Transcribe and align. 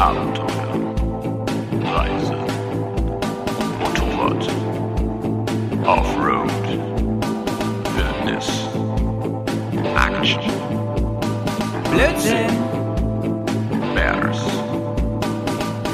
Abenteuer, 0.00 0.80
Reise, 1.92 2.34
Motorrad, 3.80 4.48
Offroad, 5.84 6.50
Wildnis, 7.94 8.48
Action, 9.94 10.40
Blödsinn! 11.90 12.48
Bears, 13.94 14.40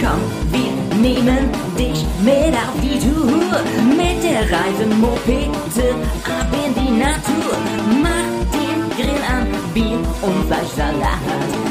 Komm, 0.01 0.23
wir 0.53 0.73
nehmen 1.03 1.51
dich 1.77 2.05
mit 2.23 2.55
auf 2.55 2.79
die 2.81 3.01
Tour. 3.01 3.59
Mit 3.89 4.23
der 4.23 4.43
Reise 4.43 4.87
Mopete 5.01 5.97
ab 6.25 6.47
in 6.65 6.73
die 6.75 6.93
Natur. 6.97 7.57
Mach 8.01 8.31
den 8.55 8.89
Grill 8.97 9.21
an, 9.29 9.49
Bier 9.75 9.99
und 10.23 10.47
Fleischsalat. 10.47 11.66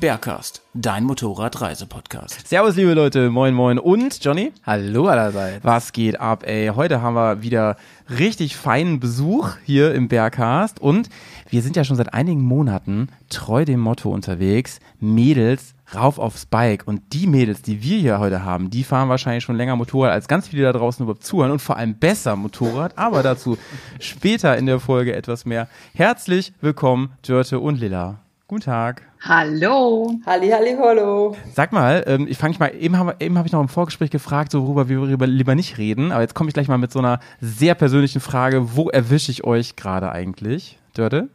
Bergcast, 0.00 0.62
dein 0.72 1.04
Motorradreisepodcast. 1.04 2.48
Servus, 2.48 2.74
liebe 2.74 2.94
Leute, 2.94 3.28
moin, 3.28 3.54
moin. 3.54 3.78
Und, 3.78 4.24
Johnny? 4.24 4.52
Hallo 4.64 5.08
allerseits. 5.08 5.62
Was 5.62 5.92
geht 5.92 6.18
ab, 6.18 6.44
ey? 6.46 6.68
Heute 6.74 7.02
haben 7.02 7.14
wir 7.14 7.42
wieder 7.42 7.76
richtig 8.08 8.56
feinen 8.56 8.98
Besuch 8.98 9.50
hier 9.64 9.94
im 9.94 10.08
Bergcast. 10.08 10.80
Und 10.80 11.10
wir 11.50 11.60
sind 11.60 11.76
ja 11.76 11.84
schon 11.84 11.96
seit 11.96 12.14
einigen 12.14 12.40
Monaten 12.40 13.08
treu 13.28 13.66
dem 13.66 13.80
Motto 13.80 14.10
unterwegs, 14.10 14.80
Mädels 14.98 15.74
rauf 15.94 16.18
aufs 16.18 16.46
Bike. 16.46 16.84
Und 16.86 17.12
die 17.12 17.26
Mädels, 17.26 17.60
die 17.60 17.82
wir 17.82 17.98
hier 17.98 18.18
heute 18.20 18.42
haben, 18.42 18.70
die 18.70 18.84
fahren 18.84 19.10
wahrscheinlich 19.10 19.44
schon 19.44 19.56
länger 19.56 19.76
Motorrad, 19.76 20.12
als 20.12 20.28
ganz 20.28 20.48
viele 20.48 20.62
da 20.62 20.72
draußen 20.72 21.04
überhaupt 21.04 21.24
zuhören. 21.24 21.52
Und 21.52 21.60
vor 21.60 21.76
allem 21.76 21.94
besser 21.94 22.36
Motorrad. 22.36 22.96
Aber 22.96 23.22
dazu 23.22 23.58
später 23.98 24.56
in 24.56 24.64
der 24.64 24.80
Folge 24.80 25.14
etwas 25.14 25.44
mehr. 25.44 25.68
Herzlich 25.94 26.54
willkommen, 26.62 27.12
Dörte 27.22 27.60
und 27.60 27.78
Lilla. 27.78 28.18
Guten 28.50 28.64
Tag. 28.64 29.02
Hallo. 29.20 30.18
Halli, 30.26 30.48
halli, 30.48 30.76
hallo. 30.76 31.36
Sag 31.54 31.70
mal, 31.70 32.02
ähm, 32.08 32.26
ich 32.28 32.36
fange 32.36 32.58
mal, 32.58 32.74
eben 32.74 32.96
habe 32.96 33.14
eben 33.20 33.38
hab 33.38 33.46
ich 33.46 33.52
noch 33.52 33.60
im 33.60 33.68
Vorgespräch 33.68 34.10
gefragt, 34.10 34.50
so 34.50 34.66
worüber 34.66 34.88
wir 34.88 35.28
lieber, 35.28 35.54
nicht 35.54 35.78
reden, 35.78 36.10
aber 36.10 36.22
jetzt 36.22 36.34
komme 36.34 36.48
ich 36.50 36.54
gleich 36.54 36.66
mal 36.66 36.76
mit 36.76 36.90
so 36.90 36.98
einer 36.98 37.20
sehr 37.40 37.76
persönlichen 37.76 38.20
Frage, 38.20 38.74
wo 38.74 38.90
erwische 38.90 39.30
ich 39.30 39.44
euch 39.44 39.76
gerade 39.76 40.10
eigentlich? 40.10 40.80
Dörte? 40.94 41.28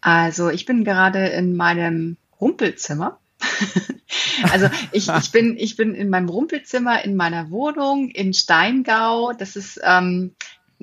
Also 0.00 0.48
ich 0.48 0.64
bin 0.64 0.84
gerade 0.84 1.26
in 1.26 1.56
meinem 1.56 2.18
Rumpelzimmer. 2.40 3.18
also 4.52 4.68
ich, 4.92 5.08
ich, 5.08 5.32
bin, 5.32 5.56
ich 5.58 5.76
bin 5.76 5.96
in 5.96 6.08
meinem 6.08 6.28
Rumpelzimmer 6.28 7.04
in 7.04 7.16
meiner 7.16 7.50
Wohnung 7.50 8.10
in 8.10 8.32
Steingau. 8.32 9.32
Das 9.32 9.56
ist 9.56 9.80
ähm, 9.82 10.36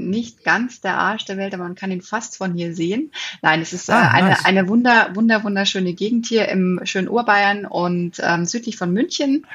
nicht 0.10 0.44
ganz 0.44 0.82
der 0.82 0.98
Arsch 0.98 1.26
der 1.26 1.38
Welt, 1.38 1.54
aber 1.54 1.64
man 1.64 1.76
kann 1.76 1.92
ihn 1.92 2.02
fast 2.02 2.38
von 2.38 2.54
hier 2.54 2.74
sehen. 2.76 3.12
Nein, 3.42 3.62
es 3.62 3.74
ist 3.74 3.90
äh, 3.90 3.94
Ah, 3.94 4.10
eine, 4.10 4.30
nice. 4.30 4.46
eine 4.46 4.68
wunder, 4.68 5.12
wunder, 5.16 5.44
wunderschöne 5.44 5.94
Gegend 5.94 6.26
hier 6.26 6.50
im 6.50 6.80
schönen 6.84 7.08
Urbayern 7.08 7.66
und 7.66 8.14
ähm, 8.24 8.46
südlich 8.46 8.78
von 8.78 8.92
München. 8.92 9.46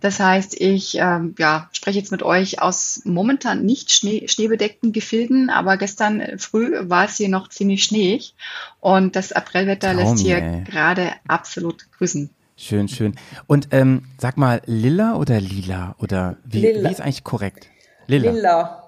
Das 0.00 0.20
heißt, 0.20 0.60
ich 0.60 0.96
ähm, 0.98 1.34
ja, 1.38 1.68
spreche 1.72 1.98
jetzt 1.98 2.12
mit 2.12 2.22
euch 2.22 2.62
aus 2.62 3.02
momentan 3.04 3.64
nicht 3.64 3.90
Schnee, 3.90 4.28
schneebedeckten 4.28 4.92
Gefilden, 4.92 5.50
aber 5.50 5.76
gestern 5.76 6.38
früh 6.38 6.72
war 6.88 7.06
es 7.06 7.16
hier 7.16 7.28
noch 7.28 7.48
ziemlich 7.48 7.84
schneeig 7.84 8.32
und 8.80 9.16
das 9.16 9.32
Aprilwetter 9.32 9.94
lässt 9.94 10.16
Traumi, 10.16 10.22
hier 10.22 10.36
ey. 10.38 10.64
gerade 10.64 11.12
absolut 11.26 11.90
grüßen. 11.98 12.30
Schön, 12.58 12.88
schön. 12.88 13.14
Und 13.46 13.68
ähm, 13.72 14.04
sag 14.18 14.38
mal, 14.38 14.62
Lilla 14.64 15.16
oder 15.16 15.40
Lila? 15.40 15.94
Oder 15.98 16.36
wie, 16.44 16.60
Lila. 16.62 16.88
wie 16.88 16.92
ist 16.92 17.00
eigentlich 17.02 17.22
korrekt? 17.24 17.66
Lila. 18.06 18.30
Lilla. 18.32 18.85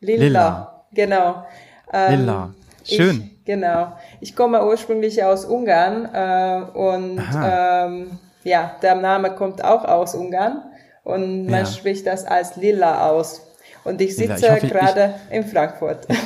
Lilla. 0.00 0.22
Lilla. 0.24 0.84
Genau. 0.92 1.46
Ähm, 1.92 2.20
Lilla. 2.20 2.50
Schön. 2.84 3.30
Ich, 3.38 3.44
genau. 3.44 3.92
Ich 4.20 4.34
komme 4.36 4.64
ursprünglich 4.66 5.22
aus 5.22 5.44
Ungarn 5.44 6.06
äh, 6.12 6.62
und 6.78 7.20
ähm, 7.44 8.18
ja, 8.44 8.72
der 8.82 8.94
Name 8.94 9.30
kommt 9.34 9.62
auch 9.62 9.84
aus 9.84 10.14
Ungarn 10.14 10.62
und 11.04 11.46
man 11.46 11.60
Ja. 11.60 11.66
spricht 11.66 12.06
das 12.06 12.24
als 12.24 12.56
Lilla 12.56 13.08
aus. 13.10 13.42
Und 13.84 14.00
ich 14.00 14.16
sitze 14.16 14.44
Ich 14.46 14.50
hoffe, 14.50 14.66
ich- 14.66 14.72
gerade 14.72 15.14
in 15.30 15.44
Frankfurt. 15.46 16.06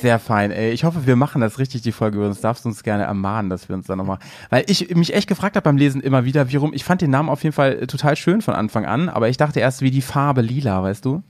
Sehr 0.00 0.18
fein. 0.18 0.50
Ey. 0.50 0.70
Ich 0.72 0.82
hoffe, 0.84 1.06
wir 1.06 1.14
machen 1.14 1.40
das 1.40 1.60
richtig, 1.60 1.82
die 1.82 1.92
Folge. 1.92 2.18
Sonst 2.18 2.40
darfst 2.42 2.64
du 2.64 2.68
uns 2.68 2.82
gerne 2.82 3.04
ermahnen, 3.04 3.50
dass 3.50 3.68
wir 3.68 3.76
uns 3.76 3.86
dann 3.86 3.98
nochmal. 3.98 4.18
Weil 4.50 4.64
ich 4.66 4.92
mich 4.96 5.14
echt 5.14 5.28
gefragt 5.28 5.54
habe 5.54 5.62
beim 5.64 5.76
Lesen 5.76 6.00
immer 6.00 6.24
wieder, 6.24 6.50
wie 6.50 6.56
rum. 6.56 6.72
Ich 6.74 6.82
fand 6.82 7.02
den 7.02 7.10
Namen 7.10 7.28
auf 7.28 7.42
jeden 7.44 7.52
Fall 7.54 7.82
äh, 7.82 7.86
total 7.86 8.16
schön 8.16 8.42
von 8.42 8.54
Anfang 8.54 8.84
an, 8.84 9.08
aber 9.08 9.28
ich 9.28 9.36
dachte 9.36 9.60
erst 9.60 9.80
wie 9.80 9.92
die 9.92 10.02
Farbe 10.02 10.40
lila, 10.40 10.82
weißt 10.82 11.04
du? 11.04 11.22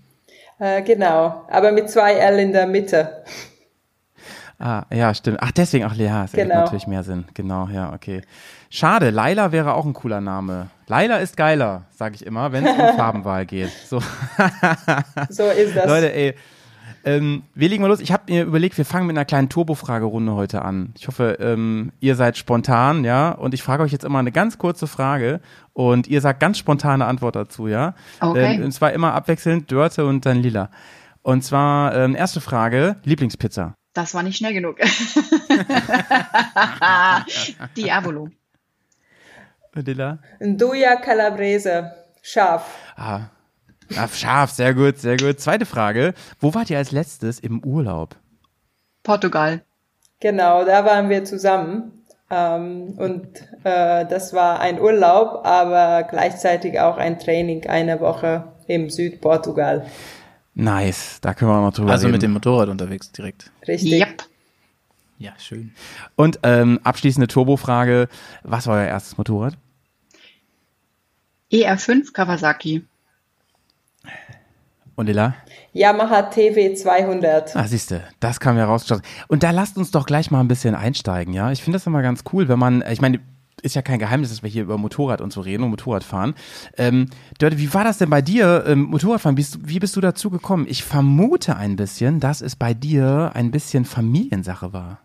Äh, 0.59 0.83
genau. 0.83 1.45
Aber 1.49 1.73
mit 1.73 1.91
zwei 1.91 2.15
L 2.15 2.39
in 2.39 2.53
der 2.53 2.67
Mitte. 2.67 3.25
Ah, 4.59 4.85
ja, 4.93 5.13
stimmt. 5.13 5.39
Ach, 5.41 5.51
deswegen, 5.51 5.83
ja, 5.97 6.25
es 6.25 6.35
ergibt 6.35 6.51
Genau. 6.51 6.61
natürlich 6.63 6.87
mehr 6.87 7.03
Sinn. 7.03 7.25
Genau, 7.35 7.67
ja, 7.67 7.93
okay. 7.93 8.23
Schade, 8.71 9.11
Laila 9.11 9.51
wäre 9.51 9.75
auch 9.75 9.85
ein 9.85 9.93
cooler 9.93 10.21
Name. 10.21 10.69
Laila 10.87 11.17
ist 11.17 11.37
geiler, 11.37 11.83
sage 11.97 12.15
ich 12.15 12.25
immer, 12.25 12.53
wenn 12.53 12.65
es 12.65 12.73
um 12.79 12.97
Farbenwahl 12.97 13.45
geht. 13.45 13.71
So, 13.89 14.01
So 15.31 15.49
ist 15.49 15.77
das. 15.77 15.87
Leute, 15.87 16.13
ey. 16.15 16.35
Ähm, 17.05 17.43
wir 17.55 17.69
legen 17.69 17.83
mal 17.83 17.89
los. 17.89 18.01
Ich 18.01 18.13
habe 18.13 18.33
mir 18.33 18.45
überlegt, 18.45 18.79
wir 18.79 18.85
fangen 18.85 19.07
mit 19.07 19.17
einer 19.17 19.25
kleinen 19.25 19.49
Turbo-Fragerunde 19.49 20.35
heute 20.35 20.63
an. 20.63 20.93
Ich 20.97 21.09
hoffe, 21.09 21.39
ähm, 21.41 21.93
ihr 22.01 22.15
seid 22.15 22.37
spontan, 22.37 23.05
ja. 23.05 23.31
Und 23.31 23.55
ich 23.55 23.63
frage 23.63 23.83
euch 23.83 23.93
jetzt 23.93 24.05
immer 24.05 24.19
eine 24.19 24.33
ganz 24.33 24.59
kurze 24.59 24.87
Frage 24.87 25.41
und 25.73 26.07
ihr 26.07 26.21
sagt 26.21 26.41
ganz 26.41 26.59
spontane 26.59 27.07
Antwort 27.07 27.37
dazu, 27.37 27.67
ja. 27.67 27.95
Okay. 28.21 28.57
Ähm, 28.57 28.65
und 28.65 28.73
zwar 28.73 28.93
immer 28.93 29.15
abwechselnd 29.15 29.71
Dörte 29.71 30.07
und 30.07 30.27
dann 30.27 30.39
Lila. 30.39 30.71
Und 31.23 31.43
zwar 31.43 31.95
ähm, 31.95 32.15
erste 32.15 32.41
Frage: 32.41 32.97
Lieblingspizza. 33.05 33.75
Das 33.95 34.15
war 34.15 34.23
nicht 34.23 34.39
schnell 34.39 34.55
genug. 34.55 34.79
Diavolo. 37.77 38.31
Lila. 39.75 40.19
Duja 40.41 40.97
Calabrese. 40.97 41.93
Scharf. 42.23 42.65
Ah. 42.97 43.23
Ah, 43.97 44.09
scharf, 44.09 44.51
sehr 44.51 44.75
gut, 44.75 44.99
sehr 44.99 45.17
gut. 45.17 45.41
Zweite 45.41 45.67
Frage. 45.67 46.15
Wo 46.41 46.55
wart 46.55 46.71
ihr 46.71 46.79
als 46.79 46.93
letztes 46.93 47.39
im 47.41 47.63
Urlaub? 47.65 48.17
Portugal. 49.03 49.63
Genau, 50.21 50.65
da 50.65 50.85
waren 50.85 51.09
wir 51.09 51.25
zusammen. 51.25 52.05
Ähm, 52.31 52.95
und 52.97 53.27
äh, 53.65 54.07
das 54.07 54.33
war 54.33 54.61
ein 54.61 54.81
Urlaub, 54.81 55.45
aber 55.45 56.05
gleichzeitig 56.05 56.81
auch 56.81 56.97
ein 56.97 57.19
Training 57.19 57.67
eine 57.67 58.01
Woche 58.01 58.45
im 58.67 58.89
Südportugal. 58.89 59.87
Nice, 60.55 61.19
da 61.21 61.35
können 61.35 61.51
wir 61.51 61.57
auch 61.59 61.63
noch 61.67 61.75
drüber 61.75 61.91
Also 61.93 62.07
reden. 62.07 62.13
mit 62.13 62.23
dem 62.23 62.33
Motorrad 62.33 62.69
unterwegs 62.69 63.11
direkt. 63.13 63.51
Richtig. 63.67 63.93
Yep. 64.01 64.23
Ja, 65.19 65.33
schön. 65.39 65.73
Und 66.17 66.41
ähm, 66.43 66.81
abschließende 66.85 67.27
Turbofrage. 67.29 68.09
Was 68.43 68.67
war 68.67 68.77
euer 68.77 68.87
erstes 68.89 69.19
Motorrad? 69.19 69.57
ER5 71.53 72.09
E 72.09 72.13
Kawasaki. 72.13 72.85
Und 74.95 75.07
Lila? 75.07 75.35
Yamaha 75.73 76.23
TV 76.23 76.75
200. 76.75 77.57
Ah, 77.57 77.67
siehste, 77.67 78.03
das 78.21 78.41
kam 78.41 78.59
ja 78.59 78.67
raus. 78.67 78.87
Und 79.29 79.43
da 79.43 79.51
lasst 79.51 79.79
uns 79.79 79.91
doch 79.91 80.05
gleich 80.07 80.31
mal 80.31 80.41
ein 80.41 80.49
bisschen 80.49 80.75
einsteigen, 80.75 81.33
ja? 81.33 81.51
Ich 81.51 81.63
finde 81.63 81.77
das 81.79 81.87
immer 81.87 82.03
ganz 82.03 82.25
cool, 82.33 82.49
wenn 82.49 82.59
man, 82.59 82.85
ich 82.91 83.01
meine, 83.01 83.21
ist 83.63 83.75
ja 83.75 83.81
kein 83.81 83.99
Geheimnis, 84.01 84.29
dass 84.31 84.43
wir 84.43 84.51
hier 84.51 84.63
über 84.65 84.77
Motorrad 84.77 85.21
und 85.21 85.33
so 85.33 85.41
reden 85.41 85.63
und 85.63 85.71
Motorradfahren. 85.71 86.35
Ähm, 86.77 87.09
Dörte, 87.39 87.59
wie 87.59 87.73
war 87.73 87.85
das 87.85 87.97
denn 87.99 88.11
bei 88.11 88.21
dir, 88.21 88.65
ähm, 88.67 88.83
Motorradfahren? 88.83 89.37
Bist, 89.37 89.55
du- 89.55 89.59
wie 89.63 89.79
bist 89.79 89.97
du 89.97 90.01
dazu 90.01 90.31
gekommen? 90.31 90.67
Ich 90.69 90.83
vermute 90.85 91.57
ein 91.57 91.77
bisschen, 91.77 92.19
dass 92.21 92.43
es 92.43 92.57
bei 92.57 92.75
dir 92.75 93.31
ein 93.35 93.51
bisschen 93.51 93.85
Familiensache 93.85 94.73
war. 94.73 94.99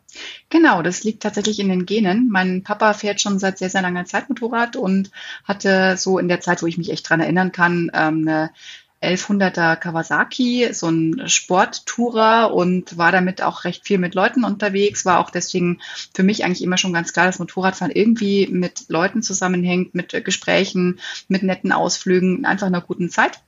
Genau, 0.49 0.81
das 0.81 1.03
liegt 1.03 1.21
tatsächlich 1.23 1.59
in 1.59 1.69
den 1.69 1.85
Genen. 1.85 2.29
Mein 2.31 2.63
Papa 2.63 2.93
fährt 2.93 3.21
schon 3.21 3.37
seit 3.39 3.59
sehr, 3.59 3.69
sehr 3.69 3.83
langer 3.83 4.05
Zeit 4.05 4.27
Motorrad 4.27 4.75
und 4.75 5.11
hatte 5.43 5.95
so 5.95 6.17
in 6.17 6.27
der 6.27 6.41
Zeit, 6.41 6.61
wo 6.63 6.67
ich 6.67 6.77
mich 6.79 6.91
echt 6.91 7.07
dran 7.09 7.19
erinnern 7.19 7.51
kann, 7.51 7.91
ähm, 7.93 8.27
eine 8.27 8.49
1100er 9.01 9.75
Kawasaki, 9.75 10.69
so 10.73 10.89
ein 10.89 11.29
Sporttourer 11.29 12.53
und 12.53 12.97
war 12.97 13.11
damit 13.11 13.41
auch 13.41 13.63
recht 13.63 13.85
viel 13.85 13.99
mit 13.99 14.15
Leuten 14.15 14.43
unterwegs, 14.43 15.05
war 15.05 15.19
auch 15.19 15.29
deswegen 15.29 15.79
für 16.15 16.23
mich 16.23 16.43
eigentlich 16.43 16.63
immer 16.63 16.77
schon 16.77 16.93
ganz 16.93 17.13
klar, 17.13 17.27
dass 17.27 17.39
Motorradfahren 17.39 17.93
irgendwie 17.93 18.47
mit 18.47 18.85
Leuten 18.87 19.21
zusammenhängt, 19.21 19.93
mit 19.93 20.09
Gesprächen, 20.25 20.99
mit 21.27 21.43
netten 21.43 21.71
Ausflügen, 21.71 22.45
einfach 22.45 22.67
einer 22.67 22.81
guten 22.81 23.09
Zeit. 23.09 23.39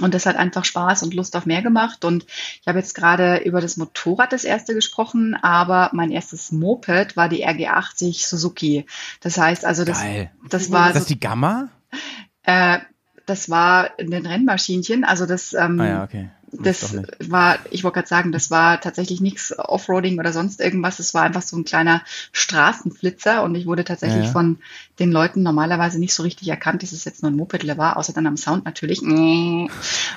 Und 0.00 0.14
das 0.14 0.26
hat 0.26 0.36
einfach 0.36 0.64
Spaß 0.64 1.02
und 1.02 1.14
Lust 1.14 1.34
auf 1.36 1.46
mehr 1.46 1.62
gemacht. 1.62 2.04
Und 2.04 2.24
ich 2.60 2.66
habe 2.68 2.78
jetzt 2.78 2.94
gerade 2.94 3.38
über 3.38 3.60
das 3.60 3.76
Motorrad 3.76 4.32
das 4.32 4.44
erste 4.44 4.74
gesprochen, 4.74 5.34
aber 5.34 5.90
mein 5.92 6.10
erstes 6.10 6.52
Moped 6.52 7.16
war 7.16 7.28
die 7.28 7.46
RG80 7.46 8.26
Suzuki. 8.26 8.86
Das 9.20 9.38
heißt 9.38 9.64
also, 9.64 9.84
das, 9.84 10.00
Geil. 10.00 10.30
das 10.48 10.70
war 10.70 10.88
Ist 10.88 10.94
das 10.94 11.02
so, 11.04 11.08
die 11.08 11.20
Gamma? 11.20 11.68
äh, 12.44 12.78
das 13.28 13.50
war 13.50 13.90
ein 13.98 14.12
Rennmaschinchen. 14.26 15.04
Also 15.04 15.26
das, 15.26 15.52
ähm, 15.54 15.80
Ah 15.80 15.86
ja, 15.86 16.04
okay. 16.04 16.28
Das 16.50 16.96
war, 17.28 17.58
ich 17.70 17.84
wollte 17.84 17.96
gerade 17.96 18.08
sagen, 18.08 18.32
das 18.32 18.50
war 18.50 18.80
tatsächlich 18.80 19.20
nichts 19.20 19.56
Offroading 19.58 20.18
oder 20.18 20.32
sonst 20.32 20.60
irgendwas. 20.62 20.98
Es 20.98 21.12
war 21.12 21.22
einfach 21.24 21.42
so 21.42 21.58
ein 21.58 21.64
kleiner 21.64 22.02
Straßenflitzer 22.32 23.42
und 23.42 23.54
ich 23.54 23.66
wurde 23.66 23.84
tatsächlich 23.84 24.24
Ja. 24.26 24.32
von 24.32 24.58
den 24.98 25.12
Leuten 25.12 25.42
normalerweise 25.42 25.98
nicht 25.98 26.14
so 26.14 26.22
richtig 26.22 26.48
erkannt, 26.48 26.82
dass 26.82 26.92
es 26.92 27.04
jetzt 27.04 27.22
nur 27.22 27.30
ein 27.30 27.36
Moped 27.36 27.66
war, 27.78 27.96
außer 27.96 28.12
dann 28.12 28.26
am 28.26 28.36
Sound 28.36 28.64
natürlich. 28.64 29.00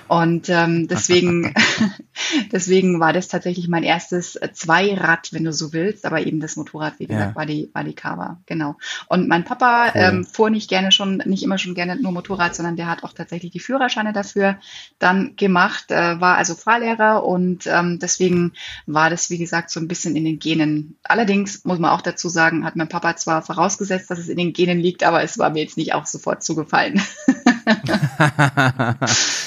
Und 0.07 0.49
ähm, 0.49 0.87
deswegen, 0.89 1.53
deswegen 2.51 2.99
war 2.99 3.13
das 3.13 3.27
tatsächlich 3.27 3.67
mein 3.67 3.83
erstes 3.83 4.39
Zweirad, 4.53 5.29
wenn 5.33 5.43
du 5.43 5.53
so 5.53 5.73
willst, 5.73 6.05
aber 6.05 6.25
eben 6.25 6.39
das 6.39 6.55
Motorrad, 6.55 6.95
wie 6.99 7.07
gesagt, 7.07 7.31
Ja. 7.31 7.35
war 7.35 7.45
die, 7.45 7.69
war 7.73 7.83
die 7.83 7.93
Carver, 7.93 8.39
genau. 8.45 8.75
Und 9.07 9.27
mein 9.27 9.43
Papa 9.43 9.91
Cool. 9.93 10.01
ähm, 10.01 10.25
fuhr 10.25 10.49
nicht 10.49 10.69
gerne 10.69 10.91
schon, 10.91 11.17
nicht 11.25 11.43
immer 11.43 11.57
schon 11.57 11.73
gerne 11.75 11.95
nur 11.95 12.11
Motorrad, 12.11 12.55
sondern 12.55 12.75
der 12.75 12.87
hat 12.87 13.03
auch 13.03 13.13
tatsächlich 13.13 13.51
die 13.51 13.59
Führerscheine 13.59 14.13
dafür 14.13 14.57
dann 14.99 15.35
gemacht, 15.35 15.91
äh, 15.91 16.19
war 16.21 16.37
also 16.37 16.55
Fahrlehrer 16.55 17.23
und 17.23 17.67
ähm, 17.67 17.99
deswegen 17.99 18.53
war 18.85 19.09
das, 19.09 19.29
wie 19.29 19.37
gesagt, 19.37 19.69
so 19.71 19.79
ein 19.79 19.87
bisschen 19.87 20.15
in 20.15 20.25
den 20.25 20.39
Genen. 20.39 20.97
Allerdings 21.03 21.65
muss 21.65 21.79
man 21.79 21.91
auch 21.91 22.01
dazu 22.01 22.29
sagen, 22.29 22.63
hat 22.65 22.75
mein 22.75 22.89
Papa 22.89 23.15
zwar 23.15 23.41
vorausgesetzt, 23.41 24.09
dass 24.09 24.19
es 24.19 24.29
in 24.29 24.37
den 24.37 24.53
Genen 24.53 24.70
liegt, 24.79 25.03
aber 25.03 25.23
es 25.23 25.37
war 25.37 25.49
mir 25.49 25.63
jetzt 25.63 25.77
nicht 25.77 25.93
auch 25.93 26.05
sofort 26.05 26.43
zugefallen. 26.43 27.01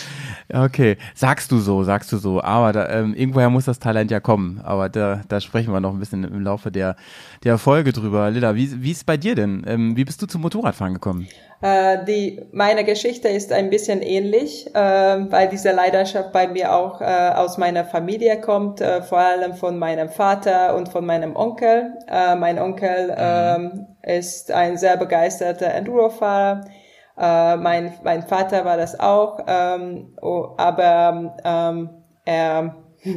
Okay, 0.55 0.99
sagst 1.17 1.51
du 1.51 1.59
so, 1.59 1.83
sagst 1.83 2.13
du 2.13 2.17
so. 2.17 2.41
Aber 2.41 2.73
da, 2.73 2.89
ähm, 2.89 3.13
irgendwoher 3.15 3.51
muss 3.51 3.65
das 3.65 3.81
Talent 3.81 4.13
ja 4.13 4.21
kommen. 4.21 4.61
Aber 4.63 4.89
da, 4.89 5.23
da 5.29 5.41
sprechen 5.41 5.73
wir 5.73 5.81
noch 5.81 5.93
ein 5.93 5.99
bisschen 5.99 6.23
im 6.23 6.43
Laufe 6.43 6.71
der, 6.71 6.95
der 7.43 7.59
Folge 7.59 7.93
drüber. 7.93 8.31
Lilla, 8.31 8.55
wie, 8.55 8.83
wie 8.83 8.93
ist 8.93 8.99
es 8.99 9.05
bei 9.05 9.17
dir 9.17 9.35
denn? 9.35 9.65
Ähm, 9.67 9.97
wie 9.97 10.05
bist 10.05 10.23
du 10.23 10.27
zum 10.27 10.43
Motorradfahren 10.43 10.95
gekommen? 10.95 11.27
Äh, 11.61 12.05
die, 12.05 12.41
meine 12.53 12.85
Geschichte 12.85 13.27
ist 13.29 13.51
ein 13.51 13.69
bisschen 13.69 14.01
ähnlich, 14.01 14.69
äh, 14.75 14.79
weil 14.79 15.49
diese 15.49 15.73
Leidenschaft 15.73 16.31
bei 16.31 16.47
mir 16.47 16.73
auch 16.73 17.01
äh, 17.01 17.05
aus 17.35 17.59
meiner 17.59 17.85
Familie 17.85 18.41
kommt, 18.41 18.81
äh, 18.81 19.03
vor 19.03 19.19
allem 19.19 19.55
von 19.55 19.77
meinem 19.77 20.09
Vater 20.09 20.77
und 20.77 20.89
von 20.89 21.05
meinem 21.05 21.35
Onkel. 21.35 21.95
Äh, 22.07 22.37
mein 22.37 22.61
Onkel 22.61 23.13
ähm, 23.17 23.87
ist 24.03 24.53
ein 24.53 24.77
sehr 24.77 24.97
begeisterter 24.99 25.67
Endurofahrer. 25.67 26.65
Äh, 27.17 27.57
mein, 27.57 27.93
mein 28.03 28.23
Vater 28.23 28.65
war 28.65 28.77
das 28.77 28.99
auch, 28.99 29.39
ähm, 29.47 30.15
oh, 30.21 30.49
aber 30.57 31.37
ähm, 31.45 31.91
er, 32.25 32.75
äh, 33.05 33.15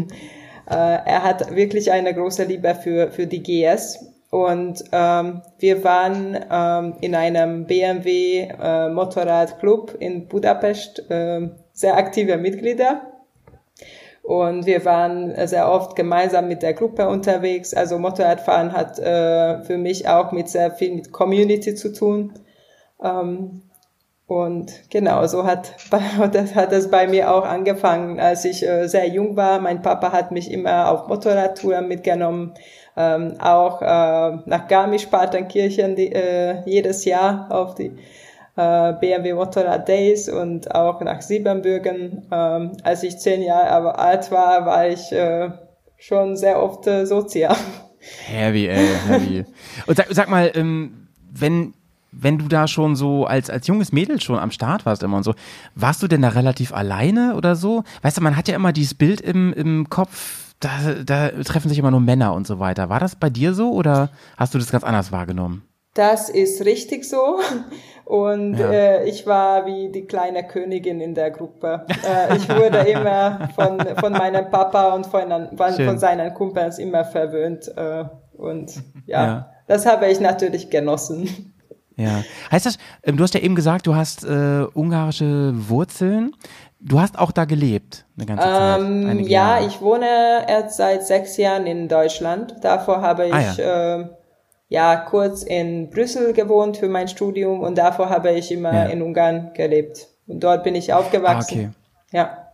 er 0.70 1.24
hat 1.24 1.56
wirklich 1.56 1.92
eine 1.92 2.14
große 2.14 2.44
Liebe 2.44 2.76
für, 2.76 3.12
für 3.12 3.26
die 3.26 3.42
GS. 3.42 4.06
Und 4.30 4.84
ähm, 4.92 5.42
wir 5.58 5.84
waren 5.84 6.38
ähm, 6.52 6.96
in 7.00 7.16
einem 7.16 7.66
BMW 7.66 8.50
äh, 8.62 8.90
Motorradclub 8.90 9.96
in 10.00 10.28
Budapest 10.28 11.10
äh, 11.10 11.50
sehr 11.72 11.98
aktive 11.98 12.38
Mitglieder. 12.38 13.02
Und 14.22 14.66
wir 14.66 14.84
waren 14.84 15.48
sehr 15.48 15.72
oft 15.72 15.96
gemeinsam 15.96 16.50
mit 16.50 16.62
der 16.62 16.74
Gruppe 16.74 17.08
unterwegs. 17.08 17.74
Also 17.74 17.98
Motorradfahren 17.98 18.74
hat 18.74 19.00
äh, 19.00 19.64
für 19.64 19.78
mich 19.78 20.10
auch 20.10 20.34
mit 20.34 20.50
sehr 20.50 20.72
viel 20.72 20.94
mit 20.94 21.14
Community 21.14 21.74
zu 21.76 21.94
tun. 21.94 22.34
Ähm, 23.02 23.62
und 24.28 24.90
genau, 24.90 25.26
so 25.26 25.46
hat, 25.46 25.74
das 26.32 26.54
hat 26.54 26.72
das 26.74 26.92
bei 26.92 27.08
mir 27.08 27.32
auch 27.32 27.46
angefangen, 27.46 28.20
als 28.20 28.44
ich 28.44 28.68
äh, 28.68 28.88
sehr 28.88 29.08
jung 29.08 29.38
war. 29.38 29.60
Mein 29.60 29.82
Papa 29.82 30.12
hat 30.12 30.32
mich 30.32 30.52
immer 30.52 30.92
auf 30.92 31.08
Motorradtouren 31.08 31.88
mitgenommen, 31.88 32.54
ähm, 32.98 33.36
auch 33.40 33.82
äh, 33.82 33.86
nach 34.46 34.68
Garmisch-Partenkirchen 34.68 35.98
äh, 35.98 36.62
jedes 36.66 37.06
Jahr 37.06 37.48
auf 37.50 37.76
die 37.76 37.94
äh, 38.58 38.94
BMW 39.00 39.34
Motorrad 39.34 39.88
Days 39.88 40.28
und 40.28 40.76
auch 40.76 41.00
nach 41.02 41.22
Siebenbürgen. 41.22 42.28
Ähm, 42.30 42.74
als 42.84 43.04
ich 43.04 43.18
zehn 43.20 43.42
Jahre 43.42 43.98
alt 43.98 44.30
war, 44.32 44.66
war 44.66 44.90
ich 44.90 45.10
äh, 45.14 45.52
schon 45.96 46.36
sehr 46.36 46.62
oft 46.62 46.86
äh, 46.86 47.06
Sozia. 47.06 47.56
Heavy, 48.26 48.68
ey, 48.68 48.88
heavy. 49.08 49.46
Und 49.88 49.98
sag, 49.98 50.08
sag 50.12 50.30
mal, 50.30 50.52
ähm, 50.56 51.08
wenn, 51.32 51.74
wenn 52.12 52.38
du 52.38 52.48
da 52.48 52.68
schon 52.68 52.96
so 52.96 53.26
als, 53.26 53.50
als 53.50 53.68
junges 53.68 53.92
Mädel 53.92 54.20
schon 54.22 54.40
am 54.40 54.52
Start 54.52 54.86
warst 54.86 55.04
immer 55.04 55.18
und 55.18 55.24
so, 55.24 55.34
warst 55.76 56.02
du 56.02 56.08
denn 56.08 56.22
da 56.22 56.30
relativ 56.30 56.74
alleine 56.74 57.36
oder 57.36 57.56
so? 57.56 57.84
Weißt 58.02 58.18
du, 58.18 58.22
man 58.22 58.36
hat 58.38 58.48
ja 58.48 58.56
immer 58.56 58.74
dieses 58.74 58.94
Bild 58.96 59.22
im, 59.22 59.54
im 59.54 59.90
Kopf, 59.90 60.54
da, 60.60 60.70
da 61.06 61.30
treffen 61.44 61.70
sich 61.70 61.78
immer 61.78 61.92
nur 61.92 62.00
Männer 62.00 62.34
und 62.34 62.48
so 62.48 62.60
weiter. 62.60 62.90
War 62.90 63.00
das 63.00 63.16
bei 63.16 63.30
dir 63.30 63.54
so 63.54 63.72
oder 63.74 64.10
hast 64.38 64.54
du 64.54 64.58
das 64.58 64.72
ganz 64.72 64.84
anders 64.84 65.12
wahrgenommen? 65.12 65.64
Das 65.94 66.30
ist 66.30 66.64
richtig 66.66 67.06
so. 67.06 67.40
Und 68.06 68.58
Ja. 68.58 68.72
äh, 68.72 69.10
ich 69.10 69.26
war 69.28 69.66
wie 69.66 69.92
die 69.92 70.06
kleine 70.06 70.46
Königin 70.48 71.02
in 71.02 71.14
der 71.16 71.32
Gruppe. 71.32 71.86
Äh, 72.08 72.38
ich 72.38 72.48
wurde 72.48 72.78
immer 72.80 73.50
von, 73.56 73.80
von 74.00 74.14
meinem 74.14 74.50
Papa 74.50 74.94
und 74.94 75.06
von, 75.08 75.50
von, 75.58 75.74
von 75.74 75.98
seinen 75.98 76.34
Kumpels 76.34 76.80
immer 76.80 77.04
verwöhnt. 77.04 77.68
Äh, 77.76 78.06
und 78.38 78.72
ja, 79.08 79.26
Ja. 79.26 79.50
das 79.68 79.86
habe 79.86 80.08
ich 80.08 80.20
natürlich 80.20 80.70
genossen. 80.70 81.54
Ja. 81.98 82.24
Heißt 82.52 82.66
das, 82.66 82.78
ähm, 83.04 83.18
du 83.18 83.24
hast 83.24 83.34
ja 83.34 83.40
eben 83.42 83.56
gesagt, 83.56 83.86
du 83.88 83.96
hast 83.96 84.24
äh, 84.24 84.66
ungarische 84.74 85.52
Wurzeln. 85.70 86.32
Du 86.80 87.00
hast 87.02 87.18
auch 87.18 87.32
da 87.32 87.46
gelebt, 87.46 88.06
eine 88.16 88.28
ganze 88.28 88.44
Zeit. 88.46 88.80
Ähm, 88.82 89.20
ja, 89.22 89.58
Jahre. 89.58 89.66
ich 89.66 89.82
wohne 89.82 90.46
erst 90.48 90.78
seit 90.78 91.06
sechs 91.06 91.36
Jahren 91.38 91.66
in 91.66 91.88
Deutschland. 91.88 92.56
Davor 92.62 93.02
habe 93.02 93.26
ich 93.26 93.34
Ah, 93.34 93.98
äh, 94.00 94.06
ja 94.70 94.96
kurz 94.98 95.42
in 95.42 95.90
Brüssel 95.90 96.34
gewohnt 96.34 96.78
für 96.78 96.88
mein 96.88 97.08
Studium 97.08 97.62
und 97.62 97.78
davor 97.80 98.10
habe 98.10 98.32
ich 98.34 98.52
immer 98.52 98.72
Ja. 98.74 98.84
in 98.86 99.02
Ungarn 99.02 99.52
gelebt. 99.56 100.08
Und 100.28 100.44
dort 100.44 100.64
bin 100.64 100.76
ich 100.76 100.94
Ah, 100.94 100.98
aufgewachsen. 101.00 101.58
okay. 101.58 101.70
Ja. 102.12 102.47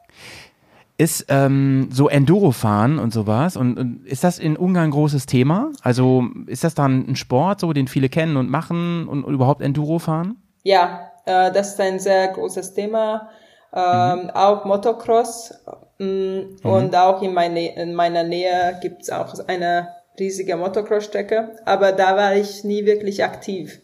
Ist 1.04 1.26
ähm, 1.28 1.90
so 1.92 2.08
Enduro-Fahren 2.08 2.98
und 2.98 3.12
sowas 3.14 3.58
und, 3.58 3.78
und 3.78 4.06
ist 4.06 4.24
das 4.24 4.40
in 4.40 4.56
Ungarn 4.56 4.86
ein 4.86 4.92
großes 4.92 5.26
Thema? 5.26 5.72
Also 5.82 6.24
ist 6.48 6.64
das 6.64 6.76
dann 6.76 7.06
ein 7.10 7.18
Sport, 7.18 7.60
so 7.60 7.74
den 7.74 7.88
viele 7.90 8.08
kennen 8.08 8.38
und 8.38 8.50
machen 8.50 9.08
und, 9.10 9.26
und 9.26 9.34
überhaupt 9.34 9.62
Enduro 9.62 10.00
fahren? 10.00 10.38
Ja, 10.64 11.12
äh, 11.26 11.52
das 11.52 11.72
ist 11.72 11.82
ein 11.82 12.00
sehr 12.00 12.30
großes 12.30 12.74
Thema. 12.74 13.30
Ähm, 13.74 14.30
Auch 14.34 14.64
Motocross. 14.64 15.54
mm, 16.00 16.40
Und 16.64 16.96
auch 16.96 17.22
in, 17.22 17.34
meine, 17.34 17.76
in 17.76 17.96
meiner 17.96 18.24
Nähe 18.24 18.78
gibt's 18.82 19.10
auch 19.10 19.34
eine 19.48 19.90
riesige 20.18 20.56
Motocross-Strecke. 20.56 21.58
Aber 21.66 21.92
da 21.92 22.16
war 22.16 22.36
ich 22.36 22.64
nie 22.64 22.86
wirklich 22.86 23.24
aktiv. 23.26 23.82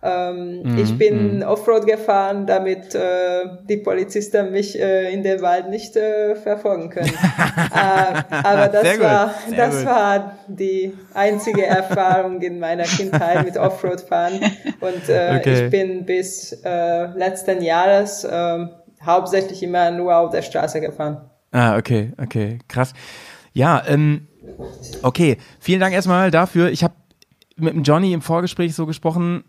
Ähm, 0.00 0.76
Ich 0.76 0.96
bin 0.96 1.42
Offroad 1.42 1.84
gefahren, 1.86 2.46
damit 2.46 2.94
äh, 2.94 3.46
die 3.68 3.78
Polizisten 3.78 4.52
mich 4.52 4.78
äh, 4.78 5.12
in 5.12 5.22
den 5.24 5.42
Wald 5.42 5.68
nicht 5.70 5.96
äh, 5.96 6.36
verfolgen 6.36 6.88
können. 6.88 7.10
äh, 7.74 8.22
aber 8.44 8.68
das 8.68 8.82
Sehr 8.82 8.96
gut, 8.96 9.04
war 9.04 9.34
das 9.56 9.76
gut. 9.78 9.86
war 9.86 10.38
die 10.46 10.92
einzige 11.14 11.66
Erfahrung 11.66 12.40
in 12.42 12.60
meiner 12.60 12.84
Kindheit 12.84 13.44
mit 13.44 13.56
Offroad-Fahren. 13.56 14.40
Und 14.80 15.08
äh, 15.08 15.38
Okay. 15.38 15.64
ich 15.64 15.70
bin 15.70 16.04
bis 16.06 16.52
äh, 16.64 17.06
letzten 17.16 17.60
Jahres 17.62 18.26
ähm, 18.30 18.70
hauptsächlich 19.04 19.62
immer 19.62 19.90
nur 19.90 20.16
auf 20.16 20.30
der 20.30 20.42
Straße 20.42 20.80
gefahren. 20.80 21.28
Ah, 21.50 21.76
okay, 21.76 22.12
okay, 22.22 22.58
krass. 22.68 22.92
Ja, 23.52 23.82
ähm, 23.88 24.28
okay, 25.02 25.38
vielen 25.58 25.80
Dank 25.80 25.94
erstmal 25.94 26.30
dafür. 26.30 26.70
Ich 26.70 26.84
habe 26.84 26.94
mit 27.56 27.74
dem 27.74 27.82
Johnny 27.82 28.12
im 28.12 28.22
Vorgespräch 28.22 28.74
so 28.74 28.86
gesprochen, 28.86 29.44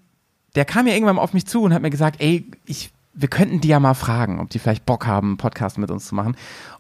der 0.56 0.66
kam 0.66 0.88
ja 0.88 0.94
irgendwann 0.94 1.18
mal 1.18 1.22
auf 1.22 1.34
mich 1.34 1.46
zu 1.46 1.62
und 1.62 1.74
hat 1.74 1.82
mir 1.82 1.90
gesagt, 1.90 2.22
ey, 2.22 2.50
ich, 2.66 2.92
wir 3.14 3.28
könnten 3.28 3.62
die 3.62 3.68
ja 3.68 3.80
mal 3.80 3.94
fragen, 3.94 4.40
ob 4.40 4.50
die 4.50 4.60
vielleicht 4.60 4.86
Bock 4.86 5.06
haben, 5.06 5.30
einen 5.30 5.38
Podcast 5.38 5.78
mit 5.78 5.92
uns 5.92 6.08
zu 6.08 6.16
machen. 6.16 6.36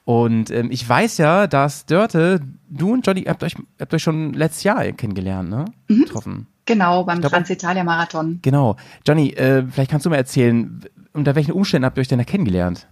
Und 0.05 0.51
ähm, 0.51 0.71
ich 0.71 0.87
weiß 0.87 1.17
ja, 1.17 1.47
dass 1.47 1.85
Dörte, 1.85 2.41
du 2.69 2.93
und 2.93 3.05
Johnny, 3.05 3.23
habt 3.23 3.43
euch, 3.43 3.55
habt 3.79 3.93
euch 3.93 4.03
schon 4.03 4.33
letztes 4.33 4.63
Jahr 4.63 4.83
kennengelernt, 4.93 5.49
ne? 5.49 5.65
Getroffen. 5.87 6.47
Genau, 6.65 7.03
beim 7.03 7.21
Transitalia-Marathon. 7.21 8.39
Genau. 8.41 8.75
Johnny, 9.07 9.29
äh, 9.31 9.63
vielleicht 9.69 9.89
kannst 9.89 10.05
du 10.05 10.11
mal 10.11 10.17
erzählen, 10.17 10.81
unter 11.13 11.35
welchen 11.35 11.51
Umständen 11.51 11.85
habt 11.85 11.97
ihr 11.97 12.01
euch 12.01 12.07
denn 12.07 12.19
da 12.19 12.25
kennengelernt? 12.25 12.87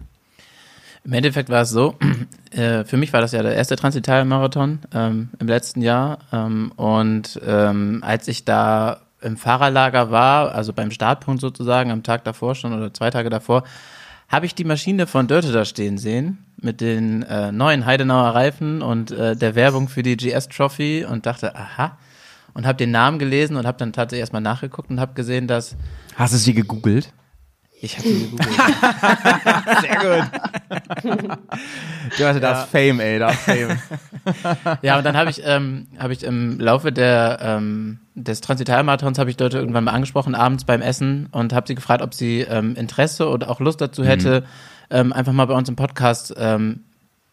Im 1.04 1.12
Endeffekt 1.12 1.48
war 1.48 1.62
es 1.62 1.70
so, 1.70 1.94
äh, 2.50 2.84
für 2.84 2.96
mich 2.96 3.12
war 3.12 3.20
das 3.20 3.32
ja 3.32 3.42
der 3.42 3.54
erste 3.54 3.76
Transital-Marathon 3.76 4.80
ähm, 4.92 5.30
im 5.38 5.46
letzten 5.46 5.80
Jahr. 5.80 6.18
Ähm, 6.32 6.72
und 6.76 7.40
ähm, 7.46 8.02
als 8.04 8.28
ich 8.28 8.44
da 8.44 9.00
im 9.20 9.36
Fahrerlager 9.36 10.10
war, 10.10 10.54
also 10.54 10.72
beim 10.72 10.90
Startpunkt 10.90 11.40
sozusagen, 11.40 11.90
am 11.90 12.02
Tag 12.02 12.24
davor 12.24 12.54
schon 12.54 12.72
oder 12.72 12.92
zwei 12.92 13.10
Tage 13.10 13.30
davor, 13.30 13.64
habe 14.28 14.46
ich 14.46 14.54
die 14.54 14.64
Maschine 14.64 15.06
von 15.06 15.26
Dörte 15.26 15.52
da 15.52 15.64
stehen 15.64 15.98
sehen 15.98 16.44
mit 16.60 16.80
den 16.80 17.22
äh, 17.22 17.50
neuen 17.50 17.86
Heidenauer 17.86 18.34
Reifen 18.34 18.82
und 18.82 19.10
äh, 19.10 19.36
der 19.36 19.54
Werbung 19.54 19.88
für 19.88 20.02
die 20.02 20.16
GS 20.16 20.48
Trophy 20.48 21.06
und 21.08 21.26
dachte, 21.26 21.54
aha. 21.54 21.96
Und 22.54 22.66
habe 22.66 22.76
den 22.76 22.90
Namen 22.90 23.18
gelesen 23.18 23.56
und 23.56 23.66
habe 23.66 23.78
dann 23.78 23.92
tatsächlich 23.92 24.20
erstmal 24.20 24.42
nachgeguckt 24.42 24.90
und 24.90 24.98
habe 24.98 25.14
gesehen, 25.14 25.46
dass 25.46 25.76
Hast 26.16 26.34
du 26.34 26.38
sie 26.38 26.54
gegoogelt? 26.54 27.12
Ich 27.80 27.96
habe 27.96 28.08
die 28.08 28.20
gegoogelt. 28.20 28.50
Sehr 29.80 29.96
gut. 29.96 31.38
Dörte, 32.18 32.40
das 32.40 32.64
Fame, 32.64 33.00
ey, 33.00 33.18
das 33.18 33.36
Fame. 33.36 33.78
Ja, 34.82 34.98
und 34.98 35.04
dann 35.04 35.16
habe 35.16 35.30
ich, 35.30 35.42
ähm, 35.44 35.86
habe 35.98 36.12
ich 36.12 36.22
im 36.22 36.58
Laufe 36.60 36.92
der, 36.92 37.38
ähm, 37.40 38.00
des 38.14 38.40
Transitalmarathons 38.40 39.18
habe 39.18 39.30
ich 39.30 39.36
dort 39.36 39.54
irgendwann 39.54 39.84
mal 39.84 39.92
angesprochen, 39.92 40.34
abends 40.34 40.64
beim 40.64 40.82
Essen 40.82 41.28
und 41.32 41.52
habe 41.52 41.66
sie 41.66 41.74
gefragt, 41.74 42.02
ob 42.02 42.14
sie 42.14 42.40
ähm, 42.40 42.74
Interesse 42.74 43.28
oder 43.28 43.48
auch 43.48 43.60
Lust 43.60 43.80
dazu 43.80 44.04
hätte, 44.04 44.44
ähm, 44.90 45.12
einfach 45.12 45.32
mal 45.32 45.46
bei 45.46 45.54
uns 45.54 45.68
im 45.68 45.76
Podcast 45.76 46.34
ähm, 46.36 46.80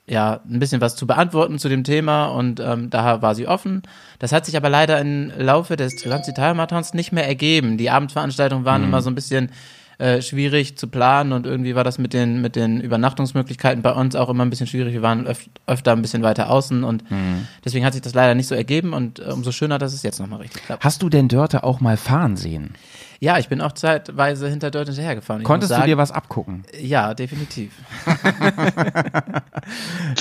ja, 0.07 0.41
ein 0.47 0.59
bisschen 0.59 0.81
was 0.81 0.95
zu 0.95 1.07
beantworten 1.07 1.57
zu 1.57 1.67
dem 1.67 1.83
Thema 1.83 2.25
und 2.27 2.59
ähm, 2.59 2.89
da 2.91 3.21
war 3.21 3.33
sie 3.33 3.47
offen. 3.47 3.81
Das 4.19 4.31
hat 4.31 4.45
sich 4.45 4.55
aber 4.55 4.69
leider 4.69 5.01
im 5.01 5.31
Laufe 5.37 5.75
des 5.75 5.95
Transitalia-Marathons 5.95 6.93
nicht 6.93 7.11
mehr 7.11 7.27
ergeben. 7.27 7.77
Die 7.77 7.89
Abendveranstaltungen 7.89 8.65
waren 8.65 8.83
immer 8.83 9.01
so 9.01 9.09
ein 9.09 9.15
bisschen 9.15 9.49
äh, 9.97 10.21
schwierig 10.21 10.77
zu 10.77 10.87
planen 10.87 11.31
und 11.31 11.45
irgendwie 11.45 11.75
war 11.75 11.83
das 11.83 11.97
mit 11.97 12.13
den, 12.13 12.41
mit 12.41 12.55
den 12.55 12.81
Übernachtungsmöglichkeiten 12.81 13.81
bei 13.81 13.91
uns 13.91 14.15
auch 14.15 14.29
immer 14.29 14.43
ein 14.45 14.49
bisschen 14.49 14.67
schwierig. 14.67 14.93
Wir 14.93 15.01
waren 15.01 15.27
öf 15.27 15.49
öfter 15.67 15.93
ein 15.93 16.01
bisschen 16.01 16.23
weiter 16.23 16.49
außen 16.49 16.83
und 16.83 17.03
deswegen 17.63 17.85
hat 17.85 17.93
sich 17.93 18.01
das 18.01 18.13
leider 18.13 18.35
nicht 18.35 18.47
so 18.47 18.55
ergeben 18.55 18.93
und 18.93 19.19
äh, 19.19 19.23
umso 19.31 19.51
schöner, 19.51 19.77
dass 19.77 19.93
es 19.93 20.03
jetzt 20.03 20.19
nochmal 20.19 20.41
richtig 20.41 20.63
klappt. 20.63 20.83
Hast 20.83 21.01
du 21.01 21.09
denn 21.09 21.27
Dörte 21.27 21.63
auch 21.63 21.79
mal 21.79 21.97
fahren 21.97 22.37
sehen? 22.37 22.73
Ja, 23.19 23.37
ich 23.37 23.49
bin 23.49 23.61
auch 23.61 23.71
zeitweise 23.73 24.49
hinter 24.49 24.71
Dirt 24.71 24.87
hinterhergefahren. 24.87 25.41
Ich 25.41 25.47
Konntest 25.47 25.71
muss 25.71 25.75
du 25.75 25.81
sagen, 25.81 25.89
dir 25.89 25.97
was 25.97 26.11
abgucken? 26.11 26.63
Ja, 26.79 27.13
definitiv. 27.13 27.73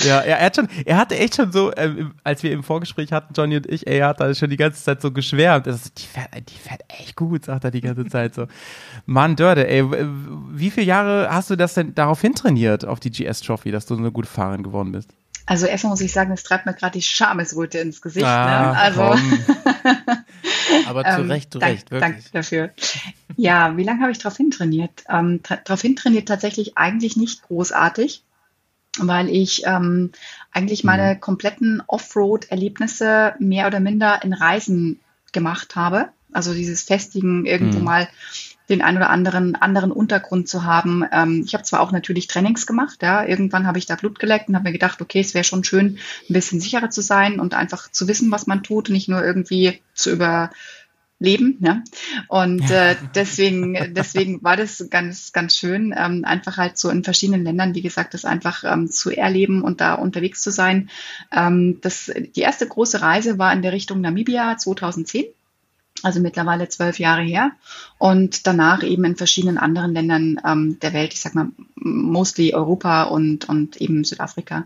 Ja, 0.03 0.19
er, 0.21 0.45
hat 0.45 0.55
schon, 0.55 0.67
er 0.85 0.97
hatte 0.97 1.17
echt 1.17 1.35
schon 1.35 1.51
so, 1.51 1.71
ähm, 1.75 2.13
als 2.23 2.43
wir 2.43 2.51
im 2.51 2.63
Vorgespräch 2.63 3.11
hatten, 3.11 3.33
Johnny 3.35 3.57
und 3.57 3.67
ich, 3.67 3.87
ey, 3.87 3.99
er 3.99 4.07
hat 4.09 4.19
da 4.19 4.33
schon 4.33 4.49
die 4.49 4.57
ganze 4.57 4.83
Zeit 4.83 5.01
so 5.01 5.11
geschwärmt. 5.11 5.67
Das 5.67 5.93
die, 5.93 6.05
fährt, 6.05 6.29
die 6.49 6.57
fährt 6.57 6.81
echt 6.87 7.15
gut, 7.15 7.45
sagt 7.45 7.63
er 7.63 7.71
die 7.71 7.81
ganze 7.81 8.05
Zeit 8.09 8.35
so. 8.35 8.47
Mann, 9.05 9.35
Dörte, 9.35 9.67
ey, 9.67 9.85
wie 10.51 10.71
viele 10.71 10.87
Jahre 10.87 11.29
hast 11.29 11.49
du 11.49 11.55
das 11.55 11.73
denn 11.75 11.93
darauf 11.95 12.21
hintrainiert, 12.21 12.85
auf 12.85 12.99
die 12.99 13.11
GS 13.11 13.41
Trophy, 13.41 13.71
dass 13.71 13.85
du 13.85 13.95
so 13.95 14.01
eine 14.01 14.11
gute 14.11 14.27
Fahrerin 14.27 14.63
geworden 14.63 14.91
bist? 14.91 15.15
Also 15.45 15.67
erstmal 15.67 15.91
muss 15.91 16.01
ich 16.01 16.11
sagen, 16.11 16.31
es 16.31 16.43
treibt 16.43 16.65
mir 16.65 16.73
gerade 16.73 16.93
die 16.97 17.03
Schamesröte 17.03 17.77
ins 17.77 18.01
Gesicht. 18.01 18.25
Ah, 18.25 18.71
ne? 18.71 18.77
Also. 18.77 19.01
Aber 20.87 21.03
zu 21.03 21.21
Ähm, 21.21 21.31
Recht, 21.31 21.53
zu 21.53 21.59
dank- 21.59 21.73
Recht, 21.73 21.91
Danke 21.91 22.07
wirklich. 22.17 22.31
dafür. 22.31 22.71
Ja, 23.37 23.77
wie 23.77 23.83
lange 23.83 24.01
habe 24.01 24.11
ich 24.11 24.17
darauf 24.17 24.37
hintrainiert? 24.37 25.03
Ähm, 25.09 25.41
darauf 25.65 25.81
hintrainiert 25.81 26.27
tatsächlich 26.27 26.77
eigentlich 26.77 27.15
nicht 27.17 27.43
großartig, 27.43 28.23
weil 28.99 29.29
ich 29.29 29.63
ähm, 29.65 30.11
eigentlich 30.51 30.83
meine 30.83 31.19
kompletten 31.19 31.83
Offroad-Erlebnisse 31.85 33.35
mehr 33.39 33.67
oder 33.67 33.79
minder 33.79 34.23
in 34.23 34.33
Reisen 34.33 34.99
gemacht 35.31 35.75
habe. 35.75 36.09
Also 36.31 36.53
dieses 36.53 36.83
Festigen, 36.83 37.45
irgendwo 37.45 37.79
Mhm. 37.79 37.83
mal 37.85 38.07
den 38.69 38.81
ein 38.81 38.97
oder 38.97 39.09
anderen 39.09 39.55
anderen 39.55 39.91
Untergrund 39.91 40.47
zu 40.47 40.63
haben. 40.63 41.03
Ähm, 41.11 41.43
ich 41.45 41.53
habe 41.53 41.63
zwar 41.63 41.81
auch 41.81 41.91
natürlich 41.91 42.27
Trainings 42.27 42.65
gemacht, 42.65 43.01
ja, 43.01 43.25
irgendwann 43.25 43.67
habe 43.67 43.77
ich 43.77 43.85
da 43.85 43.95
Blut 43.95 44.19
geleckt 44.19 44.49
und 44.49 44.55
habe 44.55 44.65
mir 44.65 44.73
gedacht, 44.73 45.01
okay, 45.01 45.19
es 45.19 45.33
wäre 45.33 45.43
schon 45.43 45.63
schön, 45.63 45.97
ein 46.29 46.33
bisschen 46.33 46.59
sicherer 46.59 46.89
zu 46.89 47.01
sein 47.01 47.39
und 47.39 47.53
einfach 47.53 47.91
zu 47.91 48.07
wissen, 48.07 48.31
was 48.31 48.47
man 48.47 48.63
tut 48.63 48.89
und 48.89 48.93
nicht 48.93 49.09
nur 49.09 49.23
irgendwie 49.23 49.81
zu 49.93 50.11
überleben. 50.11 51.57
Ja? 51.59 51.83
Und 52.27 52.69
äh, 52.71 52.95
deswegen, 53.15 53.93
deswegen 53.93 54.43
war 54.43 54.57
das 54.57 54.87
ganz, 54.89 55.31
ganz 55.31 55.55
schön, 55.55 55.93
ähm, 55.95 56.25
einfach 56.25 56.57
halt 56.57 56.77
so 56.77 56.89
in 56.89 57.03
verschiedenen 57.03 57.43
Ländern, 57.43 57.75
wie 57.75 57.81
gesagt, 57.81 58.13
das 58.13 58.25
einfach 58.25 58.63
ähm, 58.63 58.89
zu 58.89 59.11
erleben 59.11 59.61
und 59.61 59.79
da 59.81 59.93
unterwegs 59.93 60.41
zu 60.41 60.51
sein. 60.51 60.89
Ähm, 61.31 61.79
das, 61.81 62.11
die 62.35 62.41
erste 62.41 62.67
große 62.67 63.01
Reise 63.01 63.37
war 63.37 63.53
in 63.53 63.61
der 63.61 63.73
Richtung 63.73 64.01
Namibia 64.01 64.57
2010 64.57 65.25
also 66.05 66.19
mittlerweile 66.19 66.69
zwölf 66.69 66.99
Jahre 66.99 67.23
her. 67.23 67.51
Und 67.97 68.45
danach 68.47 68.83
eben 68.83 69.03
in 69.05 69.15
verschiedenen 69.15 69.57
anderen 69.57 69.93
Ländern 69.93 70.39
ähm, 70.45 70.77
der 70.81 70.93
Welt, 70.93 71.13
ich 71.13 71.19
sag 71.19 71.35
mal, 71.35 71.47
mostly 71.75 72.53
Europa 72.53 73.03
und, 73.03 73.49
und 73.49 73.77
eben 73.77 74.03
Südafrika. 74.03 74.65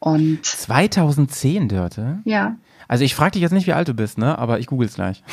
Und 0.00 0.44
2010, 0.44 1.68
Dörte? 1.68 2.20
ja, 2.24 2.56
Also 2.88 3.04
ich 3.04 3.14
frage 3.14 3.32
dich 3.32 3.42
jetzt 3.42 3.52
nicht, 3.52 3.66
wie 3.66 3.72
alt 3.72 3.88
du 3.88 3.94
bist, 3.94 4.18
ne? 4.18 4.36
Aber 4.38 4.58
ich 4.58 4.66
google's 4.66 4.94
gleich. 4.94 5.22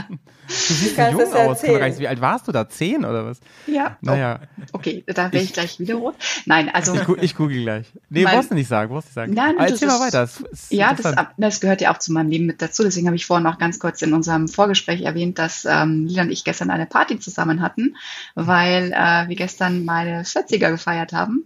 du 0.50 0.74
siehst 0.74 0.90
so 0.90 0.96
kannst 0.96 1.20
jung 1.64 1.82
aus. 1.82 1.98
Wie 1.98 2.08
alt 2.08 2.20
warst 2.20 2.48
du 2.48 2.52
da? 2.52 2.68
Zehn 2.68 3.04
oder 3.04 3.24
was? 3.26 3.40
ja. 3.66 3.96
Naja, 4.00 4.40
Oh, 4.60 4.64
okay, 4.72 5.04
da 5.06 5.32
wäre 5.32 5.42
ich 5.44 5.52
gleich 5.52 5.78
wieder 5.80 5.94
rot. 5.94 6.14
Nein, 6.46 6.68
also 6.68 6.94
ich, 6.94 7.08
ich 7.22 7.36
google 7.36 7.62
gleich. 7.62 7.86
Nee, 8.08 8.24
Mein- 8.24 8.34
brauchst 8.36 8.50
du 8.50 8.54
nicht 8.54 8.68
sagen, 8.68 8.90
brauchst 8.92 9.06
du 9.06 9.08
nicht 9.10 9.14
sagen. 9.14 9.34
Nein, 9.34 9.56
Aber 9.56 9.64
das 9.68 9.72
erzähl 9.82 9.88
mal 9.88 9.94
ist- 9.94 10.00
weiter. 10.00 10.20
Das 10.20 10.40
ist 10.40 10.72
Ja, 10.72 10.94
das, 10.94 11.14
das 11.36 11.60
gehört 11.60 11.80
ja 11.80 11.92
auch 11.94 11.98
zu 11.98 12.12
meinem 12.12 12.30
Leben 12.30 12.46
mit 12.46 12.60
dazu. 12.62 12.82
Deswegen 12.82 13.06
habe 13.06 13.16
ich 13.16 13.26
vorhin 13.26 13.46
auch 13.46 13.58
ganz 13.58 13.78
kurz 13.78 14.02
in 14.02 14.12
unserem 14.12 14.48
Vorgespräch 14.48 15.02
erwähnt, 15.02 15.38
dass 15.38 15.64
ähm, 15.64 16.06
Lila 16.06 16.22
und 16.22 16.30
ich 16.30 16.44
gestern 16.44 16.70
eine 16.70 16.86
Party 16.86 17.18
zusammen 17.18 17.62
hatten, 17.62 17.96
weil 18.34 18.92
äh, 18.92 19.28
wir 19.28 19.36
gestern 19.36 19.84
meine 19.84 20.22
40er 20.24 20.70
gefeiert 20.70 21.12
haben. 21.12 21.44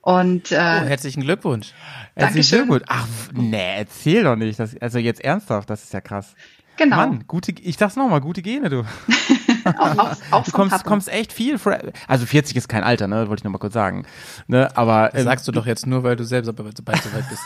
Und 0.00 0.52
Oh, 0.52 0.54
äh, 0.54 0.58
herzlichen 0.58 1.22
Glückwunsch. 1.22 1.72
Herzlichen 2.14 2.16
Dankeschön. 2.16 2.58
Glückwunsch. 2.68 2.84
Ach, 2.88 3.06
nee, 3.34 3.76
erzähl 3.78 4.22
doch 4.24 4.36
nicht. 4.36 4.58
Das, 4.58 4.76
also 4.80 4.98
jetzt 4.98 5.20
ernsthaft, 5.22 5.68
das 5.70 5.82
ist 5.84 5.92
ja 5.92 6.00
krass. 6.00 6.34
Genau, 6.76 6.96
Mann, 6.96 7.24
gute, 7.26 7.52
ich 7.52 7.76
sag's 7.76 7.96
nochmal, 7.96 8.20
gute 8.20 8.42
Gene, 8.42 8.68
du. 8.68 8.84
auch, 9.64 9.98
auch, 9.98 10.16
auch 10.30 10.44
Du 10.44 10.52
kommst, 10.52 10.84
kommst 10.84 11.08
echt 11.08 11.32
viel, 11.32 11.58
also 12.06 12.26
40 12.26 12.56
ist 12.56 12.68
kein 12.68 12.84
Alter, 12.84 13.06
ne, 13.06 13.28
wollte 13.28 13.40
ich 13.40 13.44
nochmal 13.44 13.60
kurz 13.60 13.74
sagen. 13.74 14.06
Ne, 14.46 14.68
aber, 14.76 15.10
Das 15.12 15.20
ähm, 15.20 15.24
sagst 15.26 15.48
du 15.48 15.52
doch 15.52 15.66
jetzt 15.66 15.86
nur, 15.86 16.02
weil 16.02 16.16
du 16.16 16.24
selbst 16.24 16.48
aber 16.48 16.64
bald 16.64 17.02
so 17.02 17.12
weit 17.12 17.24
bist. 17.28 17.42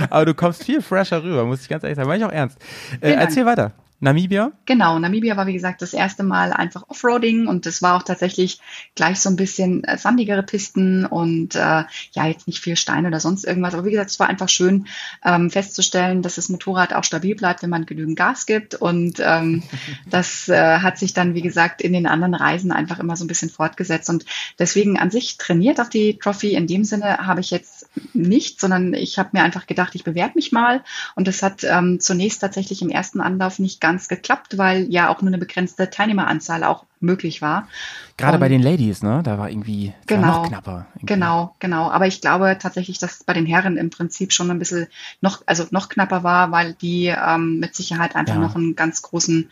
aber 0.10 0.24
du 0.24 0.34
kommst 0.34 0.64
viel 0.64 0.82
fresher 0.82 1.22
rüber, 1.22 1.44
muss 1.44 1.62
ich 1.62 1.68
ganz 1.68 1.82
ehrlich 1.82 1.96
sagen. 1.96 2.08
Meine 2.08 2.24
ich 2.24 2.28
auch 2.28 2.32
ernst. 2.32 2.58
Äh, 3.00 3.12
erzähl 3.12 3.46
weiter. 3.46 3.72
Namibia? 4.04 4.52
Genau, 4.66 4.98
Namibia 4.98 5.36
war 5.36 5.46
wie 5.46 5.54
gesagt 5.54 5.80
das 5.80 5.94
erste 5.94 6.22
Mal 6.22 6.52
einfach 6.52 6.84
Offroading 6.88 7.46
und 7.46 7.64
es 7.66 7.80
war 7.80 7.96
auch 7.96 8.02
tatsächlich 8.02 8.60
gleich 8.94 9.18
so 9.18 9.30
ein 9.30 9.36
bisschen 9.36 9.82
äh, 9.84 9.96
sandigere 9.96 10.42
Pisten 10.42 11.06
und 11.06 11.54
äh, 11.54 11.84
ja 12.12 12.26
jetzt 12.26 12.46
nicht 12.46 12.60
viel 12.60 12.76
Stein 12.76 13.06
oder 13.06 13.18
sonst 13.18 13.44
irgendwas. 13.44 13.72
Aber 13.72 13.86
wie 13.86 13.90
gesagt, 13.90 14.10
es 14.10 14.20
war 14.20 14.28
einfach 14.28 14.50
schön 14.50 14.86
ähm, 15.24 15.50
festzustellen, 15.50 16.20
dass 16.20 16.34
das 16.34 16.50
Motorrad 16.50 16.92
auch 16.92 17.02
stabil 17.02 17.34
bleibt, 17.34 17.62
wenn 17.62 17.70
man 17.70 17.86
genügend 17.86 18.16
Gas 18.16 18.44
gibt. 18.44 18.74
Und 18.74 19.20
ähm, 19.20 19.62
das 20.10 20.48
äh, 20.50 20.78
hat 20.78 20.98
sich 20.98 21.14
dann 21.14 21.34
wie 21.34 21.42
gesagt 21.42 21.80
in 21.80 21.94
den 21.94 22.06
anderen 22.06 22.34
Reisen 22.34 22.72
einfach 22.72 22.98
immer 22.98 23.16
so 23.16 23.24
ein 23.24 23.28
bisschen 23.28 23.48
fortgesetzt 23.48 24.10
und 24.10 24.26
deswegen 24.58 24.98
an 24.98 25.10
sich 25.10 25.38
trainiert 25.38 25.80
auf 25.80 25.88
die 25.88 26.18
Trophy. 26.18 26.54
In 26.54 26.66
dem 26.66 26.84
Sinne 26.84 27.26
habe 27.26 27.40
ich 27.40 27.50
jetzt 27.50 27.88
nicht, 28.12 28.60
sondern 28.60 28.92
ich 28.92 29.18
habe 29.18 29.30
mir 29.32 29.42
einfach 29.42 29.66
gedacht, 29.66 29.94
ich 29.94 30.04
bewerbe 30.04 30.34
mich 30.34 30.52
mal 30.52 30.84
und 31.14 31.26
das 31.26 31.42
hat 31.42 31.64
ähm, 31.64 32.00
zunächst 32.00 32.42
tatsächlich 32.42 32.82
im 32.82 32.90
ersten 32.90 33.22
Anlauf 33.22 33.58
nicht 33.58 33.80
ganz 33.80 33.93
geklappt, 34.08 34.58
weil 34.58 34.84
ja 34.90 35.08
auch 35.08 35.20
nur 35.22 35.28
eine 35.28 35.38
begrenzte 35.38 35.90
Teilnehmeranzahl 35.90 36.64
auch 36.64 36.84
möglich 37.00 37.42
war. 37.42 37.68
Gerade 38.16 38.34
Und- 38.34 38.40
bei 38.40 38.48
den 38.48 38.62
Ladies, 38.62 39.02
ne? 39.02 39.22
Da 39.24 39.38
war 39.38 39.50
irgendwie 39.50 39.92
Genau. 40.06 40.26
noch 40.42 40.48
knapper. 40.48 40.86
Irgendwie. 40.94 41.06
Genau, 41.06 41.54
genau. 41.58 41.90
Aber 41.90 42.06
ich 42.06 42.20
glaube 42.20 42.56
tatsächlich, 42.60 42.98
dass 42.98 43.16
es 43.16 43.24
bei 43.24 43.32
den 43.32 43.46
Herren 43.46 43.76
im 43.76 43.90
Prinzip 43.90 44.32
schon 44.32 44.50
ein 44.50 44.58
bisschen 44.58 44.86
noch, 45.20 45.42
also 45.46 45.66
noch 45.70 45.88
knapper 45.88 46.22
war, 46.22 46.50
weil 46.52 46.74
die 46.74 47.06
ähm, 47.06 47.58
mit 47.58 47.74
Sicherheit 47.74 48.16
einfach 48.16 48.34
Ja. 48.36 48.40
noch 48.40 48.54
einen 48.56 48.74
ganz 48.76 49.02
großen 49.02 49.50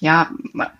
ja, 0.00 0.30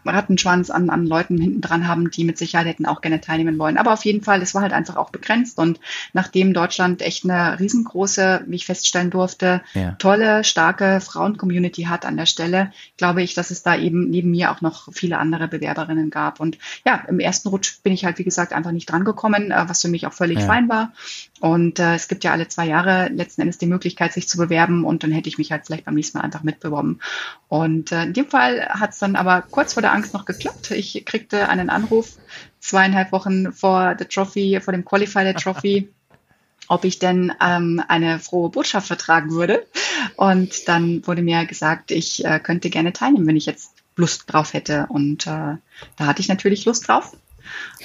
Rattenschwanz 0.05 0.71
an, 0.71 0.89
an 0.91 1.07
Leuten 1.07 1.39
hinten 1.39 1.61
dran 1.61 1.87
haben, 1.87 2.11
die 2.11 2.25
mit 2.25 2.39
Sicherheit 2.39 2.67
hätten 2.67 2.87
auch 2.87 3.03
gerne 3.03 3.21
teilnehmen 3.21 3.59
wollen. 3.59 3.77
Aber 3.77 3.93
auf 3.93 4.05
jeden 4.05 4.23
Fall, 4.23 4.41
es 4.41 4.55
war 4.55 4.63
halt 4.63 4.73
einfach 4.73 4.97
auch 4.97 5.11
begrenzt. 5.11 5.59
Und 5.59 5.79
nachdem 6.15 6.55
Deutschland 6.55 7.03
echt 7.03 7.25
eine 7.25 7.61
riesengroße, 7.61 8.45
wie 8.47 8.57
ich 8.57 8.67
feststellen 8.67 9.11
durfte, 9.11 9.61
Ja. 9.75 9.95
tolle, 9.99 10.43
starke 10.43 11.01
Frauen-Community 11.01 11.83
hat 11.85 12.07
an 12.07 12.17
der 12.17 12.27
Stelle, 12.27 12.73
glaube 12.97 13.23
ich, 13.23 13.35
dass 13.35 13.51
es 13.51 13.63
da 13.63 13.77
eben 13.77 14.09
neben 14.09 14.31
mir 14.31 14.51
auch 14.51 14.63
noch 14.63 14.89
viele 14.93 15.19
andere 15.19 15.49
Bewerberinnen 15.49 16.11
gab. 16.11 16.41
Und 16.41 16.57
ja, 16.87 17.05
im 17.07 17.21
ersten 17.21 17.49
Rutsch 17.49 17.83
bin 17.83 17.93
ich 17.93 18.05
halt, 18.07 18.19
wie 18.19 18.25
gesagt, 18.25 18.53
einfach 18.55 18.73
nicht 18.73 18.91
drangekommen, 18.91 19.51
äh, 19.51 19.65
was 19.69 19.83
für 19.83 19.89
mich 19.89 20.07
auch 20.07 20.15
völlig 20.15 20.41
Ja. 20.41 20.47
fein 20.47 20.69
war. 20.69 20.93
Und 21.41 21.79
äh, 21.79 21.95
es 21.95 22.09
gibt 22.09 22.23
ja 22.23 22.33
alle 22.33 22.49
zwei 22.49 22.67
Jahre 22.67 23.09
letzten 23.09 23.41
Endes 23.41 23.59
die 23.59 23.67
Möglichkeit, 23.67 24.13
sich 24.13 24.29
zu 24.29 24.39
bewerben. 24.39 24.85
Und 24.85 25.03
dann 25.03 25.13
hätte 25.13 25.29
ich 25.29 25.39
mich 25.39 25.51
halt 25.51 25.67
vielleicht 25.67 25.87
beim 25.87 25.95
nächsten 25.95 26.19
Mal 26.19 26.25
einfach 26.25 26.43
mitbeworben. 26.43 27.01
Und 27.49 27.93
äh, 27.93 28.05
in 28.05 28.13
dem 28.13 28.27
Fall 28.27 28.69
hat 28.69 28.91
es 28.91 28.99
dann 28.99 29.17
aber 29.17 29.43
kurz 29.43 29.73
vor 29.73 29.83
der 29.83 29.93
Angst 29.93 30.15
noch 30.15 30.27
geklappt. 30.27 30.71
Ich 30.71 31.05
kriegte 31.05 31.49
einen 31.49 31.71
Anruf 31.71 32.19
zweieinhalb 32.61 33.11
Wochen 33.13 33.53
vor 33.53 33.95
der 33.95 34.09
Trophy, 34.09 34.61
vor 34.61 34.73
dem 34.73 34.85
Qualifier 34.85 35.25
der 35.25 35.35
Trophy 35.35 35.89
ob 36.71 36.85
ich 36.85 37.01
denn 37.01 37.33
ähm, 37.45 37.83
eine 37.89 38.21
frohe 38.21 38.49
Botschaft 38.49 38.87
vertragen 38.87 39.33
würde. 39.33 39.67
Und 40.15 40.69
dann 40.69 41.05
wurde 41.05 41.21
mir 41.21 41.45
gesagt, 41.45 41.91
ich 41.91 42.25
äh, 42.25 42.39
könnte 42.39 42.71
gerne 42.71 42.93
teilnehmen, 42.93 43.27
wenn 43.27 43.37
ich 43.37 43.47
jetzt 43.47 43.73
Lust 43.97 44.33
drauf 44.33 44.55
hätte. 44.55 44.87
Und 44.89 45.27
äh, 45.27 45.57
da 45.97 46.07
hatte 46.07 46.21
ich 46.21 46.29
natürlich 46.29 46.67
Lust 46.67 46.87
drauf. 46.87 47.17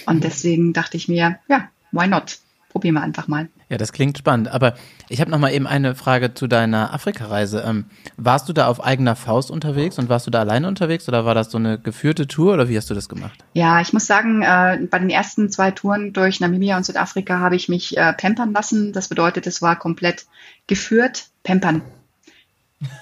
Und 0.06 0.24
deswegen 0.24 0.72
dachte 0.72 0.98
ich 0.98 1.08
mir, 1.08 1.40
ja, 1.48 1.68
why 1.92 2.06
not? 2.08 2.38
Probieren 2.76 2.96
wir 2.96 3.04
einfach 3.04 3.30
mal. 3.30 3.48
Ja, 3.70 3.78
das 3.78 3.94
klingt 3.94 4.18
spannend. 4.18 4.50
Aber 4.50 4.74
ich 5.08 5.22
habe 5.22 5.32
noch 5.32 5.40
mal 5.40 5.54
eben 5.54 5.66
eine 5.66 5.96
Frage 5.96 6.34
zu 6.34 6.46
deiner 6.46 6.94
Afrika-Reise. 6.94 7.64
Ähm, 7.66 7.86
warst 8.18 8.50
du 8.50 8.54
da 8.54 8.68
auf 8.68 8.84
eigener 8.84 9.16
Faust 9.16 9.50
unterwegs 9.50 9.98
und 9.98 10.10
warst 10.10 10.28
du 10.28 10.32
da 10.32 10.42
alleine 10.42 10.68
unterwegs 10.68 11.08
oder 11.08 11.24
war 11.24 11.34
das 11.34 11.52
so 11.52 11.58
eine 11.58 11.80
geführte 11.80 12.28
Tour 12.28 12.54
oder 12.54 12.68
wie 12.68 12.76
hast 12.76 12.90
du 12.90 12.94
das 12.94 13.08
gemacht? 13.08 13.46
Ja, 13.54 13.80
ich 13.80 13.94
muss 13.94 14.08
sagen, 14.08 14.42
äh, 14.42 14.78
bei 14.92 15.00
den 15.00 15.10
ersten 15.10 15.50
zwei 15.50 15.72
Touren 15.72 16.12
durch 16.12 16.42
Namibia 16.42 16.76
und 16.76 16.86
Südafrika 16.86 17.40
habe 17.40 17.56
ich 17.56 17.70
mich 17.70 17.96
äh, 17.96 18.12
pampern 18.12 18.52
lassen. 18.52 18.92
Das 18.92 19.08
bedeutet, 19.08 19.48
es 19.48 19.62
war 19.62 19.78
komplett 19.80 20.26
geführt, 20.68 21.28
pampern. 21.44 21.82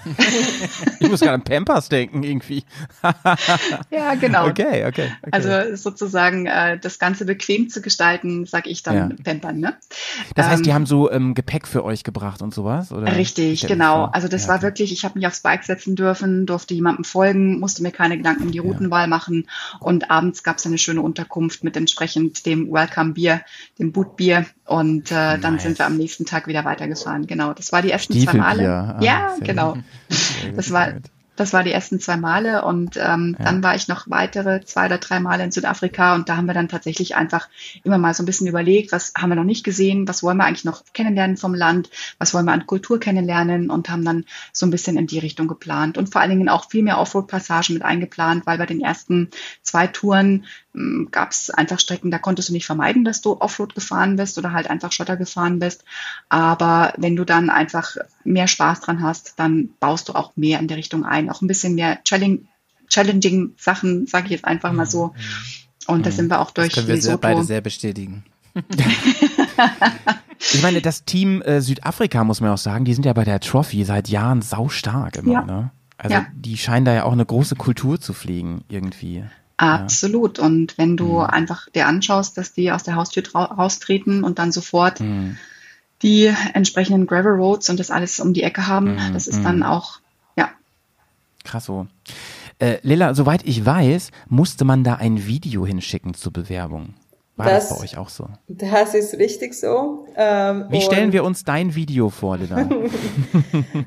ich 0.99 1.09
muss 1.09 1.19
gerade 1.19 1.33
an 1.33 1.43
Pampers 1.43 1.89
denken, 1.89 2.23
irgendwie. 2.23 2.63
Ja, 3.89 4.15
genau. 4.15 4.47
Okay, 4.47 4.85
okay. 4.85 5.11
okay. 5.21 5.31
Also 5.31 5.75
sozusagen 5.75 6.45
äh, 6.45 6.77
das 6.79 6.99
Ganze 6.99 7.25
bequem 7.25 7.69
zu 7.69 7.81
gestalten, 7.81 8.45
sag 8.45 8.67
ich 8.67 8.83
dann 8.83 8.95
Ja. 8.95 9.09
Pampern, 9.23 9.59
ne? 9.59 9.75
das 10.35 10.47
heißt, 10.47 10.65
die 10.65 10.69
ähm, 10.69 10.75
haben 10.75 10.85
so 10.85 11.11
ähm, 11.11 11.33
Gepäck 11.33 11.67
für 11.67 11.83
euch 11.83 12.03
gebracht 12.03 12.41
und 12.41 12.53
sowas? 12.53 12.91
Oder? 12.91 13.15
Richtig, 13.15 13.67
genau. 13.67 14.05
Also 14.05 14.27
das 14.27 14.43
Ja, 14.43 14.49
war 14.49 14.55
okay. 14.57 14.63
wirklich, 14.63 14.91
ich 14.91 15.05
habe 15.05 15.17
mich 15.17 15.27
aufs 15.27 15.41
Bike 15.41 15.63
setzen 15.63 15.95
dürfen, 15.95 16.45
durfte 16.45 16.73
jemandem 16.73 17.03
folgen, 17.03 17.59
musste 17.59 17.83
mir 17.83 17.91
keine 17.91 18.17
Gedanken 18.17 18.43
um 18.43 18.51
die 18.51 18.59
Routenwahl 18.59 19.07
machen 19.07 19.47
und 19.79 20.09
abends 20.11 20.43
gab 20.43 20.57
es 20.57 20.65
eine 20.65 20.77
schöne 20.77 21.01
Unterkunft 21.01 21.63
mit 21.63 21.77
entsprechend 21.77 22.45
dem 22.45 22.71
Welcome 22.71 23.13
Bier, 23.13 23.41
dem 23.79 23.91
Boot 23.91 24.15
Bier 24.17 24.45
und 24.65 25.11
äh, 25.11 25.37
dann 25.37 25.53
Nice. 25.55 25.63
sind 25.63 25.79
wir 25.79 25.85
am 25.85 25.97
nächsten 25.97 26.25
Tag 26.25 26.47
wieder 26.47 26.65
weitergefahren. 26.65 27.27
Genau, 27.27 27.53
das 27.53 27.71
war 27.71 27.81
die 27.81 27.91
ersten 27.91 28.13
zwei. 28.19 28.37
Male. 28.37 28.69
Ah, 28.69 28.99
ja, 29.01 29.35
sehr 29.37 29.53
genau. 29.73 30.55
Das 30.55 30.71
war 30.71 30.91
gut. 30.93 31.03
das 31.35 31.51
war 31.51 31.63
die 31.63 31.71
ersten 31.71 31.99
zwei 31.99 32.15
Male 32.15 32.63
und 32.63 32.95
ähm, 32.97 33.35
Ja. 33.39 33.45
dann 33.45 33.63
war 33.63 33.73
ich 33.73 33.87
noch 33.87 34.07
weitere 34.07 34.63
zwei 34.65 34.85
oder 34.85 34.99
drei 34.99 35.19
Male 35.19 35.43
in 35.43 35.51
Südafrika 35.51 36.13
und 36.13 36.29
da 36.29 36.37
haben 36.37 36.45
wir 36.45 36.53
dann 36.53 36.69
tatsächlich 36.69 37.15
einfach 37.15 37.49
immer 37.83 37.97
mal 37.97 38.13
so 38.13 38.21
ein 38.21 38.27
bisschen 38.27 38.45
überlegt, 38.45 38.91
was 38.91 39.13
haben 39.17 39.29
wir 39.29 39.35
noch 39.35 39.43
nicht 39.43 39.63
gesehen, 39.63 40.07
was 40.07 40.21
wollen 40.21 40.37
wir 40.37 40.45
eigentlich 40.45 40.63
noch 40.65 40.83
kennenlernen 40.93 41.37
vom 41.37 41.55
Land, 41.55 41.89
was 42.19 42.35
wollen 42.35 42.45
wir 42.45 42.51
an 42.53 42.67
Kultur 42.67 42.99
kennenlernen 42.99 43.71
und 43.71 43.89
haben 43.89 44.05
dann 44.05 44.25
so 44.51 44.67
ein 44.67 44.71
bisschen 44.71 44.95
in 44.95 45.07
die 45.07 45.17
Richtung 45.19 45.47
geplant 45.47 45.97
und 45.97 46.11
vor 46.11 46.21
allen 46.21 46.29
Dingen 46.29 46.49
auch 46.49 46.69
viel 46.69 46.83
mehr 46.83 46.99
Offroad-Passagen 46.99 47.73
mit 47.73 47.83
eingeplant, 47.83 48.45
weil 48.45 48.59
bei 48.59 48.67
den 48.67 48.79
ersten 48.81 49.29
zwei 49.63 49.87
Touren 49.87 50.45
gab 51.11 51.31
es 51.31 51.51
einfach 51.51 51.79
Strecken, 51.79 52.09
da 52.09 52.17
konntest 52.17 52.49
du 52.49 52.53
nicht 52.53 52.65
vermeiden, 52.65 53.03
dass 53.05 53.21
du 53.21 53.39
Offroad 53.39 53.75
gefahren 53.75 54.15
bist 54.15 54.39
oder 54.39 54.53
halt 54.53 54.67
einfach 54.67 54.91
Schotter 54.91 55.17
gefahren 55.17 55.59
bist. 55.59 55.83
Aber 56.29 56.93
wenn 56.97 57.15
du 57.15 57.25
dann 57.25 57.51
einfach 57.51 57.95
mehr 58.23 58.47
Spaß 58.47 58.81
dran 58.81 59.01
hast, 59.01 59.33
dann 59.37 59.69
baust 59.79 60.09
du 60.09 60.13
auch 60.13 60.33
mehr 60.35 60.59
in 60.59 60.67
der 60.67 60.77
Richtung 60.77 61.05
ein, 61.05 61.29
auch 61.29 61.41
ein 61.41 61.47
bisschen 61.47 61.75
mehr 61.75 61.99
challenging, 62.03 62.47
challenging 62.87 63.53
Sachen, 63.57 64.07
sage 64.07 64.25
ich 64.25 64.31
jetzt 64.31 64.45
einfach 64.45 64.71
mal 64.71 64.85
so. 64.85 65.13
Und 65.87 66.05
da 66.05 66.11
sind 66.11 66.29
wir 66.29 66.39
auch 66.39 66.51
Das 66.51 66.65
durch 66.65 66.73
können 66.73 66.87
wir 66.87 67.01
sehr, 67.01 67.17
beide 67.17 67.43
sehr 67.43 67.61
bestätigen. 67.61 68.23
Ich 70.51 70.61
meine, 70.61 70.81
das 70.81 71.05
Team 71.05 71.41
äh, 71.41 71.61
Südafrika, 71.61 72.23
muss 72.23 72.41
man 72.41 72.49
auch 72.51 72.57
sagen, 72.57 72.83
die 72.85 72.93
sind 72.93 73.05
ja 73.05 73.13
bei 73.13 73.23
der 73.23 73.39
Trophy 73.39 73.85
seit 73.85 74.09
Jahren 74.09 74.41
saustark 74.41 75.15
immer, 75.15 75.31
Ja. 75.31 75.45
ne? 75.45 75.71
Also 75.97 76.15
Ja. 76.15 76.25
die 76.35 76.57
scheinen 76.57 76.85
da 76.85 76.93
ja 76.93 77.03
auch 77.05 77.13
eine 77.13 77.25
große 77.25 77.55
Kultur 77.55 77.99
zu 77.99 78.13
pflegen, 78.13 78.63
irgendwie. 78.67 79.23
Absolut. 79.57 80.39
Und 80.39 80.77
wenn 80.77 80.97
du 80.97 81.19
Mhm. 81.19 81.25
einfach 81.25 81.69
dir 81.69 81.87
anschaust, 81.87 82.37
dass 82.37 82.51
die 82.53 82.71
aus 82.71 82.83
der 82.83 82.95
Haustür 82.95 83.23
raustreten 83.33 84.23
und 84.23 84.37
dann 84.37 84.51
sofort 84.51 84.99
Mhm. 84.99 85.37
Die 86.03 86.31
entsprechenden 86.53 87.07
Gravel 87.07 87.31
Roads 87.33 87.69
und 87.69 87.79
das 87.79 87.89
alles 87.89 88.19
um 88.19 88.33
die 88.33 88.43
Ecke 88.43 88.67
haben, 88.67 88.95
Mhm, 88.95 89.13
das 89.13 89.27
ist 89.27 89.43
dann 89.43 89.63
auch, 89.63 89.99
ja, 90.35 90.49
Krass 91.43 91.65
so. 91.65 91.87
Äh, 92.59 92.77
Lilla, 92.83 93.13
soweit 93.15 93.41
ich 93.45 93.65
weiß, 93.65 94.11
musste 94.27 94.63
man 94.65 94.83
da 94.83 94.95
ein 94.95 95.25
Video 95.25 95.65
hinschicken 95.65 96.13
zur 96.13 96.31
Bewerbung. 96.31 96.93
War 97.35 97.47
das, 97.49 97.69
Das- 97.69 97.77
bei 97.79 97.83
euch 97.83 97.97
auch 97.97 98.09
so? 98.09 98.27
Das 98.47 98.93
ist 98.93 99.15
richtig 99.15 99.55
so. 99.55 100.05
Ähm, 100.15 100.65
Wie 100.69 100.81
stellen 100.81 101.11
wir 101.13 101.23
uns 101.23 101.43
dein 101.43 101.73
Video 101.73 102.09
vor, 102.09 102.37
Lilla? 102.37 102.69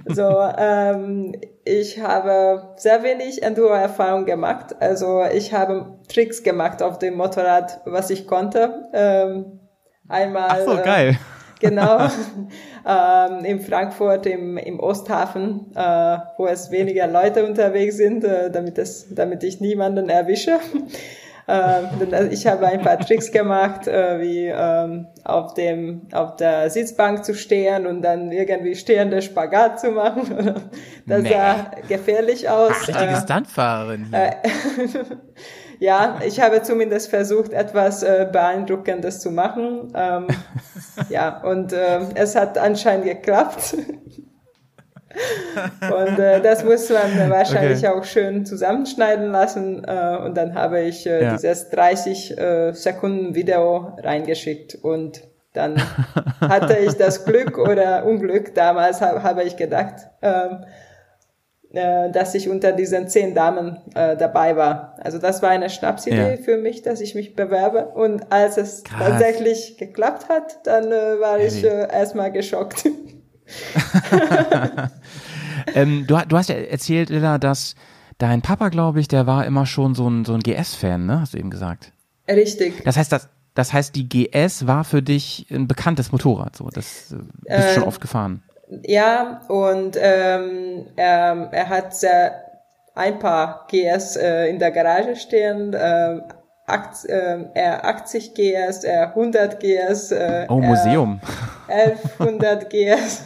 So, 0.08 0.40
ähm, 0.58 1.32
ich 1.64 2.00
habe 2.00 2.74
sehr 2.76 3.02
wenig 3.02 3.42
Enduro-Erfahrung 3.42 4.24
gemacht. 4.24 4.74
Also 4.80 5.22
ich 5.32 5.52
habe 5.52 5.98
Tricks 6.08 6.42
gemacht 6.42 6.82
auf 6.82 6.98
dem 6.98 7.16
Motorrad, 7.16 7.80
was 7.84 8.10
ich 8.10 8.26
konnte. 8.26 8.88
Ähm, 8.92 9.60
einmal. 10.08 10.48
Ach 10.50 10.64
so, 10.64 10.78
äh, 10.78 10.82
geil. 10.84 11.18
Genau. 11.60 12.08
ähm, 12.86 13.44
in 13.44 13.60
Frankfurt 13.60 14.26
im, 14.26 14.56
im 14.58 14.78
Osthafen, 14.80 15.72
äh, 15.74 16.18
wo 16.36 16.46
es 16.46 16.70
weniger 16.70 17.06
Leute 17.06 17.46
unterwegs 17.46 17.96
sind, 17.96 18.24
äh, 18.24 18.50
damit 18.50 18.78
es, 18.78 19.06
damit 19.14 19.42
ich 19.42 19.60
niemanden 19.60 20.08
erwische. 20.08 20.58
Denn 21.48 22.32
ich 22.32 22.44
habe 22.48 22.66
ein 22.66 22.82
paar 22.82 22.98
Tricks 22.98 23.30
gemacht, 23.30 23.86
äh, 23.86 24.20
wie 24.20 24.46
ähm, 24.46 25.06
auf 25.22 25.54
dem 25.54 26.08
auf 26.10 26.34
der 26.34 26.70
Sitzbank 26.70 27.24
zu 27.24 27.34
stehen 27.34 27.86
und 27.86 28.02
dann 28.02 28.32
irgendwie 28.32 28.74
stehende 28.74 29.22
Spagat 29.22 29.78
zu 29.78 29.92
machen. 29.92 30.54
Das 31.06 31.22
Nee. 31.22 31.28
sah 31.28 31.70
gefährlich 31.88 32.48
aus. 32.48 32.72
Richtige 32.88 33.12
Äh, 33.12 33.20
Stuntfahrerin 33.20 34.06
hier. 34.10 34.34
Ja, 35.78 36.18
ich 36.24 36.40
habe 36.40 36.62
zumindest 36.62 37.08
versucht, 37.10 37.52
etwas 37.52 38.02
äh, 38.02 38.26
Beeindruckendes 38.30 39.20
zu 39.20 39.30
machen. 39.30 39.92
Ähm, 39.94 40.26
ja, 41.08 41.42
und 41.42 41.72
ähm, 41.72 42.08
es 42.14 42.34
hat 42.36 42.58
anscheinend 42.58 43.04
geklappt. 43.06 43.76
und 45.90 46.18
äh, 46.18 46.40
das 46.42 46.64
muss 46.64 46.90
man 46.90 47.30
wahrscheinlich 47.30 47.78
Okay. 47.78 47.88
auch 47.88 48.04
schön 48.04 48.44
zusammenschneiden 48.44 49.30
lassen. 49.30 49.84
Äh, 49.84 50.18
und 50.24 50.36
dann 50.36 50.54
habe 50.54 50.80
ich 50.82 51.06
äh, 51.06 51.22
Ja. 51.24 51.32
dieses 51.32 51.70
30 51.70 52.36
äh, 52.38 52.72
Sekunden 52.72 53.34
Video 53.34 53.96
reingeschickt 54.02 54.74
und 54.82 55.22
dann 55.54 55.76
hatte 56.40 56.76
ich 56.76 56.94
das 56.94 57.24
Glück 57.24 57.56
oder 57.56 58.04
Unglück, 58.04 58.54
damals 58.54 59.00
hab, 59.00 59.22
habe 59.22 59.42
ich 59.44 59.56
gedacht, 59.56 59.94
ähm, 60.20 60.64
äh, 61.72 62.10
dass 62.10 62.34
ich 62.34 62.48
unter 62.48 62.72
diesen 62.72 63.08
zehn 63.08 63.34
Damen 63.34 63.78
äh, 63.94 64.16
dabei 64.16 64.56
war. 64.56 64.96
Also 65.02 65.18
das 65.18 65.42
war 65.42 65.50
eine 65.50 65.70
Schnapsidee 65.70 66.32
Ja. 66.32 66.36
für 66.36 66.58
mich, 66.58 66.82
dass 66.82 67.00
ich 67.00 67.14
mich 67.14 67.34
bewerbe. 67.34 67.86
Und 67.86 68.30
als 68.32 68.56
es 68.56 68.84
Krass. 68.84 69.08
tatsächlich 69.08 69.76
geklappt 69.78 70.28
hat, 70.28 70.66
dann 70.66 70.90
äh, 70.92 71.20
war 71.20 71.38
ich 71.38 71.62
Heavy. 71.62 71.66
äh, 71.68 71.92
erstmal 71.92 72.32
geschockt. 72.32 72.84
ähm, 75.74 76.04
du, 76.06 76.16
du 76.28 76.36
hast 76.36 76.48
ja 76.48 76.56
erzählt, 76.56 77.10
Lilla, 77.10 77.38
dass 77.38 77.74
dein 78.18 78.42
Papa, 78.42 78.68
glaube 78.70 79.00
ich, 79.00 79.08
der 79.08 79.26
war 79.26 79.44
immer 79.46 79.66
schon 79.66 79.94
so 79.94 80.08
ein, 80.08 80.24
so 80.24 80.34
ein 80.34 80.40
GS-Fan, 80.40 81.06
ne? 81.06 81.20
Hast 81.20 81.34
du 81.34 81.38
eben 81.38 81.50
gesagt. 81.50 81.92
Richtig. 82.28 82.82
Das 82.84 82.96
heißt, 82.96 83.12
das, 83.12 83.28
das 83.54 83.72
heißt, 83.72 83.94
die 83.94 84.08
GS 84.08 84.66
war 84.66 84.84
für 84.84 85.02
dich 85.02 85.46
ein 85.50 85.68
bekanntes 85.68 86.12
Motorrad, 86.12 86.56
so. 86.56 86.68
Das 86.72 87.12
äh, 87.12 87.16
bist 87.56 87.68
du 87.68 87.74
schon 87.74 87.82
oft 87.84 88.00
gefahren. 88.00 88.42
Ja, 88.68 89.40
und 89.48 89.96
ähm, 90.00 90.86
er, 90.96 91.48
er 91.52 91.68
hat 91.68 91.94
sehr, 91.94 92.42
ein 92.94 93.18
paar 93.18 93.66
GS 93.70 94.16
äh, 94.16 94.46
in 94.46 94.58
der 94.58 94.70
Garage 94.70 95.16
stehen. 95.16 95.76
Ähm, 95.78 96.22
acht, 96.66 97.06
ähm, 97.08 97.50
er 97.54 97.84
80 97.84 98.34
GS, 98.34 98.84
er 98.84 99.08
100 99.08 99.60
GS. 99.60 100.12
Äh, 100.12 100.46
Oh, 100.48 100.60
Museum. 100.60 101.20
1100 101.68 102.70
GS. 102.70 103.22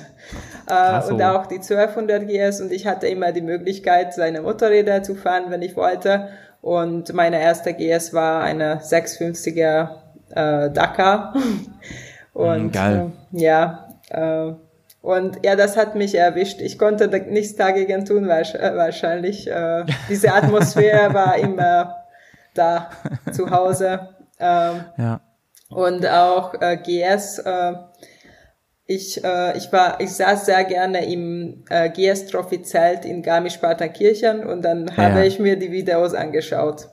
Äh, 0.66 0.72
Krass, 0.72 1.10
und 1.10 1.20
oh. 1.20 1.24
auch 1.24 1.46
die 1.46 1.56
1200 1.56 2.28
GS 2.28 2.60
und 2.60 2.70
ich 2.70 2.86
hatte 2.86 3.08
immer 3.08 3.32
die 3.32 3.40
Möglichkeit, 3.40 4.14
seine 4.14 4.42
Motorräder 4.42 5.02
zu 5.02 5.14
fahren, 5.14 5.46
wenn 5.48 5.62
ich 5.62 5.76
wollte. 5.76 6.28
Und 6.60 7.12
meine 7.14 7.40
erste 7.40 7.72
GS 7.72 8.12
war 8.12 8.42
eine 8.42 8.76
650er 8.80 9.88
äh, 10.34 10.70
Dakar. 10.70 11.34
Und 12.32 12.66
Mm, 12.66 12.70
geil. 12.70 13.12
Äh, 13.32 13.40
ja, 13.42 13.88
äh, 14.10 14.52
und 15.02 15.38
ja, 15.44 15.56
das 15.56 15.76
hat 15.76 15.94
mich 15.94 16.14
erwischt. 16.14 16.60
Ich 16.60 16.78
konnte 16.78 17.08
nichts 17.08 17.56
dagegen 17.56 18.04
tun, 18.04 18.28
äh, 18.28 18.76
wahrscheinlich. 18.76 19.48
Äh, 19.50 19.84
diese 20.08 20.32
Atmosphäre 20.34 21.12
war 21.14 21.36
immer 21.38 21.96
da 22.54 22.90
zu 23.32 23.50
Hause. 23.50 24.08
Ähm, 24.38 24.84
Ja. 24.96 25.20
und 25.70 26.06
auch 26.06 26.54
äh, 26.60 26.76
GS. 26.76 27.38
Äh, 27.38 27.72
ich, 28.86 29.22
äh, 29.24 29.56
ich 29.56 29.72
war, 29.72 30.00
ich 30.00 30.12
saß 30.12 30.46
sehr 30.46 30.64
gerne 30.64 31.04
im 31.12 31.64
äh, 31.70 31.88
GS 31.90 32.26
Trophy 32.26 32.62
Zelt 32.62 33.04
in 33.04 33.22
Garmisch-Partenkirchen 33.22 34.44
und 34.44 34.62
dann 34.62 34.96
habe 34.96 35.20
Ja. 35.20 35.24
ich 35.24 35.38
mir 35.38 35.56
die 35.56 35.70
Videos 35.70 36.12
angeschaut. 36.14 36.88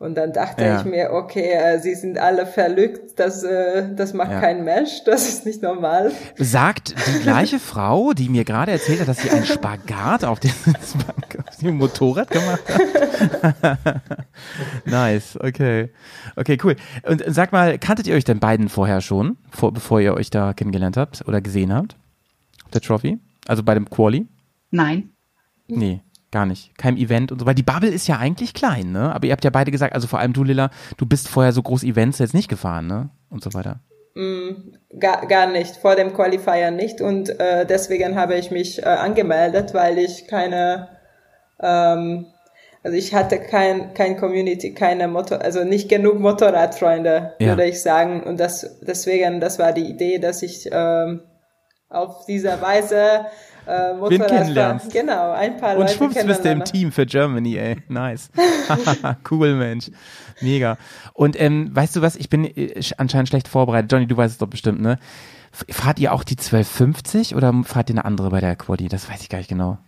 Und 0.00 0.14
dann 0.14 0.32
dachte 0.32 0.64
Ja. 0.64 0.78
ich 0.78 0.84
mir, 0.84 1.10
okay, 1.12 1.50
äh, 1.52 1.80
sie 1.80 1.96
sind 1.96 2.18
alle 2.18 2.46
verlückt, 2.46 3.18
das, 3.18 3.42
äh, 3.42 3.92
das 3.96 4.14
macht 4.14 4.30
Ja. 4.30 4.40
kein 4.40 4.62
Mensch, 4.62 5.02
das 5.06 5.28
ist 5.28 5.44
nicht 5.44 5.60
normal. 5.60 6.12
Sagt 6.36 6.94
die 7.08 7.20
gleiche 7.22 7.58
Frau, 7.72 8.12
die 8.12 8.28
mir 8.28 8.44
gerade 8.44 8.70
erzählt 8.70 9.00
hat, 9.00 9.08
dass 9.08 9.18
sie 9.18 9.30
einen 9.30 9.44
Spagat 9.44 10.24
auf 10.24 10.38
dem, 10.38 10.52
auf 11.48 11.56
dem 11.60 11.78
Motorrad 11.78 12.30
gemacht 12.30 12.62
hat? 12.68 14.00
nice, 14.84 15.36
okay. 15.40 15.90
Okay, 16.36 16.58
cool. 16.62 16.76
Und 17.04 17.24
sag 17.26 17.50
mal, 17.52 17.78
kanntet 17.78 18.06
ihr 18.06 18.14
euch 18.14 18.24
denn 18.24 18.38
beiden 18.38 18.68
vorher 18.68 19.00
schon, 19.00 19.36
vor, 19.50 19.72
bevor 19.72 20.00
ihr 20.00 20.14
euch 20.14 20.30
da 20.30 20.52
kennengelernt 20.52 20.96
habt 20.96 21.26
oder 21.26 21.40
gesehen 21.40 21.72
habt? 21.74 21.96
Auf 22.64 22.70
der 22.70 22.80
Trophy? 22.82 23.18
Also 23.46 23.62
bei 23.62 23.74
dem 23.74 23.88
Quali? 23.90 24.26
nein. 24.70 25.10
Nee, 25.70 26.00
gar 26.30 26.46
nicht. 26.46 26.76
Kein 26.78 26.96
Event 26.96 27.32
und 27.32 27.38
so, 27.40 27.46
weil 27.46 27.54
die 27.54 27.62
Bubble 27.62 27.88
ist 27.90 28.06
ja 28.08 28.18
eigentlich 28.18 28.54
klein, 28.54 28.92
ne? 28.92 29.14
Aber 29.14 29.26
ihr 29.26 29.32
habt 29.32 29.44
ja 29.44 29.50
beide 29.50 29.70
gesagt, 29.70 29.94
also 29.94 30.06
vor 30.06 30.18
allem 30.18 30.32
du, 30.32 30.44
Lilla, 30.44 30.70
du 30.96 31.06
bist 31.06 31.28
vorher 31.28 31.52
so 31.52 31.62
groß 31.62 31.84
Events 31.84 32.18
jetzt 32.18 32.34
nicht 32.34 32.48
gefahren, 32.48 32.86
ne? 32.86 33.10
Und 33.30 33.42
so 33.42 33.52
weiter. 33.54 33.80
Gar, 34.98 35.26
gar 35.28 35.46
nicht, 35.46 35.76
vor 35.76 35.94
dem 35.94 36.12
Qualifier 36.12 36.72
nicht 36.72 37.00
und 37.00 37.28
äh, 37.38 37.64
deswegen 37.64 38.16
habe 38.16 38.34
ich 38.34 38.50
mich 38.50 38.82
äh, 38.82 38.86
angemeldet, 38.86 39.74
weil 39.74 39.96
ich 39.98 40.26
keine, 40.26 40.88
ähm, 41.60 42.26
also 42.82 42.96
ich 42.96 43.14
hatte 43.14 43.38
kein, 43.38 43.94
kein 43.94 44.16
Community, 44.16 44.74
keine 44.74 45.06
Motor, 45.06 45.40
also 45.42 45.62
nicht 45.62 45.88
genug 45.88 46.18
Motorradfreunde, 46.18 47.34
Ja. 47.38 47.48
würde 47.48 47.66
ich 47.66 47.80
sagen 47.80 48.24
und 48.24 48.40
das, 48.40 48.80
deswegen, 48.80 49.38
das 49.40 49.60
war 49.60 49.72
die 49.72 49.88
Idee, 49.88 50.18
dass 50.18 50.42
ich 50.42 50.68
ähm, 50.72 51.20
auf 51.88 52.26
dieser 52.26 52.60
Weise 52.60 53.26
äh, 53.68 53.92
Wen 53.92 53.98
Motorradfahren. 53.98 54.36
kennenlernst. 54.38 54.92
Genau, 54.92 55.32
ein 55.32 55.56
paar 55.58 55.74
Und 55.76 55.82
Leute 55.82 55.94
schwupps 55.94 56.24
bist 56.24 56.44
du 56.44 56.50
im. 56.50 56.64
Team 56.64 56.90
für 56.92 57.06
Germany, 57.06 57.56
ey. 57.56 57.76
Nice. 57.88 58.30
cool, 59.30 59.54
Mensch. 59.54 59.90
Mega. 60.40 60.78
Und 61.12 61.40
ähm, 61.40 61.74
weißt 61.74 61.96
du 61.96 62.02
was, 62.02 62.16
ich 62.16 62.28
bin 62.30 62.44
äh, 62.44 62.78
sch- 62.78 62.94
anscheinend 62.98 63.28
schlecht 63.28 63.48
vorbereitet. 63.48 63.90
Johnny, 63.92 64.06
du 64.06 64.16
weißt 64.16 64.32
es 64.32 64.38
doch 64.38 64.46
bestimmt, 64.48 64.80
ne? 64.80 64.98
Fahrt 65.70 65.98
ihr 65.98 66.12
auch 66.12 66.24
die 66.24 66.36
1250 66.36 67.34
oder 67.34 67.52
fahrt 67.64 67.90
ihr 67.90 67.94
eine 67.94 68.04
andere 68.04 68.30
bei 68.30 68.40
der 68.40 68.54
Quali? 68.54 68.88
Das 68.88 69.08
weiß 69.10 69.22
ich 69.22 69.28
gar 69.28 69.38
nicht 69.38 69.48
genau. 69.48 69.78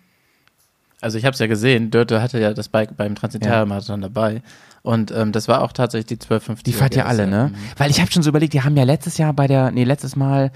Also 1.03 1.17
ich 1.19 1.25
habe 1.25 1.33
es 1.35 1.39
ja 1.39 1.47
gesehen, 1.47 1.91
Dörte 1.91 2.21
hatte 2.21 2.39
ja 2.39 2.53
das 2.53 2.69
Bike 2.69 2.97
beim 2.97 3.15
Transitalia-Marathon 3.15 4.01
dabei. 4.03 4.43
Und 4.83 5.11
ähm, 5.13 5.33
das 5.33 5.49
war 5.49 5.63
auch 5.63 5.73
tatsächlich 5.73 6.07
die 6.07 6.15
1250. 6.15 6.65
Die 6.65 6.73
fahrt 6.73 6.97
ihr 6.97 7.07
alle, 7.07 7.25
Mhm. 7.27 7.31
ne? 7.31 7.53
Weil 7.77 7.91
ich 7.91 8.01
habe 8.01 8.11
schon 8.11 8.23
so 8.23 8.31
überlegt, 8.31 8.53
die 8.55 8.63
haben 8.63 8.77
ja 8.77 8.85
letztes 8.85 9.17
Jahr 9.19 9.33
bei 9.33 9.47
der, 9.47 9.71
nee, 9.71 9.85
letztes 9.85 10.17
Mal, 10.17 10.51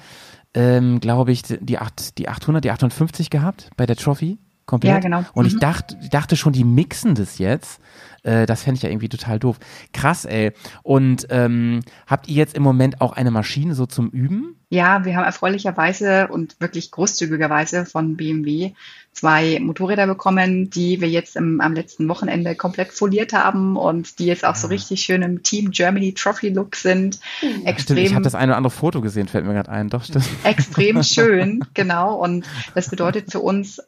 ähm, 0.54 1.00
glaube 1.00 1.32
ich, 1.32 1.42
die, 1.42 1.78
8, 1.78 2.18
die 2.18 2.28
800, 2.28 2.64
die 2.64 2.70
850 2.70 3.30
gehabt 3.30 3.70
bei 3.76 3.86
der 3.86 3.96
Trophy. 3.96 4.38
Komplett. 4.66 4.94
Ja, 4.94 4.98
genau. 4.98 5.24
Und 5.34 5.44
ich 5.44 5.54
Mhm. 5.54 5.60
dachte, 5.60 5.98
dachte 6.10 6.36
schon, 6.36 6.54
die 6.54 6.64
mixen 6.64 7.14
das 7.14 7.36
jetzt. 7.36 7.80
Äh, 8.22 8.46
das 8.46 8.62
fände 8.62 8.76
ich 8.78 8.82
ja 8.82 8.88
irgendwie 8.88 9.10
total 9.10 9.38
doof. 9.38 9.58
Krass, 9.92 10.24
ey. 10.24 10.52
Und 10.82 11.26
ähm, 11.28 11.80
habt 12.06 12.28
ihr 12.28 12.36
jetzt 12.36 12.54
im 12.56 12.62
Moment 12.62 13.02
auch 13.02 13.12
eine 13.12 13.30
Maschine 13.30 13.74
so 13.74 13.84
zum 13.84 14.08
Üben? 14.08 14.56
Ja, 14.70 15.04
wir 15.04 15.16
haben 15.16 15.24
erfreulicherweise 15.24 16.28
und 16.28 16.58
wirklich 16.60 16.90
großzügigerweise 16.90 17.84
von 17.84 18.16
BMW 18.16 18.72
zwei 19.14 19.58
Motorräder 19.60 20.06
bekommen, 20.06 20.70
die 20.70 21.00
wir 21.00 21.08
jetzt 21.08 21.36
im, 21.36 21.60
am 21.60 21.72
letzten 21.72 22.08
Wochenende 22.08 22.54
komplett 22.54 22.92
foliert 22.92 23.32
haben 23.32 23.76
und 23.76 24.18
die 24.18 24.26
jetzt 24.26 24.44
auch 24.44 24.56
so 24.56 24.66
richtig 24.66 25.02
schön 25.02 25.22
im 25.22 25.42
Team 25.42 25.70
Germany 25.70 26.12
Trophy 26.12 26.48
Look 26.48 26.76
sind. 26.76 27.20
Stimmt, 27.38 27.60
ich 27.60 27.66
Extrem, 27.66 28.14
habe 28.14 28.24
das 28.24 28.34
eine 28.34 28.52
oder 28.52 28.56
andere 28.56 28.72
Foto 28.72 29.00
gesehen, 29.00 29.28
fällt 29.28 29.46
mir 29.46 29.54
gerade 29.54 29.70
ein. 29.70 29.88
Doch, 29.88 30.04
stimmt. 30.04 30.28
extrem 30.42 31.02
schön, 31.04 31.64
genau. 31.74 32.16
Und 32.16 32.44
das 32.74 32.90
bedeutet 32.90 33.30
für 33.30 33.40
uns 33.40 33.80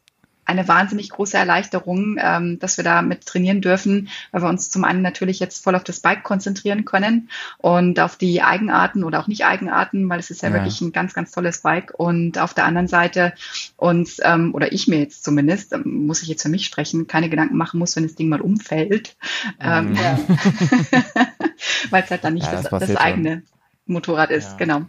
eine 0.47 0.67
wahnsinnig 0.69 1.11
große 1.11 1.37
Erleichterung, 1.37 2.17
ähm, 2.21 2.59
dass 2.59 2.77
wir 2.77 2.85
da 2.85 3.03
mit 3.03 3.27
trainieren 3.27 3.61
dürfen, 3.61 4.09
weil 4.31 4.43
wir 4.43 4.49
uns 4.49 4.71
zum 4.71 4.85
einen 4.85 5.03
natürlich 5.03 5.41
jetzt 5.41 5.63
voll 5.63 5.75
auf 5.75 5.85
das 5.85 6.01
Bike 6.01 6.23
konzentrieren 6.23 6.85
können 6.85 7.29
und 7.59 8.01
auf 8.01 8.17
die 8.17 8.43
Eigenarten 8.43 9.05
oder 9.05 9.21
auch 9.21 9.27
nicht 9.27 9.45
Eigenarten, 9.45 10.09
weil 10.09 10.21
es 10.21 10.31
ist 10.31 10.43
ja, 10.43 10.49
Ja. 10.49 10.55
wirklich 10.55 10.81
ein 10.81 10.93
ganz, 10.93 11.15
ganz 11.15 11.33
tolles 11.33 11.63
Bike. 11.63 11.93
Und 11.99 12.39
auf 12.39 12.55
der 12.55 12.65
anderen 12.65 12.89
Seite 12.89 13.33
uns, 13.77 14.19
ähm, 14.23 14.55
oder 14.55 14.73
ich 14.73 14.89
mir 14.89 14.99
jetzt 15.01 15.25
zumindest, 15.25 15.73
ähm, 15.73 16.07
muss 16.07 16.23
ich 16.23 16.29
jetzt 16.29 16.43
für 16.43 16.49
mich 16.49 16.65
sprechen, 16.67 17.07
keine 17.07 17.29
Gedanken 17.29 17.57
machen 17.57 17.79
muss, 17.79 17.97
wenn 17.97 18.05
das 18.05 18.15
Ding 18.15 18.29
mal 18.29 18.41
umfällt. 18.41 19.17
Ähm, 19.61 19.95
Ja. 19.97 20.19
weil 21.91 22.03
es 22.05 22.11
halt 22.11 22.25
dann 22.25 22.35
nicht 22.35 22.47
Ja, 22.47 22.53
das 22.53 22.71
das, 22.71 22.81
das, 22.81 23.03
schon. 23.03 23.43
Motorrad 23.87 24.31
ist, 24.31 24.51
Ja. 24.53 24.57
genau. 24.57 24.81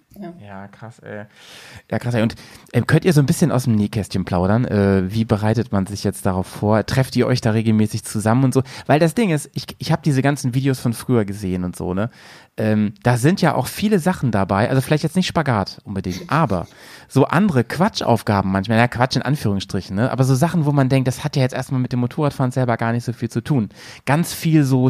Ja, 0.43 0.67
krass, 0.67 0.99
ey. 0.99 1.25
Ja, 1.91 1.99
krass, 1.99 2.15
ey. 2.15 2.23
Und 2.23 2.35
ähm, 2.73 2.87
könnt 2.87 3.05
ihr 3.05 3.13
so 3.13 3.19
ein 3.21 3.27
bisschen 3.27 3.51
aus 3.51 3.65
dem 3.65 3.75
Nähkästchen 3.75 4.25
plaudern? 4.25 4.65
Äh, 4.65 5.11
wie 5.13 5.23
bereitet 5.23 5.71
man 5.71 5.85
sich 5.85 6.03
jetzt 6.03 6.25
darauf 6.25 6.47
vor? 6.47 6.83
Trefft 6.85 7.15
ihr 7.15 7.27
euch 7.27 7.39
da 7.41 7.51
regelmäßig 7.51 8.03
zusammen 8.03 8.43
und 8.45 8.53
so? 8.53 8.63
Weil 8.87 8.99
das 8.99 9.13
Ding 9.13 9.29
ist, 9.29 9.49
ich, 9.53 9.65
ich 9.77 9.91
habe 9.91 10.01
diese 10.03 10.21
ganzen 10.23 10.55
Videos 10.55 10.79
von 10.79 10.93
früher 10.93 11.25
gesehen 11.25 11.63
und 11.63 11.75
so, 11.75 11.93
ne? 11.93 12.09
Ähm, 12.59 12.93
da 13.03 13.17
sind 13.17 13.39
ja 13.41 13.53
auch 13.53 13.67
viele 13.67 13.99
Sachen 13.99 14.31
dabei, 14.31 14.67
also 14.69 14.81
vielleicht 14.81 15.03
jetzt 15.03 15.15
nicht 15.15 15.27
Spagat 15.27 15.77
unbedingt, 15.83 16.23
aber 16.31 16.65
so 17.07 17.25
andere 17.25 17.63
Quatschaufgaben 17.63 18.51
manchmal, 18.51 18.79
ja 18.79 18.87
Quatsch 18.87 19.15
in 19.15 19.21
Anführungsstrichen, 19.21 19.95
ne? 19.95 20.11
aber 20.11 20.23
so 20.23 20.33
Sachen, 20.33 20.65
wo 20.65 20.71
man 20.71 20.89
denkt, 20.89 21.07
das 21.07 21.23
hat 21.23 21.35
ja 21.35 21.43
jetzt 21.43 21.53
erstmal 21.53 21.79
mit 21.79 21.91
dem 21.93 21.99
Motorradfahren 21.99 22.51
selber 22.51 22.75
gar 22.77 22.93
nicht 22.93 23.03
so 23.05 23.13
viel 23.13 23.29
zu 23.29 23.41
tun. 23.41 23.69
Ganz 24.05 24.33
viel 24.33 24.63
so 24.63 24.89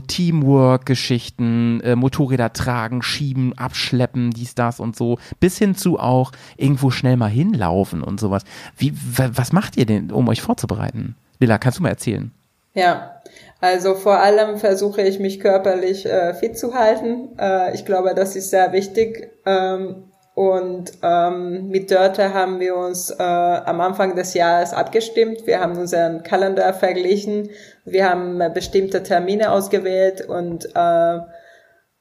Teamwork-Geschichten, 0.78 1.82
äh, 1.82 1.96
Motorräder 1.96 2.54
tragen, 2.54 3.02
schieben, 3.02 3.58
abschleppen, 3.58 4.32
dies, 4.32 4.56
das 4.56 4.80
und 4.80 4.96
so, 4.96 5.20
bis 5.40 5.58
hin 5.58 5.76
zu 5.76 6.00
auch 6.00 6.32
irgendwo 6.56 6.90
schnell 6.92 7.18
mal 7.18 7.30
hinlaufen 7.30 8.04
und 8.04 8.20
sowas. 8.20 8.44
Wie, 8.78 8.94
wa- 8.96 9.32
was 9.34 9.52
macht 9.54 9.78
ihr 9.78 9.86
denn, 9.86 10.12
um 10.12 10.28
euch 10.30 10.42
vorzubereiten? 10.42 11.16
Lilla, 11.40 11.58
kannst 11.58 11.80
du 11.80 11.84
mal 11.84 11.90
erzählen? 11.90 12.32
Ja, 12.74 13.12
also 13.60 13.96
vor 13.96 14.20
allem 14.20 14.58
versuche 14.58 15.02
ich 15.02 15.20
mich 15.20 15.40
körperlich 15.40 16.06
äh, 16.06 16.34
fit 16.34 16.58
zu 16.58 16.74
halten. 16.76 17.38
Äh, 17.40 17.74
ich 17.74 17.86
glaube, 17.86 18.14
das 18.14 18.36
ist 18.36 18.52
sehr 18.52 18.72
wichtig. 18.72 19.32
Ähm, 19.46 20.12
und 20.36 20.92
ähm, 21.02 21.70
mit 21.70 21.90
Dörte 21.90 22.32
haben 22.36 22.60
wir 22.60 22.76
uns 22.76 23.10
äh, 23.10 23.24
am 23.24 23.82
Anfang 23.82 24.16
des 24.16 24.36
Jahres 24.36 24.72
abgestimmt. 24.72 25.48
Wir 25.48 25.60
haben 25.60 25.76
unseren 25.76 26.22
Kalender 26.22 26.72
verglichen. 26.76 27.50
Wir 27.86 28.08
haben 28.08 28.40
äh, 28.40 28.52
bestimmte 28.54 29.02
Termine 29.02 29.52
ausgewählt 29.52 30.22
und 30.22 30.66
äh, 30.76 31.20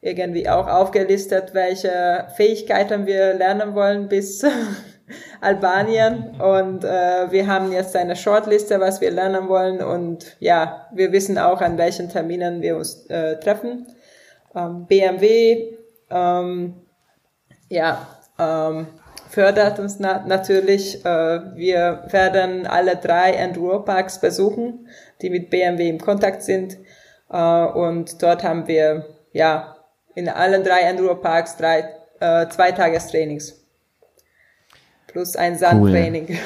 irgendwie 0.03 0.51
auch 0.51 0.69
aufgelistet, 0.69 1.55
welche 1.55 2.27
Fähigkeiten 2.37 3.07
wir 3.07 3.33
lernen 3.33 3.75
wollen 3.75 4.09
bis 4.09 4.45
Albanien. 5.41 6.41
Und 6.41 6.85
äh, 6.85 7.31
wir 7.31 7.47
haben 7.47 7.73
jetzt 7.73 7.97
eine 7.97 8.17
Shortliste, 8.17 8.81
was 8.81 9.01
wir 9.01 9.11
lernen 9.11 9.49
wollen. 9.49 9.83
Und 9.83 10.37
ja, 10.41 10.87
wir 10.93 11.13
wissen 11.13 11.39
auch, 11.39 11.61
an 11.61 11.79
welchen 11.79 12.09
Terminen 12.09 12.63
wir 12.63 12.77
uns 12.77 13.07
äh, 13.07 13.39
treffen. 13.39 13.87
Ähm, 14.55 14.87
BMW, 14.87 15.77
ähm, 16.11 16.75
ja, 17.69 18.07
ähm, 18.39 18.87
fördert 19.29 19.79
uns 19.79 19.99
na 19.99 20.25
natürlich. 20.27 21.05
Äh, 21.05 21.57
wir 21.57 22.05
werden 22.11 22.67
alle 22.67 22.97
drei 22.97 23.33
Enduro-Parks 23.33 24.21
besuchen, 24.21 24.89
die 25.21 25.31
mit 25.31 25.51
BMW 25.51 25.89
im 25.89 26.01
Kontakt 26.01 26.43
sind. 26.43 26.79
Äh, 27.31 27.65
und 27.67 28.23
dort 28.23 28.45
haben 28.45 28.67
wir, 28.67 29.05
ja, 29.33 29.77
in 30.15 30.29
allen 30.29 30.65
drei 30.65 30.81
Enduro-Parks 30.83 31.57
drei, 31.59 31.91
äh, 32.21 32.49
zwei 32.49 32.73
Tagestrainings. 32.73 33.66
Plus 35.07 35.37
ein 35.37 35.59
Sandtraining. 35.59 36.39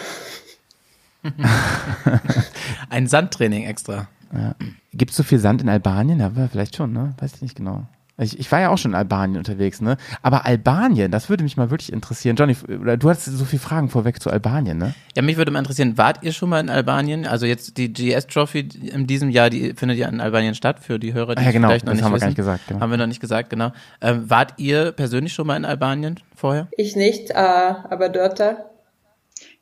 Ein 2.89 3.07
Sandtraining 3.07 3.65
extra. 3.65 4.09
Ja. 4.33 4.55
Gibt 4.93 5.11
es 5.11 5.17
so 5.17 5.23
viel 5.23 5.39
Sand 5.39 5.61
in 5.61 5.69
Albanien? 5.69 6.21
Ja, 6.21 6.31
vielleicht 6.51 6.77
schon, 6.77 6.93
ne? 6.93 7.15
Weiß 7.19 7.35
ich 7.35 7.43
nicht 7.43 7.57
genau. 7.57 7.87
Ich, 8.21 8.39
ich 8.39 8.53
war 8.53 8.61
ja 8.61 8.69
auch 8.69 8.79
schon 8.79 8.91
in 8.93 8.95
Albanien 8.95 9.39
unterwegs, 9.39 9.81
ne? 9.81 9.97
Aber 10.23 10.45
Albanien, 10.45 11.11
das 11.11 11.29
würde 11.31 11.43
mich 11.43 11.57
mal 11.57 11.71
wirklich 11.71 11.93
interessieren. 11.93 12.37
Johnny, 12.37 12.55
du 12.55 13.09
hast 13.09 13.25
so 13.25 13.45
viele 13.45 13.61
Fragen 13.61 13.89
vorweg 13.89 14.23
zu 14.23 14.31
Albanien, 14.31 14.77
ne? 14.79 14.95
Ja, 15.17 15.23
mich 15.23 15.37
würde 15.39 15.51
mal 15.51 15.59
interessieren, 15.61 15.97
wart 15.97 16.23
ihr 16.23 16.33
schon 16.33 16.51
mal 16.51 16.61
in 16.61 16.69
Albanien? 16.69 17.27
Also 17.27 17.47
jetzt 17.47 17.79
die 17.79 17.93
GS 17.93 18.27
Trophy 18.27 18.61
in 18.61 19.07
diesem 19.07 19.31
Jahr, 19.31 19.49
die 19.51 19.73
findet 19.75 19.97
ja 19.99 20.09
in 20.09 20.21
Albanien 20.21 20.55
statt, 20.55 20.81
für 20.81 20.99
die 20.99 21.15
Hörer, 21.15 21.35
die 21.35 21.41
Ah, 21.43 21.47
ja, 21.47 21.51
genau, 21.53 21.69
vielleicht 21.69 21.87
noch 21.87 21.93
das 21.93 21.97
nicht 21.97 22.05
haben 22.05 22.13
wir 22.13 22.17
wissen. 22.17 22.21
gar 22.21 22.29
nicht 22.29 22.37
gesagt, 22.37 22.67
genau. 22.69 22.81
Haben 22.81 22.91
wir 22.91 22.99
noch 22.99 23.07
nicht 23.07 23.21
gesagt, 23.21 23.51
genau. 23.51 23.73
Ähm, 24.03 24.29
wart 24.29 24.55
ihr 24.59 24.93
persönlich 24.93 25.33
schon 25.33 25.47
mal 25.47 25.57
in 25.57 25.65
Albanien 25.65 26.21
vorher? 26.37 26.69
Ich 26.77 26.97
nicht, 26.97 27.31
äh, 27.31 27.35
aber 27.35 28.09
dort. 28.11 28.41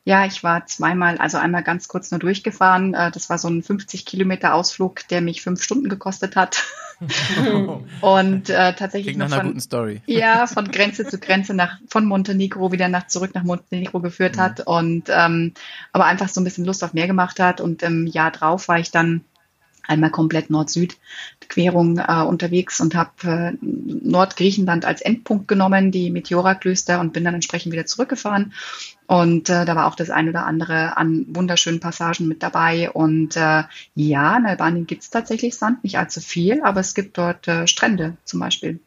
Ja, 0.04 0.24
ich 0.24 0.42
war 0.42 0.64
zweimal, 0.66 1.18
also 1.18 1.36
einmal 1.36 1.62
ganz 1.62 1.86
kurz 1.86 2.10
nur 2.10 2.18
durchgefahren. 2.18 2.94
Äh, 2.94 3.10
Das 3.10 3.28
war 3.30 3.36
so 3.38 3.48
ein 3.48 3.62
50 3.62 4.06
Kilometer 4.06 4.54
Ausflug, 4.54 5.06
der 5.08 5.20
mich 5.20 5.42
fünf 5.42 5.62
Stunden 5.62 5.88
gekostet 5.88 6.34
hat. 6.34 6.64
Und 8.00 8.50
äh, 8.50 8.74
tatsächlich 8.74 9.16
Klingt 9.16 9.30
nach 9.30 9.42
von, 9.42 9.60
Story. 9.60 10.02
ja, 10.06 10.46
von 10.46 10.70
Grenze 10.70 11.06
zu 11.06 11.18
Grenze 11.18 11.54
nach, 11.54 11.78
von 11.88 12.04
Montenegro 12.06 12.72
wieder 12.72 12.88
nach, 12.88 13.06
zurück 13.06 13.34
nach 13.34 13.44
Montenegro 13.44 14.00
geführt 14.00 14.36
Mhm. 14.36 14.40
hat 14.40 14.66
und 14.66 15.04
ähm, 15.08 15.52
aber 15.92 16.06
einfach 16.06 16.28
so 16.28 16.40
ein 16.40 16.44
bisschen 16.44 16.64
Lust 16.64 16.82
auf 16.82 16.94
mehr 16.94 17.06
gemacht 17.06 17.38
hat. 17.40 17.60
Und 17.60 17.82
im 17.82 18.06
Jahr 18.06 18.30
drauf 18.30 18.68
war 18.68 18.78
ich 18.78 18.90
dann 18.90 19.22
einmal 19.88 20.10
komplett 20.10 20.50
Nord-Süd-Querung 20.50 21.98
äh, 21.98 22.22
unterwegs 22.22 22.80
und 22.80 22.94
habe 22.94 23.10
äh, 23.24 23.52
Nordgriechenland 23.60 24.84
als 24.84 25.00
Endpunkt 25.00 25.48
genommen, 25.48 25.90
die 25.90 26.10
Meteora-Klöster 26.10 27.00
und 27.00 27.12
bin 27.12 27.24
dann 27.24 27.34
entsprechend 27.34 27.72
wieder 27.72 27.86
zurückgefahren. 27.86 28.52
Und 29.06 29.48
äh, 29.48 29.64
da 29.64 29.74
war 29.74 29.86
auch 29.86 29.94
das 29.94 30.10
ein 30.10 30.28
oder 30.28 30.46
andere 30.46 30.96
an 30.96 31.26
wunderschönen 31.30 31.80
Passagen 31.80 32.28
mit 32.28 32.42
dabei. 32.42 32.90
Und 32.90 33.36
äh, 33.36 33.64
ja, 33.94 34.36
in 34.36 34.46
Albanien 34.46 34.86
gibt 34.86 35.02
es 35.02 35.10
tatsächlich 35.10 35.56
Sand, 35.56 35.82
nicht 35.82 35.98
allzu 35.98 36.20
viel, 36.20 36.62
aber 36.62 36.80
es 36.80 36.94
gibt 36.94 37.18
dort 37.18 37.48
äh, 37.48 37.66
Strände 37.66 38.16
zum 38.24 38.40
Beispiel. 38.40 38.80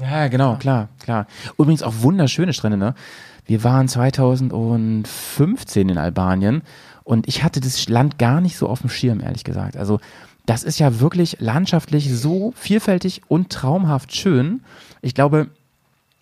Ja, 0.00 0.28
genau, 0.28 0.56
klar, 0.56 0.88
klar. 1.00 1.26
Übrigens 1.58 1.82
auch 1.82 1.94
wunderschöne 2.00 2.52
Strände, 2.52 2.76
ne? 2.76 2.94
Wir 3.46 3.64
waren 3.64 3.88
2015 3.88 5.88
in 5.88 5.96
Albanien 5.96 6.62
und 7.02 7.26
ich 7.26 7.42
hatte 7.42 7.60
das 7.60 7.88
Land 7.88 8.18
gar 8.18 8.42
nicht 8.42 8.58
so 8.58 8.68
auf 8.68 8.82
dem 8.82 8.90
Schirm, 8.90 9.20
ehrlich 9.20 9.42
gesagt. 9.42 9.76
Also 9.76 10.00
das 10.48 10.62
ist 10.62 10.78
ja 10.78 10.98
wirklich 10.98 11.36
landschaftlich 11.40 12.10
so 12.10 12.54
vielfältig 12.56 13.20
und 13.28 13.50
traumhaft 13.50 14.16
schön. 14.16 14.62
Ich 15.02 15.14
glaube, 15.14 15.48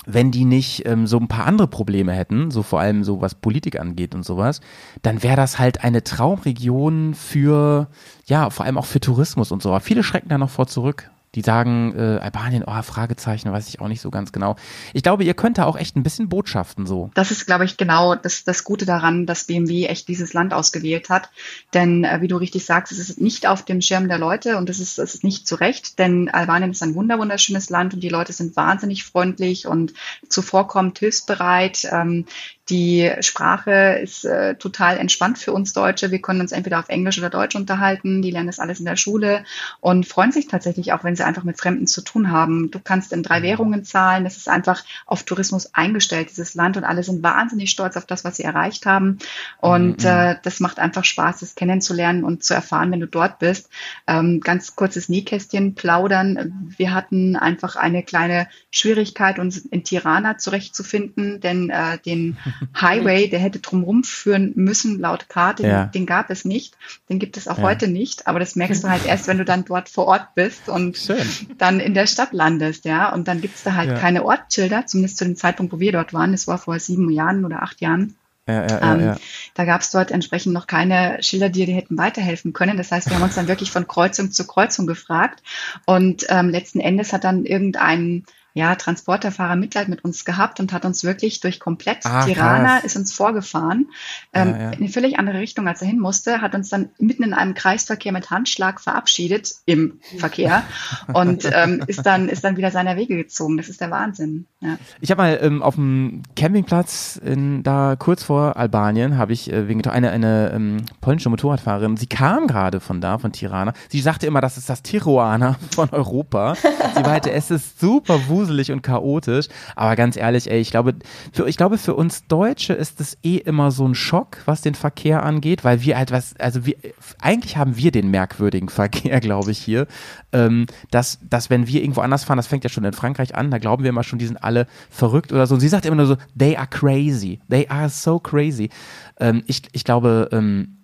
wenn 0.04 0.32
die 0.32 0.44
nicht 0.44 0.84
ähm, 0.84 1.06
so 1.06 1.16
ein 1.18 1.28
paar 1.28 1.46
andere 1.46 1.68
Probleme 1.68 2.12
hätten, 2.12 2.50
so 2.50 2.64
vor 2.64 2.80
allem 2.80 3.04
so 3.04 3.20
was 3.20 3.36
Politik 3.36 3.78
angeht 3.78 4.16
und 4.16 4.24
sowas, 4.24 4.60
dann 5.02 5.22
wäre 5.22 5.36
das 5.36 5.60
halt 5.60 5.84
eine 5.84 6.02
Traumregion 6.02 7.14
für, 7.14 7.86
ja, 8.26 8.50
vor 8.50 8.66
allem 8.66 8.78
auch 8.78 8.86
für 8.86 9.00
Tourismus 9.00 9.52
und 9.52 9.62
so. 9.62 9.68
Aber 9.68 9.80
viele 9.80 10.02
schrecken 10.02 10.28
da 10.28 10.38
noch 10.38 10.50
vor 10.50 10.66
zurück. 10.66 11.10
Die 11.36 11.42
sagen, 11.42 11.94
äh, 11.96 12.18
Albanien, 12.18 12.64
oh, 12.66 12.82
Fragezeichen, 12.82 13.52
weiß 13.52 13.68
ich 13.68 13.80
auch 13.80 13.88
nicht 13.88 14.00
so 14.00 14.10
ganz 14.10 14.32
genau. 14.32 14.56
Ich 14.94 15.02
glaube, 15.02 15.22
ihr 15.22 15.34
könnt 15.34 15.58
da 15.58 15.64
auch 15.64 15.76
echt 15.76 15.94
ein 15.94 16.02
bisschen 16.02 16.30
Botschaften 16.30 16.86
so. 16.86 17.10
Das 17.12 17.30
ist, 17.30 17.44
glaube 17.44 17.66
ich, 17.66 17.76
genau 17.76 18.14
das, 18.14 18.44
das 18.44 18.64
Gute 18.64 18.86
daran, 18.86 19.26
dass 19.26 19.44
BMW 19.44 19.84
echt 19.84 20.08
dieses 20.08 20.32
Land 20.32 20.54
ausgewählt 20.54 21.10
hat. 21.10 21.28
Denn 21.74 22.04
äh, 22.04 22.22
wie 22.22 22.28
du 22.28 22.36
richtig 22.36 22.64
sagst, 22.64 22.90
es 22.90 22.98
ist 22.98 23.20
nicht 23.20 23.46
auf 23.46 23.66
dem 23.66 23.82
Schirm 23.82 24.08
der 24.08 24.16
Leute 24.16 24.56
und 24.56 24.70
es 24.70 24.80
ist, 24.80 24.98
es 24.98 25.14
ist 25.14 25.24
nicht 25.24 25.46
zu 25.46 25.56
Recht, 25.56 25.98
denn 25.98 26.30
Albanien 26.30 26.70
ist 26.70 26.82
ein 26.82 26.94
wunder 26.94 27.18
wunderschönes 27.18 27.68
Land 27.68 27.92
und 27.92 28.00
die 28.00 28.08
Leute 28.08 28.32
sind 28.32 28.56
wahnsinnig 28.56 29.04
freundlich 29.04 29.66
und 29.66 29.92
zuvorkommend 30.30 30.98
hilfsbereit. 30.98 31.86
Ähm, 31.92 32.24
Die 32.68 33.12
Sprache 33.20 34.00
ist 34.02 34.24
äh, 34.24 34.56
total 34.56 34.96
entspannt 34.98 35.38
für 35.38 35.52
uns 35.52 35.72
Deutsche. 35.72 36.10
Wir 36.10 36.20
können 36.20 36.40
uns 36.40 36.50
entweder 36.50 36.80
auf 36.80 36.88
Englisch 36.88 37.16
oder 37.18 37.30
Deutsch 37.30 37.54
unterhalten. 37.54 38.22
Die 38.22 38.32
lernen 38.32 38.48
das 38.48 38.58
alles 38.58 38.80
in 38.80 38.86
der 38.86 38.96
Schule 38.96 39.44
und 39.80 40.04
freuen 40.06 40.32
sich 40.32 40.48
tatsächlich 40.48 40.92
auch, 40.92 41.04
wenn 41.04 41.14
sie 41.14 41.24
einfach 41.24 41.44
mit 41.44 41.60
Fremden 41.60 41.86
zu 41.86 42.02
tun 42.02 42.32
haben. 42.32 42.72
Du 42.72 42.80
kannst 42.80 43.12
in 43.12 43.22
drei 43.22 43.42
Währungen 43.42 43.84
zahlen. 43.84 44.24
Das 44.24 44.36
ist 44.36 44.48
einfach 44.48 44.82
auf 45.06 45.22
Tourismus 45.22 45.74
eingestellt, 45.74 46.30
dieses 46.30 46.54
Land. 46.54 46.76
Und 46.76 46.82
alle 46.82 47.04
sind 47.04 47.22
wahnsinnig 47.22 47.70
stolz 47.70 47.96
auf 47.96 48.04
das, 48.04 48.24
was 48.24 48.36
sie 48.36 48.42
erreicht 48.42 48.84
haben. 48.84 49.18
Und 49.60 50.02
mhm. 50.02 50.08
äh, 50.08 50.36
das 50.42 50.58
macht 50.58 50.80
einfach 50.80 51.04
Spaß, 51.04 51.40
das 51.40 51.54
kennenzulernen 51.54 52.24
und 52.24 52.42
zu 52.42 52.52
erfahren, 52.52 52.90
wenn 52.90 53.00
du 53.00 53.06
dort 53.06 53.38
bist. 53.38 53.68
Ähm, 54.08 54.40
ganz 54.40 54.74
kurzes 54.74 55.08
Nähkästchen 55.08 55.76
plaudern. 55.76 56.72
Wir 56.76 56.92
hatten 56.92 57.36
einfach 57.36 57.76
eine 57.76 58.02
kleine 58.02 58.48
Schwierigkeit, 58.72 59.38
uns 59.38 59.58
in 59.58 59.84
Tirana 59.84 60.36
zurechtzufinden, 60.36 61.40
denn 61.40 61.70
äh, 61.70 61.98
den 61.98 62.36
Highway, 62.80 63.28
der 63.28 63.40
hätte 63.40 63.60
drumherum 63.60 64.04
führen 64.04 64.52
müssen, 64.54 64.98
laut 64.98 65.28
Karte, 65.28 65.66
ja. 65.66 65.84
den, 65.86 66.06
gab 66.06 66.30
es 66.30 66.44
nicht. 66.44 66.76
Den 67.08 67.18
gibt 67.18 67.36
es 67.36 67.48
auch 67.48 67.58
ja. 67.58 67.64
heute 67.64 67.88
nicht, 67.88 68.26
aber 68.26 68.38
das 68.38 68.56
merkst 68.56 68.84
du 68.84 68.88
halt 68.88 69.06
erst, 69.06 69.26
wenn 69.28 69.38
du 69.38 69.44
dann 69.44 69.64
dort 69.64 69.88
vor 69.88 70.06
Ort 70.06 70.34
bist 70.34 70.68
und 70.68 70.96
Schön. 70.96 71.26
dann 71.58 71.80
in 71.80 71.94
der 71.94 72.06
Stadt 72.06 72.32
landest, 72.32 72.84
ja. 72.84 73.12
Und 73.12 73.28
dann 73.28 73.40
gibt 73.40 73.56
es 73.56 73.62
da 73.62 73.74
halt 73.74 73.90
ja. 73.90 73.98
keine 73.98 74.24
Ortsschilder, 74.24 74.86
zumindest 74.86 75.18
zu 75.18 75.24
dem 75.24 75.36
Zeitpunkt, 75.36 75.72
wo 75.72 75.80
wir 75.80 75.92
dort 75.92 76.12
waren. 76.12 76.32
Das 76.32 76.46
war 76.46 76.58
vor 76.58 76.78
sieben 76.78 77.10
Jahren 77.10 77.44
oder 77.44 77.62
acht 77.62 77.80
Jahren. 77.80 78.16
Ja, 78.48 78.62
ja, 78.62 78.80
ja, 78.80 78.94
ähm, 78.94 79.00
ja. 79.00 79.16
Da 79.54 79.64
gab 79.64 79.80
es 79.80 79.90
dort 79.90 80.12
entsprechend 80.12 80.52
noch 80.52 80.68
keine 80.68 81.18
Schilder, 81.20 81.48
die 81.48 81.66
dir 81.66 81.74
hätten 81.74 81.98
weiterhelfen 81.98 82.52
können. 82.52 82.76
Das 82.76 82.92
heißt, 82.92 83.10
wir 83.10 83.16
haben 83.16 83.24
uns 83.24 83.34
dann 83.34 83.48
wirklich 83.48 83.72
von 83.72 83.88
Kreuzung 83.88 84.30
zu 84.30 84.46
Kreuzung 84.46 84.86
gefragt. 84.86 85.42
Und 85.84 86.26
ähm, 86.28 86.50
letzten 86.50 86.78
Endes 86.78 87.12
hat 87.12 87.24
dann 87.24 87.44
irgendein 87.44 88.24
ja, 88.56 88.74
Transporterfahrer 88.74 89.54
Mitleid 89.54 89.88
mit 89.88 90.02
uns 90.02 90.24
gehabt 90.24 90.60
und 90.60 90.72
hat 90.72 90.86
uns 90.86 91.04
wirklich 91.04 91.40
durch 91.40 91.60
komplett 91.60 92.06
ah, 92.06 92.24
Tirana, 92.24 92.76
krass. 92.76 92.84
ist 92.84 92.96
uns 92.96 93.12
vorgefahren, 93.12 93.90
ähm, 94.32 94.48
ja, 94.48 94.56
ja. 94.56 94.70
in 94.70 94.78
eine 94.78 94.88
völlig 94.88 95.18
andere 95.18 95.40
Richtung, 95.40 95.68
als 95.68 95.82
er 95.82 95.88
hin 95.88 95.98
musste, 95.98 96.40
hat 96.40 96.54
uns 96.54 96.70
dann 96.70 96.88
mitten 96.98 97.22
in 97.22 97.34
einem 97.34 97.52
Kreisverkehr 97.52 98.12
mit 98.12 98.30
Handschlag 98.30 98.80
verabschiedet 98.80 99.56
im 99.66 100.00
Verkehr 100.16 100.62
und 101.12 101.46
ähm, 101.52 101.84
ist 101.86 102.06
dann 102.06 102.30
ist 102.30 102.44
dann 102.44 102.56
wieder 102.56 102.70
seiner 102.70 102.96
Wege 102.96 103.16
gezogen. 103.16 103.58
Das 103.58 103.68
ist 103.68 103.82
der 103.82 103.90
Wahnsinn. 103.90 104.46
Ja. 104.60 104.78
Ich 105.02 105.10
habe 105.10 105.20
mal 105.20 105.38
ähm, 105.42 105.62
auf 105.62 105.74
dem 105.74 106.22
Campingplatz 106.34 107.20
in, 107.22 107.62
da 107.62 107.94
kurz 107.98 108.22
vor 108.22 108.56
Albanien 108.56 109.18
habe 109.18 109.34
ich 109.34 109.52
äh, 109.52 109.68
wegen 109.68 109.86
eine 109.86 110.10
eine 110.12 110.52
ähm, 110.54 110.86
polnische 111.02 111.28
Motorradfahrerin. 111.28 111.98
Sie 111.98 112.06
kam 112.06 112.46
gerade 112.46 112.80
von 112.80 113.02
da 113.02 113.18
von 113.18 113.32
Tirana. 113.32 113.74
Sie 113.90 114.00
sagte 114.00 114.26
immer, 114.26 114.40
das 114.40 114.56
ist 114.56 114.70
das 114.70 114.82
Tijuana 114.82 115.56
von 115.72 115.90
Europa. 115.90 116.54
Sie 116.54 117.02
meinte, 117.02 117.30
es 117.32 117.50
ist 117.50 117.78
super 117.78 118.18
wuselig 118.28 118.45
gruselig 118.46 118.72
und 118.72 118.82
chaotisch. 118.82 119.48
Aber 119.74 119.96
ganz 119.96 120.16
ehrlich, 120.16 120.50
ey, 120.50 120.60
ich 120.60 120.70
glaube, 120.70 120.94
für, 121.32 121.48
ich 121.48 121.56
glaube, 121.56 121.78
für 121.78 121.94
uns 121.94 122.26
Deutsche 122.26 122.72
ist 122.72 123.00
es 123.00 123.18
eh 123.22 123.36
immer 123.36 123.70
so 123.70 123.86
ein 123.86 123.94
Schock, 123.94 124.38
was 124.44 124.62
den 124.62 124.74
Verkehr 124.74 125.22
angeht, 125.22 125.64
weil 125.64 125.82
wir 125.82 125.98
halt 125.98 126.12
was, 126.12 126.36
also 126.38 126.64
wir, 126.66 126.76
eigentlich 127.20 127.56
haben 127.56 127.76
wir 127.76 127.90
den 127.90 128.10
merkwürdigen 128.10 128.68
Verkehr, 128.76 129.20
glaube 129.20 129.50
ich, 129.50 129.58
hier. 129.58 129.86
Ähm, 130.32 130.66
dass, 130.90 131.18
dass 131.28 131.50
wenn 131.50 131.66
wir 131.66 131.82
irgendwo 131.82 132.00
anders 132.00 132.24
fahren, 132.24 132.36
das 132.36 132.46
fängt 132.46 132.64
ja 132.64 132.70
schon 132.70 132.84
in 132.84 132.92
Frankreich 132.92 133.34
an, 133.34 133.50
da 133.50 133.58
glauben 133.58 133.82
wir 133.82 133.90
immer 133.90 134.04
schon, 134.04 134.18
die 134.18 134.26
sind 134.26 134.42
alle 134.42 134.66
verrückt 134.90 135.32
oder 135.32 135.46
so. 135.46 135.54
Und 135.54 135.60
sie 135.60 135.68
sagt 135.68 135.86
immer 135.86 135.96
nur 135.96 136.06
so, 136.06 136.16
they 136.38 136.56
are 136.56 136.66
crazy. 136.68 137.40
They 137.50 137.68
are 137.68 137.88
so 137.88 138.18
crazy. 138.18 138.70
Ähm, 139.18 139.42
ich, 139.46 139.62
ich 139.72 139.84
glaube, 139.84 140.28
ähm, 140.32 140.75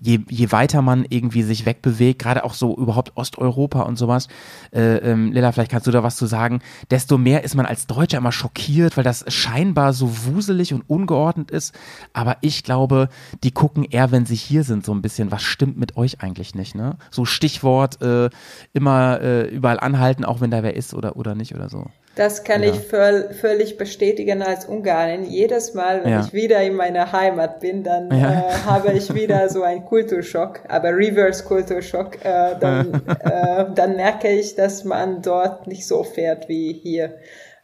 je, 0.00 0.20
je 0.28 0.52
weiter 0.52 0.82
man 0.82 1.06
irgendwie 1.08 1.42
sich 1.42 1.64
wegbewegt, 1.64 2.20
gerade 2.20 2.44
auch 2.44 2.54
so 2.54 2.76
überhaupt 2.76 3.16
Osteuropa 3.16 3.82
und 3.82 3.96
sowas, 3.96 4.28
äh, 4.72 4.96
ähm, 4.96 5.32
Lilla, 5.32 5.52
vielleicht 5.52 5.70
kannst 5.70 5.86
du 5.86 5.90
da 5.90 6.02
was 6.02 6.16
zu 6.16 6.26
sagen, 6.26 6.60
desto 6.90 7.16
mehr 7.16 7.44
ist 7.44 7.54
man 7.54 7.66
als 7.66 7.86
Deutscher 7.86 8.18
immer 8.18 8.32
schockiert, 8.32 8.96
weil 8.96 9.04
das 9.04 9.24
scheinbar 9.28 9.92
so 9.92 10.26
wuselig 10.26 10.74
und 10.74 10.82
ungeordnet 10.88 11.50
ist. 11.50 11.74
Aber 12.12 12.36
ich 12.42 12.62
glaube, 12.62 13.08
die 13.42 13.52
gucken 13.52 13.84
eher, 13.84 14.10
wenn 14.10 14.26
sie 14.26 14.36
hier 14.36 14.64
sind, 14.64 14.84
so 14.84 14.92
ein 14.92 15.02
bisschen, 15.02 15.30
was 15.30 15.42
stimmt 15.42 15.78
mit 15.78 15.96
euch 15.96 16.20
eigentlich 16.20 16.54
nicht, 16.54 16.74
ne? 16.74 16.96
So 17.10 17.24
Stichwort 17.24 18.02
äh, 18.02 18.28
immer 18.72 19.20
äh, 19.20 19.48
überall 19.48 19.80
anhalten, 19.80 20.24
auch 20.24 20.40
wenn 20.40 20.50
da 20.50 20.62
wer 20.62 20.76
ist 20.76 20.94
oder, 20.94 21.16
oder 21.16 21.34
nicht 21.34 21.54
oder 21.54 21.68
so. 21.68 21.86
Das 22.20 22.44
kann 22.44 22.62
ja. 22.62 22.68
ich 22.68 22.80
völ 22.80 23.32
völlig 23.32 23.78
bestätigen 23.78 24.42
als 24.42 24.66
Ungarin. 24.66 25.24
Jedes 25.24 25.72
Mal, 25.72 26.04
wenn 26.04 26.12
ja. 26.12 26.20
ich 26.20 26.34
wieder 26.34 26.60
in 26.60 26.74
meiner 26.74 27.12
Heimat 27.12 27.60
bin, 27.60 27.82
dann 27.82 28.10
ja. 28.10 28.32
äh, 28.32 28.52
habe 28.66 28.92
ich 28.92 29.14
wieder 29.14 29.48
so 29.48 29.62
einen 29.62 29.86
Kulturschock, 29.86 30.60
aber 30.68 30.94
Reverse 30.94 31.42
Kulturschock. 31.42 32.22
Äh, 32.22 32.56
dann, 32.60 33.02
äh, 33.20 33.64
dann 33.74 33.96
merke 33.96 34.28
ich, 34.28 34.54
dass 34.54 34.84
man 34.84 35.22
dort 35.22 35.66
nicht 35.66 35.88
so 35.88 36.02
fährt 36.02 36.46
wie 36.46 36.74
hier. 36.74 37.14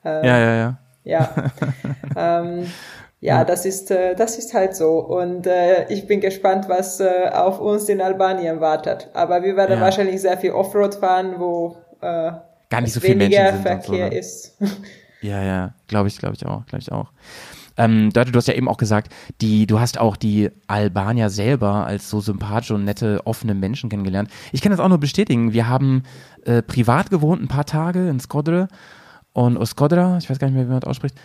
Äh, 0.03 0.27
ja, 0.27 0.39
ja, 0.39 0.55
ja. 0.57 0.79
Ja. 1.05 1.35
ähm, 2.17 2.67
ja, 3.21 3.45
das 3.45 3.67
ist, 3.67 3.91
äh, 3.91 4.15
das 4.15 4.39
ist 4.39 4.55
halt 4.55 4.75
so. 4.75 5.01
Und 5.01 5.47
äh, 5.47 5.85
ich 5.93 6.07
bin 6.07 6.23
gespannt, 6.23 6.67
was 6.67 6.99
äh, 7.01 7.29
auf 7.31 7.61
uns 7.61 7.91
in 7.91 8.01
Albanien 8.01 8.63
wartet. 8.63 9.11
Aber 9.13 9.43
wir 9.43 9.55
werden 9.55 9.83
wahrscheinlich 9.83 10.23
sehr 10.23 10.39
viel 10.39 10.53
Offroad 10.53 10.95
fahren, 10.95 11.35
wo 11.37 11.77
äh, 12.01 12.33
gar 12.77 12.83
nicht 12.83 12.93
so 12.93 13.01
viele 13.01 13.17
Menschen 13.17 13.53
sind. 13.53 13.63
Verkehr 13.63 13.81
so, 13.83 13.93
ne? 13.93 14.19
ist. 14.19 14.57
Ja, 15.23 15.43
ja, 15.43 15.75
glaube 15.89 16.09
ich, 16.09 16.19
glaube 16.19 16.37
ich 16.37 16.45
auch, 16.47 16.67
glaube 16.67 16.83
ich 16.83 16.93
auch. 16.93 17.11
Ähm, 17.79 18.11
Dörte, 18.13 18.33
du 18.33 18.39
hast 18.39 18.49
ja 18.49 18.55
eben 18.55 18.69
auch 18.69 18.77
gesagt, 18.77 19.13
die, 19.41 19.67
du 19.67 19.81
hast 19.81 19.99
auch 19.99 20.17
die 20.17 20.51
Albanier 20.67 21.31
selber 21.31 21.87
als 21.87 22.09
so 22.09 22.21
sympathische 22.21 22.75
und 22.75 22.85
nette, 22.85 23.21
offene 23.25 23.55
Menschen 23.55 23.91
kennengelernt. 23.91 24.31
Ich 24.53 24.63
kann 24.63 24.71
das 24.71 24.81
auch 24.81 24.89
nur 24.89 24.99
bestätigen. 24.99 25.53
Wir 25.53 25.69
haben 25.69 26.03
äh, 26.45 26.63
privat 26.63 27.11
gewohnt, 27.11 27.43
ein 27.43 27.49
paar 27.49 27.67
Tage 27.67 28.09
in 28.09 28.21
Skodre 28.21 28.69
und 29.33 29.59
Oskodra, 29.59 30.17
ich 30.17 30.31
weiß 30.31 30.39
gar 30.39 30.47
nicht 30.47 30.57
mehr, 30.57 30.65
wie 30.65 30.71
man 30.71 30.81
das 30.81 30.89
ausspricht. 30.89 31.17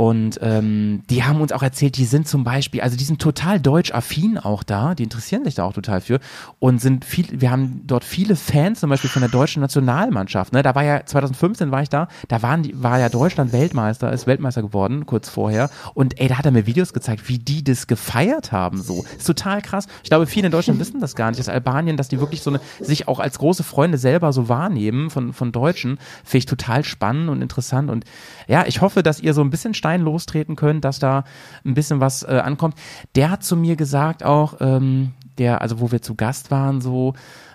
Und 0.00 0.38
ähm, 0.40 1.02
die 1.10 1.24
haben 1.24 1.42
uns 1.42 1.52
auch 1.52 1.62
erzählt, 1.62 1.98
die 1.98 2.06
sind 2.06 2.26
zum 2.26 2.42
Beispiel, 2.42 2.80
also 2.80 2.96
die 2.96 3.04
sind 3.04 3.20
total 3.20 3.60
deutsch-affin 3.60 4.38
auch 4.38 4.62
da, 4.62 4.94
die 4.94 5.02
interessieren 5.02 5.44
sich 5.44 5.56
da 5.56 5.64
auch 5.64 5.74
total 5.74 6.00
für 6.00 6.20
und 6.58 6.80
sind 6.80 7.04
viel, 7.04 7.26
wir 7.42 7.50
haben 7.50 7.82
dort 7.86 8.04
viele 8.04 8.34
Fans 8.34 8.80
zum 8.80 8.88
Beispiel 8.88 9.10
von 9.10 9.20
der 9.20 9.30
deutschen 9.30 9.60
Nationalmannschaft. 9.60 10.54
Ne? 10.54 10.62
Da 10.62 10.74
war 10.74 10.84
ja 10.84 11.04
2015 11.04 11.70
war 11.70 11.82
ich 11.82 11.90
da, 11.90 12.08
da 12.28 12.40
waren 12.40 12.62
die, 12.62 12.82
war 12.82 12.98
ja 12.98 13.10
Deutschland 13.10 13.52
Weltmeister, 13.52 14.10
ist 14.10 14.26
Weltmeister 14.26 14.62
geworden 14.62 15.04
kurz 15.04 15.28
vorher 15.28 15.68
und 15.92 16.18
ey, 16.18 16.28
da 16.28 16.38
hat 16.38 16.46
er 16.46 16.52
mir 16.52 16.64
Videos 16.64 16.94
gezeigt, 16.94 17.28
wie 17.28 17.36
die 17.36 17.62
das 17.62 17.86
gefeiert 17.86 18.52
haben. 18.52 18.80
So 18.80 19.04
ist 19.18 19.26
total 19.26 19.60
krass. 19.60 19.86
Ich 20.02 20.08
glaube, 20.08 20.26
viele 20.26 20.46
in 20.46 20.52
Deutschland 20.52 20.80
wissen 20.80 21.00
das 21.00 21.14
gar 21.14 21.28
nicht, 21.28 21.40
dass 21.40 21.50
Albanien, 21.50 21.98
dass 21.98 22.08
die 22.08 22.20
wirklich 22.20 22.40
so 22.40 22.48
eine 22.48 22.60
sich 22.80 23.06
auch 23.06 23.18
als 23.18 23.38
große 23.38 23.64
Freunde 23.64 23.98
selber 23.98 24.32
so 24.32 24.48
wahrnehmen 24.48 25.10
von 25.10 25.34
von 25.34 25.52
Deutschen, 25.52 25.98
finde 26.24 26.38
ich 26.38 26.46
total 26.46 26.84
spannend 26.84 27.28
und 27.28 27.42
interessant 27.42 27.90
und 27.90 28.06
ja, 28.48 28.64
ich 28.66 28.80
hoffe, 28.80 29.02
dass 29.02 29.20
ihr 29.20 29.34
so 29.34 29.42
ein 29.42 29.50
bisschen 29.50 29.74
Stein 29.74 29.89
lostreten 29.98 30.56
könnt, 30.56 30.84
dass 30.84 30.98
da 30.98 31.24
ein 31.64 31.74
bisschen 31.74 32.00
was 32.00 32.22
äh, 32.22 32.40
ankommt. 32.44 32.74
Der 33.14 33.30
hat 33.30 33.42
zu 33.42 33.56
mir 33.56 33.76
gesagt 33.76 34.24
auch, 34.24 34.54
ähm, 34.60 35.12
der, 35.38 35.60
also 35.60 35.80
wo 35.80 35.90
wir 35.90 36.02
zu 36.02 36.14
Gast 36.14 36.50
waren, 36.50 36.80
so, 36.80 37.14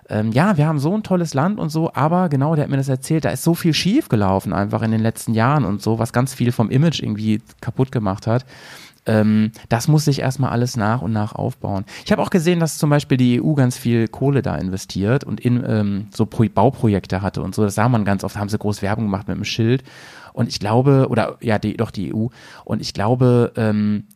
ähm, 0.10 0.32
ja, 0.32 0.58
wir 0.58 0.68
haben 0.68 0.80
so 0.80 0.96
ein 0.96 1.04
tolles 1.04 1.34
Land 1.34 1.60
und 1.60 1.70
so, 1.70 1.92
aber 1.94 2.30
genau, 2.30 2.56
der 2.56 2.66
hat 2.66 2.72
mir 2.72 2.78
das 2.78 2.90
erzählt, 2.90 3.26
da 3.26 3.30
ist 3.30 3.44
so 3.44 3.54
viel 3.56 3.74
schief 3.74 4.10
gelaufen 4.10 4.54
einfach 4.54 4.82
in 4.82 4.92
den 4.92 5.02
letzten 5.02 5.34
Jahren 5.34 5.66
und 5.66 5.82
so, 5.82 6.00
was 6.00 6.14
ganz 6.14 6.34
viel 6.34 6.52
vom 6.52 6.70
Image 6.70 7.02
irgendwie 7.02 7.42
kaputt 7.62 7.92
gemacht 7.92 8.28
hat. 8.28 8.46
Ähm, 9.08 9.52
das 9.70 9.88
muss 9.88 10.06
sich 10.06 10.20
erstmal 10.20 10.50
alles 10.50 10.78
nach 10.78 11.02
und 11.02 11.12
nach 11.12 11.34
aufbauen. 11.34 11.86
Ich 12.04 12.12
habe 12.12 12.22
auch 12.22 12.30
gesehen, 12.30 12.60
dass 12.60 12.78
zum 12.78 12.90
Beispiel 12.90 13.18
die 13.18 13.42
EU 13.42 13.54
ganz 13.54 13.78
viel 13.78 14.08
Kohle 14.08 14.42
da 14.42 14.56
investiert 14.56 15.24
und 15.24 15.40
in 15.40 15.64
ähm, 15.68 16.08
so 16.12 16.26
Pro 16.26 16.46
Bauprojekte 16.46 17.22
hatte 17.22 17.42
und 17.42 17.54
so. 17.54 17.64
Das 17.64 17.76
sah 17.76 17.90
man 17.90 18.06
ganz 18.06 18.24
oft, 18.24 18.38
haben 18.38 18.50
sie 18.50 18.58
groß 18.58 18.82
Werbung 18.82 19.06
gemacht 19.06 19.28
mit 19.28 19.36
einem 19.36 19.46
Schild. 19.46 19.84
Und 20.36 20.50
ich 20.50 20.60
glaube, 20.60 21.08
oder 21.10 21.38
ja, 21.40 21.58
die, 21.58 21.78
doch 21.78 21.92
die 21.92 22.14
EU. 22.14 22.28
Und 22.66 22.82
ich 22.82 22.94
glaube, 22.94 23.54
ähm, 23.56 24.08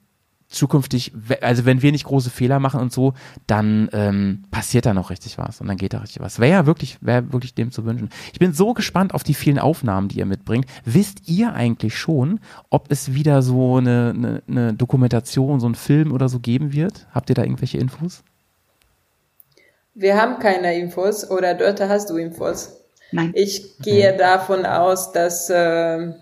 zukünftig, 0.50 1.14
also 1.42 1.64
wenn 1.66 1.82
wir 1.82 1.94
nicht 1.94 2.04
große 2.04 2.30
Fehler 2.30 2.60
machen 2.60 2.82
und 2.82 2.92
so, 2.92 3.14
dann 3.48 3.88
ähm, 3.94 4.44
passiert 4.52 4.86
da 4.86 4.94
noch 4.94 5.12
richtig 5.12 5.38
was 5.38 5.62
und 5.62 5.68
dann 5.68 5.78
geht 5.78 5.94
da 5.94 6.00
richtig 6.00 6.20
was. 6.20 6.40
Wäre 6.40 6.52
ja 6.52 6.66
wirklich, 6.66 6.98
wäre 7.00 7.32
wirklich 7.32 7.54
dem 7.54 7.72
zu 7.72 7.86
wünschen. 7.86 8.10
Ich 8.34 8.40
bin 8.40 8.52
so 8.52 8.74
gespannt 8.74 9.14
auf 9.14 9.24
die 9.24 9.34
vielen 9.34 9.60
Aufnahmen, 9.60 10.10
die 10.10 10.20
ihr 10.20 10.26
mitbringt. 10.26 10.66
Wisst 10.84 11.30
ihr 11.30 11.54
eigentlich 11.54 11.98
schon, 11.98 12.42
ob 12.70 12.92
es 12.92 13.14
wieder 13.14 13.42
so 13.42 13.78
eine, 13.78 14.14
eine, 14.14 14.44
eine 14.48 14.74
Dokumentation, 14.74 15.62
so 15.62 15.70
ein 15.70 15.76
Film 15.76 16.12
oder 16.12 16.28
so 16.28 16.40
geben 16.40 16.74
wird? 16.74 17.08
Habt 17.14 17.30
ihr 17.30 17.36
da 17.36 17.44
irgendwelche 17.44 17.78
Infos? 17.78 18.24
Wir 19.94 20.20
haben 20.20 20.40
keine 20.40 20.78
Infos 20.78 21.30
oder 21.30 21.54
dort 21.54 21.80
hast 21.80 22.10
du 22.10 22.18
Infos. 22.18 22.79
Nein. 23.12 23.32
Ich 23.36 23.78
gehe 23.80 24.16
davon 24.16 24.66
aus, 24.66 25.12
dass, 25.12 25.50
äh, 25.50 26.14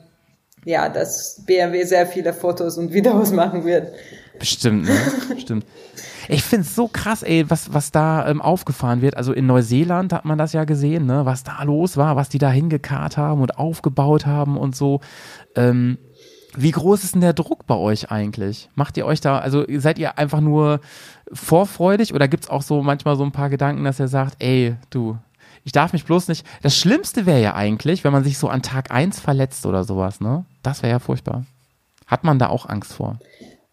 ja, 0.66 0.90
dass 0.90 1.44
BMW 1.46 1.84
sehr 1.84 2.08
viele 2.08 2.34
Fotos 2.34 2.78
und 2.78 2.94
Videos 2.94 3.32
machen 3.34 3.66
wird. 3.66 3.94
Bestimmt, 4.40 4.86
ne? 4.86 4.96
Bestimmt. 5.34 5.66
Ich 6.30 6.44
finde 6.44 6.66
es 6.66 6.76
so 6.76 6.90
krass, 6.90 7.24
ey, 7.24 7.50
was, 7.50 7.74
was 7.74 7.92
da 7.92 8.28
ähm, 8.28 8.42
aufgefahren 8.42 9.02
wird. 9.02 9.16
Also 9.16 9.32
in 9.32 9.46
Neuseeland 9.46 10.12
hat 10.12 10.26
man 10.26 10.38
das 10.38 10.54
ja 10.54 10.66
gesehen, 10.66 11.06
ne? 11.06 11.26
was 11.26 11.44
da 11.44 11.64
los 11.64 11.96
war, 11.96 12.16
was 12.16 12.30
die 12.30 12.38
da 12.38 12.50
hingekarrt 12.50 13.18
haben 13.18 13.42
und 13.42 13.58
aufgebaut 13.58 14.26
haben 14.26 14.58
und 14.58 14.76
so. 14.76 15.00
Ähm, 15.56 15.98
wie 16.56 16.72
groß 16.72 17.04
ist 17.04 17.14
denn 17.14 17.22
der 17.22 17.34
Druck 17.34 17.66
bei 17.68 17.76
euch 17.76 18.12
eigentlich? 18.12 18.70
Macht 18.76 18.98
ihr 18.98 19.06
euch 19.06 19.22
da, 19.22 19.38
also 19.38 19.64
seid 19.78 20.00
ihr 20.00 20.18
einfach 20.18 20.42
nur 20.42 20.82
vorfreudig 21.32 22.14
oder 22.14 22.28
gibt 22.28 22.46
es 22.46 22.50
auch 22.50 22.62
so 22.62 22.82
manchmal 22.82 23.16
so 23.16 23.24
ein 23.24 23.32
paar 23.32 23.50
Gedanken, 23.50 23.84
dass 23.84 24.00
ihr 24.00 24.08
sagt, 24.08 24.38
ey, 24.40 24.76
du, 24.90 25.18
ich 25.68 25.74
darf 25.74 25.92
mich 25.92 26.06
bloß 26.06 26.30
nicht. 26.30 26.48
Das 26.64 26.78
Schlimmste 26.78 27.26
wäre 27.26 27.42
ja 27.42 27.54
eigentlich, 27.54 28.06
wenn 28.06 28.14
man 28.14 28.24
sich 28.24 28.38
so 28.38 28.48
an 28.48 28.62
Tag 28.62 28.90
1 28.90 29.20
verletzt 29.20 29.66
oder 29.66 29.84
sowas, 29.84 30.22
ne? 30.22 30.46
Das 30.64 30.82
wäre 30.82 30.94
ja 30.94 31.00
furchtbar. 31.00 31.44
Hat 32.06 32.24
man 32.24 32.40
da 32.40 32.48
auch 32.48 32.70
Angst 32.70 32.94
vor? 32.94 33.20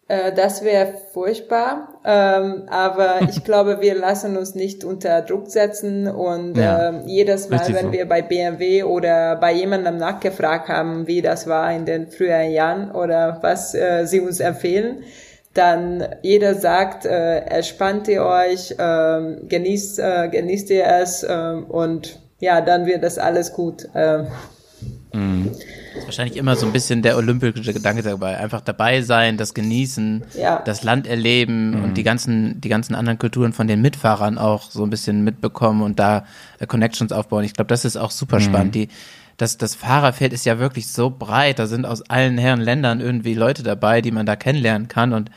Äh, 0.09 0.33
das 0.33 0.61
wäre 0.61 0.95
furchtbar, 1.13 1.87
ähm, 2.03 2.63
aber 2.69 3.21
ich 3.29 3.45
glaube, 3.45 3.79
wir 3.79 3.95
lassen 3.95 4.35
uns 4.35 4.55
nicht 4.55 4.83
unter 4.83 5.21
Druck 5.21 5.47
setzen 5.47 6.09
und 6.09 6.57
Ja, 6.57 6.89
ähm, 6.89 7.03
jedes 7.05 7.47
Mal, 7.47 7.61
wenn 7.69 7.85
so. 7.85 7.91
wir 7.93 8.09
bei 8.09 8.21
BMW 8.21 8.83
oder 8.83 9.37
bei 9.37 9.53
jemandem 9.53 9.95
nachgefragt 9.95 10.67
haben, 10.67 11.07
wie 11.07 11.21
das 11.21 11.47
war 11.47 11.71
in 11.71 11.85
den 11.85 12.11
früheren 12.11 12.51
Jahren 12.51 12.91
oder 12.91 13.39
was 13.41 13.73
äh, 13.73 14.05
sie 14.05 14.19
uns 14.19 14.41
empfehlen, 14.41 15.05
dann 15.55 16.03
jeder 16.21 16.53
sagt, 16.53 17.05
äh, 17.05 17.39
entspannt 17.39 18.07
ihr 18.07 18.23
euch, 18.23 18.75
ähm, 18.77 19.47
genießt, 19.49 19.99
äh, 19.99 20.29
genießt 20.31 20.69
ihr 20.69 20.85
es 20.85 21.25
ähm, 21.27 21.63
und 21.65 22.19
ja, 22.39 22.61
dann 22.61 22.85
wird 22.85 23.01
das 23.03 23.17
alles 23.17 23.51
gut. 23.53 23.87
ähm. 23.95 24.27
ist 25.97 26.05
wahrscheinlich 26.05 26.35
immer 26.35 26.57
so 26.57 26.65
ein 26.65 26.73
bisschen 26.73 27.01
der 27.01 27.15
olympische 27.15 27.73
Gedanke 27.73 28.03
dabei. 28.03 28.37
Einfach 28.37 28.59
dabei 28.59 29.01
sein, 29.01 29.37
das 29.37 29.53
genießen, 29.53 30.23
Ja. 30.37 30.61
das 30.65 30.83
Land 30.83 31.07
erleben 31.07 31.81
und 31.83 31.95
die 31.95 32.03
ganzen, 32.03 32.59
die 32.59 32.67
ganzen 32.67 32.93
anderen 32.95 33.17
Kulturen 33.17 33.53
von 33.53 33.67
den 33.67 33.81
Mitfahrern 33.81 34.37
auch 34.37 34.69
so 34.69 34.83
ein 34.83 34.89
bisschen 34.89 35.23
mitbekommen 35.23 35.81
und 35.83 35.99
da 35.99 36.25
äh, 36.59 36.67
Connections 36.67 37.13
aufbauen. 37.13 37.45
Ich 37.45 37.53
glaube, 37.53 37.69
das 37.69 37.85
ist 37.85 37.95
auch 37.95 38.11
super 38.11 38.41
spannend. 38.41 38.75
Die, 38.75 38.89
das, 39.37 39.57
das 39.57 39.75
Fahrerfeld 39.75 40.33
ist 40.33 40.45
ja 40.45 40.59
wirklich 40.59 40.87
so 40.87 41.09
breit. 41.09 41.59
Da 41.59 41.67
sind 41.67 41.85
aus 41.85 42.01
allen 42.03 42.37
Herren 42.37 42.61
Ländern 42.61 43.01
irgendwie 43.01 43.33
Leute 43.33 43.63
dabei, 43.63 44.01
die 44.01 44.11
man 44.11 44.25
da 44.25 44.35
kennenlernen 44.35 44.87
kann. 44.87 45.13
Und 45.13 45.29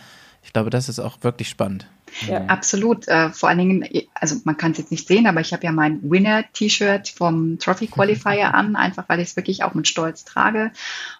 ich 0.43 0.53
glaube, 0.53 0.71
das 0.71 0.89
ist 0.89 1.01
auch 1.01 1.19
wirklich 1.23 1.49
spannend. 1.49 1.87
Ja. 2.26 2.44
Absolut. 2.46 3.07
Äh, 3.09 3.31
vor 3.31 3.48
allen 3.48 3.59
Dingen, 3.59 3.88
also 4.14 4.37
man 4.44 4.57
kann 4.57 4.72
es 4.72 4.78
jetzt 4.78 4.90
nicht 4.90 5.07
sehen, 5.07 5.26
aber 5.26 5.40
ich 5.40 5.52
habe 5.52 5.64
ja 5.64 5.72
mein 5.72 6.00
Winner-T-Shirt 6.02 7.09
vom 7.09 7.59
Trophy 7.59 7.87
Qualifier 7.88 8.54
an, 8.54 8.76
einfach 8.76 9.04
weil 9.09 9.20
ich 9.20 9.28
es 9.28 9.37
wirklich 9.37 9.62
auch 9.62 9.74
mit 9.74 9.87
Stolz 9.88 10.24
trage. 10.24 10.70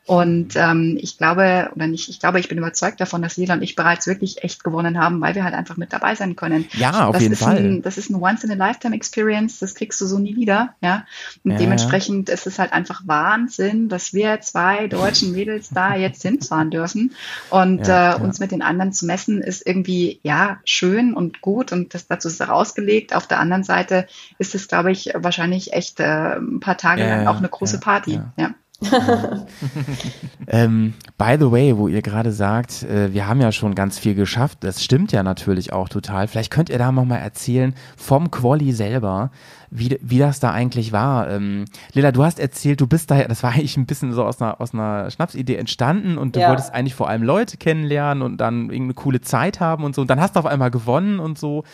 Und 0.07 0.57
ähm, 0.57 0.99
ich 1.01 1.19
glaube, 1.19 1.71
oder 1.75 1.87
nicht, 1.87 2.09
ich 2.09 2.19
glaube, 2.19 2.41
ich 2.41 2.49
bin 2.49 2.59
überzeugt 2.59 3.01
davon, 3.01 3.23
dass 3.23 3.37
Lila 3.37 3.55
und 3.55 3.63
ich 3.63 3.77
bereits 3.77 4.07
wirklich 4.07 4.43
echt 4.43 4.65
gewonnen 4.65 4.99
haben, 4.99 5.21
weil 5.21 5.35
wir 5.35 5.45
halt 5.45 5.55
einfach 5.55 5.77
mit 5.77 5.93
dabei 5.93 6.15
sein 6.15 6.35
können. 6.35 6.67
Ja, 6.73 7.07
auf 7.07 7.13
das 7.13 7.23
jeden 7.23 7.35
ist 7.35 7.43
Fall. 7.43 7.59
Ein, 7.59 7.83
das 7.83 7.99
ist 7.99 8.11
ein 8.11 8.17
Once-in-a-Lifetime-Experience, 8.17 9.59
das 9.59 9.75
kriegst 9.75 10.01
du 10.01 10.07
so 10.07 10.19
nie 10.19 10.37
wieder. 10.37 10.75
Ja? 10.81 11.05
Und 11.45 11.53
Ja, 11.53 11.59
dementsprechend 11.59 12.29
ist 12.31 12.47
es 12.47 12.59
halt 12.59 12.73
einfach 12.73 13.03
Wahnsinn, 13.07 13.89
dass 13.89 14.15
wir 14.15 14.41
zwei 14.41 14.87
deutschen 14.89 15.33
Mädels 15.33 15.69
da 15.71 15.95
jetzt 15.95 16.23
hinfahren 16.23 16.71
dürfen. 16.71 17.15
Und 17.51 17.87
Ja, 17.87 18.17
äh, 18.17 18.21
uns 18.21 18.41
mit 18.41 18.51
den 18.51 18.63
anderen 18.63 18.93
zu 18.93 19.05
messen, 19.07 19.43
ist 19.43 19.67
irgendwie, 19.67 20.21
ja, 20.23 20.59
schön 20.65 20.88
und 21.15 21.41
gut 21.41 21.73
und 21.73 21.95
das 21.95 22.07
dazu 22.07 22.29
ist 22.29 22.41
rausgelegt. 22.41 23.15
Auf 23.15 23.27
der 23.27 23.41
anderen 23.41 23.65
Seite 23.65 24.07
ist 24.39 24.55
es, 24.55 24.69
glaube 24.69 24.91
ich, 24.93 25.13
wahrscheinlich 25.15 25.73
echt 25.73 26.01
äh, 26.01 26.37
ein 26.37 26.61
paar 26.61 26.77
Tage 26.77 27.03
Ja, 27.03 27.17
lang 27.17 27.27
auch 27.27 27.39
eine 27.39 27.49
große 27.49 27.77
ja, 27.77 27.81
Party. 27.81 28.21
ja. 28.37 28.55
Ähm, 30.51 30.95
by 31.19 31.37
the 31.39 31.51
way, 31.51 31.77
wo 31.77 31.89
ihr 31.89 32.01
gerade 32.01 32.33
sagt, 32.33 32.83
äh, 32.85 33.13
wir 33.13 33.27
haben 33.29 33.41
ja 33.41 33.53
schon 33.53 33.75
ganz 33.75 33.99
viel 33.99 34.15
geschafft, 34.15 34.59
das 34.61 34.83
stimmt 34.83 35.13
ja 35.13 35.23
natürlich 35.23 35.73
auch 35.73 35.89
total. 35.91 36.27
Vielleicht 36.27 36.51
könnt 36.51 36.71
ihr 36.71 36.79
da 36.79 36.91
noch 36.91 37.05
mal 37.05 37.17
erzählen 37.19 37.75
vom 37.99 38.31
Quali 38.31 38.73
selber, 38.73 39.31
wie, 39.71 39.99
wie 40.01 40.19
das 40.19 40.41
da 40.41 40.53
eigentlich 40.53 40.93
war. 40.93 41.29
Ähm, 41.29 41.67
Lila, 41.93 42.13
du 42.13 42.25
hast 42.25 42.39
erzählt, 42.41 42.81
du 42.81 42.87
bist 42.87 43.11
da, 43.11 43.23
das 43.25 43.43
war 43.43 43.51
eigentlich 43.55 43.77
ein 43.77 43.85
bisschen 43.87 44.13
so 44.13 44.25
aus 44.25 44.41
einer, 44.41 44.59
aus 44.61 44.73
einer 44.73 45.11
Schnapsidee 45.11 45.57
entstanden 45.57 46.17
und 46.17 46.35
du 46.37 46.41
Ja. 46.41 46.49
wolltest 46.49 46.73
eigentlich 46.73 46.95
vor 46.95 47.09
allem 47.11 47.23
Leute 47.23 47.59
kennenlernen 47.59 48.23
und 48.23 48.39
dann 48.39 48.71
irgendeine 48.71 48.95
coole 48.95 49.21
Zeit 49.21 49.61
haben 49.61 49.85
und 49.85 49.95
so. 49.95 50.01
Und 50.03 50.09
dann 50.11 50.21
hast 50.21 50.37
du 50.37 50.41
auf 50.41 50.47
einmal 50.47 50.71
gewonnen 50.71 51.19
und 51.19 51.39
so. 51.39 51.65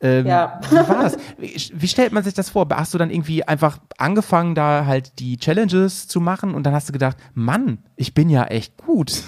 Ähm, 0.00 0.26
Ja. 0.26 0.60
Wie 0.70 0.76
war 0.76 1.02
das? 1.02 1.16
Wie, 1.38 1.54
wie 1.74 1.88
stellt 1.88 2.12
man 2.12 2.22
sich 2.24 2.34
das 2.34 2.50
vor? 2.50 2.66
Hast 2.72 2.94
du 2.94 2.98
dann 2.98 3.10
irgendwie 3.10 3.44
einfach 3.44 3.78
angefangen, 3.98 4.54
da 4.54 4.86
halt 4.86 5.18
die 5.18 5.36
Challenges 5.36 6.08
zu 6.08 6.20
machen 6.20 6.54
und 6.54 6.64
dann 6.64 6.74
hast 6.74 6.88
du 6.88 6.92
gedacht, 6.92 7.16
Mann, 7.34 7.78
ich 7.96 8.14
bin 8.14 8.28
ja 8.30 8.44
echt 8.44 8.76
gut. 8.78 9.22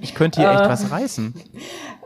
Ich 0.00 0.14
könnte 0.14 0.40
hier 0.40 0.50
echt 0.52 0.62
Äh. 0.62 0.68
was 0.68 0.90
reißen. 0.90 1.34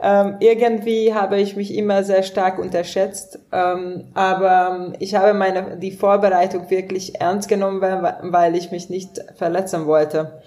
Ähm, 0.03 0.37
irgendwie 0.39 1.13
habe 1.13 1.39
ich 1.39 1.55
mich 1.55 1.75
immer 1.75 2.03
sehr 2.03 2.23
stark 2.23 2.57
unterschätzt, 2.57 3.37
ähm, 3.51 4.05
aber 4.15 4.87
ähm, 4.87 4.93
ich 4.97 5.13
habe 5.13 5.35
meine 5.35 5.77
die 5.77 5.91
Vorbereitung 5.91 6.71
wirklich 6.71 7.21
ernst 7.21 7.47
genommen, 7.47 7.81
weil, 7.81 8.17
weil 8.23 8.55
ich 8.55 8.71
mich 8.71 8.89
nicht 8.89 9.19
verletzen 9.35 9.85
wollte. 9.85 10.41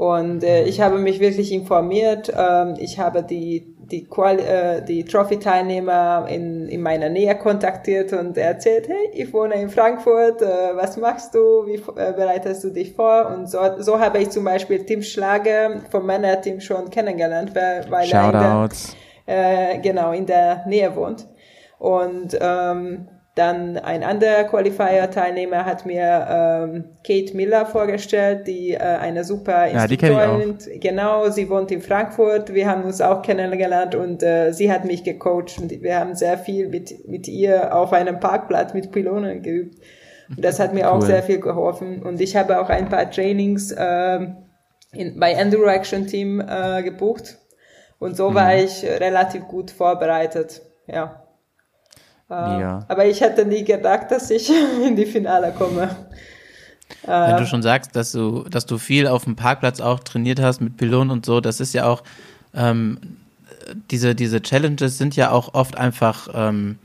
Und 0.00 0.42
äh, 0.44 0.64
ich 0.64 0.80
habe 0.80 0.96
mich 0.96 1.20
wirklich 1.20 1.52
informiert. 1.52 2.32
Ähm, 2.34 2.74
ich 2.78 2.98
habe 2.98 3.22
die 3.22 3.76
die, 3.90 4.06
Quali 4.06 4.40
äh, 4.40 4.82
die 4.82 5.04
Trophy-Teilnehmer 5.04 6.26
in, 6.26 6.68
in 6.68 6.80
meiner 6.80 7.10
Nähe 7.10 7.36
kontaktiert 7.36 8.14
und 8.14 8.38
erzählt, 8.38 8.88
hey, 8.88 9.10
ich 9.12 9.30
wohne 9.34 9.56
in 9.56 9.68
Frankfurt, 9.68 10.40
äh, 10.40 10.74
was 10.74 10.96
machst 10.96 11.34
du, 11.34 11.66
wie 11.66 11.74
äh, 11.74 12.14
bereitest 12.14 12.64
du 12.64 12.70
dich 12.70 12.94
vor? 12.94 13.26
Und 13.26 13.50
so, 13.50 13.58
so 13.78 14.00
habe 14.00 14.20
ich 14.20 14.30
zum 14.30 14.44
Beispiel 14.44 14.86
Tim 14.86 15.02
Schlager 15.02 15.82
vom 15.90 16.06
Männerteam 16.06 16.60
schon 16.60 16.88
kennengelernt, 16.88 17.54
weil, 17.54 17.84
weil 17.90 18.10
er 18.10 18.24
in 18.24 18.32
der, 18.32 19.74
äh, 19.74 19.78
genau 19.80 20.12
in 20.12 20.24
der 20.24 20.64
Nähe 20.66 20.96
wohnt. 20.96 21.28
Und 21.78 22.38
ähm, 22.40 23.06
dann 23.36 23.76
ein 23.78 24.02
anderer 24.02 24.44
Qualifier-Teilnehmer 24.44 25.64
hat 25.64 25.86
mir 25.86 26.26
ähm, 26.28 26.84
Kate 27.06 27.34
Miller 27.36 27.64
vorgestellt, 27.64 28.46
die 28.46 28.72
äh, 28.72 28.78
eine 28.78 29.22
super 29.24 29.66
Ja, 29.72 29.86
die 29.86 29.96
kenn 29.96 30.12
ich 30.12 30.18
auch. 30.18 30.40
Instruktorin, 30.40 30.80
genau, 30.80 31.30
sie 31.30 31.48
wohnt 31.48 31.70
in 31.70 31.80
Frankfurt, 31.80 32.52
wir 32.52 32.68
haben 32.68 32.82
uns 32.84 33.00
auch 33.00 33.22
kennengelernt 33.22 33.94
und 33.94 34.22
äh, 34.22 34.52
sie 34.52 34.70
hat 34.70 34.84
mich 34.84 35.04
gecoacht 35.04 35.58
und 35.58 35.70
wir 35.70 35.98
haben 35.98 36.14
sehr 36.14 36.38
viel 36.38 36.68
mit, 36.68 37.08
mit 37.08 37.28
ihr 37.28 37.74
auf 37.74 37.92
einem 37.92 38.18
Parkplatz 38.20 38.74
mit 38.74 38.90
Pylonen 38.90 39.42
geübt. 39.42 39.76
Und 40.28 40.44
das 40.44 40.60
hat 40.60 40.74
mir 40.74 40.90
auch 40.90 40.96
Cool. 41.00 41.06
sehr 41.06 41.22
viel 41.22 41.40
geholfen. 41.40 42.02
Und 42.02 42.20
ich 42.20 42.36
habe 42.36 42.60
auch 42.60 42.68
ein 42.68 42.88
paar 42.88 43.10
Trainings 43.10 43.74
ähm, 43.76 44.36
in, 44.92 45.18
bei 45.18 45.32
Enduro 45.32 45.66
Action 45.68 46.06
Team 46.06 46.40
äh, 46.40 46.82
gebucht. 46.82 47.38
Und 47.98 48.16
so 48.16 48.34
war 48.34 48.52
Mhm. 48.54 48.64
ich 48.64 48.84
relativ 48.84 49.46
gut 49.48 49.70
vorbereitet. 49.72 50.62
Ja. 50.86 51.24
Äh, 52.30 52.54
Mega. 52.54 52.84
Aber 52.88 53.06
ich 53.06 53.20
hätte 53.20 53.44
nie 53.44 53.64
gedacht, 53.64 54.10
dass 54.10 54.30
ich 54.30 54.50
in 54.86 54.96
die 54.96 55.06
Finale 55.06 55.52
komme. 55.56 55.90
Wenn 57.06 57.36
du 57.36 57.46
schon 57.46 57.62
sagst, 57.62 57.94
dass 57.96 58.12
du, 58.12 58.44
dass 58.44 58.66
du 58.66 58.78
viel 58.78 59.06
auf 59.06 59.24
dem 59.24 59.36
Parkplatz 59.36 59.80
auch 59.80 60.00
trainiert 60.00 60.40
hast 60.40 60.60
mit 60.60 60.76
Pylonen 60.76 61.10
und 61.10 61.24
so, 61.24 61.40
das 61.40 61.60
ist 61.60 61.72
ja 61.72 61.86
auch, 61.86 62.02
ähm, 62.54 62.98
diese, 63.90 64.14
diese 64.14 64.42
Challenges 64.42 64.98
sind 64.98 65.16
ja 65.16 65.30
auch 65.30 65.54
oft 65.54 65.78
einfach, 65.78 66.28
ähm, 66.34 66.78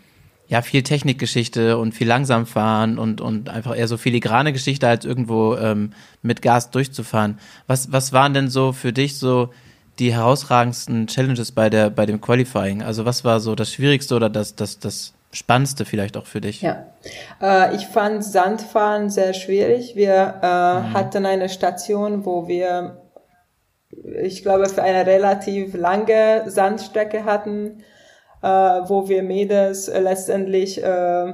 ja, 0.48 0.62
viel 0.62 0.84
Technikgeschichte 0.84 1.78
und 1.80 1.94
viel 1.94 2.08
langsam 2.08 2.46
fahren 2.46 3.00
und, 3.00 3.20
und 3.20 3.50
einfach 3.50 3.76
eher 3.76 3.88
so 3.88 3.98
filigrane 3.98 4.54
Geschichte, 4.54 4.88
als 4.88 5.04
irgendwo 5.04 5.56
ähm, 5.56 5.92
mit 6.22 6.44
Gas 6.44 6.70
durchzufahren. 6.70 7.40
Was, 7.66 7.92
was 7.92 8.14
waren 8.14 8.36
denn 8.36 8.50
so 8.50 8.72
für 8.72 8.94
dich 8.94 9.18
so 9.18 9.50
die 9.98 10.14
herausragendsten 10.14 11.08
Challenges 11.08 11.52
bei 11.52 11.72
der, 11.72 11.90
bei 11.90 12.06
dem 12.06 12.22
Qualifying? 12.22 12.84
Also 12.84 13.06
was 13.06 13.24
war 13.24 13.40
so 13.40 13.56
das 13.56 13.74
Schwierigste 13.74 14.16
oder 14.16 14.30
das, 14.30 14.56
das, 14.56 14.78
das 14.78 15.16
Spannendste 15.36 15.86
vielleicht 15.86 16.16
auch 16.18 16.26
für 16.26 16.42
dich? 16.42 16.62
Ja, 16.62 16.86
äh, 17.42 17.76
ich 17.76 17.88
fand 17.88 18.24
Sandfahren 18.24 19.10
sehr 19.10 19.34
schwierig. 19.34 19.96
Wir 19.96 20.40
äh, 20.42 20.94
hatten 20.94 21.26
eine 21.26 21.50
Station, 21.50 22.26
wo 22.26 22.48
wir, 22.48 23.02
ich 24.22 24.44
glaube, 24.44 24.70
für 24.70 24.82
eine 24.82 25.06
relativ 25.06 25.76
lange 25.76 26.50
Sandstrecke 26.50 27.26
hatten, 27.26 27.84
äh, 28.42 28.48
wo 28.48 29.10
wir 29.10 29.24
Mädels 29.24 29.88
letztendlich, 29.88 30.82
äh, 30.82 31.34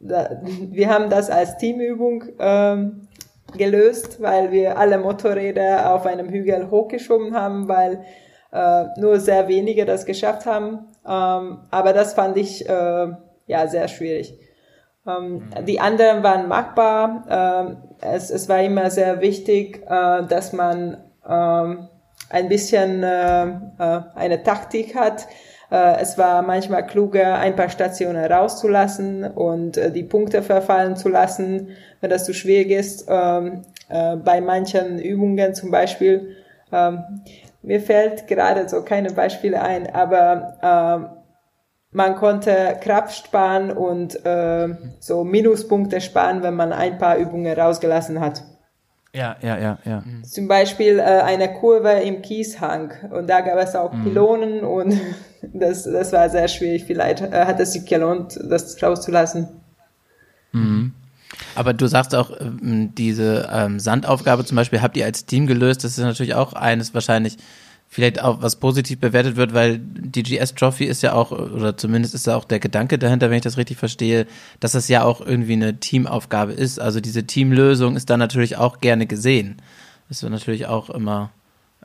da, 0.00 0.40
wir 0.42 0.88
haben 0.88 1.10
das 1.10 1.28
als 1.28 1.58
Teamübung 1.58 2.24
ähm, 2.38 3.08
gelöst, 3.56 4.22
weil 4.22 4.52
wir 4.52 4.78
alle 4.78 4.98
Motorräder 4.98 5.94
auf 5.94 6.06
einem 6.06 6.30
Hügel 6.30 6.70
hochgeschoben 6.70 7.34
haben, 7.34 7.68
weil 7.68 8.04
äh, 8.52 8.84
nur 8.98 9.20
sehr 9.20 9.48
wenige 9.48 9.84
das 9.84 10.06
geschafft 10.06 10.46
haben. 10.46 10.86
Ähm, 11.06 11.58
aber 11.70 11.92
das 11.92 12.14
fand 12.14 12.36
ich 12.36 12.66
äh, 12.68 13.06
ja 13.46 13.66
sehr 13.66 13.88
schwierig. 13.88 14.38
Ähm, 15.06 15.50
Die 15.66 15.80
anderen 15.80 16.22
waren 16.22 16.48
machbar. 16.48 17.24
Ähm, 17.28 17.76
es, 18.00 18.30
es 18.30 18.48
war 18.48 18.62
immer 18.62 18.90
sehr 18.90 19.20
wichtig, 19.20 19.82
äh, 19.88 20.26
dass 20.26 20.52
man 20.52 20.96
ähm, 21.28 21.88
ein 22.30 22.48
bisschen 22.48 23.02
äh, 23.02 23.44
äh, 23.44 24.00
eine 24.14 24.42
Taktik 24.42 24.94
hat. 24.94 25.26
Äh, 25.70 26.00
es 26.00 26.18
war 26.18 26.42
manchmal 26.42 26.86
kluger, 26.86 27.38
ein 27.38 27.56
paar 27.56 27.68
Stationen 27.68 28.24
rauszulassen 28.24 29.24
und 29.24 29.76
äh, 29.76 29.90
die 29.90 30.02
Punkte 30.02 30.42
verfallen 30.42 30.96
zu 30.96 31.08
lassen, 31.08 31.68
wenn 32.00 32.10
das 32.10 32.24
zu 32.24 32.34
schwierig 32.34 32.70
ist. 32.70 33.06
Ähm, 33.08 33.62
äh, 33.88 34.16
bei 34.16 34.40
manchen 34.40 34.98
Übungen 34.98 35.54
zum 35.54 35.70
Beispiel, 35.70 36.36
ähm, 36.72 37.22
mir 37.62 37.80
fällt 37.80 38.26
gerade 38.26 38.68
so 38.68 38.82
keine 38.82 39.10
Beispiele 39.10 39.60
ein, 39.60 39.94
aber 39.94 40.56
ähm, 40.62 41.23
man 41.94 42.16
konnte 42.16 42.76
Kraft 42.82 43.16
sparen 43.16 43.70
und 43.70 44.26
äh, 44.26 44.68
so 44.98 45.22
Minuspunkte 45.24 46.00
sparen, 46.00 46.42
wenn 46.42 46.54
man 46.54 46.72
ein 46.72 46.98
paar 46.98 47.16
Übungen 47.16 47.56
rausgelassen 47.58 48.20
hat. 48.20 48.42
Ja, 49.14 49.36
ja, 49.40 49.56
ja, 49.58 49.78
ja. 49.84 50.02
Zum 50.24 50.48
Beispiel 50.48 50.98
äh, 50.98 51.02
eine 51.02 51.52
Kurve 51.52 51.92
im 51.92 52.20
Kieshang 52.20 52.92
und 53.12 53.30
da 53.30 53.42
gab 53.42 53.58
es 53.58 53.76
auch 53.76 53.92
Pylonen 54.02 54.64
und 54.64 55.00
das, 55.52 55.84
das 55.84 56.12
war 56.12 56.28
sehr 56.28 56.48
schwierig. 56.48 56.84
Vielleicht 56.84 57.20
äh, 57.20 57.44
hat 57.46 57.60
es 57.60 57.74
sich 57.74 57.86
gelohnt, 57.86 58.40
das 58.42 58.82
rauszulassen. 58.82 59.48
Aber 61.54 61.74
du 61.74 61.86
sagst 61.86 62.12
auch, 62.16 62.32
ähm, 62.40 62.92
diese 62.96 63.48
ähm, 63.52 63.78
Sandaufgabe 63.78 64.44
zum 64.44 64.56
Beispiel 64.56 64.82
habt 64.82 64.96
ihr 64.96 65.04
als 65.04 65.26
Team 65.26 65.46
gelöst. 65.46 65.84
Das 65.84 65.96
ist 65.96 66.04
natürlich 66.04 66.34
auch 66.34 66.54
eines 66.54 66.92
wahrscheinlich 66.92 67.36
vielleicht 67.94 68.20
auch 68.20 68.42
was 68.42 68.56
positiv 68.56 68.98
bewertet 68.98 69.36
wird, 69.36 69.54
weil 69.54 69.78
die 69.78 70.24
GS 70.24 70.56
Trophy 70.56 70.84
ist 70.84 71.04
ja 71.04 71.12
auch, 71.12 71.30
oder 71.30 71.76
zumindest 71.76 72.12
ist 72.12 72.26
da 72.26 72.34
auch 72.34 72.44
der 72.44 72.58
Gedanke 72.58 72.98
dahinter, 72.98 73.30
wenn 73.30 73.36
ich 73.36 73.44
das 73.44 73.56
richtig 73.56 73.76
verstehe, 73.76 74.26
dass 74.58 74.74
es 74.74 74.88
ja 74.88 75.04
auch 75.04 75.20
irgendwie 75.20 75.52
eine 75.52 75.78
Teamaufgabe 75.78 76.52
ist. 76.54 76.80
Also 76.80 76.98
diese 76.98 77.22
Teamlösung 77.22 77.94
ist 77.94 78.10
da 78.10 78.16
natürlich 78.16 78.56
auch 78.56 78.80
gerne 78.80 79.06
gesehen. 79.06 79.62
Das 80.08 80.24
ist 80.24 80.28
natürlich 80.28 80.66
auch 80.66 80.90
immer 80.90 81.30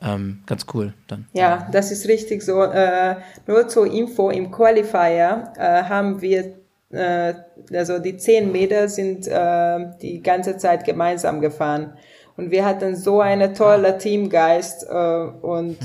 ähm, 0.02 0.42
ganz 0.46 0.66
cool 0.74 0.94
dann. 1.06 1.26
Ja, 1.32 1.68
das 1.70 1.92
ist 1.92 2.08
richtig 2.08 2.42
so. 2.42 2.60
Äh, 2.64 3.14
nur 3.46 3.68
zur 3.68 3.86
Info, 3.86 4.30
im 4.30 4.50
Qualifier 4.50 5.52
äh, 5.56 5.84
haben 5.84 6.20
wir, 6.20 6.56
äh, 6.90 7.34
also 7.72 8.00
die 8.00 8.16
10 8.16 8.50
Meter 8.50 8.88
sind 8.88 9.28
äh, 9.28 9.78
die 10.02 10.20
ganze 10.24 10.56
Zeit 10.56 10.84
gemeinsam 10.84 11.40
gefahren. 11.40 11.92
Und 12.40 12.50
wir 12.50 12.64
hatten 12.64 12.96
so 12.96 13.20
eine 13.20 13.52
tolle 13.52 13.98
Teamgeist 13.98 14.86
äh, 14.88 14.94
und 14.94 15.76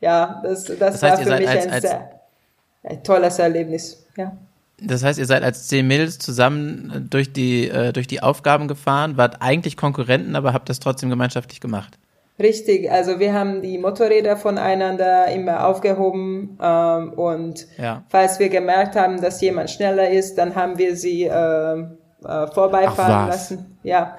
ja, 0.00 0.40
das, 0.44 0.64
das, 0.64 0.78
Das 0.78 1.02
war 1.02 1.10
heißt, 1.10 1.22
ihr 1.22 1.26
für 1.32 1.38
mich 1.40 1.48
als- 1.48 1.66
ein 1.66 1.72
als- 1.72 1.82
sehr 1.82 2.10
ein 2.84 3.02
tolles 3.02 3.38
Erlebnis. 3.40 4.06
Ja. 4.16 4.36
Das 4.80 5.02
heißt, 5.02 5.18
ihr 5.18 5.26
seid 5.26 5.42
als 5.42 5.66
zehn 5.66 5.88
Mädels 5.88 6.18
zusammen 6.18 7.08
durch 7.10 7.32
die, 7.32 7.68
äh, 7.68 7.92
durch 7.92 8.06
die 8.06 8.22
Aufgaben 8.22 8.68
gefahren, 8.68 9.16
wart 9.16 9.38
eigentlich 9.42 9.76
Konkurrenten, 9.76 10.36
aber 10.36 10.52
habt 10.52 10.68
das 10.68 10.78
trotzdem 10.78 11.10
gemeinschaftlich 11.10 11.60
gemacht. 11.60 11.98
Richtig, 12.38 12.88
also 12.88 13.18
wir 13.18 13.32
haben 13.34 13.62
die 13.62 13.78
Motorräder 13.78 14.36
voneinander 14.36 15.26
immer 15.32 15.66
aufgehoben 15.66 16.56
ähm, 16.62 17.12
und 17.14 17.66
Ja. 17.78 18.04
falls 18.10 18.38
wir 18.38 18.50
gemerkt 18.50 18.94
haben, 18.94 19.20
dass 19.20 19.40
jemand 19.40 19.70
schneller 19.70 20.08
ist, 20.10 20.36
dann 20.38 20.54
haben 20.54 20.78
wir 20.78 20.94
sie 20.94 21.24
ähm, 21.24 21.96
äh, 22.24 22.46
vorbeifahren 22.48 23.28
lassen. 23.28 23.78
Ja, 23.82 24.16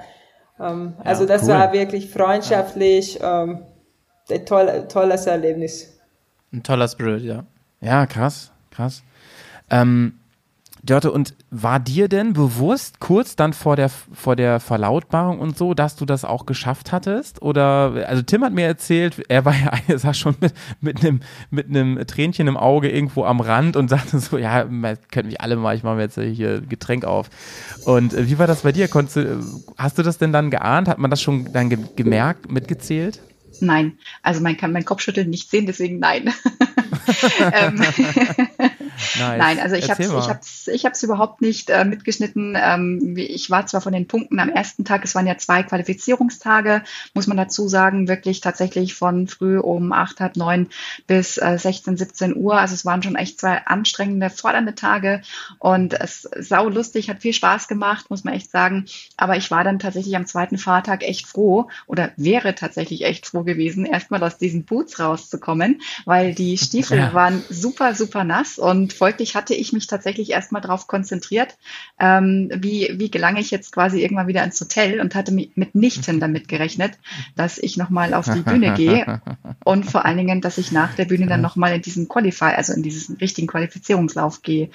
ähm, 0.60 0.94
also 1.04 1.26
das 1.26 1.42
cool. 1.42 1.48
war 1.48 1.72
wirklich 1.72 2.10
freundschaftlich, 2.10 3.18
ähm, 3.22 3.60
ein 4.30 4.46
toll, 4.46 4.86
tolles 4.88 5.26
Erlebnis. 5.26 5.98
Ein 6.52 6.62
toller 6.62 6.88
Spirit, 6.88 7.22
ja. 7.22 7.44
Ja, 7.80 8.06
krass, 8.06 8.52
krass. 8.70 9.02
Ähm, 9.70 10.17
Dörte, 10.82 11.12
und 11.12 11.34
war 11.50 11.80
dir 11.80 12.08
denn 12.08 12.32
bewusst, 12.32 13.00
kurz 13.00 13.36
dann 13.36 13.52
vor 13.52 13.76
der, 13.76 13.88
vor 13.88 14.36
der 14.36 14.60
Verlautbarung 14.60 15.38
und 15.38 15.56
so, 15.56 15.74
dass 15.74 15.96
du 15.96 16.04
das 16.04 16.24
auch 16.24 16.46
geschafft 16.46 16.92
hattest? 16.92 17.42
Oder, 17.42 18.06
also 18.06 18.22
Tim 18.22 18.44
hat 18.44 18.52
mir 18.52 18.66
erzählt, 18.66 19.22
er 19.28 19.44
war 19.44 19.54
ja, 19.54 19.72
er 19.88 19.98
saß 19.98 20.18
schon 20.18 20.36
mit, 20.40 20.54
mit 20.80 21.00
einem, 21.00 21.20
mit 21.50 21.68
einem 21.68 22.06
Tränchen 22.06 22.48
im 22.48 22.56
Auge 22.56 22.90
irgendwo 22.90 23.24
am 23.24 23.40
Rand 23.40 23.76
und 23.76 23.88
sagte 23.88 24.18
so, 24.18 24.38
ja, 24.38 24.64
kennt 25.10 25.26
mich 25.26 25.40
alle 25.40 25.56
mal, 25.56 25.76
ich 25.76 25.82
mache 25.82 25.96
mir 25.96 26.02
jetzt 26.02 26.18
hier 26.18 26.60
Getränk 26.60 27.04
auf. 27.04 27.30
Und 27.84 28.14
äh, 28.14 28.28
wie 28.28 28.38
war 28.38 28.46
das 28.46 28.62
bei 28.62 28.72
dir? 28.72 28.88
Konntest 28.88 29.16
du, 29.16 29.40
hast 29.76 29.98
du 29.98 30.02
das 30.02 30.18
denn 30.18 30.32
dann 30.32 30.50
geahnt? 30.50 30.88
Hat 30.88 30.98
man 30.98 31.10
das 31.10 31.22
schon 31.22 31.52
dann 31.52 31.70
ge 31.70 31.78
gemerkt, 31.96 32.50
mitgezählt? 32.50 33.20
Nein, 33.60 33.98
also 34.22 34.40
man 34.40 34.56
kann 34.56 34.72
mein 34.72 34.84
Kopfschütteln 34.84 35.30
nicht 35.30 35.50
sehen, 35.50 35.66
deswegen 35.66 35.98
nein. 35.98 36.32
ähm, 37.52 37.80
Nice. 39.18 39.38
Nein, 39.38 39.60
also 39.60 39.76
ich 39.76 39.90
habe 39.90 40.06
mal. 40.08 40.18
ich 40.18 40.28
hab's, 40.28 40.68
ich 40.68 40.84
hab's 40.84 41.02
überhaupt 41.02 41.40
nicht 41.40 41.70
äh, 41.70 41.84
mitgeschnitten. 41.84 42.56
Ähm, 42.60 43.14
ich 43.16 43.50
war 43.50 43.66
zwar 43.66 43.80
von 43.80 43.92
den 43.92 44.06
Punkten 44.06 44.38
am 44.40 44.48
ersten 44.48 44.84
Tag, 44.84 45.04
es 45.04 45.14
waren 45.14 45.26
ja 45.26 45.38
zwei 45.38 45.62
Qualifizierungstage, 45.62 46.82
muss 47.14 47.26
man 47.26 47.36
dazu 47.36 47.68
sagen, 47.68 48.08
wirklich 48.08 48.40
tatsächlich 48.40 48.94
von 48.94 49.28
früh 49.28 49.58
um 49.58 49.92
acht, 49.92 50.20
halb 50.20 50.36
neun 50.36 50.68
bis 51.06 51.38
äh, 51.38 51.58
16, 51.58 51.96
17 51.96 52.36
Uhr. 52.36 52.58
Also 52.58 52.74
es 52.74 52.84
waren 52.84 53.02
schon 53.02 53.16
echt 53.16 53.40
zwei 53.40 53.64
anstrengende, 53.66 54.30
fordernde 54.30 54.74
Tage 54.74 55.22
und 55.58 55.94
es 55.94 56.24
ist 56.24 56.48
sau 56.48 56.68
lustig, 56.68 57.10
hat 57.10 57.22
viel 57.22 57.32
Spaß 57.32 57.68
gemacht, 57.68 58.10
muss 58.10 58.24
man 58.24 58.34
echt 58.34 58.50
sagen. 58.50 58.86
Aber 59.16 59.36
ich 59.36 59.50
war 59.50 59.64
dann 59.64 59.78
tatsächlich 59.78 60.16
am 60.16 60.26
zweiten 60.26 60.58
Fahrtag 60.58 61.02
echt 61.02 61.26
froh 61.26 61.68
oder 61.86 62.10
wäre 62.16 62.54
tatsächlich 62.54 63.04
echt 63.04 63.26
froh 63.26 63.42
gewesen, 63.42 63.86
erstmal 63.86 64.22
aus 64.22 64.38
diesen 64.38 64.64
Boots 64.64 64.98
rauszukommen, 65.00 65.80
weil 66.04 66.34
die 66.34 66.58
Stiefel 66.58 66.98
Ja. 66.98 67.14
waren 67.14 67.42
super, 67.48 67.94
super 67.94 68.24
nass 68.24 68.58
und 68.58 68.87
folglich 68.92 69.34
hatte 69.34 69.54
ich 69.54 69.72
mich 69.72 69.86
tatsächlich 69.86 70.30
erstmal 70.30 70.62
darauf 70.62 70.86
konzentriert, 70.86 71.56
ähm, 71.98 72.50
wie, 72.54 72.94
wie 72.96 73.10
gelange 73.10 73.40
ich 73.40 73.50
jetzt 73.50 73.72
quasi 73.72 74.00
irgendwann 74.02 74.26
wieder 74.28 74.44
ins 74.44 74.60
Hotel 74.60 75.00
und 75.00 75.14
hatte 75.14 75.32
mi- 75.32 75.50
mitnichten 75.54 76.20
damit 76.20 76.48
gerechnet, 76.48 76.98
dass 77.36 77.58
ich 77.58 77.76
nochmal 77.76 78.14
auf 78.14 78.26
die 78.32 78.40
Bühne 78.48 78.74
gehe 78.74 79.20
und 79.64 79.84
vor 79.84 80.04
allen 80.04 80.16
Dingen, 80.18 80.40
dass 80.40 80.58
ich 80.58 80.72
nach 80.72 80.94
der 80.94 81.04
Bühne 81.06 81.26
dann 81.26 81.40
nochmal 81.40 81.74
in 81.74 81.82
diesen 81.82 82.08
Qualify, 82.08 82.54
also 82.56 82.72
in 82.72 82.82
diesen 82.82 83.16
richtigen 83.16 83.46
Qualifizierungslauf 83.46 84.42
gehe. 84.42 84.70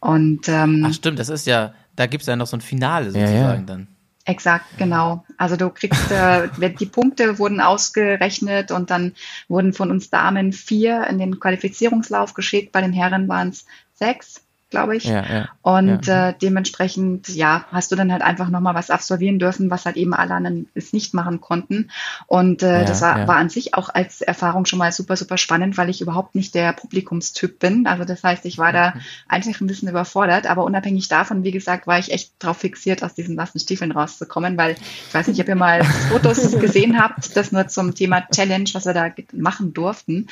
Und 0.00 0.48
ähm, 0.48 0.84
Ach 0.86 0.92
stimmt, 0.92 1.18
das 1.18 1.28
ist 1.28 1.46
ja, 1.46 1.74
da 1.96 2.06
gibt's 2.06 2.26
ja 2.26 2.36
noch 2.36 2.46
so 2.46 2.56
ein 2.56 2.60
Finale 2.60 3.10
Ja, 3.10 3.20
ja. 3.20 3.26
sozusagen 3.26 3.66
dann. 3.66 3.88
Exakt, 4.26 4.78
genau. 4.78 5.24
Also 5.36 5.56
du 5.56 5.68
kriegst, 5.68 6.10
äh, 6.10 6.48
die 6.58 6.86
Punkte 6.86 7.38
wurden 7.38 7.60
ausgerechnet 7.60 8.70
und 8.70 8.90
dann 8.90 9.14
wurden 9.48 9.74
von 9.74 9.90
uns 9.90 10.08
Damen 10.08 10.52
vier 10.54 11.06
in 11.08 11.18
den 11.18 11.38
Qualifizierungslauf 11.38 12.32
geschickt. 12.32 12.72
Bei 12.72 12.80
den 12.80 12.94
Herren 12.94 13.28
waren 13.28 13.50
es 13.50 13.66
sechs, 13.92 14.43
glaube 14.74 14.96
ich. 14.96 15.04
Ja, 15.04 15.24
ja. 15.24 15.48
Und 15.62 16.06
Ja. 16.08 16.30
äh, 16.30 16.34
dementsprechend, 16.42 17.28
ja, 17.28 17.64
hast 17.70 17.92
du 17.92 17.96
dann 17.96 18.10
halt 18.10 18.22
einfach 18.22 18.48
nochmal 18.50 18.74
was 18.74 18.90
absolvieren 18.90 19.38
dürfen, 19.38 19.70
was 19.70 19.86
halt 19.86 19.96
eben 19.96 20.12
alle 20.12 20.34
anderen 20.34 20.68
es 20.74 20.92
nicht 20.92 21.14
machen 21.14 21.40
konnten. 21.40 21.90
Und 22.26 22.62
äh, 22.64 22.84
das 22.84 23.00
war, 23.00 23.26
war 23.28 23.36
an 23.36 23.48
sich 23.50 23.74
auch 23.74 23.88
als 23.88 24.20
Erfahrung 24.20 24.66
schon 24.66 24.80
mal 24.80 24.90
super, 24.90 25.16
super 25.16 25.38
spannend, 25.38 25.78
weil 25.78 25.88
ich 25.90 26.00
überhaupt 26.00 26.34
nicht 26.34 26.54
der 26.56 26.72
Publikumstyp 26.72 27.58
bin. 27.60 27.86
Also 27.86 28.04
das 28.04 28.24
heißt, 28.24 28.44
ich 28.46 28.58
war 28.58 28.72
da 28.72 28.94
einfach 29.28 29.60
ein 29.60 29.66
bisschen 29.68 29.88
überfordert, 29.88 30.46
aber 30.46 30.64
unabhängig 30.64 31.06
davon, 31.08 31.44
wie 31.44 31.52
gesagt, 31.52 31.86
war 31.86 31.98
ich 32.00 32.10
echt 32.10 32.32
drauf 32.40 32.58
fixiert, 32.58 33.04
aus 33.04 33.14
diesen 33.14 33.36
nassen 33.36 33.60
Stiefeln 33.60 33.92
rauszukommen, 33.92 34.56
weil 34.58 34.72
ich 35.08 35.14
weiß 35.14 35.28
nicht, 35.28 35.40
ob 35.40 35.48
ihr 35.48 35.54
mal 35.54 35.84
Fotos 36.10 36.58
gesehen 36.58 37.00
habt, 37.00 37.36
das 37.36 37.52
nur 37.52 37.68
zum 37.68 37.94
Thema 37.94 38.26
Challenge, 38.28 38.68
was 38.72 38.86
wir 38.86 38.92
da 38.92 39.10
machen 39.32 39.72
durften. 39.72 40.26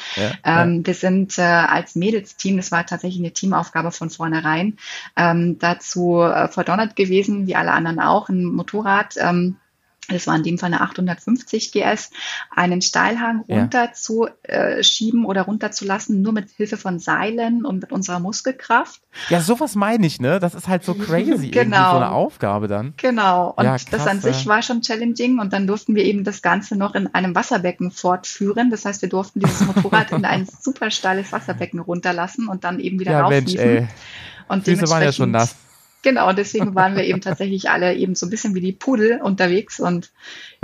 Ähm, 0.45 0.85
wir 0.87 0.95
sind 0.95 1.39
äh, 1.39 1.43
als 1.43 1.95
Mädelsteam, 1.95 2.57
das 2.57 2.73
war 2.73 2.85
tatsächlich 2.85 3.21
eine 3.21 3.33
Teamaufgabe 3.33 3.93
von 3.93 4.11
vornherein, 4.33 4.79
ähm, 5.17 5.59
dazu 5.59 6.21
äh, 6.23 6.49
verdonnert 6.49 6.97
gewesen, 6.97 7.47
wie 7.47 7.57
alle 7.57 7.73
anderen 7.73 8.01
auch, 8.01 8.29
ein 8.29 8.45
Motorrad. 8.45 9.15
Ähm, 9.19 9.57
das 10.09 10.27
war 10.27 10.35
in 10.37 10.43
dem 10.43 10.59
Fall 10.59 10.67
eine 10.67 10.81
850 10.81 11.73
GS, 11.73 12.11
einen 12.51 12.83
Steilhang 12.83 13.45
Ja. 13.47 13.61
runter 13.61 13.93
zu 13.93 14.27
äh, 14.43 14.83
oder 15.25 15.43
runterzulassen, 15.43 16.23
nur 16.23 16.33
mit 16.33 16.51
Hilfe 16.51 16.77
von 16.77 16.99
Seilen 16.99 17.65
und 17.65 17.81
mit 17.81 17.93
unserer 17.93 18.19
Muskelkraft. 18.19 19.01
Ja, 19.31 19.41
sowas 19.41 19.75
meine 19.75 20.07
ich, 20.07 20.21
ne? 20.21 20.41
Das 20.41 20.55
ist 20.55 20.67
halt 20.69 20.85
so 20.85 20.95
crazy, 21.07 21.31
irgendwie 21.31 21.51
Genau. 21.53 21.91
so 21.93 21.97
eine 21.97 22.11
Aufgabe 22.11 22.67
dann. 22.69 22.95
Genau. 22.97 23.55
Und 23.57 23.65
Ja, 23.65 23.77
das 23.91 24.07
an 24.07 24.21
sich 24.21 24.45
ja. 24.45 24.51
war 24.51 24.63
schon 24.63 24.83
challenging. 24.83 25.39
Und 25.39 25.53
dann 25.53 25.67
durften 25.67 25.95
wir 25.95 26.05
eben 26.05 26.25
das 26.25 26.43
Ganze 26.43 26.77
noch 26.77 26.95
in 26.95 27.13
einem 27.15 27.35
Wasserbecken 27.35 27.91
fortführen. 27.91 28.71
Das 28.71 28.85
heißt, 28.85 29.03
wir 29.03 29.09
durften 29.09 29.41
dieses 29.41 29.61
Motorrad 29.67 30.11
in 30.13 30.25
ein 30.25 30.47
super 30.61 30.91
steiles 30.91 31.31
Wasserbecken 31.33 31.79
runterlassen 31.81 32.49
und 32.49 32.65
dann 32.65 32.81
eben 32.81 32.99
wieder 32.99 33.13
Ja, 33.13 33.29
Mensch, 33.29 33.53
raufhieven. 33.53 33.77
ey. 33.85 33.89
Und 34.49 34.65
Füße 34.65 34.89
waren 34.89 35.03
ja 35.03 35.13
schon 35.13 35.31
nass. 35.31 35.55
Genau, 36.03 36.29
und 36.29 36.39
deswegen 36.39 36.75
waren 36.75 36.97
wir 36.97 37.05
eben 37.05 37.21
tatsächlich 37.23 37.71
alle 37.71 37.95
eben 37.95 38.15
so 38.15 38.27
ein 38.27 38.31
bisschen 38.31 38.55
wie 38.55 38.61
die 38.61 38.73
Pudel 38.73 39.21
unterwegs 39.23 39.81
und 39.81 40.11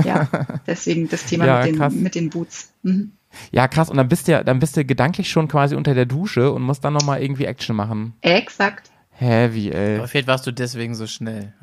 ja, 0.05 0.29
deswegen 0.67 1.09
das 1.09 1.25
Thema 1.25 1.47
Ja, 1.47 1.67
mit, 1.67 1.79
den, 1.79 2.03
mit 2.03 2.15
den 2.15 2.31
Boots. 2.31 2.73
Mhm. 2.83 3.13
Ja, 3.53 3.69
krass. 3.69 3.91
Und 3.91 3.97
dann 3.97 4.09
bist 4.09 4.27
du 4.27 4.33
ja, 4.33 4.43
dann 4.43 4.59
bist 4.59 4.77
du 4.77 4.85
gedanklich 4.85 5.31
schon 5.31 5.49
quasi 5.49 5.75
unter 5.75 5.95
der 5.95 6.07
Dusche 6.07 6.51
und 6.51 6.63
musst 6.63 6.85
dann 6.85 6.95
nochmal 6.95 7.23
irgendwie 7.23 7.45
Action 7.45 7.77
machen. 7.77 8.15
Exakt. 8.23 8.91
Heavy, 9.21 9.71
ey. 9.71 9.99
Aber 9.99 10.07
vielleicht 10.07 10.29
warst 10.29 10.47
du 10.47 10.53
deswegen 10.53 10.95
so 10.95 11.07
schnell. 11.07 11.53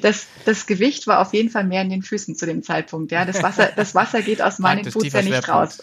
Das, 0.00 0.26
das 0.44 0.66
Gewicht 0.66 1.06
war 1.06 1.20
auf 1.20 1.32
jeden 1.34 1.50
Fall 1.50 1.64
mehr 1.64 1.82
in 1.82 1.88
den 1.88 2.02
Füßen 2.02 2.36
zu 2.36 2.46
dem 2.46 2.62
Zeitpunkt. 2.62 3.10
Ja, 3.10 3.24
das 3.24 3.42
Wasser, 3.42 3.70
das 3.74 3.94
Wasser 3.94 4.22
geht 4.22 4.40
aus 4.40 4.58
meinen 4.58 4.88
Boots 4.90 5.12
ja 5.12 5.22
nicht 5.22 5.48
raus. 5.48 5.82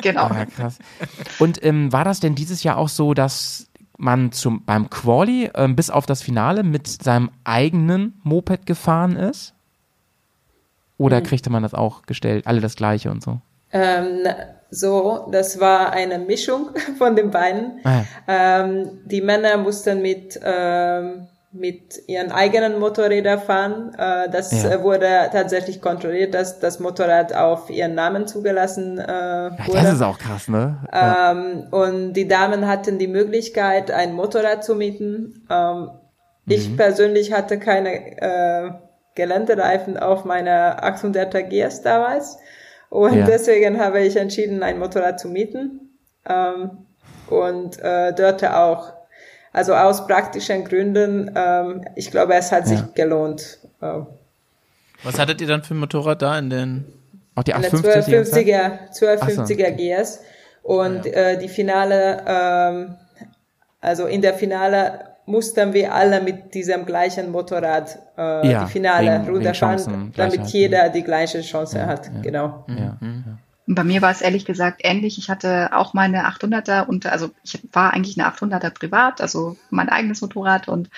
genau. 0.00 0.28
Ja, 0.28 0.46
krass. 0.46 0.78
Und 1.38 1.62
ähm, 1.64 1.92
war 1.92 2.04
das 2.04 2.20
denn 2.20 2.34
dieses 2.34 2.62
Jahr 2.62 2.76
auch 2.76 2.88
so, 2.88 3.14
dass 3.14 3.68
man 3.96 4.32
zum, 4.32 4.64
beim 4.64 4.90
Quali 4.90 5.50
ähm, 5.54 5.76
bis 5.76 5.90
auf 5.90 6.06
das 6.06 6.22
Finale 6.22 6.62
mit 6.62 6.86
seinem 6.88 7.30
eigenen 7.44 8.20
Moped 8.22 8.66
gefahren 8.66 9.16
ist? 9.16 9.54
Oder 10.98 11.20
kriegte 11.20 11.50
man 11.50 11.62
das 11.62 11.74
auch 11.74 12.02
gestellt? 12.02 12.46
Alle 12.46 12.60
das 12.60 12.76
gleiche 12.76 13.10
und 13.10 13.22
so? 13.22 13.40
Ähm, 13.72 14.26
so, 14.70 15.28
das 15.32 15.58
war 15.60 15.92
eine 15.92 16.18
Mischung 16.18 16.70
von 16.98 17.16
den 17.16 17.30
beiden. 17.30 17.80
Ah, 17.84 18.02
Ähm, 18.26 19.00
die 19.04 19.20
Männer 19.20 19.56
mussten 19.56 20.02
mit, 20.02 20.38
ähm, 20.42 21.26
mit 21.56 22.02
ihren 22.08 22.32
eigenen 22.32 22.80
Motorrädern 22.80 23.38
fahren. 23.38 23.94
Äh, 23.96 24.28
das 24.28 24.50
Ja. 24.64 24.70
äh, 24.72 24.82
wurde 24.82 25.06
tatsächlich 25.32 25.80
kontrolliert, 25.80 26.34
dass 26.34 26.58
das 26.58 26.80
Motorrad 26.80 27.32
auf 27.34 27.70
ihren 27.70 27.94
Namen 27.94 28.26
zugelassen 28.26 28.98
äh, 28.98 29.02
ja, 29.06 29.50
wurde. 29.66 29.78
das 29.82 29.92
ist 29.94 30.02
auch 30.02 30.18
krass, 30.18 30.48
ne? 30.48 30.78
Ja. 30.92 31.30
Ähm, 31.30 31.68
und 31.70 32.12
die 32.14 32.26
Damen 32.26 32.66
hatten 32.66 32.98
die 32.98 33.06
Möglichkeit, 33.06 33.90
ein 33.92 34.14
Motorrad 34.14 34.64
zu 34.64 34.74
mieten. 34.74 35.46
Ähm, 35.50 35.90
Ich 36.46 36.76
persönlich 36.76 37.32
hatte 37.32 37.58
keine 37.58 37.90
äh, 38.20 38.70
Geländereifen 39.14 39.96
auf 39.96 40.24
meiner 40.24 40.82
800er 40.84 41.42
GS 41.42 41.82
damals. 41.82 42.36
Und 42.90 43.14
Ja. 43.16 43.24
deswegen 43.26 43.80
habe 43.80 44.00
ich 44.00 44.16
entschieden, 44.16 44.62
ein 44.62 44.78
Motorrad 44.78 45.20
zu 45.20 45.28
mieten. 45.28 45.96
Ähm, 46.28 46.86
und 47.30 47.78
äh, 47.80 48.12
dort 48.12 48.44
auch. 48.44 48.93
Also 49.54 49.74
aus 49.74 50.06
praktischen 50.06 50.64
Gründen, 50.64 51.30
ähm, 51.34 51.84
ich 51.94 52.10
glaube, 52.10 52.34
es 52.34 52.52
hat 52.52 52.66
sich 52.66 52.78
Ja. 52.80 52.88
gelohnt. 52.94 53.58
Ähm, 53.80 54.06
Was 55.04 55.18
hattet 55.18 55.40
ihr 55.40 55.46
dann 55.46 55.62
für 55.62 55.74
ein 55.74 55.78
Motorrad 55.78 56.20
da 56.22 56.38
in 56.38 56.50
den 56.50 56.84
Auch 57.36 57.42
die 57.44 57.54
eine 57.54 57.66
850 57.66 58.04
die 58.06 58.12
ganze 58.12 58.30
Zeit? 58.32 58.46
1250er, 58.46 58.90
1250er 58.92 59.70
GS. 59.70 60.20
Und 60.62 61.06
äh, 61.06 61.38
die 61.38 61.48
Finale, 61.48 62.22
ähm, 62.26 62.94
also 63.80 64.06
in 64.06 64.22
der 64.22 64.34
Finale 64.34 65.00
mussten 65.26 65.72
wir 65.72 65.94
alle 65.94 66.20
mit 66.20 66.52
diesem 66.54 66.84
gleichen 66.84 67.30
Motorrad 67.30 67.96
äh, 68.18 68.50
Ja, 68.50 68.64
die 68.64 68.70
Finale 68.72 69.20
wegen- 69.22 69.34
runterfahren, 69.34 70.12
damit 70.16 70.40
jeder 70.46 70.88
die 70.88 71.02
gleiche 71.02 71.40
Chance 71.42 71.86
hat. 71.86 72.10
Genau. 72.22 72.64
Ja. 72.68 72.96
Bei 73.66 73.82
mir 73.82 74.02
war 74.02 74.10
es 74.10 74.20
ehrlich 74.20 74.44
gesagt 74.44 74.82
ähnlich. 74.84 75.16
Ich 75.16 75.30
hatte 75.30 75.70
auch 75.74 75.94
meine 75.94 76.26
800er 76.26 76.82
und 76.86 77.06
also 77.06 77.30
ich 77.42 77.60
war 77.72 77.94
eigentlich 77.94 78.18
eine 78.18 78.28
800er 78.28 78.68
privat, 78.68 79.22
also 79.22 79.56
mein 79.70 79.88
eigenes 79.88 80.20
Motorrad 80.20 80.68
und 80.68 80.90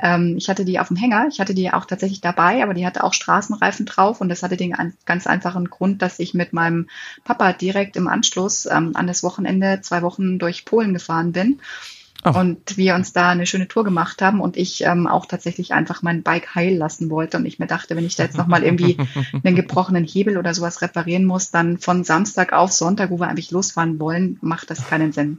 ähm, 0.00 0.34
ich 0.38 0.48
hatte 0.48 0.64
die 0.64 0.80
auf 0.80 0.88
dem 0.88 0.96
Hänger. 0.96 1.26
Ich 1.30 1.38
hatte 1.38 1.52
die 1.54 1.70
auch 1.70 1.84
tatsächlich 1.84 2.22
dabei, 2.22 2.62
aber 2.62 2.72
die 2.72 2.86
hatte 2.86 3.04
auch 3.04 3.12
Straßenreifen 3.12 3.84
drauf 3.84 4.22
und 4.22 4.30
das 4.30 4.42
hatte 4.42 4.56
den 4.56 4.74
an- 4.74 4.94
ganz 5.04 5.26
einfachen 5.26 5.68
Grund, 5.68 6.00
dass 6.00 6.18
ich 6.18 6.32
mit 6.32 6.54
meinem 6.54 6.88
Papa 7.24 7.52
direkt 7.52 7.94
im 7.96 8.08
Anschluss 8.08 8.64
ähm, 8.64 8.92
an 8.94 9.06
das 9.06 9.22
Wochenende 9.22 9.80
zwei 9.82 10.00
Wochen 10.00 10.38
durch 10.38 10.64
Polen 10.64 10.94
gefahren 10.94 11.32
bin. 11.32 11.60
Ach. 12.26 12.36
Und 12.36 12.78
wir 12.78 12.94
uns 12.94 13.12
da 13.12 13.28
eine 13.28 13.44
schöne 13.44 13.68
Tour 13.68 13.84
gemacht 13.84 14.22
haben 14.22 14.40
und 14.40 14.56
ich 14.56 14.82
ähm, 14.84 15.06
auch 15.06 15.26
tatsächlich 15.26 15.74
einfach 15.74 16.00
mein 16.00 16.22
Bike 16.22 16.54
heil 16.54 16.74
lassen 16.74 17.10
wollte. 17.10 17.36
Und 17.36 17.44
ich 17.44 17.58
mir 17.58 17.66
dachte, 17.66 17.96
wenn 17.96 18.06
ich 18.06 18.16
da 18.16 18.22
jetzt 18.22 18.38
nochmal 18.38 18.64
irgendwie 18.64 18.96
einen 19.44 19.54
gebrochenen 19.54 20.04
Hebel 20.04 20.38
oder 20.38 20.54
sowas 20.54 20.80
reparieren 20.80 21.26
muss, 21.26 21.50
dann 21.50 21.76
von 21.76 22.02
Samstag 22.02 22.54
auf 22.54 22.72
Sonntag, 22.72 23.10
wo 23.10 23.20
wir 23.20 23.28
eigentlich 23.28 23.50
losfahren 23.50 24.00
wollen, 24.00 24.38
macht 24.40 24.70
das 24.70 24.88
keinen 24.88 25.12
Sinn. 25.12 25.38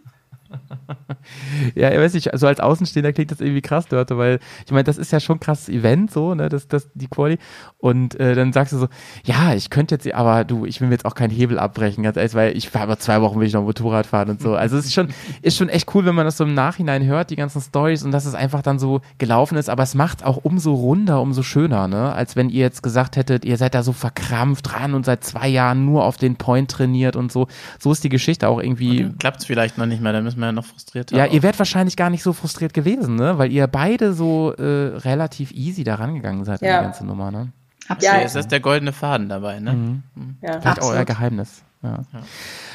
Ja, 1.74 1.92
ich 1.92 1.98
weiß 1.98 2.14
nicht, 2.14 2.30
so 2.34 2.48
als 2.48 2.60
Außenstehender 2.60 3.12
klingt 3.14 3.32
das 3.32 3.42
irgendwie 3.42 3.62
krass, 3.62 3.88
Dörte, 3.88 4.18
weil 4.18 4.40
ich 4.66 4.72
meine, 4.72 4.84
das 4.84 4.98
ist 4.98 5.12
ja 5.12 5.20
schon 5.20 5.38
ein 5.38 5.40
krasses 5.40 5.70
Event, 5.70 6.12
so, 6.12 6.36
ne, 6.36 6.50
das, 6.50 6.68
das, 6.68 6.90
die 6.94 7.08
Quali. 7.08 7.38
Und 7.78 8.20
äh, 8.20 8.36
dann 8.36 8.54
sagst 8.54 8.74
du 8.74 8.78
so, 8.78 8.88
ja, 9.24 9.54
ich 9.54 9.70
könnte 9.70 9.96
jetzt, 9.96 10.12
aber 10.14 10.44
du, 10.44 10.66
ich 10.66 10.82
will 10.82 10.88
mir 10.88 10.94
jetzt 10.94 11.06
auch 11.06 11.16
keinen 11.16 11.32
Hebel 11.32 11.58
abbrechen, 11.58 12.04
ganz 12.04 12.18
ehrlich, 12.18 12.36
weil 12.36 12.56
ich 12.56 12.70
fahre 12.70 12.84
aber 12.84 13.00
zwei 13.00 13.22
Wochen 13.22 13.40
will 13.40 13.48
ich 13.48 13.54
noch 13.54 13.64
Motorrad 13.64 14.06
fahren 14.06 14.30
und 14.30 14.42
so. 14.42 14.56
Also 14.66 14.78
es 14.78 14.86
ist 14.86 14.94
schon, 14.94 15.10
ist 15.44 15.58
schon 15.58 15.70
echt 15.70 15.94
cool, 15.94 16.06
wenn 16.06 16.16
man 16.16 16.26
das 16.26 16.38
so 16.38 16.44
im 16.44 16.56
Nachhinein 16.56 17.06
hört, 17.06 17.30
die 17.30 17.36
ganzen 17.36 17.62
Stories 17.62 18.04
und 18.04 18.12
dass 18.12 18.26
es 18.26 18.34
einfach 18.34 18.64
dann 18.64 18.80
so 18.80 19.02
gelaufen 19.20 19.58
ist, 19.58 19.70
aber 19.70 19.84
es 19.84 19.94
macht 19.94 20.26
auch 20.26 20.38
umso 20.38 20.74
runder, 20.74 21.22
umso 21.22 21.44
schöner, 21.44 21.88
ne, 21.88 22.14
als 22.14 22.36
wenn 22.36 22.50
ihr 22.50 22.62
jetzt 22.62 22.82
gesagt 22.82 23.16
hättet, 23.16 23.46
ihr 23.46 23.58
seid 23.58 23.76
da 23.76 23.84
so 23.84 23.94
verkrampft 23.94 24.72
dran 24.72 24.96
und 24.96 25.06
seit 25.06 25.24
zwei 25.24 25.48
Jahren 25.48 25.86
nur 25.86 26.04
auf 26.04 26.18
den 26.18 26.36
Point 26.36 26.72
trainiert 26.72 27.16
und 27.16 27.32
so. 27.32 27.48
So 27.80 27.92
ist 27.92 28.04
die 28.04 28.10
Geschichte 28.10 28.48
auch 28.48 28.60
irgendwie 28.60 29.10
Klappt 29.20 29.42
es 29.42 29.46
vielleicht 29.46 29.78
noch 29.78 29.86
nicht 29.86 30.02
mehr, 30.02 30.14
dann 30.14 30.24
müssen 30.24 30.35
wir 30.40 30.48
ja 30.48 30.52
noch 30.52 30.66
frustrierter. 30.66 31.16
ja, 31.18 31.26
ihr 31.26 31.44
wärt 31.44 31.58
wahrscheinlich 31.60 31.96
gar 31.96 32.10
nicht 32.10 32.24
so 32.24 32.34
frustriert 32.34 32.74
gewesen, 32.74 33.16
ne? 33.16 33.38
Weil 33.38 33.52
ihr 33.52 33.68
beide 33.68 34.14
so 34.14 34.54
äh, 34.54 34.98
relativ 34.98 35.52
easy 35.52 35.84
da 35.84 35.96
rangegangen 35.96 36.46
seid 36.46 36.62
an 36.62 36.68
Ja. 36.68 36.80
die 36.80 36.86
ganze 36.86 37.06
Nummer, 37.06 37.32
ne? 37.32 37.50
Absolut. 37.88 38.16
Ja, 38.18 38.22
Es 38.22 38.36
ist 38.36 38.52
der 38.52 38.60
goldene 38.62 38.94
Faden 38.94 39.30
dabei, 39.30 39.60
ne? 39.60 39.74
Mhm. 39.74 40.04
Ja. 40.42 40.60
Vielleicht 40.60 40.80
auch 40.82 40.86
euer 40.90 41.00
Absolut. 41.02 41.08
Geheimnis. 41.08 41.64
Ja. 41.86 42.22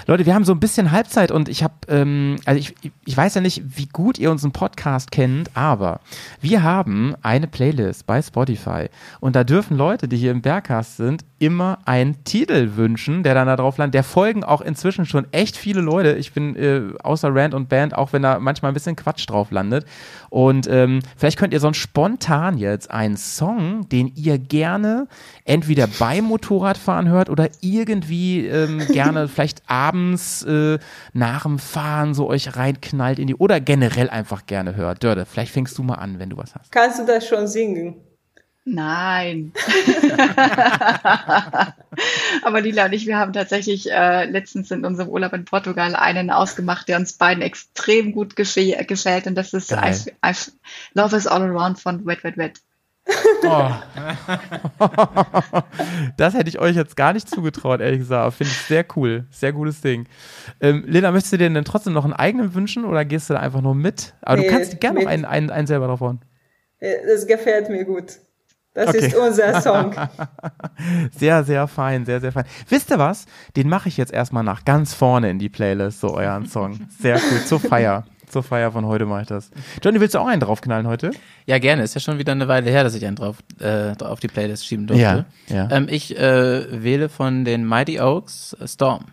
Leute, 0.06 0.26
wir 0.26 0.34
haben 0.34 0.44
so 0.44 0.52
ein 0.52 0.60
bisschen 0.60 0.92
Halbzeit 0.92 1.30
und 1.30 1.48
ich 1.48 1.62
habe, 1.62 1.74
ähm, 1.88 2.36
also 2.44 2.58
ich, 2.58 2.74
ich 3.04 3.16
weiß 3.16 3.34
ja 3.34 3.40
nicht, 3.40 3.62
wie 3.76 3.86
gut 3.86 4.18
ihr 4.18 4.30
unseren 4.30 4.52
Podcast 4.52 5.10
kennt, 5.10 5.56
aber 5.56 6.00
wir 6.40 6.62
haben 6.62 7.14
eine 7.22 7.46
Playlist 7.46 8.06
bei 8.06 8.22
Spotify 8.22 8.86
und 9.20 9.36
da 9.36 9.44
dürfen 9.44 9.76
Leute, 9.76 10.08
die 10.08 10.16
hier 10.16 10.30
im 10.30 10.42
Bergcast 10.42 10.96
sind, 10.96 11.24
immer 11.40 11.78
einen 11.86 12.22
Titel 12.24 12.76
wünschen, 12.76 13.22
der 13.22 13.34
dann 13.34 13.46
da 13.46 13.56
drauf 13.56 13.78
landet. 13.78 13.94
Der 13.94 14.04
folgen 14.04 14.44
auch 14.44 14.60
inzwischen 14.60 15.06
schon 15.06 15.26
echt 15.32 15.56
viele 15.56 15.80
Leute. 15.80 16.12
Ich 16.12 16.32
bin 16.32 16.54
äh, 16.54 16.82
außer 17.02 17.34
Rand 17.34 17.54
und 17.54 17.70
Band, 17.70 17.94
auch 17.94 18.12
wenn 18.12 18.22
da 18.22 18.38
manchmal 18.38 18.70
ein 18.70 18.74
bisschen 18.74 18.94
Quatsch 18.94 19.28
drauf 19.28 19.50
landet. 19.50 19.86
Und 20.28 20.68
ähm, 20.68 21.00
vielleicht 21.16 21.38
könnt 21.38 21.54
ihr 21.54 21.60
sonst 21.60 21.78
spontan 21.78 22.58
jetzt 22.58 22.90
einen 22.90 23.16
Song, 23.16 23.88
den 23.88 24.12
ihr 24.14 24.38
gerne 24.38 25.08
entweder 25.46 25.86
beim 25.98 26.24
Motorradfahren 26.24 27.08
hört 27.08 27.30
oder 27.30 27.48
irgendwie 27.62 28.46
ähm, 28.46 28.78
gerne 28.92 28.99
vielleicht 29.28 29.68
abends 29.68 30.42
äh, 30.42 30.78
nach 31.12 31.42
dem 31.42 31.58
Fahren 31.58 32.14
so 32.14 32.28
euch 32.28 32.56
reinknallt 32.56 33.18
in 33.18 33.26
die 33.26 33.34
oder 33.34 33.60
generell 33.60 34.10
einfach 34.10 34.46
gerne 34.46 34.76
hört. 34.76 35.02
Dörde, 35.02 35.26
vielleicht 35.26 35.52
fängst 35.52 35.76
du 35.78 35.82
mal 35.82 35.94
an, 35.94 36.18
wenn 36.18 36.30
du 36.30 36.36
was 36.36 36.54
hast. 36.54 36.72
Kannst 36.72 36.98
du 36.98 37.06
das 37.06 37.26
schon 37.26 37.46
singen? 37.46 37.96
Nein. 38.64 39.52
Aber 42.42 42.60
Lila 42.60 42.86
und 42.86 42.92
ich, 42.92 43.06
wir 43.06 43.16
haben 43.16 43.32
tatsächlich 43.32 43.90
äh, 43.90 44.24
letztens 44.26 44.70
in 44.70 44.84
unserem 44.84 45.08
Urlaub 45.08 45.32
in 45.32 45.44
Portugal 45.44 45.94
einen 45.94 46.30
ausgemacht, 46.30 46.88
der 46.88 46.98
uns 46.98 47.14
beiden 47.14 47.42
extrem 47.42 48.12
gut 48.12 48.36
gefä 48.36 48.84
gefällt. 48.84 49.26
Und 49.26 49.34
das 49.34 49.54
ist. 49.54 49.72
I've, 49.72 50.12
I've, 50.22 50.52
Love 50.94 51.16
is 51.16 51.26
All 51.26 51.42
Around 51.42 51.80
von 51.80 52.04
Wet 52.06 52.22
Wet 52.22 52.36
Wet. 52.36 52.60
Oh. 53.42 53.70
das 56.16 56.34
hätte 56.34 56.48
ich 56.48 56.58
euch 56.60 56.76
jetzt 56.76 56.96
gar 56.96 57.12
nicht 57.12 57.28
zugetraut, 57.28 57.80
ehrlich 57.80 58.00
gesagt. 58.00 58.34
Finde 58.34 58.52
ich 58.52 58.58
sehr 58.58 58.84
cool. 58.96 59.24
Sehr 59.30 59.52
gutes 59.52 59.80
Ding. 59.80 60.06
Ähm, 60.60 60.84
Lena, 60.86 61.10
möchtest 61.10 61.32
du 61.32 61.38
dir 61.38 61.50
denn 61.50 61.64
trotzdem 61.64 61.92
noch 61.92 62.04
einen 62.04 62.12
eigenen 62.12 62.54
wünschen 62.54 62.84
oder 62.84 63.04
gehst 63.04 63.30
du 63.30 63.34
da 63.34 63.40
einfach 63.40 63.62
nur 63.62 63.74
mit? 63.74 64.14
Aber 64.22 64.36
Nee, 64.40 64.46
du 64.48 64.52
kannst 64.52 64.80
gerne 64.80 65.00
noch 65.02 65.10
einen, 65.10 65.24
einen, 65.24 65.50
einen 65.50 65.66
selber 65.66 65.86
drauf 65.86 66.00
hauen. 66.00 66.20
Äh, 66.78 66.96
Das 67.06 67.26
gefällt 67.26 67.68
mir 67.70 67.84
gut. 67.84 68.18
Das 68.74 68.88
Okay. 68.88 68.98
ist 69.06 69.16
unser 69.16 69.60
Song. 69.62 69.94
Sehr, 71.18 71.42
sehr 71.42 71.66
fein, 71.66 72.04
sehr, 72.06 72.20
sehr 72.20 72.30
fein. 72.32 72.44
Wisst 72.68 72.90
ihr 72.90 72.98
was? 72.98 73.26
Den 73.56 73.68
mache 73.68 73.88
ich 73.88 73.96
jetzt 73.96 74.12
erstmal 74.12 74.44
nach 74.44 74.64
ganz 74.64 74.94
vorne 74.94 75.28
in 75.30 75.38
die 75.40 75.48
Playlist, 75.48 76.00
so 76.00 76.14
euren 76.14 76.46
Song. 76.46 76.78
Sehr 77.00 77.16
cool. 77.16 77.44
Zur 77.44 77.58
Feier. 77.60 78.04
Zur 78.30 78.44
Feier 78.44 78.70
von 78.70 78.86
heute 78.86 79.06
mache 79.06 79.22
ich 79.22 79.26
das. 79.26 79.50
Johnny, 79.82 79.98
willst 79.98 80.14
du 80.14 80.20
auch 80.20 80.28
einen 80.28 80.40
draufknallen 80.40 80.86
heute? 80.86 81.10
Ja, 81.46 81.58
gerne. 81.58 81.82
Ist 81.82 81.94
ja 81.94 82.00
schon 82.00 82.18
wieder 82.18 82.30
eine 82.30 82.46
Weile 82.46 82.70
her, 82.70 82.84
dass 82.84 82.94
ich 82.94 83.04
einen 83.04 83.16
drauf 83.16 83.38
äh, 83.58 83.92
auf 84.04 84.20
die 84.20 84.28
Playlist 84.28 84.64
schieben 84.64 84.86
durfte. 84.86 85.02
Ja, 85.02 85.24
ja. 85.48 85.68
Ähm, 85.72 85.88
ich 85.90 86.16
äh, 86.16 86.82
wähle 86.84 87.08
von 87.08 87.44
den 87.44 87.66
Mighty 87.66 88.00
Oaks 88.00 88.52
äh, 88.52 88.68
Storm. 88.68 89.06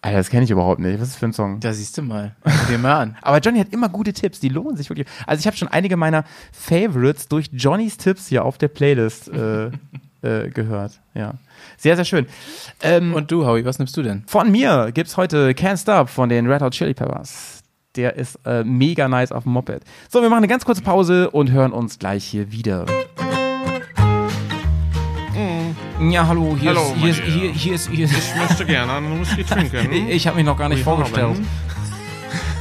Alter, 0.00 0.18
das 0.18 0.30
kenne 0.30 0.44
ich 0.44 0.50
überhaupt 0.52 0.80
nicht. 0.80 0.94
Was 0.94 1.08
ist 1.08 1.14
das 1.14 1.18
für 1.18 1.26
ein 1.26 1.32
Song? 1.32 1.58
Da 1.58 1.72
siehst 1.72 1.98
du 1.98 2.02
mal. 2.02 2.36
Dir 2.68 2.78
mal 2.78 3.00
an. 3.00 3.16
Aber 3.22 3.38
Johnny 3.40 3.58
hat 3.58 3.72
immer 3.72 3.88
gute 3.88 4.12
Tipps, 4.12 4.38
die 4.38 4.48
lohnen 4.48 4.76
sich 4.76 4.88
wirklich. 4.88 5.08
Also 5.26 5.40
ich 5.40 5.46
habe 5.46 5.56
schon 5.56 5.68
einige 5.68 5.96
meiner 5.96 6.24
Favorites 6.52 7.26
durch 7.26 7.50
Johnnys 7.52 7.96
Tipps 7.96 8.28
hier 8.28 8.44
auf 8.44 8.58
der 8.58 8.68
Playlist 8.68 9.28
äh, 9.28 9.66
äh, 10.22 10.50
gehört. 10.50 11.00
Ja, 11.14 11.34
sehr, 11.80 11.96
sehr 11.96 12.04
schön. 12.04 12.26
Ähm, 12.82 13.14
Und 13.14 13.30
du, 13.30 13.46
Howie, 13.46 13.64
was 13.64 13.78
nimmst 13.78 13.96
du 13.96 14.02
denn? 14.02 14.22
von 14.26 14.50
mir 14.52 14.90
gibt's 14.92 15.16
heute 15.16 15.50
Can't 15.52 15.80
Stop 15.80 16.08
von 16.10 16.28
den 16.28 16.46
Red 16.46 16.60
Hot 16.62 16.72
Chili 16.74 16.94
Peppers. 16.94 17.62
Der 17.96 18.14
ist 18.16 18.38
äh, 18.44 18.62
mega 18.62 19.08
nice 19.08 19.32
auf 19.32 19.42
dem 19.44 19.52
Moped. 19.52 19.82
So, 20.08 20.22
wir 20.22 20.28
machen 20.28 20.38
eine 20.44 20.48
ganz 20.48 20.64
kurze 20.64 20.82
Pause 20.82 21.30
und 21.30 21.50
hören 21.50 21.72
uns 21.72 21.98
gleich 21.98 22.24
hier 22.24 22.52
wieder. 22.52 22.86
Ja, 26.10 26.26
hallo, 26.26 26.56
hier 26.58 26.70
Hallo, 26.70 26.80
ist, 26.82 26.94
hier, 26.96 27.10
ist, 27.10 27.20
mein 27.20 27.30
hier, 27.30 27.42
Lieber. 27.42 27.54
hier 27.54 27.74
ist, 27.74 27.90
hier 27.90 28.04
ist, 28.06 28.12
Ich 28.16 28.34
möchte 28.36 28.64
gerne 28.64 28.92
einen 28.92 29.20
Whisky 29.20 29.44
trinken. 29.44 29.92
ich, 30.08 30.08
ich 30.08 30.26
habe 30.26 30.36
mich 30.36 30.46
noch 30.46 30.56
gar 30.56 30.68
nicht 30.70 30.78
Wir 30.78 30.84
vorgestellt. 30.84 31.36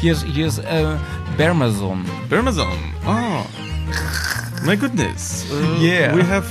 Hier 0.02 0.12
ist, 0.14 0.26
hier 0.26 0.48
ist 0.48 0.60
äh, 0.60 0.96
Bermason. 1.38 2.04
Birmazon. 2.28 2.68
Oh, 3.08 3.46
my 4.66 4.76
goodness. 4.76 5.46
Uh, 5.52 5.82
Yeah. 5.82 6.16
We 6.16 6.24
have. 6.28 6.46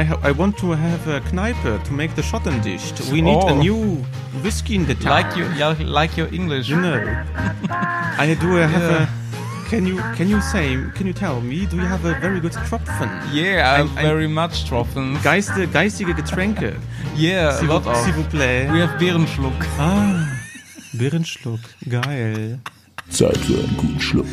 I, 0.00 0.04
ha 0.04 0.16
I 0.22 0.32
want 0.32 0.56
to 0.58 0.68
have 0.72 1.02
a 1.08 1.20
Kneipe 1.30 1.82
to 1.86 1.92
make 1.92 2.14
the 2.14 2.22
Schottendicht. 2.22 2.94
We 3.12 3.20
need 3.22 3.42
a 3.42 3.52
Oh. 3.52 3.60
new 3.66 3.80
whiskey 4.44 4.74
in 4.76 4.86
the 4.86 4.94
town. 4.94 5.10
Like 5.18 5.36
you, 5.36 5.44
like 6.00 6.16
your 6.16 6.28
English. 6.32 6.68
You 6.68 6.80
know. 6.80 6.98
I 8.24 8.36
do 8.40 8.48
have 8.56 8.82
a. 9.00 9.08
Can 9.70 9.86
you 9.86 9.96
can 10.16 10.28
you 10.30 10.40
say 10.40 10.76
can 10.96 11.06
you 11.06 11.12
tell 11.12 11.40
me 11.42 11.66
do 11.66 11.76
you 11.76 11.84
have 11.94 12.04
a 12.06 12.14
very 12.20 12.40
good 12.40 12.52
Tropfen? 12.68 13.08
Yeah, 13.34 13.74
I 13.76 13.80
ein- 13.82 13.88
very 14.10 14.26
much 14.28 14.64
Tropfen. 14.68 15.18
Geiste, 15.22 15.66
geistige 15.66 16.14
Getränke. 16.14 16.72
Yeah, 17.16 17.58
a 17.60 17.64
lot 17.64 17.84
of. 17.86 17.96
s'il 18.04 18.14
vous 18.14 18.28
plaît. 18.30 18.68
We 18.72 18.80
have 18.80 18.96
Bärenschluck. 18.98 19.60
Ah, 19.78 20.24
Birrenschluck. 20.94 21.60
Geil. 21.88 22.60
Zeit 23.10 23.36
für 23.38 23.54
einen 23.54 23.76
guten 23.78 24.00
Schluck. 24.00 24.26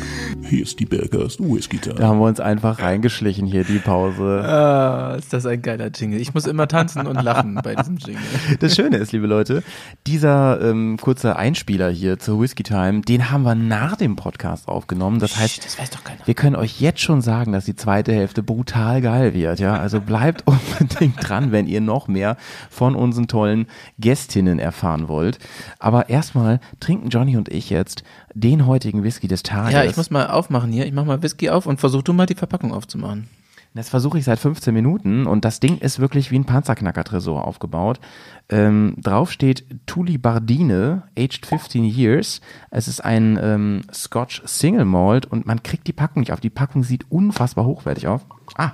Hier 0.48 0.62
ist 0.62 0.78
die 0.78 0.84
Bergast 0.84 1.40
Whisky 1.40 1.78
Time. 1.78 1.96
Da 1.96 2.08
haben 2.08 2.18
wir 2.20 2.26
uns 2.26 2.38
einfach 2.40 2.78
reingeschlichen 2.80 3.46
hier, 3.46 3.64
die 3.64 3.78
Pause. 3.78 4.44
Ah, 4.46 5.14
ist 5.16 5.32
das 5.32 5.44
ein 5.46 5.60
geiler 5.62 5.88
Jingle. 5.92 6.20
Ich 6.20 6.34
muss 6.34 6.46
immer 6.46 6.68
tanzen 6.68 7.06
und 7.06 7.20
lachen 7.22 7.58
bei 7.64 7.74
diesem 7.74 7.96
Jingle. 7.96 8.20
Das 8.60 8.76
Schöne 8.76 8.98
ist, 8.98 9.12
liebe 9.12 9.26
Leute, 9.26 9.62
dieser 10.06 10.60
ähm, 10.60 10.98
kurze 11.00 11.36
Einspieler 11.36 11.88
hier 11.90 12.18
zur 12.18 12.40
Whisky 12.40 12.62
Time, 12.62 13.00
den 13.00 13.30
haben 13.30 13.42
wir 13.42 13.54
nach 13.54 13.96
dem 13.96 14.14
Podcast 14.14 14.68
aufgenommen. 14.68 15.18
Das 15.18 15.36
heißt, 15.36 15.64
Das 15.64 15.78
weiß 15.78 15.90
doch 15.90 16.04
keiner. 16.04 16.20
wir 16.26 16.34
können 16.34 16.54
euch 16.54 16.80
jetzt 16.80 17.00
schon 17.00 17.22
sagen, 17.22 17.52
dass 17.52 17.64
die 17.64 17.76
zweite 17.76 18.12
Hälfte 18.12 18.42
brutal 18.42 19.00
geil 19.00 19.34
wird, 19.34 19.58
ja. 19.58 19.76
Also 19.78 20.00
bleibt 20.00 20.44
unbedingt 20.80 21.16
dran, 21.28 21.50
wenn 21.50 21.66
ihr 21.66 21.80
noch 21.80 22.06
mehr 22.08 22.36
von 22.70 22.94
unseren 22.94 23.26
tollen 23.26 23.66
Gästinnen 23.98 24.58
erfahren 24.58 25.08
wollt. 25.08 25.38
Aber 25.78 26.08
erstmal 26.08 26.60
trinken 26.78 27.08
Johnny 27.08 27.36
und 27.36 27.48
ich 27.48 27.70
jetzt 27.70 28.04
den 28.36 28.66
heutigen 28.66 29.02
Whisky 29.02 29.28
des 29.28 29.42
Tages. 29.42 29.72
Ja, 29.72 29.84
ich 29.84 29.96
muss 29.96 30.10
mal 30.10 30.26
aufmachen 30.26 30.70
hier. 30.70 30.86
Ich 30.86 30.92
mach 30.92 31.04
mal 31.04 31.22
Whisky 31.22 31.48
auf 31.48 31.66
und 31.66 31.80
versuch 31.80 32.02
du 32.02 32.12
mal 32.12 32.26
die 32.26 32.34
Verpackung 32.34 32.72
aufzumachen. 32.72 33.28
Das 33.74 33.90
versuche 33.90 34.18
ich 34.18 34.24
seit 34.24 34.38
15 34.38 34.72
Minuten 34.72 35.26
und 35.26 35.44
das 35.44 35.60
Ding 35.60 35.78
ist 35.78 35.98
wirklich 35.98 36.30
wie 36.30 36.38
ein 36.38 36.46
Panzerknacker-Tresor 36.46 37.46
aufgebaut. 37.46 38.00
Ähm, 38.48 38.94
drauf 38.96 39.30
steht 39.30 39.66
Tuli 39.84 40.16
Bardine, 40.16 41.02
aged 41.18 41.44
15 41.44 41.84
years. 41.84 42.40
Es 42.70 42.88
ist 42.88 43.04
ein 43.04 43.38
ähm, 43.42 43.82
Scotch 43.92 44.42
Single 44.46 44.86
Malt 44.86 45.26
und 45.26 45.46
man 45.46 45.62
kriegt 45.62 45.86
die 45.86 45.92
Packung 45.92 46.20
nicht 46.20 46.32
auf. 46.32 46.40
Die 46.40 46.48
Packung 46.48 46.84
sieht 46.84 47.10
unfassbar 47.10 47.66
hochwertig 47.66 48.06
auf. 48.06 48.24
Ah. 48.56 48.72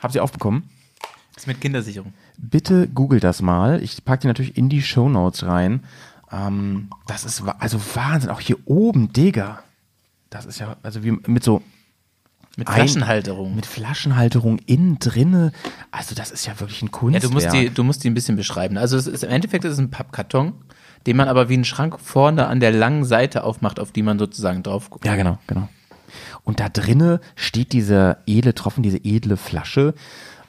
Hab 0.00 0.10
sie 0.10 0.20
aufbekommen? 0.20 0.64
ist 1.44 1.46
mit 1.46 1.60
Kindersicherung. 1.60 2.12
Bitte 2.38 2.88
google 2.88 3.20
das 3.20 3.42
mal. 3.42 3.82
Ich 3.82 4.04
packe 4.04 4.22
die 4.22 4.26
natürlich 4.28 4.56
in 4.56 4.68
die 4.68 4.82
Show 4.82 5.08
Notes 5.08 5.44
rein. 5.46 5.82
Ähm, 6.34 6.88
das 7.06 7.24
ist 7.24 7.42
also 7.58 7.80
Wahnsinn. 7.94 8.30
Auch 8.30 8.40
hier 8.40 8.56
oben, 8.66 9.12
Digga. 9.12 9.62
Das 10.30 10.46
ist 10.46 10.58
ja, 10.58 10.76
also 10.82 11.04
wie 11.04 11.12
mit 11.12 11.44
so 11.44 11.62
Mit 12.56 12.68
Ein- 12.68 12.74
Flaschenhalterung. 12.74 13.54
mit 13.54 13.66
Flaschenhalterung 13.66 14.58
innen 14.66 14.98
drinne. 14.98 15.52
Also 15.90 16.14
das 16.14 16.30
ist 16.30 16.46
ja 16.46 16.58
wirklich 16.60 16.82
ein 16.82 16.86
ja, 16.86 16.92
Kunstwerk. 16.92 17.22
du 17.24 17.30
musst 17.32 17.52
die, 17.52 17.70
du 17.70 17.84
musst 17.84 18.04
die 18.04 18.10
ein 18.10 18.14
bisschen 18.14 18.36
beschreiben. 18.36 18.76
Also 18.76 18.96
es 18.96 19.06
ist, 19.06 19.22
im 19.24 19.30
Endeffekt 19.30 19.64
ist 19.64 19.72
es 19.74 19.78
ein 19.78 19.90
Pappkarton, 19.90 20.52
den 21.06 21.16
man 21.16 21.28
aber 21.28 21.48
wie 21.48 21.54
einen 21.54 21.64
Schrank 21.64 22.00
vorne 22.00 22.46
an 22.46 22.60
der 22.60 22.72
langen 22.72 23.04
Seite 23.04 23.44
aufmacht, 23.44 23.78
auf 23.78 23.92
die 23.92 24.02
man 24.02 24.18
sozusagen 24.18 24.62
drauf 24.62 24.90
guckt. 24.90 25.04
Ja, 25.04 25.14
genau, 25.16 25.38
genau. 25.46 25.68
Und 26.44 26.60
da 26.60 26.68
drinne 26.68 27.20
steht 27.36 27.72
dieser 27.72 28.18
edle 28.26 28.54
Tropfen, 28.54 28.82
diese 28.82 28.98
edle 28.98 29.36
Flasche. 29.36 29.94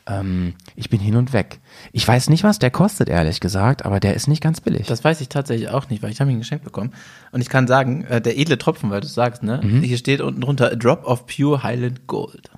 Ähm, 0.07 0.53
ich 0.75 0.89
bin 0.89 0.99
hin 0.99 1.15
und 1.15 1.33
weg. 1.33 1.59
Ich 1.91 2.07
weiß 2.07 2.29
nicht, 2.29 2.43
was 2.43 2.59
der 2.59 2.69
kostet, 2.69 3.09
ehrlich 3.09 3.39
gesagt, 3.39 3.85
aber 3.85 3.99
der 3.99 4.13
ist 4.13 4.27
nicht 4.27 4.41
ganz 4.43 4.61
billig. 4.61 4.85
Das 4.87 5.03
weiß 5.03 5.19
ich 5.21 5.29
tatsächlich 5.29 5.69
auch 5.69 5.89
nicht, 5.89 6.03
weil 6.03 6.11
ich 6.11 6.21
habe 6.21 6.31
ihn 6.31 6.37
geschenkt 6.39 6.63
bekommen. 6.63 6.93
Und 7.31 7.41
ich 7.41 7.49
kann 7.49 7.65
sagen, 7.67 8.03
äh, 8.05 8.21
der 8.21 8.37
edle 8.37 8.57
Tropfen, 8.59 8.91
weil 8.91 9.01
du 9.01 9.07
es 9.07 9.15
sagst, 9.15 9.41
ne? 9.41 9.61
Mhm. 9.63 9.81
Hier 9.81 9.97
steht 9.97 10.21
unten 10.21 10.41
drunter 10.41 10.71
a 10.71 10.75
drop 10.75 11.05
of 11.05 11.25
pure 11.25 11.63
Highland 11.63 12.05
Gold. 12.05 12.51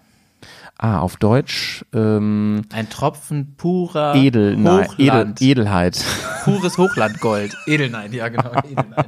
ah, 0.78 1.00
auf 1.00 1.16
Deutsch 1.16 1.86
ähm, 1.93 2.64
Ein 2.74 2.89
Tropfen 2.89 3.56
purer 3.56 4.14
edel, 4.16 4.58
nein, 4.58 4.88
edel. 4.98 5.34
Edelheit. 5.39 6.04
Pures 6.43 6.78
Hochlandgold. 6.78 7.56
Edelnein, 7.66 8.12
ja 8.12 8.28
genau. 8.28 8.52
Edelnein. 8.64 9.06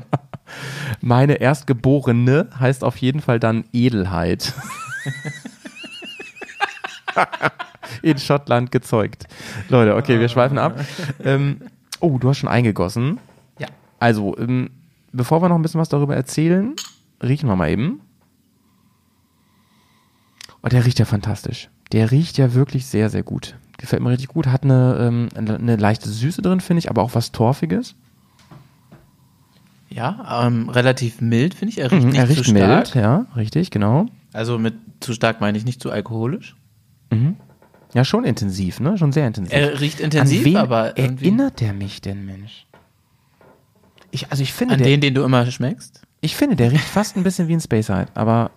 Meine 1.02 1.36
Erstgeborene 1.36 2.48
heißt 2.60 2.84
auf 2.86 2.98
jeden 2.98 3.20
Fall 3.22 3.40
dann 3.40 3.66
Edelheit. 3.74 4.54
In 8.02 8.18
Schottland 8.18 8.72
gezeugt. 8.72 9.26
Leute, 9.70 9.96
okay, 9.96 10.20
wir 10.20 10.30
schweifen 10.30 10.58
ab. 10.58 10.80
Ähm, 11.24 11.62
oh, 12.00 12.18
du 12.18 12.30
hast 12.30 12.38
schon 12.40 12.50
eingegossen. 12.50 13.20
Ja. 13.60 13.68
Also, 14.00 14.38
ähm, 14.38 14.70
bevor 15.12 15.42
wir 15.42 15.50
noch 15.50 15.56
ein 15.56 15.62
bisschen 15.62 15.82
was 15.82 15.90
darüber 15.90 16.16
erzählen, 16.16 16.76
riechen 17.22 17.50
wir 17.50 17.56
mal 17.56 17.70
eben. 17.70 18.02
Oh, 20.64 20.68
der 20.68 20.86
riecht 20.86 21.00
ja 21.00 21.06
fantastisch. 21.06 21.70
Der 21.92 22.12
riecht 22.12 22.38
ja 22.38 22.54
wirklich 22.54 22.86
sehr, 22.86 23.10
sehr 23.10 23.24
gut. 23.24 23.56
Gefällt 23.78 24.02
mir 24.02 24.10
richtig 24.10 24.28
gut. 24.28 24.48
Hat 24.48 24.64
eine, 24.64 24.98
ähm, 25.00 25.30
eine, 25.36 25.78
leichte 25.78 26.10
Süße 26.10 26.42
drin, 26.42 26.60
finde 26.60 26.80
ich, 26.80 26.90
aber 26.90 27.02
auch 27.02 27.16
was 27.16 27.32
Torfiges. 27.32 27.96
Ja, 29.90 30.46
ähm, 30.46 30.70
relativ 30.70 31.20
mild, 31.22 31.54
finde 31.56 31.72
ich. 31.72 31.80
Er 31.80 31.92
riecht 31.92 32.04
Mhm, 32.04 32.10
nicht 32.10 32.20
er 32.20 32.30
riecht 32.30 32.44
zu 32.44 32.52
stark. 32.52 32.94
mild, 32.94 32.96
ja, 32.96 33.26
richtig, 33.36 33.72
genau. 33.72 34.06
Also 34.34 34.60
mit 34.60 34.76
zu 35.00 35.14
stark 35.14 35.42
meine 35.42 35.58
ich 35.58 35.66
nicht 35.66 35.82
zu 35.82 35.92
alkoholisch. 35.92 36.56
Ja, 37.94 38.06
schon 38.06 38.24
intensiv, 38.24 38.80
ne? 38.80 38.98
Schon 38.98 39.12
sehr 39.12 39.26
intensiv. 39.28 39.54
Er 39.58 39.80
riecht 39.80 40.00
intensiv, 40.00 40.40
an 40.40 40.46
wen 40.46 40.58
aber 40.58 40.98
irgendwie 40.98 41.26
erinnert 41.26 41.60
der 41.60 41.74
mich 41.74 42.02
denn, 42.02 42.26
Mensch? 42.26 42.68
Ich, 44.12 44.32
also 44.32 44.44
ich 44.44 44.54
finde, 44.54 44.76
an 44.76 44.80
der, 44.80 44.88
den, 44.88 45.02
den 45.02 45.14
du 45.16 45.24
immer 45.24 45.46
schmeckst. 45.50 46.02
ich 46.22 46.36
finde, 46.36 46.56
der 46.56 46.72
riecht 46.72 46.84
fast 46.86 47.18
ein 47.18 47.24
bisschen 47.24 47.48
wie 47.48 47.54
ein 47.54 47.62
Space 47.62 47.88
Side, 47.88 48.08
aber 48.16 48.52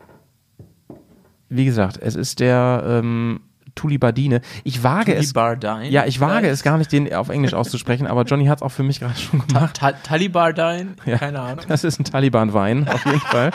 wie 1.49 1.65
gesagt, 1.65 1.99
es 2.01 2.15
ist 2.15 2.41
der 2.41 2.83
ähm, 2.87 3.41
Tulibardine. 3.75 4.41
Ich 4.65 4.83
wage 4.83 5.15
es. 5.15 5.33
Talibardine. 5.33 5.91
Ja, 5.91 6.05
ich 6.07 6.21
wage 6.21 6.41
vielleicht? 6.41 6.55
es 6.55 6.63
gar 6.63 6.79
nicht, 6.79 6.93
den 6.93 7.13
auf 7.15 7.29
Englisch 7.29 7.55
auszusprechen, 7.55 8.07
aber 8.07 8.23
Johnny 8.25 8.47
hat 8.47 8.59
es 8.59 8.63
auch 8.63 8.71
für 8.71 8.83
mich 8.83 9.01
gerade 9.01 9.19
schon 9.19 9.47
gemacht. 9.47 9.77
Ta 9.77 9.93
Talibardine? 9.93 10.95
Ja. 11.07 11.19
Keine 11.19 11.41
Ahnung. 11.41 11.65
Das 11.69 11.85
ist 11.85 11.99
ein 11.99 12.05
Taliban-Wein, 12.05 12.89
auf 12.89 13.05
jeden 13.07 13.21
Fall. 13.31 13.51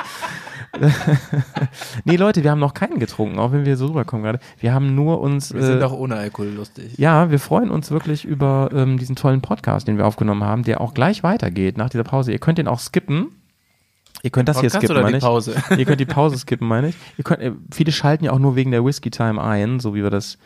nee, 2.06 2.16
Leute, 2.16 2.44
wir 2.44 2.52
haben 2.52 2.60
noch 2.60 2.74
keinen 2.74 3.00
getrunken, 3.00 3.40
auch 3.40 3.52
wenn 3.52 3.66
wir 3.66 3.78
so 3.78 3.88
rüberkommen 3.88 4.24
gerade. 4.24 4.40
Wir 4.60 4.74
haben 4.74 4.96
nur 4.96 5.22
uns. 5.22 5.54
Wir 5.54 5.64
sind 5.64 5.82
äh, 5.82 5.84
auch 5.84 5.94
ohne 5.94 6.16
Alkohol 6.16 6.50
lustig. 6.50 6.98
Ja, 6.98 7.32
wir 7.32 7.40
freuen 7.40 7.70
uns 7.70 7.92
wirklich 7.92 8.26
über 8.26 8.70
ähm, 8.74 8.98
diesen 8.98 9.16
tollen 9.16 9.42
Podcast, 9.42 9.88
den 9.88 9.98
wir 9.98 10.06
aufgenommen 10.06 10.44
haben, 10.44 10.64
der 10.64 10.82
auch 10.82 10.94
gleich 10.94 11.24
weitergeht 11.24 11.78
nach 11.78 11.90
dieser 11.90 12.04
Pause. 12.04 12.32
Ihr 12.32 12.40
könnt 12.40 12.58
den 12.58 12.68
auch 12.68 12.80
skippen. 12.80 13.28
Ihr 14.24 14.32
könnt 14.32 14.50
das 14.50 14.60
hier 14.60 14.70
Podcast 14.70 14.86
skippen, 14.86 14.98
oder 14.98 15.04
meine 15.04 15.20
die 15.20 15.52
ich. 15.74 15.78
Ihr 15.80 15.86
könnt 15.86 16.00
die 16.00 16.06
Pause 16.06 16.38
skippen, 16.38 16.68
meine 16.68 16.90
ich. 16.90 16.96
Ihr 17.18 17.24
könnt, 17.24 17.42
äh, 17.42 17.52
viele 17.72 17.92
schalten 17.92 18.26
ja 18.26 18.32
auch 18.32 18.40
nur 18.40 18.56
wegen 18.56 18.72
der 18.72 18.84
Whiskey 18.84 19.12
Time 19.12 19.42
ein, 19.42 19.80
so 19.80 19.94
wie 19.96 20.04
wir 20.04 20.10
das 20.10 20.38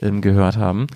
ähm, 0.00 0.20
gehört 0.20 0.56
haben. 0.56 0.86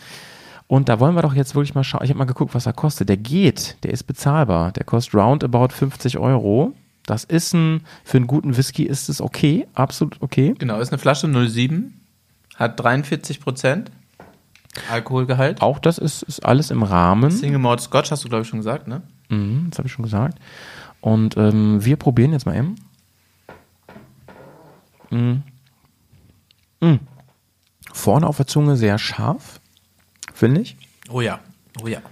Und 0.67 0.91
da 0.91 1.01
wollen 1.01 1.15
wir 1.15 1.23
doch 1.23 1.35
jetzt 1.35 1.55
wirklich 1.55 1.75
mal 1.75 1.85
schauen. 1.85 2.05
Ich 2.05 2.11
habe 2.11 2.19
mal 2.19 2.27
geguckt, 2.27 2.55
was 2.55 2.67
er 2.67 2.75
kostet. 2.75 3.09
Der 3.09 3.17
geht, 3.17 3.77
der 3.85 3.93
ist 3.93 4.05
bezahlbar. 4.05 4.73
Der 4.73 4.85
kostet 4.85 5.15
roundabout 5.15 5.69
50 5.69 6.19
Euro. 6.19 6.75
Das 7.09 7.25
ist 7.25 7.55
ein, 7.55 7.85
für 8.05 8.19
einen 8.19 8.27
guten 8.27 8.59
Whisky 8.59 8.83
ist 8.83 9.09
es 9.09 9.23
okay, 9.23 9.67
absolut 9.73 10.21
okay. 10.21 10.55
Genau, 10.59 10.79
ist 10.79 10.91
eine 10.91 10.99
Flasche 10.99 11.27
07, 11.27 11.99
hat 12.57 12.79
43 12.79 13.41
Prozent 13.41 13.91
Alkoholgehalt. 14.91 15.63
Auch 15.63 15.79
das 15.79 15.97
ist, 15.97 16.23
ist 16.23 16.45
alles 16.45 16.71
im 16.71 16.83
Rahmen. 16.83 17.31
Single 17.31 17.61
Malt 17.61 17.81
Scotch 17.81 18.11
hast 18.11 18.25
du, 18.25 18.29
glaube 18.29 18.43
ich, 18.43 18.49
schon 18.49 18.59
gesagt, 18.59 18.89
ne? 18.89 19.01
Mhm, 19.31 19.69
das 19.71 19.79
habe 19.79 19.89
ich 19.89 19.93
schon 19.93 20.03
gesagt. 20.03 20.39
Und 21.01 21.35
ähm, 21.39 21.83
wir 21.83 21.97
probieren 21.97 22.33
jetzt 22.33 22.45
mal 22.45 22.55
eben. 22.55 22.75
Mhm. 25.09 25.43
Mhm. 26.83 27.01
Vorne 27.95 28.27
auf 28.27 28.37
der 28.37 28.47
Zunge 28.47 28.77
sehr 28.77 28.99
scharf, 28.99 29.61
finde 30.35 30.61
ich. 30.61 30.77
Oh 31.09 31.23
ja, 31.23 31.41
oh 31.83 31.87
ja. 31.87 32.03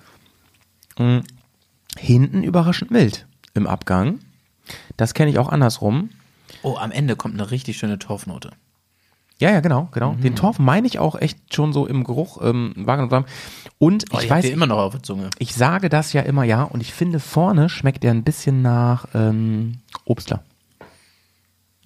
Hinten 1.98 2.42
überraschend 2.42 2.90
mild 2.90 3.26
im 3.52 3.66
Abgang. 3.66 4.20
Das 4.96 5.14
kenne 5.14 5.30
ich 5.30 5.38
auch 5.38 5.48
andersrum. 5.48 6.10
Oh, 6.62 6.76
am 6.76 6.90
Ende 6.92 7.16
kommt 7.16 7.34
eine 7.34 7.50
richtig 7.50 7.76
schöne 7.78 7.98
Torfnote. 7.98 8.50
Ja, 9.38 9.50
ja, 9.50 9.60
genau, 9.60 9.88
genau. 9.92 10.12
Mhm. 10.12 10.22
Den 10.22 10.34
Torf 10.36 10.58
meine 10.58 10.86
ich 10.86 10.98
auch 10.98 11.14
echt 11.14 11.54
schon 11.54 11.72
so 11.74 11.86
im 11.86 12.04
Geruch 12.04 12.38
ähm, 12.42 12.72
wahrgenommen. 12.76 13.26
Und 13.78 14.06
Oh, 14.10 14.16
ich 14.18 14.24
ich 14.24 14.30
weiß, 14.30 14.44
immer 14.46 14.66
noch 14.66 14.78
auf 14.78 14.92
der 14.92 15.02
Zunge. 15.02 15.28
ich 15.38 15.54
sage 15.54 15.90
das 15.90 16.14
ja 16.14 16.22
immer 16.22 16.44
ja 16.44 16.62
und 16.62 16.80
ich 16.80 16.94
finde 16.94 17.20
vorne 17.20 17.68
schmeckt 17.68 18.02
der 18.02 18.12
ein 18.12 18.24
bisschen 18.24 18.62
nach 18.62 19.06
ähm, 19.14 19.78
Obstler. 20.06 20.42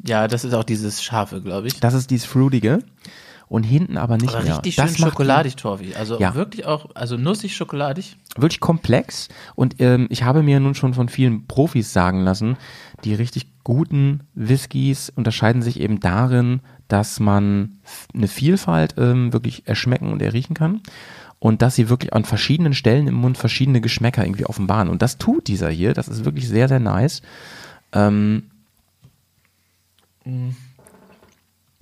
Ja, 0.04 0.28
das 0.28 0.44
ist 0.44 0.54
auch 0.54 0.64
dieses 0.64 1.02
Scharfe, 1.02 1.42
glaube 1.42 1.66
ich. 1.66 1.80
Das 1.80 1.94
ist 1.94 2.10
dieses 2.10 2.26
Fruitige. 2.26 2.78
Und 3.50 3.64
hinten 3.64 3.98
aber 3.98 4.16
nicht 4.16 4.32
Aber 4.32 4.44
mehr. 4.44 4.54
richtig 4.54 4.76
das 4.76 4.94
schön 4.96 5.04
schokoladig, 5.06 5.56
Torfi. 5.56 5.92
Also 5.94 6.18
Ja. 6.20 6.34
wirklich 6.36 6.64
auch, 6.66 6.86
also 6.94 7.16
nussig 7.16 7.56
schokoladig. 7.56 8.16
wirklich 8.36 8.60
komplex 8.60 9.28
und 9.56 9.80
ähm, 9.80 10.06
ich 10.08 10.22
habe 10.22 10.44
mir 10.44 10.60
nun 10.60 10.76
schon 10.76 10.94
von 10.94 11.08
vielen 11.08 11.48
Profis 11.48 11.92
sagen 11.92 12.22
lassen, 12.22 12.56
die 13.02 13.12
richtig 13.12 13.48
guten 13.64 14.20
Whiskys 14.34 15.10
unterscheiden 15.16 15.62
sich 15.62 15.80
eben 15.80 15.98
darin, 15.98 16.60
dass 16.86 17.18
man 17.18 17.80
eine 18.14 18.28
Vielfalt 18.28 18.94
ähm, 18.98 19.32
wirklich 19.32 19.66
erschmecken 19.66 20.12
und 20.12 20.22
erriechen 20.22 20.54
kann 20.54 20.80
und 21.40 21.60
dass 21.60 21.74
sie 21.74 21.88
wirklich 21.88 22.12
an 22.14 22.24
verschiedenen 22.24 22.72
Stellen 22.72 23.08
im 23.08 23.14
Mund 23.16 23.36
verschiedene 23.36 23.80
Geschmäcker 23.80 24.24
irgendwie 24.24 24.46
offenbaren 24.46 24.88
und 24.88 25.02
das 25.02 25.18
tut 25.18 25.48
dieser 25.48 25.70
hier, 25.70 25.92
das 25.92 26.06
ist 26.06 26.24
wirklich 26.24 26.46
sehr, 26.46 26.68
sehr 26.68 26.78
nice. 26.78 27.20
Ähm, 27.92 28.44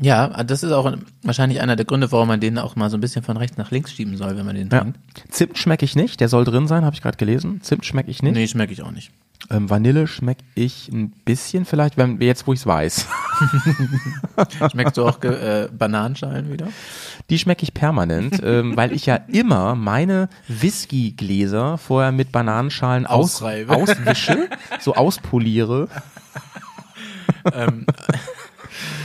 Ja, 0.01 0.45
das 0.45 0.63
ist 0.63 0.71
auch 0.71 0.97
wahrscheinlich 1.23 1.61
einer 1.61 1.75
der 1.75 1.85
Gründe, 1.85 2.13
warum 2.13 2.29
man 2.29 2.39
den 2.41 2.57
auch 2.59 2.77
mal 2.77 2.89
so 2.89 2.97
ein 2.97 3.01
bisschen 3.01 3.25
von 3.25 3.37
rechts 3.37 3.57
nach 3.57 3.73
links 3.73 3.93
schieben 3.93 4.17
soll, 4.17 4.37
wenn 4.37 4.47
man 4.47 4.55
den 4.55 4.69
ja. 4.69 4.81
trinkt. 4.81 4.99
Zimt 5.29 5.59
schmecke 5.59 5.85
ich 5.85 5.97
nicht, 5.97 6.21
der 6.21 6.29
soll 6.29 6.45
drin 6.45 6.69
sein, 6.69 6.85
habe 6.85 6.95
ich 6.95 7.03
gerade 7.03 7.17
gelesen. 7.17 7.61
Zimt 7.63 7.85
schmecke 7.85 8.11
ich 8.11 8.23
nicht. 8.23 8.35
Nee, 8.35 8.47
schmecke 8.47 8.73
ich 8.73 8.83
auch 8.83 8.93
nicht. 8.93 9.11
Ähm, 9.51 9.71
Vanille 9.71 10.07
schmecke 10.07 10.45
ich 10.55 10.89
ein 10.89 11.11
bisschen 11.25 11.65
vielleicht, 11.65 11.97
wenn 11.97 12.21
jetzt 12.21 12.47
wo 12.47 12.53
ich 12.53 12.61
es 12.61 12.67
weiß. 12.67 13.07
Schmeckst 14.71 14.97
du 14.97 15.05
auch 15.05 15.23
äh, 15.23 15.69
Bananenschalen 15.77 16.53
wieder? 16.53 16.69
Die 17.31 17.39
schmecke 17.39 17.63
ich 17.63 17.73
permanent, 17.73 18.41
ähm, 18.43 18.77
weil 18.77 18.93
ich 18.93 19.07
ja 19.07 19.17
immer 19.17 19.75
meine 19.75 20.29
Whiskygläser 20.49 21.79
vorher 21.79 22.13
mit 22.13 22.31
Bananenschalen 22.31 23.07
aus, 23.07 23.43
auswische, 23.43 24.49
so 24.81 24.95
auspoliere. 24.95 25.89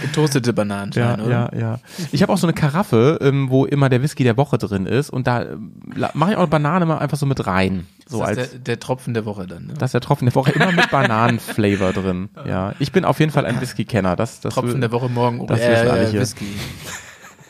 Getoastete 0.02 0.54
Bananenschalen, 0.54 1.22
oder? 1.22 1.50
ja, 1.54 1.60
ja. 1.60 1.80
Ich 2.12 2.22
habe 2.22 2.32
auch 2.34 2.38
so 2.38 2.48
eine 2.48 2.54
Karaffe, 2.54 3.20
ähm, 3.22 3.50
wo 3.50 3.66
immer 3.66 3.90
der 3.90 4.02
Whisky 4.02 4.24
der 4.24 4.38
Woche 4.38 4.58
drin 4.58 4.86
ist 4.86 5.10
und 5.10 5.28
da 5.28 5.44
ähm, 5.44 5.74
mache 6.14 6.32
ich 6.32 6.38
auch 6.38 6.48
Banane 6.48 6.86
mal 6.86 6.98
einfach 7.00 7.18
so 7.18 7.26
mit 7.26 7.46
rein. 7.48 7.88
So 8.08 8.20
das 8.20 8.28
als 8.30 8.38
ist 8.40 8.52
der, 8.54 8.60
der 8.60 8.80
Tropfen 8.80 9.14
der 9.14 9.26
Woche 9.26 9.48
dann. 9.48 9.68
Ne? 9.68 9.74
das 9.78 9.90
ist 9.90 9.94
der 9.94 10.02
Tropfen 10.02 10.26
der 10.26 10.36
Woche 10.36 10.52
immer 10.52 10.72
mit 10.72 10.90
Bananenflavor 10.92 11.94
drin. 11.94 12.30
Ja, 12.46 12.74
ich 12.80 12.92
bin 12.92 13.06
auf 13.06 13.20
jeden 13.20 13.32
Fall 13.32 13.46
ein 13.46 13.60
Whisky-Kenner. 13.62 14.16
Das, 14.16 14.42
das 14.42 14.54
Tropfen 14.54 14.74
will- 14.74 14.80
der 14.82 14.92
Woche 14.92 15.10
morgen. 15.10 15.46
das 15.48 15.60
wissen 15.60 15.88
alle 15.90 16.08
hier. 16.10 16.22
Whisky. 16.22 16.46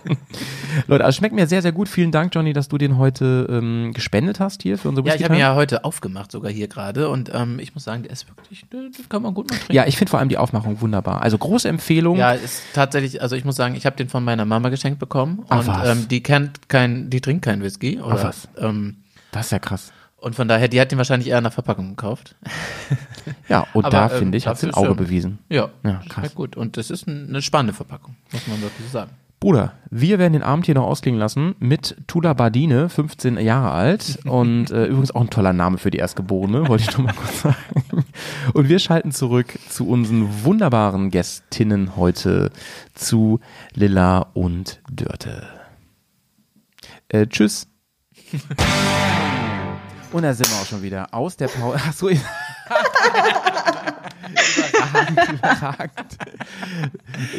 Leute, 0.87 1.05
also 1.05 1.17
schmeckt 1.17 1.35
mir 1.35 1.47
sehr, 1.47 1.61
sehr 1.61 1.71
gut. 1.71 1.87
Vielen 1.89 2.11
Dank, 2.11 2.33
Johnny, 2.33 2.53
dass 2.53 2.67
du 2.67 2.77
den 2.77 2.97
heute 2.97 3.47
ähm, 3.49 3.91
gespendet 3.93 4.39
hast 4.39 4.63
hier 4.63 4.77
für 4.77 4.89
unsere 4.89 5.07
Ja, 5.07 5.15
ich 5.15 5.23
habe 5.23 5.35
ihn 5.35 5.39
ja 5.39 5.55
heute 5.55 5.85
aufgemacht, 5.85 6.31
sogar 6.31 6.51
hier 6.51 6.67
gerade. 6.67 7.09
Und 7.09 7.31
ähm, 7.33 7.59
ich 7.59 7.73
muss 7.73 7.83
sagen, 7.83 8.03
der 8.03 8.11
ist 8.11 8.27
wirklich, 8.27 8.65
den 8.71 8.91
kann 9.09 9.21
man 9.21 9.33
gut 9.33 9.49
mal 9.49 9.57
trinken. 9.57 9.73
Ja, 9.73 9.85
ich 9.85 9.97
finde 9.97 10.09
vor 10.11 10.19
allem 10.19 10.29
die 10.29 10.37
Aufmachung 10.37 10.81
wunderbar. 10.81 11.21
Also 11.21 11.37
große 11.37 11.67
Empfehlung. 11.67 12.17
Ja, 12.17 12.31
ist 12.33 12.61
tatsächlich, 12.73 13.21
also 13.21 13.35
ich 13.35 13.45
muss 13.45 13.55
sagen, 13.55 13.75
ich 13.75 13.85
habe 13.85 13.95
den 13.95 14.09
von 14.09 14.23
meiner 14.23 14.45
Mama 14.45 14.69
geschenkt 14.69 14.99
bekommen. 14.99 15.45
Ach, 15.49 15.59
und 15.59 15.67
was? 15.67 15.89
ähm, 15.97 16.07
die 16.07 16.21
kennt 16.23 16.69
kein, 16.69 17.09
die 17.09 17.21
trinkt 17.21 17.45
keinen 17.45 17.61
Whisky. 17.63 17.99
Oder, 17.99 18.23
was? 18.23 18.47
Ähm, 18.57 18.97
Das 19.31 19.47
ist 19.47 19.51
ja 19.51 19.59
krass. 19.59 19.91
und 20.17 20.35
von 20.35 20.47
daher, 20.47 20.67
die 20.67 20.79
hat 20.79 20.91
den 20.91 20.97
wahrscheinlich 20.97 21.29
eher 21.29 21.37
in 21.37 21.43
der 21.43 21.51
Verpackung 21.51 21.89
gekauft. 21.89 22.35
Ja, 23.47 23.65
und 23.73 23.85
Aber, 23.85 23.91
da 23.91 24.11
ähm, 24.11 24.17
finde 24.19 24.37
ich, 24.37 24.47
hat 24.47 24.57
sie 24.57 24.67
ein 24.67 24.73
Auge 24.73 24.89
ähm, 24.91 24.95
bewiesen. 24.97 25.39
Ja, 25.49 25.69
Ja, 25.83 26.01
krass. 26.09 26.33
gut. 26.35 26.55
Und 26.57 26.75
das 26.77 26.89
ist 26.89 27.07
ein, 27.07 27.29
eine 27.29 27.41
spannende 27.41 27.73
Verpackung, 27.73 28.15
muss 28.31 28.47
man 28.47 28.61
wirklich 28.61 28.89
sagen. 28.89 29.11
Bruder, 29.43 29.73
wir 29.89 30.19
werden 30.19 30.31
den 30.31 30.41
Abend 30.41 30.67
hier 30.67 30.75
noch 30.75 30.85
ausklingen 30.85 31.19
lassen 31.19 31.55
mit 31.59 31.97
Tula 32.07 32.31
Bardine, 32.31 32.87
15 32.87 33.37
Jahre 33.39 33.71
alt 33.71 34.19
und 34.25 34.71
äh, 34.71 34.85
übrigens 34.85 35.13
auch 35.13 35.19
ein 35.19 35.29
toller 35.29 35.51
Name 35.51 35.77
für 35.77 35.91
die 35.91 35.97
Erstgeborene, 35.97 36.69
wollte 36.69 36.85
ich 36.85 36.97
noch 36.97 37.03
mal 37.03 37.13
kurz 37.13 37.41
sagen. 37.41 38.05
Und 38.53 38.69
wir 38.69 38.79
schalten 38.79 39.11
zurück 39.11 39.59
zu 39.67 39.85
unseren 39.89 40.45
wunderbaren 40.45 41.09
Gästinnen 41.09 41.97
heute, 41.97 42.51
zu 42.93 43.41
Lilla 43.73 44.27
und 44.33 44.79
Dörte. 44.89 45.45
Äh, 47.09 47.27
tschüss. 47.27 47.67
Und 50.13 50.23
da 50.23 50.33
sind 50.33 50.49
wir 50.51 50.55
auch 50.55 50.65
schon 50.65 50.83
wieder 50.83 51.13
aus 51.13 51.35
der 51.35 51.49
Pause. 51.49 51.81
Achso, 51.85 52.09
überragend, 54.93 55.39
überragend. 55.39 56.17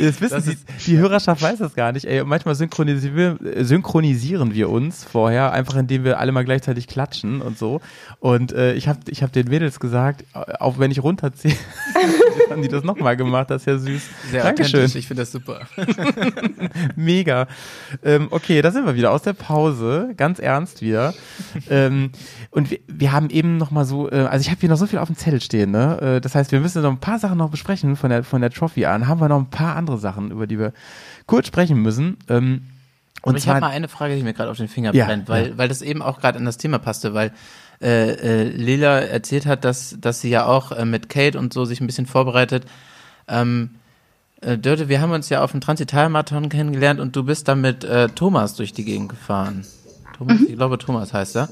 Das 0.00 0.20
wissen 0.20 0.30
Das 0.34 0.46
ist- 0.46 0.66
die 0.86 0.98
Hörerschaft 0.98 1.42
weiß 1.42 1.58
das 1.58 1.74
gar 1.74 1.92
nicht. 1.92 2.04
Ey, 2.06 2.24
manchmal 2.24 2.54
synchronisieren 2.54 3.16
wir, 3.16 3.64
synchronisieren 3.64 4.54
wir 4.54 4.70
uns 4.70 5.04
vorher, 5.04 5.52
einfach 5.52 5.76
indem 5.76 6.04
wir 6.04 6.18
alle 6.18 6.32
mal 6.32 6.44
gleichzeitig 6.44 6.86
klatschen 6.86 7.40
und 7.42 7.58
so. 7.58 7.80
Und 8.20 8.52
äh, 8.52 8.74
ich 8.74 8.88
habe 8.88 8.98
ich 9.08 9.22
hab 9.22 9.32
den 9.32 9.48
Mädels 9.48 9.80
gesagt, 9.80 10.24
auch 10.32 10.78
wenn 10.78 10.90
ich 10.90 11.02
runterziehe, 11.02 11.54
haben 12.50 12.62
die 12.62 12.68
das 12.68 12.84
nochmal 12.84 13.16
gemacht. 13.16 13.50
Das 13.50 13.62
ist 13.62 13.66
ja 13.66 13.78
süß. 13.78 14.02
Sehr 14.30 14.42
Dankeschön. 14.42 14.84
ich 14.94 15.06
finde 15.06 15.22
das 15.22 15.32
super. 15.32 15.60
Mega. 16.96 17.46
Ähm, 18.02 18.28
okay, 18.30 18.62
da 18.62 18.70
sind 18.70 18.86
wir 18.86 18.94
wieder 18.94 19.10
aus 19.12 19.22
der 19.22 19.32
Pause, 19.32 20.10
ganz 20.16 20.38
ernst 20.38 20.82
wieder. 20.82 21.14
ähm, 21.70 22.10
und 22.50 22.70
wir, 22.70 22.78
wir 22.86 23.12
haben 23.12 23.30
eben 23.30 23.56
noch 23.56 23.70
mal 23.70 23.84
so, 23.84 24.10
äh, 24.10 24.16
also 24.26 24.42
ich 24.42 24.50
habe 24.50 24.60
hier 24.60 24.68
noch 24.68 24.76
so 24.76 24.86
viel 24.86 24.98
auf 24.98 25.08
dem 25.08 25.16
Zettel 25.16 25.40
stehen, 25.40 25.70
ne? 25.70 26.00
Äh, 26.16 26.20
das 26.20 26.34
heißt, 26.34 26.52
wir 26.52 26.60
müssen 26.60 26.82
noch 26.82 26.90
ein 26.90 26.98
paar 27.00 27.18
Sachen 27.18 27.38
noch 27.38 27.43
besprechen 27.50 27.96
von 27.96 28.10
der 28.10 28.24
von 28.24 28.40
der 28.40 28.50
Trophy 28.50 28.84
an. 28.86 29.06
Haben 29.08 29.20
wir 29.20 29.28
noch 29.28 29.38
ein 29.38 29.50
paar 29.50 29.76
andere 29.76 29.98
Sachen, 29.98 30.30
über 30.30 30.46
die 30.46 30.58
wir 30.58 30.72
kurz 31.26 31.46
sprechen 31.46 31.80
müssen. 31.82 32.16
Ähm, 32.28 32.62
und 33.22 33.30
Und 33.30 33.36
ich 33.38 33.48
habe 33.48 33.60
mal 33.60 33.70
eine 33.70 33.88
Frage, 33.88 34.16
die 34.16 34.22
mir 34.22 34.34
gerade 34.34 34.50
auf 34.50 34.58
den 34.58 34.68
Finger 34.68 34.94
Ja, 34.94 35.06
brennt, 35.06 35.28
weil, 35.28 35.48
ja. 35.48 35.58
weil 35.58 35.68
das 35.68 35.80
eben 35.82 36.02
auch 36.02 36.20
gerade 36.20 36.38
an 36.38 36.44
das 36.44 36.58
Thema 36.58 36.78
passte, 36.78 37.14
weil 37.14 37.32
äh, 37.80 38.10
äh, 38.10 38.42
Lila 38.48 38.98
erzählt 39.00 39.46
hat, 39.46 39.64
dass, 39.64 39.96
dass 39.98 40.20
sie 40.20 40.28
ja 40.28 40.44
auch 40.46 40.72
äh, 40.72 40.84
mit 40.84 41.08
Kate 41.08 41.38
und 41.38 41.52
so 41.54 41.64
sich 41.64 41.80
ein 41.80 41.86
bisschen 41.86 42.06
vorbereitet. 42.06 42.66
Ähm, 43.26 43.70
äh, 44.42 44.58
Dörte, 44.58 44.88
wir 44.90 45.00
haben 45.00 45.12
uns 45.12 45.30
ja 45.30 45.42
auf 45.42 45.52
dem 45.52 45.62
Transitalmarathon 45.62 46.50
kennengelernt 46.50 47.00
und 47.00 47.16
du 47.16 47.22
bist 47.24 47.48
dann 47.48 47.62
mit 47.62 47.82
äh, 47.84 48.08
Thomas 48.08 48.54
durch 48.56 48.72
die 48.74 48.84
Gegend 48.84 49.08
gefahren. 49.08 49.64
Thomas, 50.18 50.40
Mhm. 50.40 50.46
ich 50.50 50.56
glaube 50.56 50.76
Thomas 50.78 51.12
heißt 51.14 51.36
er. 51.36 51.48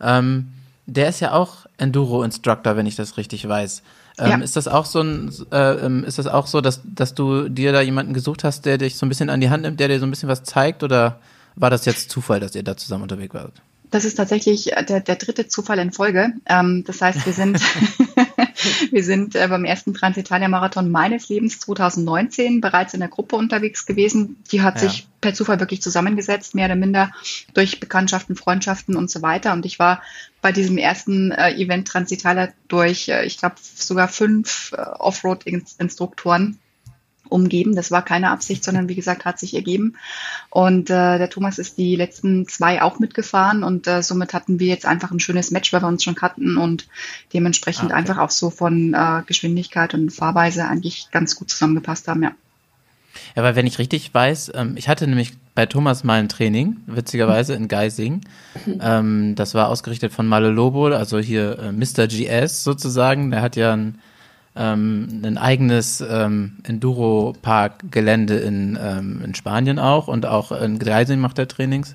Ähm, 0.00 0.52
der 0.86 1.08
ist 1.08 1.20
ja 1.20 1.32
auch 1.32 1.66
Enduro-Instructor, 1.78 2.76
wenn 2.76 2.86
ich 2.86 2.96
das 2.96 3.16
richtig 3.16 3.46
weiß. 3.48 3.82
Ähm, 4.18 4.30
Ja. 4.30 4.36
Ist 4.38 4.56
das 4.56 4.68
auch 4.68 4.84
so 4.86 5.00
ein, 5.00 5.32
äh, 5.52 5.72
ähm, 5.74 6.04
ist 6.04 6.18
das 6.18 6.26
auch 6.26 6.46
so, 6.46 6.60
dass, 6.60 6.80
dass 6.84 7.14
du 7.14 7.48
dir 7.48 7.72
da 7.72 7.80
jemanden 7.80 8.14
gesucht 8.14 8.44
hast, 8.44 8.66
der 8.66 8.78
dich 8.78 8.96
so 8.96 9.06
ein 9.06 9.08
bisschen 9.08 9.30
an 9.30 9.40
die 9.40 9.50
Hand 9.50 9.62
nimmt, 9.62 9.80
der 9.80 9.88
dir 9.88 9.98
so 10.00 10.06
ein 10.06 10.10
bisschen 10.10 10.28
was 10.28 10.42
zeigt, 10.42 10.82
oder 10.82 11.18
war 11.56 11.70
das 11.70 11.84
jetzt 11.84 12.10
Zufall, 12.10 12.40
dass 12.40 12.54
ihr 12.54 12.62
da 12.62 12.76
zusammen 12.76 13.04
unterwegs 13.04 13.34
wart? 13.34 13.52
Das 13.90 14.04
ist 14.04 14.16
tatsächlich 14.16 14.70
der, 14.88 15.00
der 15.00 15.16
dritte 15.16 15.48
Zufall 15.48 15.78
in 15.78 15.92
Folge. 15.92 16.32
Ähm, 16.46 16.84
das 16.86 17.00
heißt, 17.00 17.24
wir 17.24 17.32
sind, 17.32 17.58
wir 18.90 19.04
sind 19.04 19.34
äh, 19.34 19.46
beim 19.48 19.64
ersten 19.64 19.94
Transitalia-Marathon 19.94 20.90
meines 20.90 21.28
Lebens 21.28 21.58
2019 21.60 22.60
bereits 22.60 22.94
in 22.94 23.00
der 23.00 23.08
Gruppe 23.08 23.36
unterwegs 23.36 23.86
gewesen. 23.86 24.42
Die 24.50 24.62
hat 24.62 24.80
Ja. 24.80 24.88
sich 24.88 25.08
per 25.20 25.34
Zufall 25.34 25.60
wirklich 25.60 25.82
zusammengesetzt, 25.82 26.54
mehr 26.54 26.66
oder 26.66 26.76
minder 26.76 27.10
durch 27.54 27.80
Bekanntschaften, 27.80 28.36
Freundschaften 28.36 28.96
und 28.96 29.10
so 29.10 29.22
weiter. 29.22 29.52
Und 29.52 29.66
ich 29.66 29.78
war 29.78 30.02
bei 30.40 30.52
diesem 30.52 30.78
ersten 30.78 31.32
äh, 31.32 31.54
Event 31.54 31.88
Transitalia 31.88 32.48
durch, 32.68 33.08
äh, 33.08 33.24
ich 33.24 33.38
glaube, 33.38 33.56
sogar 33.58 34.08
fünf 34.08 34.72
äh, 34.76 34.80
Offroad-Instruktoren 34.80 36.58
umgeben. 37.28 37.74
Das 37.74 37.90
war 37.90 38.02
keine 38.04 38.30
Absicht, 38.30 38.64
sondern 38.64 38.88
wie 38.88 38.94
gesagt, 38.94 39.24
hat 39.24 39.38
sich 39.38 39.54
ergeben. 39.54 39.96
Und 40.50 40.90
äh, 40.90 41.18
der 41.18 41.30
Thomas 41.30 41.58
ist 41.58 41.78
die 41.78 41.96
letzten 41.96 42.46
zwei 42.48 42.82
auch 42.82 42.98
mitgefahren 42.98 43.62
und 43.62 43.86
äh, 43.86 44.02
somit 44.02 44.34
hatten 44.34 44.58
wir 44.60 44.68
jetzt 44.68 44.86
einfach 44.86 45.10
ein 45.10 45.20
schönes 45.20 45.50
Match, 45.50 45.72
weil 45.72 45.82
wir 45.82 45.88
uns 45.88 46.04
schon 46.04 46.14
kannten 46.14 46.56
und 46.56 46.86
dementsprechend 47.32 47.90
Ah, 47.90 47.94
okay. 47.94 47.94
einfach 47.94 48.18
auch 48.18 48.30
so 48.30 48.50
von 48.50 48.94
äh, 48.94 49.22
Geschwindigkeit 49.26 49.94
und 49.94 50.10
Fahrweise 50.10 50.64
eigentlich 50.66 51.08
ganz 51.10 51.36
gut 51.36 51.50
zusammengepasst 51.50 52.08
haben, 52.08 52.22
ja. 52.22 52.32
Ja, 53.34 53.42
weil 53.42 53.56
wenn 53.56 53.66
ich 53.66 53.78
richtig 53.78 54.12
weiß, 54.12 54.52
ähm, 54.54 54.74
ich 54.76 54.88
hatte 54.88 55.06
nämlich 55.06 55.32
bei 55.54 55.66
Thomas 55.66 56.04
mal 56.04 56.20
ein 56.20 56.28
Training, 56.28 56.76
witzigerweise 56.86 57.54
in 57.54 57.68
Geising. 57.68 58.20
Ähm, 58.80 59.34
das 59.34 59.54
war 59.54 59.68
ausgerichtet 59.68 60.12
von 60.12 60.26
Malo 60.26 60.50
Lobo, 60.50 60.86
also 60.88 61.18
hier 61.18 61.58
äh, 61.58 61.72
Mr. 61.72 62.06
GS 62.06 62.64
sozusagen. 62.64 63.30
Der 63.30 63.40
hat 63.40 63.56
ja 63.56 63.72
ein, 63.72 63.98
ähm, 64.58 65.22
ein 65.24 65.38
eigenes 65.38 66.00
ähm, 66.00 66.56
Enduro-Park-Gelände 66.64 68.36
in, 68.38 68.78
ähm, 68.80 69.22
in 69.24 69.34
Spanien 69.34 69.78
auch 69.78 70.08
und 70.08 70.26
auch 70.26 70.52
in 70.52 70.78
Geising 70.78 71.20
macht 71.20 71.38
er 71.38 71.48
Trainings. 71.48 71.94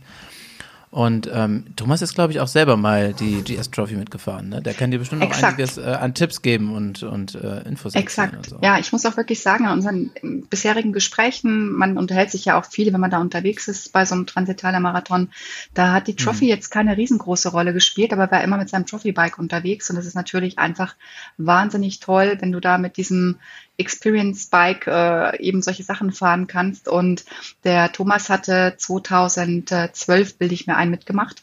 Und 0.93 1.27
ähm, 1.33 1.65
Thomas 1.75 2.03
ist, 2.03 2.13
glaube 2.13 2.33
ich, 2.33 2.39
auch 2.39 2.47
selber 2.47 2.77
mal 2.77 3.13
die 3.13 3.41
GS 3.41 3.71
Trophy 3.71 3.95
mitgefahren. 3.95 4.49
Ne? 4.49 4.61
Der 4.61 4.75
kann 4.75 4.91
dir 4.91 4.99
bestimmt 4.99 5.21
noch 5.21 5.29
Exakt. 5.29 5.53
einiges 5.55 5.79
äh, 5.79 5.81
an 5.81 6.13
Tipps 6.13 6.43
geben 6.43 6.71
und, 6.71 7.01
und 7.01 7.33
äh, 7.33 7.67
Infos 7.67 7.95
Exakt. 7.95 8.47
So. 8.47 8.59
Ja, 8.61 8.77
ich 8.77 8.91
muss 8.91 9.03
auch 9.07 9.17
wirklich 9.17 9.41
sagen, 9.41 9.65
in 9.65 9.71
unseren 9.71 10.11
ähm, 10.21 10.45
bisherigen 10.47 10.93
Gesprächen, 10.93 11.71
man 11.71 11.97
unterhält 11.97 12.29
sich 12.29 12.45
ja 12.45 12.59
auch 12.59 12.65
viel, 12.65 12.93
wenn 12.93 12.99
man 12.99 13.09
da 13.09 13.19
unterwegs 13.19 13.67
ist 13.67 13.91
bei 13.91 14.05
so 14.05 14.13
einem 14.13 14.27
Transitaler 14.27 14.79
Marathon, 14.79 15.29
da 15.73 15.93
hat 15.93 16.05
die 16.05 16.15
Trophy 16.15 16.47
jetzt 16.47 16.69
keine 16.69 16.95
riesengroße 16.95 17.49
Rolle 17.49 17.73
gespielt, 17.73 18.13
aber 18.13 18.25
er 18.25 18.31
war 18.31 18.43
immer 18.43 18.57
mit 18.59 18.69
seinem 18.69 18.85
Trophy-Bike 18.85 19.39
unterwegs 19.39 19.89
und 19.89 19.95
das 19.95 20.05
ist 20.05 20.13
natürlich 20.13 20.59
einfach 20.59 20.95
wahnsinnig 21.39 22.01
toll, 22.01 22.37
wenn 22.39 22.51
du 22.51 22.59
da 22.59 22.77
mit 22.77 22.97
diesem 22.97 23.37
Experience-Bike 23.78 24.88
äh, 24.88 25.39
eben 25.41 25.61
solche 25.61 25.84
Sachen 25.84 26.11
fahren 26.11 26.47
kannst. 26.47 26.88
Und 26.88 27.26
der 27.63 27.91
Thomas 27.91 28.30
hatte 28.30 28.76
2012, 28.78 30.38
bilde 30.38 30.53
ich 30.53 30.67
mir 30.67 30.76
ein, 30.76 30.89
mitgemacht 30.89 31.42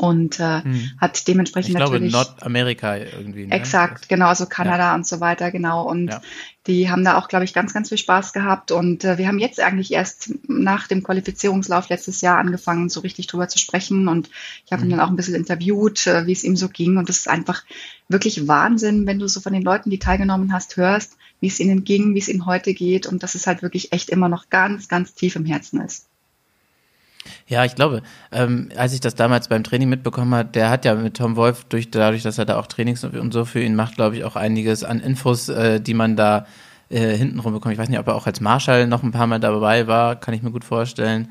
und 0.00 0.40
äh, 0.40 0.62
hat 0.98 1.28
dementsprechend 1.28 1.70
Ich 1.70 1.76
glaube, 1.76 2.00
natürlich 2.00 2.12
Nordamerika 2.12 2.96
irgendwie. 2.96 3.46
Ne? 3.46 3.54
Exakt, 3.54 4.08
genau, 4.08 4.28
also 4.28 4.46
Kanada 4.46 4.94
und 4.94 5.06
so 5.06 5.20
weiter, 5.20 5.50
genau. 5.50 5.86
Und 5.86 6.08
Ja. 6.08 6.22
die 6.66 6.90
haben 6.90 7.04
da 7.04 7.18
auch, 7.18 7.28
glaube 7.28 7.44
ich, 7.44 7.52
ganz, 7.52 7.74
ganz 7.74 7.90
viel 7.90 7.98
Spaß 7.98 8.32
gehabt. 8.32 8.70
Und 8.72 9.04
äh, 9.04 9.18
wir 9.18 9.28
haben 9.28 9.38
jetzt 9.38 9.60
eigentlich 9.60 9.92
erst 9.92 10.32
nach 10.48 10.88
dem 10.88 11.02
Qualifizierungslauf 11.02 11.90
letztes 11.90 12.22
Jahr 12.22 12.38
angefangen, 12.38 12.88
so 12.88 13.00
richtig 13.00 13.26
drüber 13.26 13.48
zu 13.48 13.58
sprechen. 13.58 14.08
Und 14.08 14.30
ich 14.64 14.72
habe 14.72 14.84
ihn 14.84 14.90
dann 14.90 15.00
auch 15.00 15.08
ein 15.08 15.16
bisschen 15.16 15.34
interviewt, 15.34 16.06
äh, 16.06 16.26
wie 16.26 16.32
es 16.32 16.44
ihm 16.44 16.56
so 16.56 16.68
ging. 16.68 16.96
Und 16.96 17.08
das 17.10 17.18
ist 17.18 17.28
einfach 17.28 17.62
wirklich 18.08 18.48
Wahnsinn, 18.48 19.06
wenn 19.06 19.18
du 19.18 19.28
so 19.28 19.40
von 19.40 19.52
den 19.52 19.62
Leuten, 19.62 19.90
die 19.90 19.98
teilgenommen 19.98 20.52
hast, 20.52 20.76
hörst, 20.78 21.18
wie 21.40 21.48
es 21.48 21.60
ihnen 21.60 21.84
ging, 21.84 22.14
wie 22.14 22.20
es 22.20 22.28
ihnen 22.28 22.46
heute 22.46 22.72
geht. 22.72 23.06
Und 23.06 23.22
dass 23.22 23.34
es 23.34 23.46
halt 23.46 23.62
wirklich 23.62 23.92
echt 23.92 24.08
immer 24.08 24.30
noch 24.30 24.48
ganz, 24.48 24.88
ganz 24.88 25.12
tief 25.14 25.36
im 25.36 25.44
Herzen 25.44 25.82
ist. 25.82 26.09
Ja, 27.46 27.64
ich 27.64 27.74
glaube, 27.74 28.02
ähm, 28.32 28.70
als 28.76 28.92
ich 28.92 29.00
das 29.00 29.14
damals 29.14 29.48
beim 29.48 29.62
Training 29.62 29.88
mitbekommen 29.88 30.34
hat, 30.34 30.54
der 30.54 30.70
hat 30.70 30.84
ja 30.84 30.94
mit 30.94 31.16
Tom 31.16 31.36
Wolf 31.36 31.64
durch 31.64 31.90
dadurch, 31.90 32.22
dass 32.22 32.38
er 32.38 32.46
da 32.46 32.58
auch 32.58 32.66
Trainings 32.66 33.04
und 33.04 33.32
so 33.32 33.44
für 33.44 33.62
ihn 33.62 33.74
macht, 33.74 33.96
glaube 33.96 34.16
ich, 34.16 34.24
auch 34.24 34.36
einiges 34.36 34.84
an 34.84 35.00
Infos, 35.00 35.48
äh, 35.48 35.80
die 35.80 35.94
man 35.94 36.16
da 36.16 36.46
äh, 36.88 37.16
hintenrum 37.16 37.52
bekommt. 37.52 37.74
Ich 37.74 37.78
weiß 37.78 37.88
nicht, 37.88 37.98
ob 37.98 38.08
er 38.08 38.14
auch 38.14 38.26
als 38.26 38.40
Marshall 38.40 38.86
noch 38.86 39.02
ein 39.02 39.12
paar 39.12 39.26
Mal 39.26 39.40
dabei 39.40 39.86
war, 39.86 40.16
kann 40.16 40.34
ich 40.34 40.42
mir 40.42 40.50
gut 40.50 40.64
vorstellen. 40.64 41.30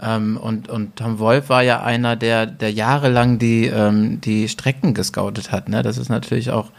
Ähm, 0.00 0.36
und, 0.36 0.68
und 0.68 0.96
Tom 0.96 1.18
Wolf 1.18 1.48
war 1.48 1.62
ja 1.62 1.82
einer, 1.82 2.16
der, 2.16 2.46
der 2.46 2.70
jahrelang 2.72 3.38
die, 3.38 3.66
ähm, 3.66 4.20
die 4.20 4.48
Strecken 4.48 4.94
gescoutet 4.94 5.50
hat. 5.50 5.68
Ne? 5.68 5.82
Das 5.82 5.98
ist 5.98 6.08
natürlich 6.08 6.50
auch 6.50 6.70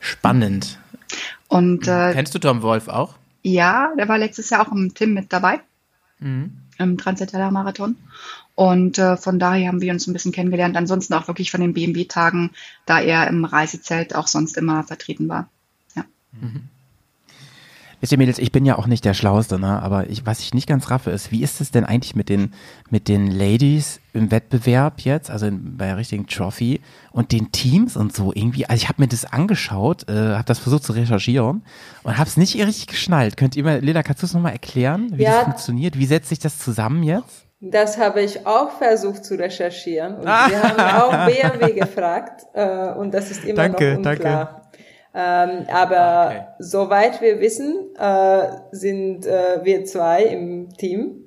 spannend. 0.00 0.78
Und 1.48 1.86
äh, 1.86 2.12
Kennst 2.12 2.34
du 2.34 2.38
Tom 2.38 2.62
Wolf 2.62 2.88
auch? 2.88 3.14
Ja, 3.42 3.92
der 3.98 4.08
war 4.08 4.16
letztes 4.18 4.48
Jahr 4.50 4.66
auch 4.66 4.72
im 4.72 4.94
Tim 4.94 5.12
mit 5.12 5.32
dabei, 5.32 5.60
im 6.78 6.98
Transitaler 6.98 7.50
Marathon. 7.50 7.96
Und 8.54 8.98
äh, 8.98 9.16
von 9.16 9.38
daher 9.38 9.68
haben 9.68 9.80
wir 9.80 9.92
uns 9.92 10.06
ein 10.06 10.12
bisschen 10.12 10.32
kennengelernt. 10.32 10.76
Ansonsten 10.76 11.14
auch 11.14 11.28
wirklich 11.28 11.50
von 11.50 11.60
den 11.60 11.74
BMW-Tagen, 11.74 12.52
da 12.86 13.00
er 13.00 13.26
im 13.28 13.44
Reisezelt 13.44 14.14
auch 14.14 14.28
sonst 14.28 14.56
immer 14.56 14.84
vertreten 14.84 15.28
war. 15.28 15.48
Ja. 15.96 16.04
Wisst 18.00 18.12
ihr 18.12 18.18
Mädels, 18.18 18.38
ich 18.38 18.52
bin 18.52 18.64
ja 18.66 18.76
auch 18.78 18.86
nicht 18.86 19.04
der 19.04 19.14
Schlauste, 19.14 19.58
ne? 19.58 19.82
aber 19.82 20.08
ich, 20.10 20.26
was 20.26 20.40
ich 20.40 20.54
nicht 20.54 20.68
ganz 20.68 20.90
raffe 20.90 21.10
ist, 21.10 21.32
wie 21.32 21.42
ist 21.42 21.60
es 21.60 21.70
denn 21.70 21.84
eigentlich 21.84 22.14
mit 22.14 22.28
den, 22.28 22.52
mit 22.90 23.08
den 23.08 23.30
Ladies 23.30 24.00
im 24.12 24.30
Wettbewerb 24.30 25.00
jetzt, 25.00 25.30
also 25.30 25.46
in, 25.46 25.76
bei 25.76 25.86
der 25.86 25.96
richtigen 25.96 26.26
Trophy 26.26 26.80
und 27.12 27.32
den 27.32 27.52
Teams 27.52 27.96
und 27.96 28.14
so 28.14 28.32
irgendwie? 28.34 28.66
Also 28.66 28.82
ich 28.82 28.88
habe 28.88 29.02
mir 29.02 29.08
das 29.08 29.24
angeschaut, 29.24 30.08
äh, 30.08 30.12
habe 30.34 30.44
das 30.44 30.58
versucht 30.58 30.84
zu 30.84 30.92
recherchieren 30.92 31.62
und 32.02 32.18
habe 32.18 32.28
es 32.28 32.36
nicht 32.36 32.54
richtig 32.56 32.86
geschnallt. 32.88 33.36
Könnt 33.36 33.56
ihr 33.56 33.64
mal, 33.64 33.80
Lila, 33.80 34.02
kannst 34.02 34.22
du 34.22 34.26
es 34.26 34.34
nochmal 34.34 34.52
erklären, 34.52 35.10
wie 35.14 35.22
Ja. 35.22 35.32
das 35.36 35.44
funktioniert? 35.44 35.98
Wie 35.98 36.06
setzt 36.06 36.28
sich 36.28 36.38
das 36.38 36.58
zusammen 36.58 37.02
jetzt? 37.02 37.46
Das 37.60 37.96
habe 37.98 38.20
ich 38.20 38.46
auch 38.46 38.72
versucht 38.72 39.24
zu 39.24 39.36
recherchieren. 39.36 40.16
Und 40.16 40.24
wir 40.26 40.62
haben 40.62 41.02
auch 41.02 41.26
BMW 41.26 41.72
gefragt 41.72 42.42
äh, 42.52 42.92
und 42.92 43.12
das 43.14 43.30
ist 43.30 43.44
immer 43.44 43.54
Danke, 43.54 43.92
noch 43.92 44.10
unklar. 44.10 44.63
Ähm, 45.16 45.66
aber 45.72 45.96
Ah, 46.00 46.26
okay. 46.26 46.42
soweit 46.58 47.20
wir 47.20 47.38
wissen, 47.40 47.94
äh, 47.96 48.48
sind 48.72 49.24
äh, 49.26 49.60
wir 49.62 49.84
zwei 49.84 50.24
im 50.24 50.70
Team 50.76 51.26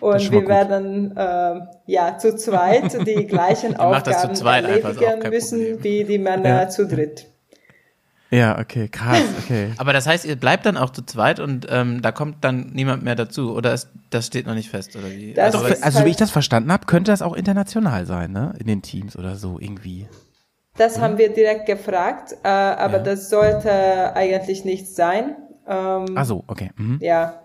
und 0.00 0.30
wir 0.32 0.40
gut. 0.40 0.48
werden 0.48 1.16
äh, 1.16 1.60
ja 1.86 2.18
zu 2.18 2.34
zweit 2.34 3.06
die 3.06 3.26
gleichen 3.26 3.74
macht 3.74 4.08
das 4.08 4.22
zu 4.22 4.28
Aufgaben 4.30 4.64
erledigen 4.64 5.28
müssen 5.30 5.58
Problem. 5.60 5.84
wie 5.84 6.04
die 6.04 6.18
Männer 6.18 6.62
Ja. 6.62 6.68
zu 6.68 6.86
dritt. 6.88 7.26
Ja, 8.32 8.58
okay, 8.58 8.88
krass, 8.88 9.22
okay. 9.44 9.72
Aber 9.78 9.92
das 9.92 10.06
heißt, 10.06 10.24
ihr 10.24 10.36
bleibt 10.36 10.64
dann 10.64 10.76
auch 10.78 10.90
zu 10.90 11.04
zweit 11.04 11.38
und 11.38 11.66
ähm, 11.68 12.00
da 12.00 12.12
kommt 12.12 12.42
dann 12.42 12.70
niemand 12.72 13.04
mehr 13.04 13.14
dazu 13.14 13.54
oder 13.54 13.74
ist, 13.74 13.88
das 14.10 14.26
steht 14.26 14.46
noch 14.46 14.54
nicht 14.54 14.70
fest 14.70 14.96
oder 14.96 15.10
wie? 15.10 15.34
Das 15.34 15.54
also, 15.54 15.66
Also, 15.82 15.98
so 16.00 16.04
wie 16.06 16.10
ich 16.10 16.16
das 16.16 16.30
verstanden 16.30 16.72
habe, 16.72 16.86
könnte 16.86 17.10
das 17.12 17.20
auch 17.22 17.34
international 17.34 18.06
sein, 18.06 18.32
ne? 18.32 18.54
In 18.58 18.66
den 18.66 18.80
Teams 18.82 19.16
oder 19.16 19.36
so 19.36 19.58
irgendwie. 19.60 20.08
Das 20.76 20.98
haben 21.00 21.18
wir 21.18 21.28
direkt 21.32 21.66
gefragt, 21.66 22.32
äh, 22.44 22.48
aber 22.48 22.96
Ja. 22.98 23.02
das 23.02 23.28
sollte 23.28 24.14
eigentlich 24.16 24.64
nicht 24.64 24.88
sein. 24.94 25.36
Ähm, 25.68 26.06
Ach 26.14 26.24
so, 26.24 26.44
okay. 26.46 26.70
Mhm. 26.76 26.98
Ja, 27.00 27.40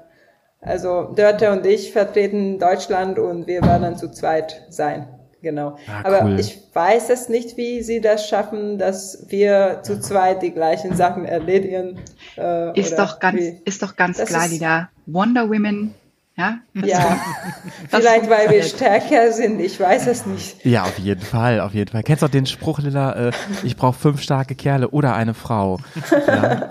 also 0.61 1.13
Dörte 1.13 1.51
und 1.51 1.65
ich 1.65 1.91
vertreten 1.91 2.57
Deutschland 2.57 3.19
und 3.19 3.45
wir 3.47 3.61
werden 3.61 3.95
zu 3.97 4.09
zweit 4.11 4.65
sein. 4.69 5.07
Genau. 5.41 5.77
Ah, 5.87 6.01
Aber 6.03 6.23
cool. 6.23 6.39
ich 6.39 6.59
weiß 6.73 7.09
es 7.11 7.29
nicht, 7.29 7.57
wie 7.57 7.83
sie 7.83 8.01
das 8.01 8.27
schaffen, 8.27 8.79
dass 8.79 9.25
wir 9.29 9.81
zu 9.83 9.99
zweit 9.99 10.41
die 10.41 10.51
gleichen 10.51 10.95
Sachen 10.95 11.25
erledigen. 11.25 11.99
Äh, 12.37 12.77
Ist 12.79 12.93
oder 12.93 13.05
doch 13.05 13.19
ganz, 13.19 13.37
wie. 13.39 13.61
ist 13.65 13.83
doch 13.83 13.95
ganz 13.95 14.17
Das 14.17 14.29
klar, 14.29 14.45
ist- 14.45 14.53
die 14.53 14.59
da 14.59 14.89
Wonder 15.05 15.47
Women, 15.49 15.93
ja? 16.37 16.59
Ja, 16.73 17.19
vielleicht 17.89 18.29
weil 18.29 18.49
wir 18.49 18.63
stärker 18.63 19.31
sind, 19.33 19.59
ich 19.59 19.79
weiß 19.79 20.07
es 20.07 20.25
nicht. 20.25 20.63
Ja, 20.65 20.83
auf 20.83 20.97
jeden 20.99 21.21
Fall, 21.21 21.59
auf 21.59 21.73
jeden 21.73 21.91
Fall. 21.91 22.03
Kennst 22.03 22.21
du 22.21 22.27
auch 22.27 22.31
den 22.31 22.45
Spruch, 22.45 22.79
Lilla, 22.79 23.13
äh, 23.29 23.31
ich 23.63 23.75
brauche 23.75 23.97
fünf 23.97 24.21
starke 24.21 24.53
Kerle 24.55 24.89
oder 24.89 25.15
eine 25.15 25.33
Frau. 25.33 25.79
Ja, 26.27 26.69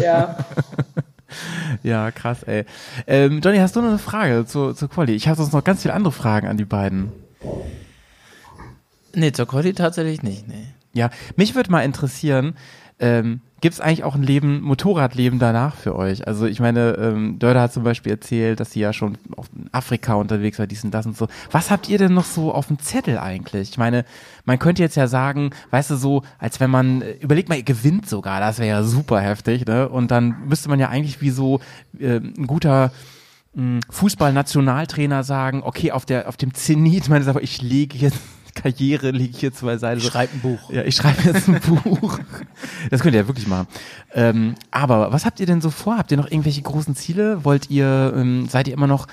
Ja. 0.00 0.36
ja 1.82 2.10
krass, 2.12 2.42
ey. 2.42 2.64
Ähm, 3.06 3.40
Johnny, 3.42 3.58
hast 3.58 3.76
du 3.76 3.80
noch 3.80 3.88
eine 3.88 3.98
Frage 3.98 4.44
zur, 4.46 4.74
zur 4.76 4.88
Quali? 4.90 5.14
Ich 5.14 5.26
habe 5.28 5.36
sonst 5.36 5.52
noch 5.52 5.64
ganz 5.64 5.82
viele 5.82 5.94
andere 5.94 6.12
Fragen 6.12 6.48
an 6.48 6.56
die 6.56 6.64
beiden. 6.64 7.12
nee, 9.14 9.32
zur 9.32 9.46
Quali 9.46 9.72
tatsächlich 9.72 10.22
nicht, 10.22 10.46
nee. 10.48 10.66
Ja, 10.92 11.10
mich 11.36 11.54
würde 11.54 11.70
mal 11.70 11.82
interessieren, 11.82 12.56
ähm, 12.98 13.40
gibt 13.60 13.74
es 13.74 13.80
eigentlich 13.80 14.04
auch 14.04 14.14
ein 14.14 14.22
Leben, 14.22 14.60
Motorradleben 14.62 15.38
danach 15.38 15.74
für 15.74 15.96
euch? 15.96 16.26
Also 16.26 16.46
ich 16.46 16.60
meine, 16.60 16.90
ähm, 16.92 17.38
Dörder 17.38 17.62
hat 17.62 17.72
zum 17.72 17.82
Beispiel 17.82 18.12
erzählt, 18.12 18.60
dass 18.60 18.72
sie 18.72 18.80
ja 18.80 18.92
schon 18.92 19.18
auf 19.36 19.46
Afrika 19.72 20.14
unterwegs 20.14 20.58
war, 20.58 20.66
dies 20.66 20.84
und 20.84 20.92
das 20.92 21.06
und 21.06 21.16
so. 21.16 21.28
Was 21.50 21.70
habt 21.70 21.88
ihr 21.88 21.98
denn 21.98 22.14
noch 22.14 22.24
so 22.24 22.52
auf 22.52 22.68
dem 22.68 22.78
Zettel 22.78 23.18
eigentlich? 23.18 23.70
Ich 23.70 23.78
meine, 23.78 24.04
man 24.44 24.58
könnte 24.58 24.82
jetzt 24.82 24.96
ja 24.96 25.08
sagen, 25.08 25.50
weißt 25.70 25.90
du, 25.90 25.96
so, 25.96 26.22
als 26.38 26.60
wenn 26.60 26.70
man, 26.70 27.02
äh, 27.02 27.12
überlegt 27.20 27.48
mal, 27.48 27.56
ihr 27.56 27.64
gewinnt 27.64 28.08
sogar, 28.08 28.40
das 28.40 28.58
wäre 28.58 28.68
ja 28.68 28.82
super 28.82 29.20
heftig, 29.20 29.66
ne? 29.66 29.88
Und 29.88 30.10
dann 30.10 30.36
müsste 30.46 30.68
man 30.68 30.78
ja 30.78 30.88
eigentlich 30.88 31.20
wie 31.20 31.30
so 31.30 31.60
äh, 31.98 32.16
ein 32.16 32.46
guter 32.46 32.92
mh, 33.54 33.80
Fußball-Nationaltrainer 33.90 35.24
sagen, 35.24 35.62
okay, 35.64 35.92
auf 35.92 36.06
der, 36.06 36.28
auf 36.28 36.36
dem 36.36 36.54
Zenit 36.54 37.08
meines, 37.08 37.28
aber 37.28 37.42
ich 37.42 37.60
lege 37.62 37.98
jetzt 37.98 38.18
Karriere, 38.54 39.10
lege 39.10 39.30
ich 39.30 39.42
jetzt 39.42 39.62
beiseite. 39.62 40.00
so. 40.00 40.10
Schreib 40.10 40.32
ein 40.32 40.40
Buch. 40.40 40.70
Ja, 40.70 40.82
ich 40.82 40.96
schreibe 40.96 41.22
jetzt 41.22 41.48
ein 41.48 41.60
Buch. 41.60 42.18
Das 42.90 43.02
könnt 43.02 43.14
ihr 43.14 43.22
ja 43.22 43.26
wirklich 43.26 43.46
machen. 43.46 43.66
Ähm, 44.14 44.54
aber 44.70 45.12
was 45.12 45.26
habt 45.26 45.40
ihr 45.40 45.46
denn 45.46 45.60
so 45.60 45.70
vor? 45.70 45.98
Habt 45.98 46.10
ihr 46.10 46.16
noch 46.16 46.30
irgendwelche 46.30 46.62
großen 46.62 46.96
Ziele? 46.96 47.44
Wollt 47.44 47.70
ihr, 47.70 48.12
ähm, 48.16 48.46
seid 48.48 48.68
ihr 48.68 48.74
immer 48.74 48.86
noch 48.86 49.06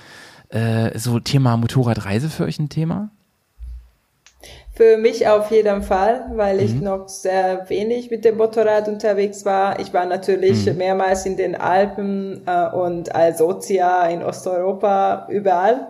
äh, 0.49 0.97
so 0.97 1.19
Thema 1.19 1.57
Motorradreise 1.57 2.29
für 2.29 2.45
euch 2.45 2.59
ein 2.59 2.69
Thema? 2.69 3.09
Für 4.75 4.97
mich 4.97 5.25
auf 5.27 5.51
jeden 5.51 5.83
Fall, 5.83 6.31
weil 6.35 6.59
ich 6.59 6.73
noch 6.73 7.07
sehr 7.07 7.69
wenig 7.69 8.11
mit 8.11 8.25
dem 8.25 8.35
Motorrad 8.35 8.89
unterwegs 8.89 9.45
war. 9.45 9.79
Ich 9.79 9.93
war 9.93 10.05
natürlich 10.05 10.65
mehrmals 10.75 11.25
in 11.25 11.37
den 11.37 11.55
Alpen 11.55 12.41
äh, 12.45 12.67
und 12.75 13.15
Alsotia 13.15 14.07
in 14.07 14.21
Osteuropa, 14.21 15.27
überall. 15.29 15.87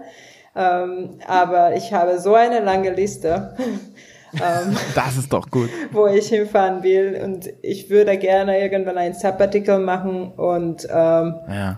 Ähm, 0.56 1.20
aber 1.28 1.76
ich 1.76 1.91
habe 1.93 2.18
so 2.20 2.34
eine 2.36 2.60
lange 2.62 2.91
Liste, 2.91 3.56
ähm, 4.34 4.76
Das 4.95 5.18
ist 5.18 5.32
doch 5.34 5.49
gut. 5.51 5.70
wo 5.91 6.08
ich 6.08 6.30
hinfahren 6.30 6.82
will 6.84 7.20
und 7.24 7.49
ich 7.62 7.89
würde 7.89 8.18
gerne 8.18 8.60
irgendwann 8.62 8.97
ein 8.97 9.14
Sabbatical 9.14 9.80
machen 9.80 10.32
und 10.34 10.86
ähm, 10.89 11.36
Ja. 11.49 11.76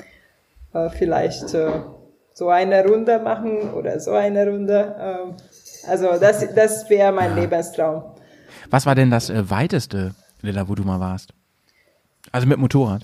äh, 0.74 0.90
vielleicht 0.90 1.54
äh, 1.56 1.72
so 2.34 2.50
eine 2.50 2.86
Runde 2.86 3.18
machen 3.20 3.74
oder 3.74 4.00
so 4.00 4.12
eine 4.12 4.48
Runde. 4.48 4.96
Ähm, 5.00 5.34
also 5.88 6.10
das, 6.20 6.54
das 6.54 6.88
wäre 6.90 7.12
mein 7.12 7.36
Lebenstraum. 7.36 8.04
Was 8.70 8.86
war 8.86 8.94
denn 8.94 9.10
das 9.10 9.30
äh, 9.32 9.50
weiteste, 9.50 10.12
Lilla, 10.42 10.68
wo 10.70 10.76
du 10.76 10.84
mal 10.84 11.00
warst? 11.00 11.32
Also 12.32 12.46
mit 12.46 12.60
Motorrad. 12.60 13.04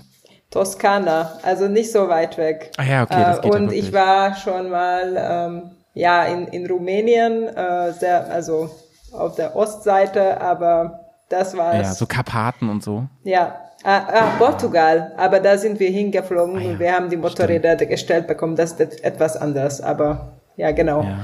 Toskana, 0.53 1.31
also 1.41 1.67
nicht 1.67 1.91
so 1.91 2.07
weit 2.09 2.37
weg. 2.37 2.71
Ah 2.77 2.83
ja, 2.83 3.03
okay, 3.03 3.15
das 3.25 3.39
Äh, 3.39 3.41
geht 3.41 3.53
ja 3.53 3.59
Und 3.59 3.73
ich 3.73 3.91
war 3.91 4.35
schon 4.35 4.69
mal 4.69 5.15
ähm, 5.17 5.71
ja 5.95 6.25
in, 6.25 6.47
in 6.47 6.65
Rumänien, 6.67 7.47
äh, 7.47 7.91
sehr, 7.93 8.29
also 8.31 8.69
auf 9.11 9.35
der 9.35 9.55
Ostseite, 9.55 10.39
aber 10.39 10.99
das 11.29 11.57
war 11.57 11.73
Ja, 11.75 11.81
es. 11.81 11.97
so 11.97 12.05
Karpaten 12.05 12.69
und 12.69 12.83
so. 12.83 13.05
Ja, 13.23 13.55
ah, 13.83 14.01
ah, 14.11 14.31
Portugal, 14.37 15.11
aber 15.17 15.39
da 15.39 15.57
sind 15.57 15.79
wir 15.79 15.89
hingeflogen 15.89 16.57
Ah 16.57 16.61
ja, 16.61 16.69
und 16.69 16.79
wir 16.79 16.93
haben 16.93 17.09
die 17.09 17.17
Motorräder 17.17 17.75
gestellt 17.77 18.27
bekommen. 18.27 18.55
Das 18.55 18.73
ist 18.73 19.03
etwas 19.03 19.35
anders, 19.37 19.81
aber 19.81 20.33
ja, 20.55 20.71
genau. 20.71 21.01
Ja. 21.03 21.17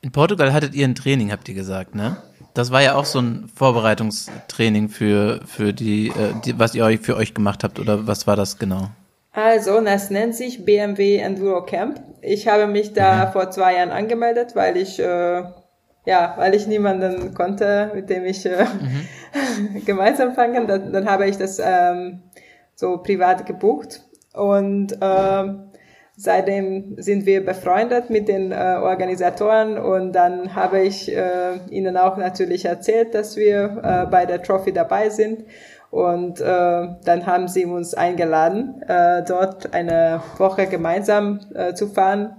In 0.00 0.10
Portugal 0.12 0.52
hattet 0.52 0.74
ihr 0.74 0.86
ein 0.86 0.94
Training, 0.94 1.30
habt 1.30 1.48
ihr 1.48 1.54
gesagt, 1.54 1.94
ne? 1.94 2.16
Das 2.54 2.70
war 2.70 2.82
ja 2.82 2.96
auch 2.96 3.06
so 3.06 3.18
ein 3.18 3.48
Vorbereitungstraining 3.54 4.88
für, 4.88 5.40
für 5.46 5.72
die, 5.72 6.08
äh, 6.08 6.34
die, 6.44 6.58
was 6.58 6.74
ihr 6.74 6.84
euch 6.84 7.00
für 7.00 7.16
euch 7.16 7.34
gemacht 7.34 7.64
habt, 7.64 7.78
oder 7.78 8.06
was 8.06 8.26
war 8.26 8.36
das 8.36 8.58
genau? 8.58 8.88
Also, 9.32 9.80
das 9.80 10.10
nennt 10.10 10.34
sich 10.34 10.64
BMW 10.64 11.16
Enduro 11.16 11.64
Camp. 11.64 12.00
Ich 12.20 12.48
habe 12.48 12.66
mich 12.66 12.92
da 12.92 13.30
vor 13.32 13.50
zwei 13.50 13.76
Jahren 13.76 13.90
angemeldet, 13.90 14.54
weil 14.54 14.76
ich, 14.76 14.98
äh, 14.98 15.42
ja, 16.04 16.34
weil 16.36 16.54
ich 16.54 16.66
niemanden 16.66 17.32
konnte, 17.32 17.90
mit 17.94 18.10
dem 18.10 18.26
ich 18.26 18.44
äh, 18.44 18.66
gemeinsam 19.86 20.34
fangen. 20.34 20.66
Dann, 20.66 20.92
dann 20.92 21.08
habe 21.08 21.28
ich 21.28 21.38
das 21.38 21.58
ähm, 21.58 22.22
so 22.74 22.98
privat 22.98 23.46
gebucht 23.46 24.02
und 24.34 24.98
ähm, 25.00 25.71
seitdem 26.16 26.96
sind 26.98 27.26
wir 27.26 27.44
befreundet 27.44 28.10
mit 28.10 28.28
den 28.28 28.52
äh, 28.52 28.78
Organisatoren 28.80 29.78
und 29.78 30.12
dann 30.12 30.54
habe 30.54 30.80
ich 30.80 31.10
äh, 31.10 31.58
ihnen 31.70 31.96
auch 31.96 32.16
natürlich 32.16 32.64
erzählt, 32.64 33.14
dass 33.14 33.36
wir 33.36 33.80
äh, 33.82 34.10
bei 34.10 34.26
der 34.26 34.42
Trophy 34.42 34.72
dabei 34.72 35.08
sind 35.08 35.44
und 35.90 36.40
äh, 36.40 36.44
dann 36.44 37.26
haben 37.26 37.48
sie 37.48 37.66
uns 37.66 37.94
eingeladen, 37.94 38.82
äh, 38.86 39.22
dort 39.24 39.74
eine 39.74 40.22
Woche 40.38 40.66
gemeinsam 40.66 41.40
äh, 41.54 41.74
zu 41.74 41.86
fahren. 41.86 42.36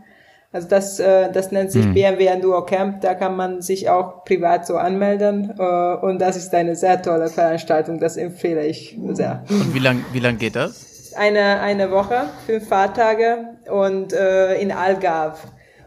Also 0.52 0.68
das, 0.68 1.00
äh, 1.00 1.32
das 1.32 1.52
nennt 1.52 1.72
sich 1.72 1.92
BMW 1.94 2.28
Enduro 2.28 2.64
Camp, 2.64 3.02
da 3.02 3.16
kann 3.16 3.36
man 3.36 3.64
sich 3.64 3.90
auch 3.90 4.24
privat 4.24 4.68
so 4.68 4.78
anmelden 4.78 5.52
äh, 5.58 5.96
und 5.96 6.20
das 6.20 6.38
ist 6.38 6.54
eine 6.54 6.76
sehr 6.76 7.02
tolle 7.02 7.28
Veranstaltung, 7.28 8.00
das 8.00 8.18
empfehle 8.18 8.64
ich 8.66 9.00
sehr. 9.14 9.44
Und 9.50 9.74
wie 9.74 9.80
lang, 9.80 10.06
wie 10.14 10.20
lang 10.20 10.38
geht 10.38 10.56
das? 10.56 10.93
Eine, 11.16 11.60
eine 11.62 11.92
Woche, 11.92 12.30
fünf 12.46 12.68
Fahrtage 12.68 13.58
und 13.70 14.14
äh, 14.14 14.56
in 14.56 14.72
Algarve. 14.72 15.40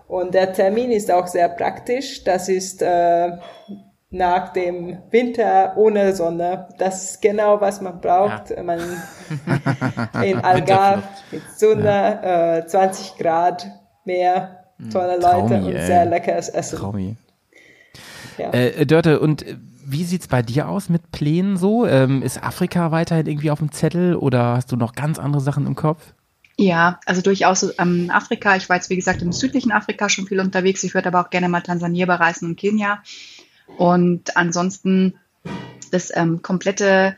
Und 0.09 0.35
der 0.35 0.53
Termin 0.53 0.93
ist 0.93 1.11
auch 1.11 1.27
sehr 1.27 1.49
praktisch. 1.49 2.23
Das 2.25 2.49
ist 2.49 2.81
äh, 2.83 3.33
nach 4.11 4.53
dem 4.53 4.99
Winter 5.11 5.75
ohne 5.77 6.15
Sonne. 6.15 6.69
Das 6.79 7.11
ist 7.11 7.23
genau, 7.23 7.61
was 7.61 7.81
man 7.81 8.01
braucht. 8.01 8.55
Man 8.63 8.81
in 10.23 10.39
Algarve 10.39 11.03
mit 11.31 11.43
Sonne, 11.57 12.63
äh, 12.63 12.67
20 12.67 13.17
Grad, 13.19 13.67
Meer, 14.05 14.65
tolle 14.93 15.15
Leute 15.15 15.21
Traumi, 15.21 15.67
und 15.67 15.75
ey. 15.75 15.87
sehr 15.87 16.05
leckeres 16.07 16.49
Essen. 16.49 16.79
Traumi. 16.79 17.17
Ja. 18.39 18.51
Äh, 18.53 18.87
Dörte, 18.87 19.19
und 19.19 19.45
wie 19.87 20.05
sieht's 20.05 20.29
bei 20.29 20.43
dir 20.43 20.69
aus 20.69 20.89
mit 20.89 21.11
Plänen 21.13 21.57
so? 21.57 21.87
Ähm, 21.87 22.23
ist 22.23 22.43
Afrika 22.43 22.91
weiterhin 22.91 23.27
irgendwie 23.27 23.51
auf 23.51 23.59
dem 23.59 23.73
Zettel 23.73 24.17
oder 24.17 24.57
hast 24.57 24.73
du 24.73 24.77
noch 24.77 24.95
ganz 24.95 25.19
andere 25.19 25.41
Sachen 25.43 25.67
im 25.67 25.75
Kopf? 25.75 26.15
Ja, 26.59 27.01
also 27.05 27.21
durchaus 27.21 27.75
ähm, 27.79 28.11
Afrika. 28.11 28.57
Ich 28.57 28.69
war 28.69 28.77
jetzt, 28.77 28.89
wie 28.89 28.97
gesagt, 28.97 29.21
im 29.23 29.33
südlichen 29.33 29.73
Afrika 29.73 30.09
schon 30.09 30.27
viel 30.27 30.41
unterwegs. 30.41 30.83
Ich 30.85 30.95
würde 30.95 31.09
aber 31.09 31.21
auch 31.21 31.31
gerne 31.31 31.49
mal 31.49 31.61
Tansania 31.61 32.07
bereisen 32.07 32.49
und 32.51 32.57
Kenia. 32.57 33.03
Und 33.77 34.37
ansonsten 34.37 35.19
das 35.91 36.11
ähm, 36.15 36.41
komplette 36.43 37.17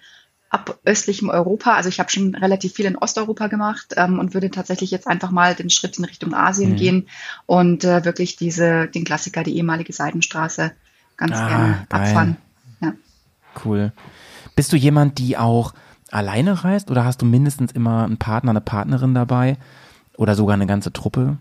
ab 0.50 0.78
östlichem 0.84 1.28
Europa. 1.28 1.74
Also 1.74 1.88
ich 1.88 2.00
habe 2.00 2.10
schon 2.10 2.34
relativ 2.34 2.72
viel 2.72 2.86
in 2.86 2.96
Osteuropa 2.96 3.46
gemacht 3.48 3.94
ähm, 3.96 4.18
und 4.18 4.34
würde 4.34 4.50
tatsächlich 4.50 4.90
jetzt 4.90 5.06
einfach 5.06 5.30
mal 5.30 5.54
den 5.54 5.70
Schritt 5.70 5.98
in 5.98 6.04
Richtung 6.04 6.34
Asien 6.34 6.72
Mhm. 6.72 6.76
gehen 6.76 7.08
und 7.46 7.84
äh, 7.84 8.04
wirklich 8.04 8.36
diese, 8.36 8.88
den 8.88 9.04
Klassiker, 9.04 9.44
die 9.44 9.56
ehemalige 9.56 9.92
Seidenstraße, 9.92 10.72
ganz 11.16 11.36
Ah, 11.36 11.48
gerne 11.48 11.86
abfahren. 11.90 12.36
Cool. 13.64 13.92
Bist 14.56 14.72
du 14.72 14.76
jemand, 14.76 15.18
die 15.18 15.36
auch 15.36 15.72
alleine 16.10 16.64
reist 16.64 16.90
oder 16.90 17.04
hast 17.04 17.22
du 17.22 17.26
mindestens 17.26 17.72
immer 17.72 18.04
einen 18.04 18.16
Partner, 18.18 18.50
eine 18.50 18.60
Partnerin 18.60 19.14
dabei 19.14 19.56
oder 20.16 20.34
sogar 20.34 20.54
eine 20.54 20.66
ganze 20.66 20.92
Truppe? 20.92 21.36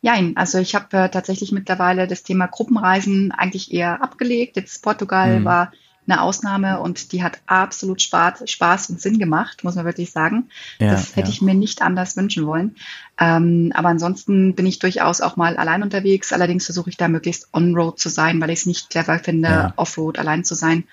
Jein, 0.00 0.36
also 0.36 0.58
ich 0.58 0.74
habe 0.74 0.96
äh, 0.96 1.08
tatsächlich 1.08 1.52
mittlerweile 1.52 2.06
das 2.06 2.22
Thema 2.22 2.46
Gruppenreisen 2.46 3.32
eigentlich 3.32 3.72
eher 3.72 4.02
abgelegt. 4.02 4.56
Jetzt 4.56 4.82
Portugal 4.82 5.40
Mhm. 5.40 5.44
war 5.44 5.72
eine 6.06 6.20
Ausnahme 6.20 6.80
und 6.80 7.12
die 7.12 7.22
hat 7.22 7.38
absolut 7.46 8.02
Spaß, 8.02 8.42
Spaß 8.50 8.90
und 8.90 9.00
Sinn 9.00 9.18
gemacht, 9.18 9.64
muss 9.64 9.74
man 9.74 9.86
wirklich 9.86 10.10
sagen. 10.12 10.50
Ja, 10.78 10.90
das 10.90 11.16
hätte 11.16 11.28
ja. 11.28 11.32
ich 11.32 11.40
mir 11.40 11.54
nicht 11.54 11.80
anders 11.80 12.14
wünschen 12.18 12.46
wollen. 12.46 12.76
Ähm, 13.18 13.72
aber 13.74 13.88
ansonsten 13.88 14.54
bin 14.54 14.66
ich 14.66 14.78
durchaus 14.80 15.22
auch 15.22 15.36
mal 15.36 15.56
allein 15.56 15.82
unterwegs. 15.82 16.34
Allerdings 16.34 16.66
versuche 16.66 16.90
ich 16.90 16.98
da 16.98 17.08
möglichst 17.08 17.48
on-road 17.54 17.98
zu 17.98 18.10
sein, 18.10 18.38
weil 18.42 18.50
ich 18.50 18.58
es 18.60 18.66
nicht 18.66 18.90
clever 18.90 19.18
finde, 19.18 19.48
Ja. 19.48 19.72
off-road 19.76 20.18
allein 20.18 20.44
zu 20.44 20.54
sein. 20.54 20.84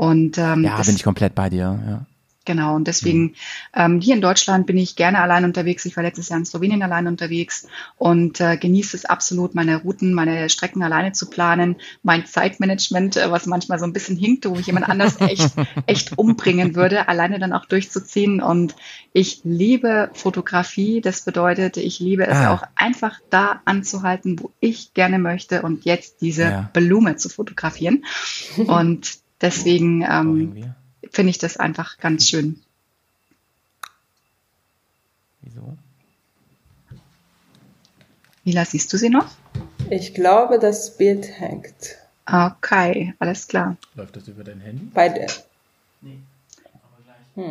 Und 0.00 0.38
ähm, 0.38 0.64
Ja, 0.64 0.78
das, 0.78 0.86
bin 0.86 0.96
ich 0.96 1.02
komplett 1.04 1.34
bei 1.34 1.50
dir. 1.50 1.78
Ja. 1.86 2.06
Genau, 2.46 2.74
und 2.74 2.88
deswegen 2.88 3.34
ähm, 3.76 4.00
hier 4.00 4.14
in 4.14 4.22
Deutschland 4.22 4.66
bin 4.66 4.78
ich 4.78 4.96
gerne 4.96 5.20
allein 5.20 5.44
unterwegs. 5.44 5.84
Ich 5.84 5.94
war 5.94 6.02
letztes 6.02 6.30
Jahr 6.30 6.38
in 6.38 6.46
Slowenien 6.46 6.82
allein 6.82 7.06
unterwegs 7.06 7.68
und 7.98 8.40
äh, 8.40 8.56
genieße 8.56 8.96
es 8.96 9.04
absolut, 9.04 9.54
meine 9.54 9.76
Routen, 9.82 10.14
meine 10.14 10.48
Strecken 10.48 10.82
alleine 10.82 11.12
zu 11.12 11.28
planen. 11.28 11.76
Mein 12.02 12.24
Zeitmanagement, 12.24 13.18
äh, 13.18 13.30
was 13.30 13.44
manchmal 13.44 13.78
so 13.78 13.84
ein 13.84 13.92
bisschen 13.92 14.16
hinkt, 14.16 14.48
wo 14.48 14.56
ich 14.56 14.66
jemand 14.66 14.88
anders 14.88 15.20
echt, 15.20 15.52
echt 15.86 16.16
umbringen 16.18 16.74
würde, 16.74 17.08
alleine 17.08 17.38
dann 17.38 17.52
auch 17.52 17.66
durchzuziehen. 17.66 18.40
Und 18.40 18.74
ich 19.12 19.42
liebe 19.44 20.08
Fotografie. 20.14 21.02
Das 21.02 21.20
bedeutet, 21.20 21.76
ich 21.76 22.00
liebe 22.00 22.26
es 22.26 22.38
Ah. 22.38 22.54
auch 22.54 22.62
einfach 22.74 23.20
da 23.28 23.60
anzuhalten, 23.66 24.40
wo 24.40 24.50
ich 24.60 24.94
gerne 24.94 25.18
möchte 25.18 25.60
und 25.60 25.84
jetzt 25.84 26.22
diese 26.22 26.42
Ja. 26.44 26.70
Blume 26.72 27.16
zu 27.16 27.28
fotografieren. 27.28 28.06
Und 28.66 29.19
deswegen 29.40 30.02
ähm, 30.02 30.74
finde 31.10 31.30
ich 31.30 31.38
das 31.38 31.56
einfach 31.56 31.98
ganz 31.98 32.28
schön. 32.28 32.60
Wieso? 35.42 35.76
Mila, 38.44 38.64
siehst 38.64 38.92
du 38.92 38.96
sie 38.96 39.10
noch? 39.10 39.28
Ich 39.90 40.14
glaube, 40.14 40.58
das 40.58 40.96
Bild 40.96 41.28
hängt 41.40 41.96
Okay, 42.26 43.14
alles 43.18 43.48
klar. 43.48 43.76
Läuft 43.94 44.14
das 44.16 44.28
über 44.28 44.44
dein 44.44 44.60
Handy? 44.60 44.84
bei 44.94 45.08
der. 45.08 45.28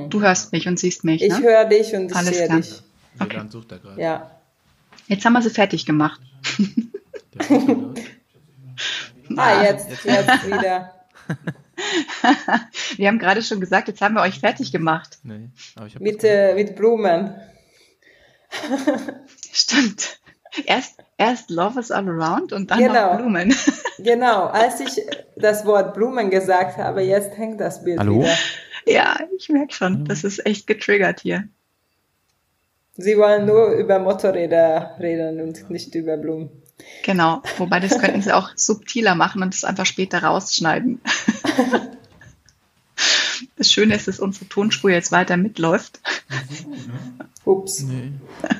Du 0.09 0.21
hörst 0.21 0.51
mich 0.53 0.67
und 0.67 0.79
siehst 0.79 1.03
mich, 1.03 1.21
Ich 1.21 1.33
ne? 1.33 1.41
höre 1.41 1.65
dich 1.65 1.93
und 1.95 2.11
ich 2.11 2.15
Alles 2.15 2.37
sehe 2.37 2.45
klar. 2.45 2.57
dich. 2.61 2.81
WLAN 3.15 3.49
sucht 3.49 3.71
da 3.71 3.77
gerade. 3.77 4.01
Ja. 4.01 4.31
Jetzt 5.07 5.25
haben 5.25 5.33
wir 5.33 5.41
sie 5.41 5.49
fertig 5.49 5.85
gemacht. 5.85 6.21
Ah, 9.35 9.63
jetzt, 9.63 9.89
jetzt 10.05 10.45
wieder. 10.47 10.93
Wir 12.97 13.07
haben 13.07 13.19
gerade 13.19 13.41
schon 13.41 13.59
gesagt, 13.59 13.87
jetzt 13.87 14.01
haben 14.01 14.15
wir 14.15 14.21
euch 14.21 14.39
fertig 14.39 14.71
gemacht. 14.71 15.19
Nee, 15.23 15.49
aber 15.75 15.87
ich 15.87 15.95
hab 15.95 16.01
Mit, 16.01 16.23
äh, 16.23 16.53
mit 16.55 16.75
Blumen. 16.75 17.35
Stimmt. 19.51 20.19
Erst, 20.65 20.97
erst 21.17 21.49
Love 21.51 21.79
is 21.79 21.91
all 21.91 22.07
around 22.09 22.53
und 22.53 22.71
dann 22.71 22.79
Genau. 22.79 23.11
noch 23.13 23.17
Blumen. 23.17 23.53
Genau, 24.01 24.45
als 24.45 24.79
ich 24.79 25.03
das 25.35 25.65
Wort 25.65 25.93
Blumen 25.93 26.29
gesagt 26.29 26.77
habe, 26.77 27.01
jetzt 27.01 27.37
hängt 27.37 27.59
das 27.59 27.83
Bild 27.83 27.99
Hallo? 27.99 28.21
wieder. 28.21 28.37
Ja, 28.85 29.17
ich 29.37 29.49
merke 29.49 29.73
schon, 29.73 30.05
das 30.05 30.23
ist 30.23 30.45
echt 30.45 30.67
getriggert 30.67 31.19
hier. 31.19 31.49
Sie 32.95 33.17
wollen 33.17 33.45
nur 33.45 33.71
über 33.71 33.99
Motorräder 33.99 34.95
reden 35.01 35.41
und 35.41 35.69
nicht 35.69 35.93
über 35.95 36.15
Blumen. 36.15 36.49
Genau. 37.03 37.41
Wobei 37.57 37.81
das 37.81 37.99
könnten 37.99 38.21
sie 38.21 38.31
auch 38.33 38.51
subtiler 38.55 39.15
machen 39.15 39.41
und 39.43 39.53
es 39.53 39.65
einfach 39.65 39.85
später 39.85 40.23
rausschneiden. 40.23 41.01
Das 43.55 43.71
Schöne 43.71 43.95
ist, 43.95 44.07
dass 44.07 44.19
unsere 44.19 44.47
Tonspur 44.47 44.89
jetzt 44.89 45.11
weiter 45.11 45.37
mitläuft. 45.37 45.99
Ups. 47.45 47.81
Nee. 47.81 48.13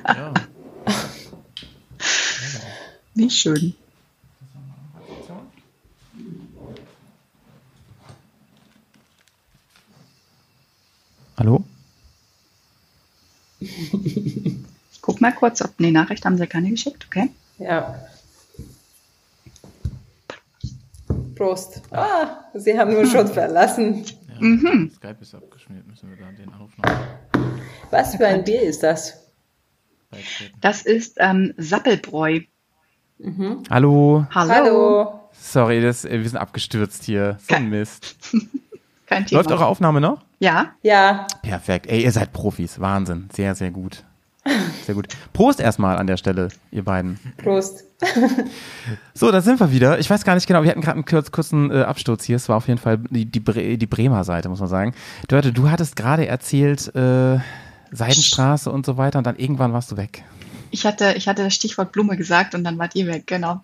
Ja. 0.05 0.33
Wie 3.13 3.29
schön. 3.29 3.75
Hallo? 11.37 11.63
Ich 13.59 15.01
guck 15.01 15.21
mal 15.21 15.31
kurz, 15.33 15.61
ob 15.61 15.79
nee, 15.79 15.91
Nachricht 15.91 16.25
haben 16.25 16.37
sie 16.37 16.47
keine 16.47 16.69
geschickt, 16.69 17.05
okay? 17.07 17.29
Ja. 17.57 18.05
Prost. 21.39 21.81
Ah, 21.91 22.43
Sie 22.53 22.77
haben 22.77 22.93
nur 22.93 23.05
schon 23.05 23.27
verlassen. 23.33 24.03
ja. 24.27 24.35
Mhm. 24.39 24.91
Skype 24.95 25.17
ist 25.21 25.33
abgeschmiert, 25.33 25.87
müssen 25.87 26.09
wir 26.09 26.17
da 26.17 26.31
den 26.31 26.51
Anruf 26.53 26.71
noch 26.77 26.91
Was 27.91 28.15
für 28.15 28.27
ein 28.27 28.43
Bier 28.43 28.61
ist 28.61 28.83
das? 28.83 29.31
Das 30.61 30.81
ist 30.83 31.17
ähm, 31.19 31.53
Sappelbräu. 31.57 32.41
Hallo? 33.69 34.25
Hallo. 34.31 34.49
Hallo. 34.53 35.19
Sorry, 35.33 35.81
das, 35.81 36.05
äh, 36.05 36.19
wir 36.21 36.27
sind 36.29 36.37
abgestürzt 36.39 37.03
hier. 37.03 37.37
So 37.47 37.55
ein 37.55 37.69
Mist. 37.69 38.17
Kein 39.05 39.25
Thema. 39.25 39.39
Läuft 39.39 39.51
eure 39.51 39.65
Aufnahme 39.65 40.01
noch? 40.01 40.21
Ja, 40.39 40.73
Ja, 40.83 41.27
Perfekt. 41.41 41.87
Ey, 41.87 42.03
ihr 42.03 42.11
seid 42.11 42.31
Profis. 42.33 42.79
Wahnsinn. 42.79 43.29
Sehr, 43.33 43.55
sehr 43.55 43.71
gut. 43.71 44.05
Sehr 44.85 44.95
gut. 44.95 45.07
Prost 45.33 45.59
erstmal 45.59 45.97
an 45.97 46.07
der 46.07 46.17
Stelle, 46.17 46.49
ihr 46.71 46.83
beiden. 46.83 47.19
Prost. 47.37 47.83
So, 49.13 49.29
da 49.29 49.41
sind 49.41 49.59
wir 49.59 49.73
wieder. 49.73 49.99
Ich 49.99 50.09
weiß 50.09 50.23
gar 50.23 50.35
nicht 50.35 50.47
genau, 50.47 50.63
wir 50.63 50.69
hatten 50.69 50.79
gerade 50.79 50.95
einen 50.95 51.05
kurz, 51.05 51.31
kurzen 51.31 51.69
äh, 51.69 51.81
Absturz 51.81 52.23
hier. 52.23 52.37
Es 52.37 52.47
war 52.47 52.55
auf 52.55 52.67
jeden 52.69 52.79
Fall 52.79 52.97
die, 53.09 53.25
die, 53.25 53.77
die 53.77 53.87
Bremer 53.87 54.23
Seite, 54.23 54.47
muss 54.47 54.61
man 54.61 54.69
sagen. 54.69 54.93
Dörte, 55.27 55.51
du 55.51 55.69
hattest 55.69 55.97
gerade 55.97 56.25
erzählt, 56.25 56.95
äh, 56.95 57.39
Seidenstraße 57.91 58.71
und 58.71 58.85
so 58.85 58.97
weiter 58.97 59.17
und 59.17 59.27
dann 59.27 59.35
irgendwann 59.35 59.73
warst 59.73 59.91
du 59.91 59.97
weg. 59.97 60.23
Ich 60.71 60.85
hatte, 60.85 61.13
ich 61.17 61.27
hatte 61.27 61.43
das 61.43 61.53
Stichwort 61.55 61.91
Blume 61.91 62.17
gesagt 62.17 62.55
und 62.55 62.63
dann 62.63 62.77
wart 62.77 62.95
ihr 62.95 63.07
weg, 63.07 63.23
genau. 63.27 63.61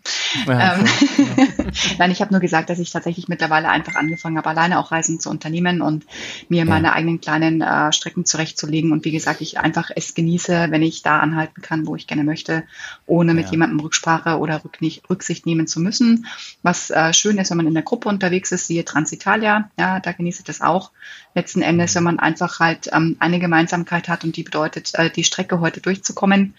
Ja, 0.48 0.76
Ähm, 0.76 0.86
Nein, 1.98 2.12
ich 2.12 2.22
habe 2.22 2.32
nur 2.34 2.42
gesagt, 2.42 2.70
dass 2.70 2.80
ich 2.80 2.92
tatsächlich 2.92 3.28
mittlerweile 3.28 3.70
einfach 3.70 3.96
angefangen 3.96 4.38
habe, 4.38 4.50
alleine 4.50 4.80
auch 4.80 4.92
Reisen 4.92 5.20
zu 5.20 5.30
unternehmen 5.30 5.82
und 5.82 6.06
mir 6.50 6.66
meine 6.66 6.94
eigenen 6.94 7.22
kleinen 7.22 7.62
äh, 7.62 7.92
Strecken 7.94 8.26
zurechtzulegen. 8.26 8.92
Und 8.92 9.06
wie 9.06 9.12
gesagt, 9.12 9.42
ich 9.42 9.60
einfach 9.60 9.92
es 9.96 10.14
genieße, 10.14 10.68
wenn 10.70 10.82
ich 10.84 11.04
da 11.04 11.20
anhalten 11.20 11.62
kann, 11.62 11.88
wo 11.88 11.96
ich 11.96 12.08
gerne 12.08 12.24
möchte, 12.24 12.64
ohne 13.06 13.34
mit 13.34 13.46
Ja. 13.46 13.52
jemandem 13.52 13.80
Rücksprache 13.80 14.38
oder 14.38 14.62
Rückni- 14.64 15.02
Rücksicht 15.10 15.46
nehmen 15.46 15.68
zu 15.68 15.80
müssen. 15.80 16.26
Was 16.64 16.90
äh, 16.90 17.14
schön 17.14 17.38
ist, 17.38 17.50
wenn 17.52 17.58
man 17.58 17.68
in 17.68 17.74
der 17.74 17.84
Gruppe 17.84 18.10
unterwegs 18.10 18.52
ist, 18.52 18.68
siehe 18.68 18.86
Transitalia, 18.86 19.70
ja, 19.80 20.00
da 20.00 20.12
genieße 20.12 20.40
ich 20.40 20.46
das 20.46 20.62
auch. 20.62 20.92
Letzten 21.34 21.62
Endes, 21.62 21.96
wenn 21.96 22.04
man 22.04 22.20
einfach 22.20 22.60
halt 22.60 22.90
ähm, 22.94 23.18
eine 23.20 23.40
Gemeinsamkeit 23.40 24.08
hat 24.08 24.24
und 24.24 24.36
die 24.38 24.44
bedeutet, 24.44 24.92
äh, 24.96 25.10
die 25.10 25.24
Strecke 25.24 25.60
heute 25.60 25.82
durchzukommen. 25.82 26.54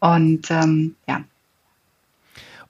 Und 0.00 0.50
ähm, 0.50 0.94
ja, 1.08 1.24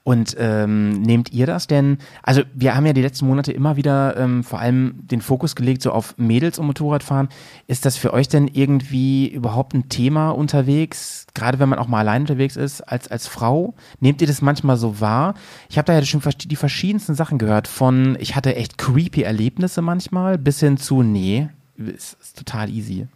Und 0.09 0.35
ähm, 0.39 1.01
nehmt 1.03 1.31
ihr 1.33 1.45
das 1.45 1.67
denn? 1.67 1.99
Also 2.23 2.41
wir 2.55 2.75
haben 2.75 2.85
ja 2.87 2.93
die 2.93 3.01
letzten 3.03 3.27
Monate 3.27 3.51
immer 3.51 3.75
wieder 3.75 4.17
ähm, 4.17 4.43
vor 4.43 4.59
allem 4.59 4.95
den 5.07 5.21
Fokus 5.21 5.55
gelegt 5.55 5.83
so 5.83 5.91
auf 5.91 6.17
Mädels 6.17 6.57
und 6.57 6.65
Motorradfahren. 6.65 7.29
Ist 7.67 7.85
das 7.85 7.95
für 7.97 8.11
euch 8.11 8.27
denn 8.27 8.47
irgendwie 8.47 9.27
überhaupt 9.27 9.75
ein 9.75 9.89
Thema 9.89 10.31
unterwegs? 10.31 11.27
Gerade 11.35 11.59
wenn 11.59 11.69
man 11.69 11.77
auch 11.77 11.87
mal 11.87 11.99
allein 11.99 12.21
unterwegs 12.21 12.55
ist 12.55 12.81
als 12.81 13.07
als 13.07 13.27
Frau, 13.27 13.75
nehmt 13.99 14.21
ihr 14.21 14.27
das 14.27 14.41
manchmal 14.41 14.77
so 14.77 14.99
wahr? 14.99 15.35
Ich 15.69 15.77
habe 15.77 15.85
da 15.85 15.93
ja 15.93 16.03
schon 16.03 16.23
die 16.45 16.55
verschiedensten 16.55 17.13
Sachen 17.13 17.37
gehört. 17.37 17.67
Von 17.67 18.17
ich 18.19 18.35
hatte 18.35 18.55
echt 18.55 18.79
creepy 18.79 19.21
Erlebnisse 19.21 19.83
manchmal 19.83 20.39
bis 20.39 20.59
hin 20.59 20.77
zu 20.77 21.03
nee, 21.03 21.49
ist, 21.77 22.17
ist 22.19 22.37
total 22.37 22.69
easy. 22.69 23.07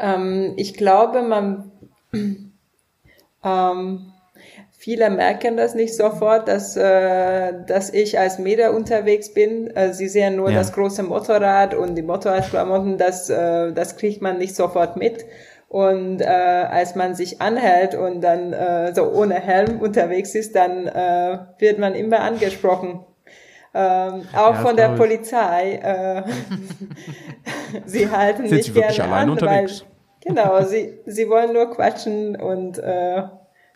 Ähm, 0.00 0.54
ich 0.56 0.74
glaube, 0.74 1.22
man, 1.22 1.70
ähm, 3.46 4.12
viele 4.72 5.10
merken 5.10 5.56
das 5.56 5.74
nicht 5.74 5.96
sofort, 5.96 6.48
dass, 6.48 6.76
äh, 6.76 7.52
dass 7.66 7.90
ich 7.92 8.18
als 8.18 8.38
Mädel 8.38 8.70
unterwegs 8.70 9.32
bin. 9.34 9.68
Äh, 9.76 9.92
sie 9.94 10.08
sehen 10.08 10.36
nur 10.36 10.50
Ja. 10.50 10.58
das 10.58 10.72
große 10.72 11.02
Motorrad 11.02 11.74
und 11.74 11.94
die 11.96 12.02
Motorradklamotten, 12.02 12.98
das, 12.98 13.30
äh, 13.30 13.72
das 13.72 13.96
kriegt 13.96 14.22
man 14.22 14.38
nicht 14.38 14.54
sofort 14.56 14.96
mit. 14.96 15.24
Und 15.68 16.20
äh, 16.20 16.26
als 16.26 16.94
man 16.94 17.14
sich 17.14 17.40
anhält 17.40 17.94
und 17.96 18.20
dann 18.20 18.52
äh, 18.52 18.94
so 18.94 19.10
ohne 19.10 19.34
Helm 19.34 19.80
unterwegs 19.80 20.34
ist, 20.34 20.54
dann 20.54 20.86
äh, 20.86 21.38
wird 21.58 21.78
man 21.78 21.94
immer 21.94 22.20
angesprochen. 22.20 23.04
Ähm, 23.74 24.22
auch 24.34 24.54
Ja, 24.54 24.62
von 24.62 24.76
der 24.76 24.92
ich. 24.92 24.96
Polizei. 24.98 25.72
Äh, 25.82 26.22
sie 27.84 28.10
halten 28.10 28.46
Sind 28.48 28.56
nicht 28.58 28.66
Sie 28.66 28.74
wirklich 28.74 28.96
gerne 28.96 29.12
allein 29.12 29.24
an, 29.24 29.30
unterwegs? 29.30 29.82
Weil, 29.82 29.95
genau, 30.26 30.62
sie, 30.64 30.98
sie 31.06 31.28
wollen 31.28 31.52
nur 31.52 31.70
quatschen 31.70 32.36
und 32.36 32.78
äh, 32.78 33.22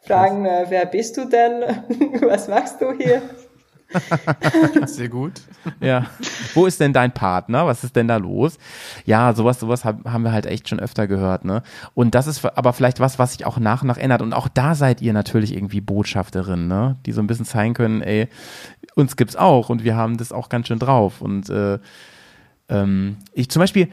fragen, 0.02 0.44
äh, 0.46 0.66
wer 0.68 0.86
bist 0.86 1.16
du 1.16 1.26
denn? 1.26 1.62
Was 2.28 2.48
machst 2.48 2.80
du 2.80 2.92
hier? 2.92 3.22
Sehr 4.86 5.08
gut. 5.08 5.42
Ja. 5.80 6.06
Wo 6.54 6.66
ist 6.66 6.78
denn 6.80 6.92
dein 6.92 7.12
Partner? 7.12 7.66
Was 7.66 7.82
ist 7.82 7.96
denn 7.96 8.06
da 8.06 8.18
los? 8.18 8.56
Ja, 9.04 9.32
sowas, 9.34 9.58
sowas 9.58 9.84
hab, 9.84 10.04
haben 10.04 10.22
wir 10.22 10.32
halt 10.32 10.46
echt 10.46 10.68
schon 10.68 10.78
öfter 10.78 11.08
gehört, 11.08 11.44
ne? 11.44 11.62
Und 11.94 12.14
das 12.14 12.28
ist 12.28 12.44
aber 12.44 12.72
vielleicht 12.72 13.00
was, 13.00 13.18
was 13.18 13.32
sich 13.32 13.46
auch 13.46 13.58
nach 13.58 13.82
und 13.82 13.88
nach 13.88 13.98
ändert. 13.98 14.22
Und 14.22 14.32
auch 14.32 14.46
da 14.46 14.76
seid 14.76 15.02
ihr 15.02 15.12
natürlich 15.12 15.54
irgendwie 15.54 15.80
Botschafterin, 15.80 16.68
ne? 16.68 16.98
Die 17.04 17.12
so 17.12 17.20
ein 17.20 17.26
bisschen 17.26 17.46
zeigen 17.46 17.74
können, 17.74 18.00
ey, 18.00 18.28
uns 18.94 19.16
gibt's 19.16 19.34
auch 19.34 19.68
und 19.68 19.82
wir 19.82 19.96
haben 19.96 20.18
das 20.18 20.30
auch 20.32 20.48
ganz 20.48 20.68
schön 20.68 20.78
drauf. 20.78 21.20
Und 21.20 21.50
äh, 21.50 21.78
ähm, 22.68 23.16
ich 23.32 23.50
zum 23.50 23.60
Beispiel, 23.60 23.88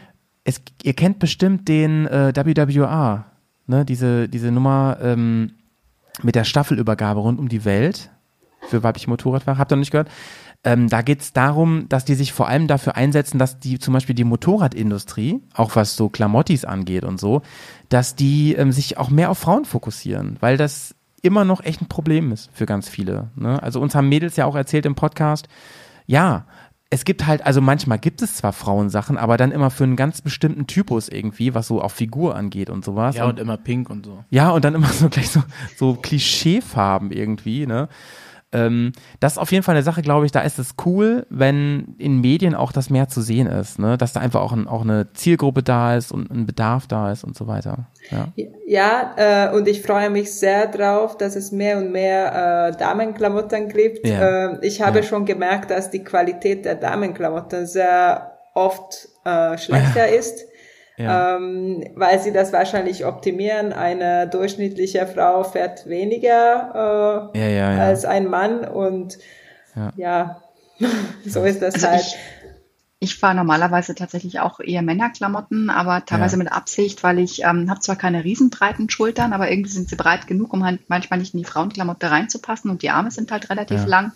es, 0.48 0.62
ihr 0.82 0.94
kennt 0.94 1.20
bestimmt 1.20 1.68
den 1.68 2.08
äh, 2.08 2.34
WWA, 2.34 3.26
ne? 3.68 3.84
Diese, 3.84 4.30
diese 4.30 4.50
Nummer 4.50 4.98
ähm, 5.02 5.52
mit 6.24 6.36
der 6.36 6.46
Staffelübergabe 6.46 7.20
rund 7.20 7.38
um 7.38 7.50
die 7.50 7.66
Welt 7.66 8.10
für 8.62 8.82
weibliche 8.82 9.10
Motorradfahrer. 9.10 9.58
Habt 9.58 9.72
ihr 9.72 9.76
noch 9.76 9.82
nicht 9.82 9.92
gehört? 9.92 10.10
Ähm, 10.64 10.88
da 10.88 11.02
geht 11.02 11.22
es 11.22 11.34
darum, 11.34 11.90
dass 11.90 12.06
die 12.06 12.16
sich 12.16 12.32
vor 12.32 12.48
allem 12.48 12.68
dafür 12.68 12.96
einsetzen, 12.96 13.40
dass 13.40 13.60
die 13.60 13.78
zum 13.78 13.94
Beispiel 13.94 14.16
die 14.16 14.24
Motorradindustrie, 14.24 15.42
auch 15.54 15.76
was 15.76 15.98
so 15.98 16.08
Klamottis 16.08 16.64
angeht 16.64 17.04
und 17.04 17.20
so, 17.20 17.42
dass 17.90 18.16
die 18.16 18.54
ähm, 18.54 18.72
sich 18.72 18.98
auch 18.98 19.10
mehr 19.10 19.30
auf 19.30 19.38
Frauen 19.38 19.66
fokussieren, 19.66 20.38
weil 20.40 20.56
das 20.56 20.96
immer 21.22 21.44
noch 21.44 21.62
echt 21.64 21.82
ein 21.82 21.90
Problem 21.90 22.32
ist 22.32 22.50
für 22.54 22.66
ganz 22.66 22.88
viele. 22.88 23.32
Ne? 23.36 23.62
Also 23.62 23.82
uns 23.82 23.96
haben 23.96 24.08
Mädels 24.08 24.38
ja 24.38 24.46
auch 24.46 24.56
erzählt 24.56 24.86
im 24.86 24.96
Podcast, 24.96 25.50
ja, 26.06 26.46
es 26.90 27.04
gibt 27.04 27.28
halt, 27.28 27.46
also 27.46 27.60
manchmal 27.60 28.00
gibt 28.00 28.22
es 28.22 28.36
zwar 28.36 28.54
Frauensachen, 28.54 29.18
aber 29.18 29.36
dann 29.36 29.52
immer 29.52 29.70
für 29.70 29.84
einen 29.84 29.98
ganz 29.98 30.22
bestimmten 30.22 30.68
Typus 30.68 31.10
irgendwie, 31.10 31.54
was 31.54 31.68
so 31.68 31.82
auf 31.82 31.92
Figur 31.92 32.36
angeht 32.36 32.70
und 32.70 32.86
sowas. 32.86 33.16
Ja, 33.16 33.26
und 33.26 33.40
immer 33.40 33.58
pink 33.58 33.90
und 33.90 34.06
so. 34.06 34.24
Ja, 34.30 34.52
und 34.52 34.64
dann 34.64 34.76
immer 34.76 34.88
so 34.88 35.10
gleich 35.10 35.30
so, 35.30 35.44
so 35.76 35.96
Klischeefarben 35.96 37.12
irgendwie, 37.12 37.68
ne? 37.68 37.90
Ähm, 38.54 38.94
das 39.20 39.34
ist 39.34 39.38
auf 39.40 39.52
jeden 39.52 39.64
Fall 39.64 39.76
eine 39.76 39.84
Sache, 39.84 40.02
glaube 40.02 40.26
ich, 40.26 40.32
da 40.32 40.40
ist 40.40 40.58
es 40.58 40.76
cool, 40.86 41.26
wenn 41.30 41.96
in 41.98 42.22
Medien 42.22 42.56
auch 42.56 42.72
das 42.72 42.90
mehr 42.90 43.10
zu 43.10 43.22
sehen 43.22 43.46
ist, 43.48 43.78
ne? 43.78 43.98
Dass 43.98 44.14
da 44.14 44.22
einfach 44.22 44.40
auch, 44.42 44.54
ein, 44.54 44.68
auch 44.68 44.84
eine 44.84 45.12
Zielgruppe 45.14 45.64
da 45.64 45.98
ist 45.98 46.14
und 46.14 46.32
ein 46.32 46.46
Bedarf 46.46 46.88
da 46.88 47.12
ist 47.12 47.26
und 47.26 47.36
so 47.36 47.48
weiter. 47.48 47.88
Ja, 48.10 48.30
Ja, 48.66 49.14
äh, 49.52 49.56
und 49.56 49.68
ich 49.68 49.82
freue 49.82 50.10
mich 50.10 50.32
sehr 50.34 50.68
drauf, 50.68 51.18
dass 51.18 51.36
es 51.36 51.52
mehr 51.52 51.78
und 51.78 51.92
mehr 51.92 52.70
äh, 52.74 52.78
Damenklamotten 52.78 53.68
gibt. 53.68 54.08
Ja. 54.08 54.54
Äh, 54.54 54.66
ich 54.66 54.82
habe 54.82 55.00
Ja. 55.00 55.04
schon 55.04 55.26
gemerkt, 55.26 55.70
dass 55.72 55.90
die 55.90 56.04
Qualität 56.04 56.64
der 56.64 56.76
Damenklamotten 56.76 57.68
sehr 57.68 58.32
oft 58.54 59.10
äh, 59.26 59.58
schlechter 59.58 60.08
ist. 60.20 60.46
Ja. 60.98 61.36
Ähm, 61.38 61.84
weil 61.96 62.20
sie 62.20 62.34
das 62.34 62.52
wahrscheinlich 62.54 63.06
optimieren. 63.06 63.72
Eine 63.72 64.28
durchschnittliche 64.28 65.06
Frau 65.08 65.44
fährt 65.44 65.88
weniger 65.88 67.32
äh, 67.34 67.40
Ja, 67.40 67.48
ja, 67.48 67.74
ja. 67.74 67.84
als 67.86 68.04
ein 68.06 68.28
Mann 68.28 68.62
und 68.68 69.18
Ja. 69.76 69.94
ja, 69.96 70.42
so 71.26 71.44
ist 71.44 71.62
das 71.62 71.76
Also 71.76 71.88
halt. 71.90 72.02
ich, 72.02 72.16
ich 73.00 73.16
fahre 73.16 73.36
normalerweise 73.36 73.94
tatsächlich 73.94 74.40
auch 74.40 74.60
eher 74.60 74.82
Männerklamotten, 74.82 75.70
aber 75.70 76.04
teilweise 76.06 76.36
Ja. 76.36 76.44
mit 76.44 76.52
Absicht, 76.52 77.04
weil 77.04 77.20
ich 77.20 77.44
ähm, 77.44 77.70
habe 77.70 77.80
zwar 77.80 77.96
keine 77.96 78.24
riesenbreiten 78.24 78.90
Schultern, 78.90 79.34
aber 79.34 79.52
irgendwie 79.52 79.70
sind 79.70 79.90
sie 79.90 79.96
breit 79.96 80.26
genug, 80.26 80.52
um 80.52 80.66
halt 80.66 80.80
manchmal 80.88 81.20
nicht 81.20 81.36
in 81.36 81.40
die 81.40 81.46
Frauenklamotte 81.46 82.10
reinzupassen 82.10 82.72
und 82.72 82.82
die 82.82 82.90
Arme 82.90 83.12
sind 83.12 83.32
halt 83.32 83.52
relativ 83.52 83.82
Ja. 83.82 83.86
lang. 83.86 84.14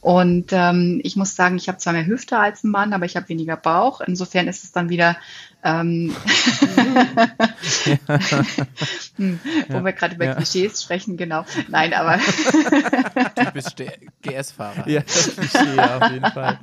Und 0.00 0.50
ähm, 0.52 1.00
ich 1.02 1.16
muss 1.16 1.34
sagen, 1.34 1.56
ich 1.56 1.66
habe 1.68 1.78
zwar 1.78 1.92
mehr 1.92 2.06
Hüfte 2.06 2.38
als 2.38 2.62
ein 2.62 2.70
Mann, 2.70 2.92
aber 2.92 3.04
ich 3.04 3.16
habe 3.16 3.28
weniger 3.28 3.56
Bauch. 3.56 4.00
Insofern 4.00 4.46
ist 4.46 4.62
es 4.62 4.70
dann 4.70 4.90
wieder, 4.90 5.16
ähm, 5.64 6.14
hm, 9.16 9.40
wo 9.68 9.84
wir 9.84 9.92
gerade 9.92 10.14
über 10.14 10.24
Ja. 10.26 10.34
Klischees 10.34 10.82
sprechen, 10.82 11.16
genau. 11.16 11.44
Nein, 11.68 11.92
aber 11.94 12.18
Du 13.34 13.50
bist 13.52 13.76
GS-Fahrer. 14.22 14.88
Ja, 14.88 15.00
das 15.00 15.36
Klischee 15.36 15.78
auf 15.80 16.10
jeden 16.10 16.30
Fall. 16.30 16.58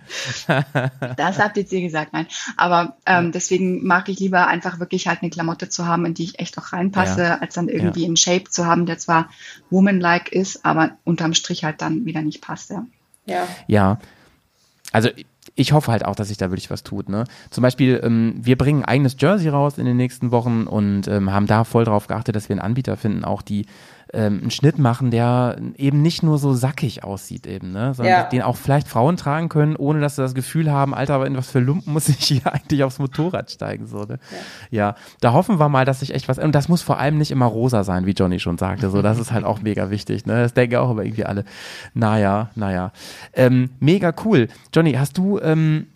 Das 1.17 1.39
habt 1.39 1.57
jetzt 1.57 1.71
ihr 1.73 1.81
gesagt, 1.81 2.13
nein. 2.13 2.27
Aber 2.57 2.97
ähm, 3.05 3.31
deswegen 3.31 3.85
mag 3.85 4.07
ich 4.09 4.19
lieber 4.19 4.47
einfach 4.47 4.79
wirklich 4.79 5.07
halt 5.07 5.21
eine 5.21 5.29
Klamotte 5.29 5.69
zu 5.69 5.85
haben, 5.85 6.05
in 6.05 6.13
die 6.13 6.23
ich 6.23 6.39
echt 6.39 6.57
auch 6.57 6.73
reinpasse, 6.73 7.21
Ja. 7.23 7.37
als 7.39 7.55
dann 7.55 7.67
irgendwie 7.67 8.05
einen 8.05 8.17
Shape 8.17 8.45
zu 8.49 8.65
haben, 8.65 8.85
der 8.85 8.97
zwar 8.97 9.29
womanlike 9.69 10.31
ist, 10.33 10.65
aber 10.65 10.91
unterm 11.03 11.33
Strich 11.33 11.63
halt 11.63 11.81
dann 11.81 12.05
wieder 12.05 12.21
nicht 12.21 12.41
passt. 12.41 12.69
Ja. 12.71 12.85
ja. 13.25 13.47
Ja, 13.67 13.99
also 14.91 15.09
ich 15.55 15.71
hoffe 15.71 15.91
halt 15.91 16.05
auch, 16.05 16.15
dass 16.15 16.27
sich 16.27 16.37
da 16.37 16.51
wirklich 16.51 16.69
was 16.69 16.83
tut. 16.83 17.09
Ne? 17.09 17.23
Zum 17.49 17.61
Beispiel, 17.61 18.01
ähm, 18.03 18.35
wir 18.37 18.57
bringen 18.57 18.81
ein 18.81 18.89
eigenes 18.89 19.15
Jersey 19.17 19.49
raus 19.49 19.77
in 19.77 19.85
den 19.85 19.97
nächsten 19.97 20.31
Wochen 20.31 20.67
und 20.67 21.07
ähm, 21.07 21.31
haben 21.31 21.47
da 21.47 21.63
voll 21.63 21.85
drauf 21.85 22.07
geachtet, 22.07 22.35
dass 22.35 22.49
wir 22.49 22.53
einen 22.55 22.61
Anbieter 22.61 22.97
finden, 22.97 23.23
auch 23.23 23.41
die 23.41 23.65
ähm, 24.13 24.39
einen 24.41 24.51
Schnitt 24.51 24.77
machen, 24.79 25.11
der 25.11 25.57
eben 25.77 26.01
nicht 26.01 26.23
nur 26.23 26.37
so 26.37 26.53
sackig 26.53 27.03
aussieht 27.03 27.47
eben, 27.47 27.71
ne? 27.71 27.93
sondern 27.93 28.13
Ja. 28.13 28.23
den 28.23 28.41
auch 28.41 28.55
vielleicht 28.55 28.87
Frauen 28.87 29.17
tragen 29.17 29.49
können, 29.49 29.75
ohne 29.75 29.99
dass 29.99 30.15
sie 30.15 30.21
das 30.21 30.35
Gefühl 30.35 30.71
haben, 30.71 30.93
Alter, 30.93 31.15
aber 31.15 31.27
in 31.27 31.35
was 31.35 31.49
für 31.49 31.59
Lumpen 31.59 31.93
muss 31.93 32.07
ich 32.09 32.17
hier 32.19 32.41
eigentlich 32.53 32.83
aufs 32.83 32.99
Motorrad 32.99 33.51
steigen. 33.51 33.87
So, 33.87 34.03
ne? 34.03 34.19
ja. 34.71 34.95
da 35.21 35.33
hoffen 35.33 35.59
wir 35.59 35.69
mal, 35.69 35.85
dass 35.85 35.99
sich 36.01 36.13
echt 36.13 36.27
was, 36.27 36.37
und 36.37 36.53
das 36.53 36.69
muss 36.69 36.81
vor 36.81 36.99
allem 36.99 37.17
nicht 37.17 37.31
immer 37.31 37.45
rosa 37.45 37.83
sein, 37.83 38.05
wie 38.05 38.11
Johnny 38.11 38.39
schon 38.39 38.57
sagte, 38.57 38.89
so, 38.89 39.01
das 39.01 39.19
ist 39.19 39.31
halt 39.31 39.45
auch 39.45 39.61
mega 39.61 39.89
wichtig, 39.89 40.25
ne? 40.25 40.41
das 40.41 40.53
denken 40.53 40.75
auch 40.77 40.89
aber 40.89 41.03
irgendwie 41.03 41.25
alle. 41.25 41.43
Naja, 41.93 42.49
naja. 42.55 42.91
Ähm, 43.33 43.69
mega 43.79 44.13
cool. 44.23 44.47
Johnny, 44.73 44.93
hast 44.93 45.17
du, 45.17 45.39
ähm, 45.39 45.87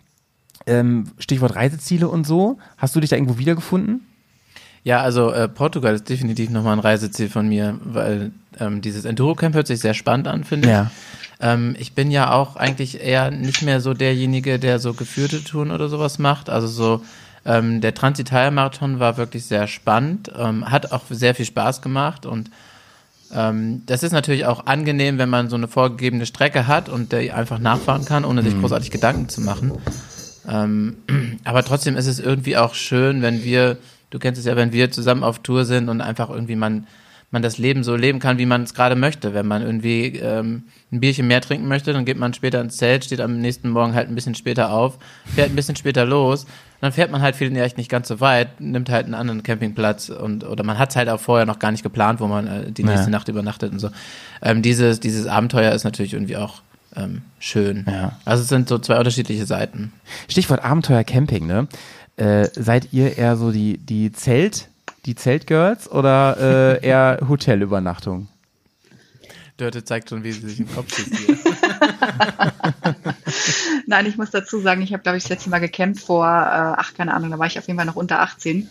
ähm, 0.66 1.06
Stichwort 1.18 1.56
Reiseziele 1.56 2.08
und 2.08 2.26
so, 2.26 2.58
hast 2.76 2.94
du 2.94 3.00
dich 3.00 3.10
da 3.10 3.16
irgendwo 3.16 3.38
wiedergefunden? 3.38 4.06
Ja, 4.82 5.00
also 5.02 5.30
äh, 5.32 5.48
Portugal 5.48 5.94
ist 5.94 6.08
definitiv 6.08 6.50
nochmal 6.50 6.72
ein 6.74 6.78
Reiseziel 6.78 7.28
von 7.28 7.48
mir, 7.48 7.78
weil 7.84 8.32
ähm, 8.58 8.80
dieses 8.80 9.04
Enduro-Camp 9.04 9.54
hört 9.54 9.66
sich 9.66 9.80
sehr 9.80 9.94
spannend 9.94 10.26
an, 10.26 10.44
finde 10.44 10.68
ich. 10.68 10.72
Ja. 10.72 10.90
Ähm, 11.40 11.76
ich 11.78 11.94
bin 11.94 12.10
ja 12.10 12.32
auch 12.32 12.56
eigentlich 12.56 13.02
eher 13.02 13.30
nicht 13.30 13.62
mehr 13.62 13.80
so 13.80 13.94
derjenige, 13.94 14.58
der 14.58 14.78
so 14.78 14.94
geführte 14.94 15.44
Touren 15.44 15.70
oder 15.70 15.88
sowas 15.88 16.18
macht. 16.18 16.48
Also 16.48 16.66
so 16.66 17.04
ähm, 17.44 17.80
der 17.80 17.94
Trans-Italien-Marathon 17.94 19.00
war 19.00 19.16
wirklich 19.16 19.44
sehr 19.46 19.66
spannend, 19.66 20.30
ähm, 20.36 20.70
hat 20.70 20.92
auch 20.92 21.02
sehr 21.10 21.34
viel 21.34 21.46
Spaß 21.46 21.82
gemacht 21.82 22.26
und 22.26 22.50
ähm, 23.32 23.82
das 23.86 24.02
ist 24.02 24.12
natürlich 24.12 24.44
auch 24.46 24.66
angenehm, 24.66 25.18
wenn 25.18 25.28
man 25.28 25.48
so 25.48 25.56
eine 25.56 25.68
vorgegebene 25.68 26.26
Strecke 26.26 26.66
hat 26.66 26.88
und 26.88 27.12
der 27.12 27.36
einfach 27.36 27.58
nachfahren 27.58 28.04
kann, 28.04 28.24
ohne 28.24 28.42
sich 28.42 28.58
großartig 28.58 28.90
Gedanken 28.90 29.28
zu 29.28 29.40
machen. 29.40 29.72
Ähm, 30.48 30.96
aber 31.44 31.62
trotzdem 31.64 31.96
ist 31.96 32.06
es 32.06 32.18
irgendwie 32.18 32.56
auch 32.56 32.74
schön, 32.74 33.22
wenn 33.22 33.44
wir, 33.44 33.78
du 34.10 34.18
kennst 34.18 34.38
es 34.38 34.46
ja, 34.46 34.56
wenn 34.56 34.72
wir 34.72 34.90
zusammen 34.90 35.24
auf 35.24 35.38
Tour 35.40 35.64
sind 35.64 35.88
und 35.88 36.00
einfach 36.00 36.30
irgendwie 36.30 36.56
man, 36.56 36.86
man 37.30 37.42
das 37.42 37.58
Leben 37.58 37.84
so 37.84 37.94
leben 37.96 38.18
kann, 38.18 38.38
wie 38.38 38.46
man 38.46 38.64
es 38.64 38.74
gerade 38.74 38.96
möchte. 38.96 39.34
Wenn 39.34 39.46
man 39.46 39.62
irgendwie 39.62 40.18
ähm, 40.18 40.64
ein 40.92 41.00
Bierchen 41.00 41.26
mehr 41.28 41.40
trinken 41.40 41.68
möchte, 41.68 41.92
dann 41.92 42.04
geht 42.04 42.18
man 42.18 42.34
später 42.34 42.60
ins 42.60 42.76
Zelt, 42.76 43.04
steht 43.04 43.20
am 43.20 43.38
nächsten 43.38 43.70
Morgen 43.70 43.94
halt 43.94 44.08
ein 44.08 44.14
bisschen 44.14 44.34
später 44.34 44.72
auf, 44.72 44.98
fährt 45.34 45.50
ein 45.50 45.56
bisschen 45.56 45.76
später 45.76 46.04
los. 46.04 46.46
Dann 46.80 46.92
fährt 46.92 47.10
man 47.10 47.20
halt 47.20 47.36
vielleicht 47.36 47.76
nicht 47.76 47.90
ganz 47.90 48.08
so 48.08 48.20
weit, 48.20 48.60
nimmt 48.60 48.88
halt 48.88 49.04
einen 49.04 49.14
anderen 49.14 49.42
Campingplatz 49.42 50.08
und 50.08 50.44
oder 50.44 50.64
man 50.64 50.78
hat 50.78 50.90
es 50.90 50.96
halt 50.96 51.08
auch 51.10 51.20
vorher 51.20 51.46
noch 51.46 51.58
gar 51.58 51.70
nicht 51.70 51.82
geplant, 51.82 52.20
wo 52.20 52.26
man 52.26 52.46
äh, 52.46 52.72
die 52.72 52.84
nächste 52.84 53.06
Ja. 53.06 53.10
Nacht 53.10 53.28
übernachtet 53.28 53.70
und 53.72 53.78
so. 53.78 53.90
Ähm, 54.42 54.62
dieses, 54.62 54.98
dieses 54.98 55.26
Abenteuer 55.26 55.72
ist 55.72 55.84
natürlich 55.84 56.14
irgendwie 56.14 56.38
auch 56.38 56.62
ähm, 56.96 57.22
schön. 57.38 57.84
Ja. 57.86 58.12
Also 58.24 58.42
es 58.42 58.48
sind 58.48 58.68
so 58.68 58.78
zwei 58.78 58.98
unterschiedliche 58.98 59.46
Seiten. 59.46 59.92
Stichwort 60.28 60.64
Abenteuer 60.64 61.04
Camping, 61.04 61.46
ne? 61.46 61.68
Äh, 62.20 62.50
seid 62.52 62.92
ihr 62.92 63.16
eher 63.16 63.36
so 63.36 63.50
die, 63.50 63.78
die 63.78 64.12
Zelt, 64.12 64.68
die 65.06 65.14
Zeltgirls 65.14 65.90
oder 65.90 66.36
äh, 66.82 66.86
eher 66.86 67.18
Hotelübernachtung? 67.26 68.28
Dörte 69.56 69.84
zeigt 69.84 70.10
schon, 70.10 70.22
wie 70.22 70.32
sie 70.32 70.46
sich 70.46 70.60
im 70.60 70.70
Kopf 70.70 70.94
schießt 70.94 71.16
hier. 71.16 71.38
Nein, 73.86 74.04
ich 74.04 74.18
muss 74.18 74.30
dazu 74.30 74.60
sagen, 74.60 74.82
ich 74.82 74.92
habe, 74.92 75.02
glaube 75.02 75.16
ich, 75.16 75.24
das 75.24 75.30
letzte 75.30 75.48
Mal 75.48 75.60
gecampt 75.60 76.00
vor, 76.00 76.26
äh, 76.26 76.28
ach, 76.28 76.92
keine 76.92 77.14
Ahnung, 77.14 77.30
da 77.30 77.38
war 77.38 77.46
ich 77.46 77.58
auf 77.58 77.66
jeden 77.66 77.78
Fall 77.78 77.86
noch 77.86 77.96
unter 77.96 78.20
18. 78.20 78.68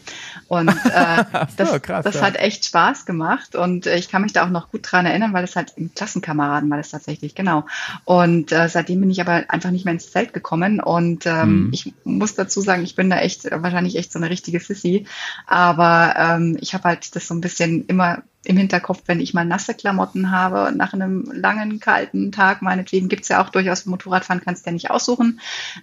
Und 0.49 0.69
äh, 0.69 1.23
das, 1.57 1.81
krass, 1.81 2.03
das 2.03 2.15
ja. 2.15 2.21
hat 2.21 2.35
echt 2.35 2.65
Spaß 2.65 3.05
gemacht. 3.05 3.55
Und 3.55 3.85
äh, 3.85 3.95
ich 3.97 4.09
kann 4.09 4.23
mich 4.23 4.33
da 4.33 4.43
auch 4.45 4.49
noch 4.49 4.71
gut 4.71 4.81
dran 4.83 5.05
erinnern, 5.05 5.31
weil 5.31 5.43
es 5.43 5.55
halt 5.55 5.73
im 5.77 5.93
Klassenkameraden 5.93 6.69
war 6.69 6.77
das 6.77 6.89
tatsächlich, 6.89 7.35
genau. 7.35 7.65
Und 8.03 8.51
äh, 8.51 8.67
seitdem 8.67 8.99
bin 8.99 9.11
ich 9.11 9.21
aber 9.21 9.45
einfach 9.47 9.69
nicht 9.69 9.85
mehr 9.85 9.93
ins 9.93 10.11
Zelt 10.11 10.33
gekommen. 10.33 10.81
Und 10.81 11.25
ähm, 11.25 11.59
Mhm. 11.59 11.69
ich 11.71 11.93
muss 12.03 12.35
dazu 12.35 12.61
sagen, 12.61 12.83
ich 12.83 12.95
bin 12.95 13.09
da 13.09 13.19
echt, 13.19 13.45
wahrscheinlich 13.51 13.95
echt 13.95 14.11
so 14.11 14.19
eine 14.19 14.29
richtige 14.29 14.59
Sissy. 14.59 15.05
Aber 15.45 16.15
ähm, 16.17 16.57
ich 16.59 16.73
habe 16.73 16.85
halt 16.85 17.15
das 17.15 17.27
so 17.27 17.33
ein 17.33 17.41
bisschen 17.41 17.85
immer 17.85 18.23
im 18.45 18.57
Hinterkopf, 18.57 19.01
wenn 19.05 19.19
ich 19.19 19.33
mal 19.33 19.43
nasse 19.45 19.73
Klamotten 19.73 20.31
habe, 20.31 20.71
nach 20.75 20.93
einem 20.93 21.29
langen, 21.33 21.79
kalten 21.79 22.31
Tag, 22.31 22.61
meinetwegen 22.61 23.09
gibt's 23.09 23.27
ja 23.27 23.43
auch 23.43 23.49
durchaus 23.49 23.85
Motorradfahren, 23.85 24.41
kannst 24.43 24.65
du 24.65 24.69
ja 24.69 24.73
nicht 24.73 24.89
aussuchen, 24.91 25.39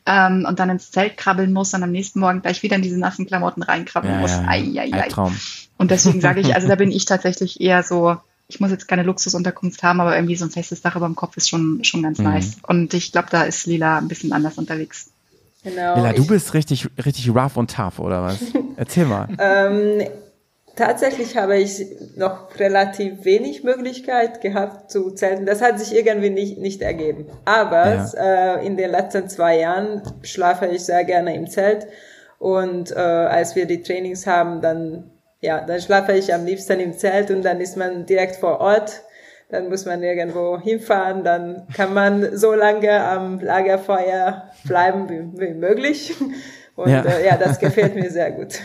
ähm, 0.07 0.47
und 0.49 0.59
dann 0.59 0.71
ins 0.71 0.91
Zelt 0.91 1.17
krabbeln 1.19 1.53
muss 1.53 1.75
und 1.75 1.83
am 1.83 1.93
nächsten 1.93 2.19
Morgen 2.21 2.41
gleich 2.43 2.63
wieder 2.63 2.77
in 2.77 2.83
diese 2.83 2.99
nassen 2.99 3.27
Klamotten 3.27 3.63
reinkrabbeln 3.63 4.21
muss. 4.21 4.33
Ei, 4.33 4.65
ei, 4.77 4.91
ei. 4.93 5.03
Albtraum. 5.03 5.37
Und 5.79 5.91
deswegen 5.91 6.21
sage 6.23 6.41
ich, 6.41 6.55
also 6.55 6.67
da 6.67 6.75
bin 6.77 6.91
ich 6.91 7.05
tatsächlich 7.05 7.61
eher 7.61 7.83
so, 7.83 8.17
ich 8.49 8.59
muss 8.61 8.71
jetzt 8.71 8.89
keine 8.89 9.03
Luxusunterkunft 9.03 9.83
haben, 9.83 10.01
aber 10.01 10.15
irgendwie 10.17 10.37
so 10.37 10.47
ein 10.47 10.51
festes 10.51 10.81
Dach 10.81 10.97
über 10.97 11.07
dem 11.07 11.17
Kopf 11.17 11.37
ist 11.37 11.51
schon, 11.51 11.85
schon 11.85 12.03
ganz 12.03 12.19
Mhm. 12.19 12.25
nice. 12.25 12.57
Und 12.67 12.95
ich 12.95 13.13
glaube, 13.13 13.29
da 13.31 13.43
ist 13.43 13.67
Lila 13.67 13.99
ein 13.99 14.09
bisschen 14.09 14.33
anders 14.33 14.57
unterwegs. 14.57 15.11
Genau. 15.63 15.97
Lilla, 15.97 16.13
du 16.13 16.27
bist 16.27 16.55
richtig, 16.55 16.89
richtig 17.05 17.29
rough 17.31 17.57
und 17.57 17.71
tough, 17.75 17.99
oder 17.99 18.23
was? 18.23 18.39
Erzähl 18.77 19.05
mal. 19.05 19.29
Ähm, 19.39 20.07
tatsächlich 20.77 21.37
habe 21.37 21.57
ich 21.57 21.85
noch 22.17 22.59
relativ 22.59 23.25
wenig 23.25 23.65
Möglichkeit 23.65 24.41
gehabt 24.41 24.91
zu 24.91 25.11
zelten. 25.11 25.47
Das 25.47 25.61
hat 25.63 25.79
sich 25.81 25.95
irgendwie 25.95 26.31
nicht, 26.31 26.59
nicht 26.59 26.83
ergeben. 26.83 27.27
Aber 27.45 27.95
Ja. 28.15 28.57
äh, 28.59 28.67
in 28.67 28.77
den 28.77 28.91
letzten 28.91 29.29
zwei 29.29 29.59
Jahren 29.59 30.03
schlafe 30.23 30.67
ich 30.67 30.85
sehr 30.85 31.05
gerne 31.05 31.35
im 31.35 31.49
Zelt. 31.49 31.87
Und 32.39 32.93
äh, 32.93 32.97
als 32.99 33.57
wir 33.57 33.67
die 33.67 33.83
Trainings 33.83 34.27
haben, 34.27 34.61
dann, 34.61 35.11
ja, 35.41 35.63
dann 35.63 35.81
schlafe 35.81 36.13
ich 36.13 36.33
am 36.35 36.45
liebsten 36.45 36.79
im 36.81 36.97
Zelt 36.97 37.31
und 37.31 37.43
dann 37.43 37.61
ist 37.61 37.77
man 37.77 38.05
direkt 38.07 38.37
vor 38.37 38.61
Ort. 38.61 39.03
Dann 39.49 39.69
muss 39.69 39.87
man 39.87 40.03
irgendwo 40.03 40.59
hinfahren, 40.61 41.23
dann 41.23 41.69
kann 41.75 41.95
man 41.95 42.37
so 42.37 42.53
lange 42.53 43.01
am 43.05 43.39
Lagerfeuer 43.41 44.51
bleiben 44.65 45.09
wie, 45.09 45.41
wie 45.41 45.55
möglich. 45.55 46.15
Und 46.75 46.91
Ja. 46.91 47.03
Äh, 47.05 47.25
ja, 47.27 47.37
das 47.37 47.59
gefällt 47.59 47.95
mir 47.95 48.11
sehr 48.11 48.31
gut. 48.33 48.59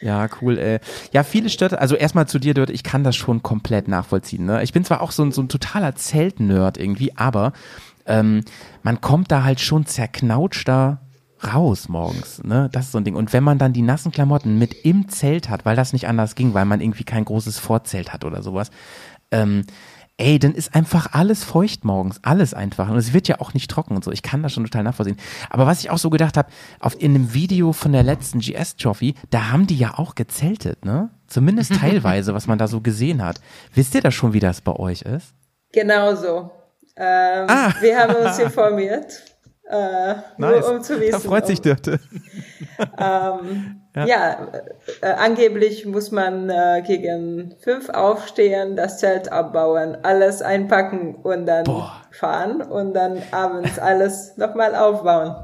Ja, 0.00 0.28
cool. 0.40 0.58
Äh. 0.58 0.80
Ja, 1.12 1.22
viele 1.22 1.48
Städte, 1.48 1.80
also 1.80 1.94
erstmal 1.96 2.28
zu 2.28 2.38
dir, 2.38 2.54
Dört, 2.54 2.70
ich 2.70 2.82
kann 2.82 3.04
das 3.04 3.16
schon 3.16 3.42
komplett 3.42 3.88
nachvollziehen. 3.88 4.44
Ne? 4.44 4.62
Ich 4.62 4.72
bin 4.72 4.84
zwar 4.84 5.00
auch 5.00 5.12
so 5.12 5.22
ein, 5.22 5.32
so 5.32 5.42
ein 5.42 5.48
totaler 5.48 5.94
Zeltnerd 5.94 6.78
irgendwie, 6.78 7.16
aber 7.16 7.52
ähm, 8.06 8.42
man 8.82 9.00
kommt 9.00 9.30
da 9.30 9.44
halt 9.44 9.60
schon 9.60 9.86
zerknautschter 9.86 11.00
raus 11.52 11.88
morgens, 11.88 12.42
ne? 12.42 12.68
Das 12.72 12.86
ist 12.86 12.92
so 12.92 12.98
ein 12.98 13.04
Ding. 13.04 13.16
Und 13.16 13.32
wenn 13.32 13.44
man 13.44 13.58
dann 13.58 13.72
die 13.72 13.82
nassen 13.82 14.12
Klamotten 14.12 14.58
mit 14.58 14.74
im 14.84 15.08
Zelt 15.08 15.50
hat, 15.50 15.64
weil 15.64 15.76
das 15.76 15.92
nicht 15.92 16.08
anders 16.08 16.34
ging, 16.34 16.54
weil 16.54 16.64
man 16.64 16.80
irgendwie 16.80 17.04
kein 17.04 17.24
großes 17.24 17.58
Vorzelt 17.58 18.12
hat 18.12 18.24
oder 18.24 18.42
sowas, 18.42 18.70
ähm, 19.30 19.64
ey, 20.16 20.38
dann 20.38 20.54
ist 20.54 20.74
einfach 20.74 21.12
alles 21.12 21.42
feucht 21.44 21.84
morgens, 21.84 22.20
alles 22.22 22.54
einfach. 22.54 22.88
Und 22.88 22.96
es 22.96 23.12
wird 23.12 23.26
ja 23.28 23.40
auch 23.40 23.52
nicht 23.54 23.70
trocken 23.70 23.96
und 23.96 24.04
so. 24.04 24.12
Ich 24.12 24.22
kann 24.22 24.42
das 24.42 24.52
schon 24.52 24.64
total 24.64 24.84
nachvollziehen. 24.84 25.16
Aber 25.50 25.66
was 25.66 25.80
ich 25.80 25.90
auch 25.90 25.98
so 25.98 26.08
gedacht 26.10 26.36
habe, 26.36 26.48
auf 26.80 27.00
in 27.00 27.14
dem 27.14 27.34
Video 27.34 27.72
von 27.72 27.92
der 27.92 28.02
letzten 28.04 28.38
GS 28.38 28.76
Trophy, 28.76 29.14
da 29.30 29.50
haben 29.50 29.66
die 29.66 29.76
ja 29.76 29.94
auch 29.98 30.14
gezeltet, 30.14 30.84
ne? 30.84 31.10
Zumindest 31.26 31.74
teilweise, 31.80 32.32
was 32.34 32.46
man 32.46 32.58
da 32.58 32.68
so 32.68 32.80
gesehen 32.80 33.22
hat. 33.24 33.40
Wisst 33.74 33.94
ihr 33.94 34.02
da 34.02 34.10
schon, 34.10 34.32
wie 34.32 34.40
das 34.40 34.60
bei 34.60 34.72
euch 34.72 35.02
ist? 35.02 35.34
Genau 35.72 36.14
so. 36.14 36.50
Ähm, 36.96 37.46
Ah. 37.48 37.72
Wir 37.80 37.98
haben 37.98 38.14
uns 38.14 38.38
informiert, 38.38 39.20
äh, 39.68 40.14
nur 40.36 40.70
um 40.70 40.82
zu 40.82 41.00
wissen. 41.00 41.12
Da 41.12 41.18
freut 41.18 41.46
sich 41.46 41.60
Dörte. 41.60 41.98
Ähm, 42.98 43.80
ja, 43.94 44.48
äh, 45.00 45.06
angeblich 45.18 45.86
muss 45.86 46.10
man 46.10 46.50
äh, 46.50 46.82
gegen 46.86 47.54
fünf 47.62 47.88
aufstehen, 47.90 48.76
das 48.76 48.98
Zelt 48.98 49.30
abbauen, 49.30 49.96
alles 50.02 50.42
einpacken 50.42 51.14
und 51.14 51.46
dann 51.46 51.64
Boah. 51.64 52.02
fahren 52.10 52.60
und 52.60 52.92
dann 52.94 53.22
abends 53.30 53.78
alles 53.78 54.36
nochmal 54.36 54.74
aufbauen. 54.74 55.34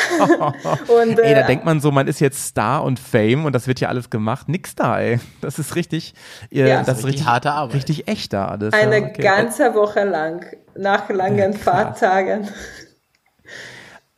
und, 0.88 1.18
Ey, 1.18 1.34
da 1.34 1.40
äh, 1.42 1.46
denkt 1.46 1.64
man 1.64 1.80
so, 1.80 1.90
man 1.90 2.08
ist 2.08 2.20
jetzt 2.20 2.46
Star 2.46 2.82
und 2.84 2.98
Fame 2.98 3.44
und 3.44 3.54
das 3.54 3.66
wird 3.66 3.80
ja 3.80 3.88
alles 3.88 4.08
gemacht. 4.08 4.48
Nix 4.48 4.74
da, 4.74 4.98
ey. 4.98 5.20
Das 5.42 5.58
ist 5.58 5.76
richtig, 5.76 6.14
ihr, 6.48 6.66
Ja. 6.66 6.78
das 6.78 6.98
ist 7.00 7.04
Richtig 7.04 7.06
richtig 7.20 7.26
harte 7.26 7.50
Arbeit. 7.52 7.74
Richtig 7.76 8.08
echt 8.08 8.32
da 8.32 8.48
alles. 8.48 8.72
eine 8.72 8.98
ja, 9.00 9.06
okay. 9.06 9.22
ganze 9.22 9.74
Woche 9.74 10.04
lang, 10.04 10.46
nach 10.76 11.10
langen 11.10 11.52
Fahrtagen. 11.52 12.48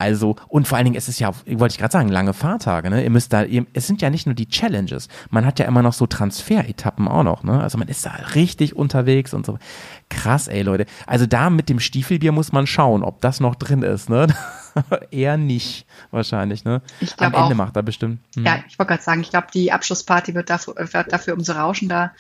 Also, 0.03 0.35
und 0.49 0.67
vor 0.67 0.77
allen 0.77 0.87
Dingen, 0.87 0.97
es 0.97 1.07
ist 1.07 1.21
ja, 1.21 1.31
wollte 1.47 1.75
ich 1.75 1.79
gerade 1.79 1.93
sagen, 1.93 2.09
lange 2.09 2.33
Fahrtage, 2.33 2.91
ne? 2.91 3.05
Ihr 3.05 3.11
müsst 3.11 3.33
da, 3.33 3.45
ihr, 3.45 3.67
es 3.73 3.87
sind 3.87 4.03
ja 4.03 4.11
nicht 4.11 4.27
nur 4.27 4.35
die 4.35 4.49
Challenges, 4.49 5.07
man 5.31 5.47
hat 5.47 5.61
ja 5.61 5.67
immer 5.67 5.81
noch 5.81 5.93
so 5.93 6.09
Transferetappen 6.09 7.07
auch 7.07 7.23
noch, 7.23 7.45
ne? 7.45 7.63
Also 7.63 7.79
man 7.79 7.87
ist 7.87 8.05
da 8.05 8.11
richtig 8.35 8.75
unterwegs 8.75 9.33
und 9.33 9.47
so. 9.47 9.61
Krass, 10.09 10.49
ey, 10.49 10.63
Leute. 10.63 10.87
Also 11.07 11.27
da 11.27 11.51
mit 11.51 11.69
dem 11.69 11.79
Stiefelbier 11.79 12.33
muss 12.33 12.51
man 12.51 12.67
schauen, 12.67 13.05
ob 13.05 13.21
das 13.21 13.39
noch 13.39 13.55
drin 13.55 13.85
ist, 13.85 14.11
ne? 14.11 14.27
Eher 15.11 15.37
nicht, 15.37 15.87
wahrscheinlich, 16.11 16.65
ne? 16.65 16.83
Ich 17.01 17.13
Am 17.19 17.27
Ende 17.35 17.39
auch. 17.39 17.55
macht 17.55 17.77
er 17.77 17.83
bestimmt. 17.83 18.21
Hm. 18.35 18.45
Ja, 18.47 18.59
ich 18.69 18.79
wollte 18.79 18.91
gerade 18.91 19.03
sagen, 19.03 19.21
ich 19.21 19.31
glaube, 19.31 19.49
die 19.53 19.73
Abschlussparty 19.73 20.35
wird 20.35 20.51
dafür, 20.51 20.75
wird 20.77 21.13
dafür 21.13 21.35
umso 21.35 21.53
rauschender. 21.53 22.13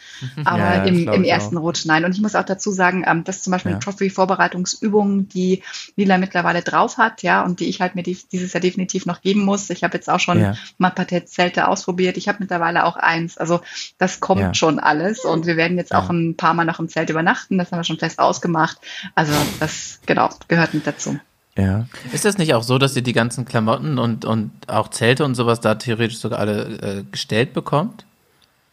Aber 0.44 0.58
Ja, 0.58 0.84
im, 0.84 1.08
im 1.08 1.24
ersten 1.24 1.56
auch. 1.58 1.62
Rutsch 1.62 1.84
nein. 1.86 2.04
Und 2.04 2.12
ich 2.14 2.20
muss 2.20 2.34
auch 2.34 2.44
dazu 2.44 2.70
sagen, 2.70 3.04
ähm, 3.06 3.24
das 3.24 3.36
ist 3.36 3.44
zum 3.44 3.50
Beispiel 3.52 3.72
Ja. 3.72 3.76
eine 3.76 3.84
Trophy-Vorbereitungsübung, 3.84 5.28
die 5.28 5.62
Lila 5.96 6.18
mittlerweile 6.18 6.62
drauf 6.62 6.98
hat, 6.98 7.22
ja, 7.22 7.42
und 7.42 7.60
die 7.60 7.68
ich 7.68 7.80
halt 7.80 7.94
mir 7.94 8.02
die, 8.02 8.18
dieses 8.32 8.52
Jahr 8.52 8.60
definitiv 8.60 9.06
noch 9.06 9.20
geben 9.20 9.44
muss. 9.44 9.70
Ich 9.70 9.84
habe 9.84 9.94
jetzt 9.96 10.10
auch 10.10 10.20
schon 10.20 10.40
Ja. 10.40 10.54
mal 10.78 10.88
ein 10.88 10.94
paar 10.94 11.06
Zelte 11.26 11.68
ausprobiert. 11.68 12.16
Ich 12.16 12.28
habe 12.28 12.38
mittlerweile 12.40 12.84
auch 12.84 12.96
eins. 12.96 13.38
Also 13.38 13.60
das 13.98 14.20
kommt 14.20 14.40
Ja. 14.40 14.54
schon 14.54 14.78
alles. 14.78 15.24
Und 15.24 15.46
wir 15.46 15.56
werden 15.56 15.76
jetzt 15.78 15.92
Ja. 15.92 15.98
auch 16.00 16.10
ein 16.10 16.36
paar 16.36 16.54
Mal 16.54 16.64
noch 16.64 16.80
im 16.80 16.88
Zelt 16.88 17.10
übernachten. 17.10 17.58
Das 17.58 17.70
haben 17.72 17.78
wir 17.78 17.84
schon 17.84 17.98
fest 17.98 18.18
ausgemacht. 18.18 18.78
Also 19.14 19.32
das, 19.60 20.00
genau, 20.06 20.30
gehört 20.48 20.74
mit 20.74 20.86
dazu. 20.86 21.18
Ja. 21.56 21.86
Ist 22.12 22.24
das 22.24 22.38
nicht 22.38 22.54
auch 22.54 22.62
so, 22.62 22.78
dass 22.78 22.96
ihr 22.96 23.02
die 23.02 23.12
ganzen 23.12 23.44
Klamotten 23.44 23.98
und, 23.98 24.24
und 24.24 24.52
auch 24.68 24.88
Zelte 24.88 25.24
und 25.24 25.34
sowas 25.34 25.60
da 25.60 25.74
theoretisch 25.74 26.18
sogar 26.18 26.38
alle 26.38 26.62
äh, 26.82 27.04
gestellt 27.10 27.52
bekommt? 27.52 28.06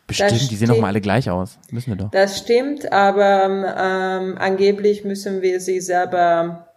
Bestimmt, 0.08 0.50
die 0.50 0.56
sehen 0.56 0.70
doch 0.70 0.80
mal 0.80 0.88
alle 0.88 1.02
gleich 1.02 1.30
aus. 1.30 1.60
Müssen 1.70 1.92
wir 1.92 1.98
doch. 1.98 2.10
Das 2.10 2.40
stimmt, 2.40 2.92
aber 2.92 3.44
ähm, 3.46 4.38
angeblich 4.40 5.04
müssen 5.04 5.42
wir 5.44 5.60
sie 5.60 5.80
selber 5.82 6.68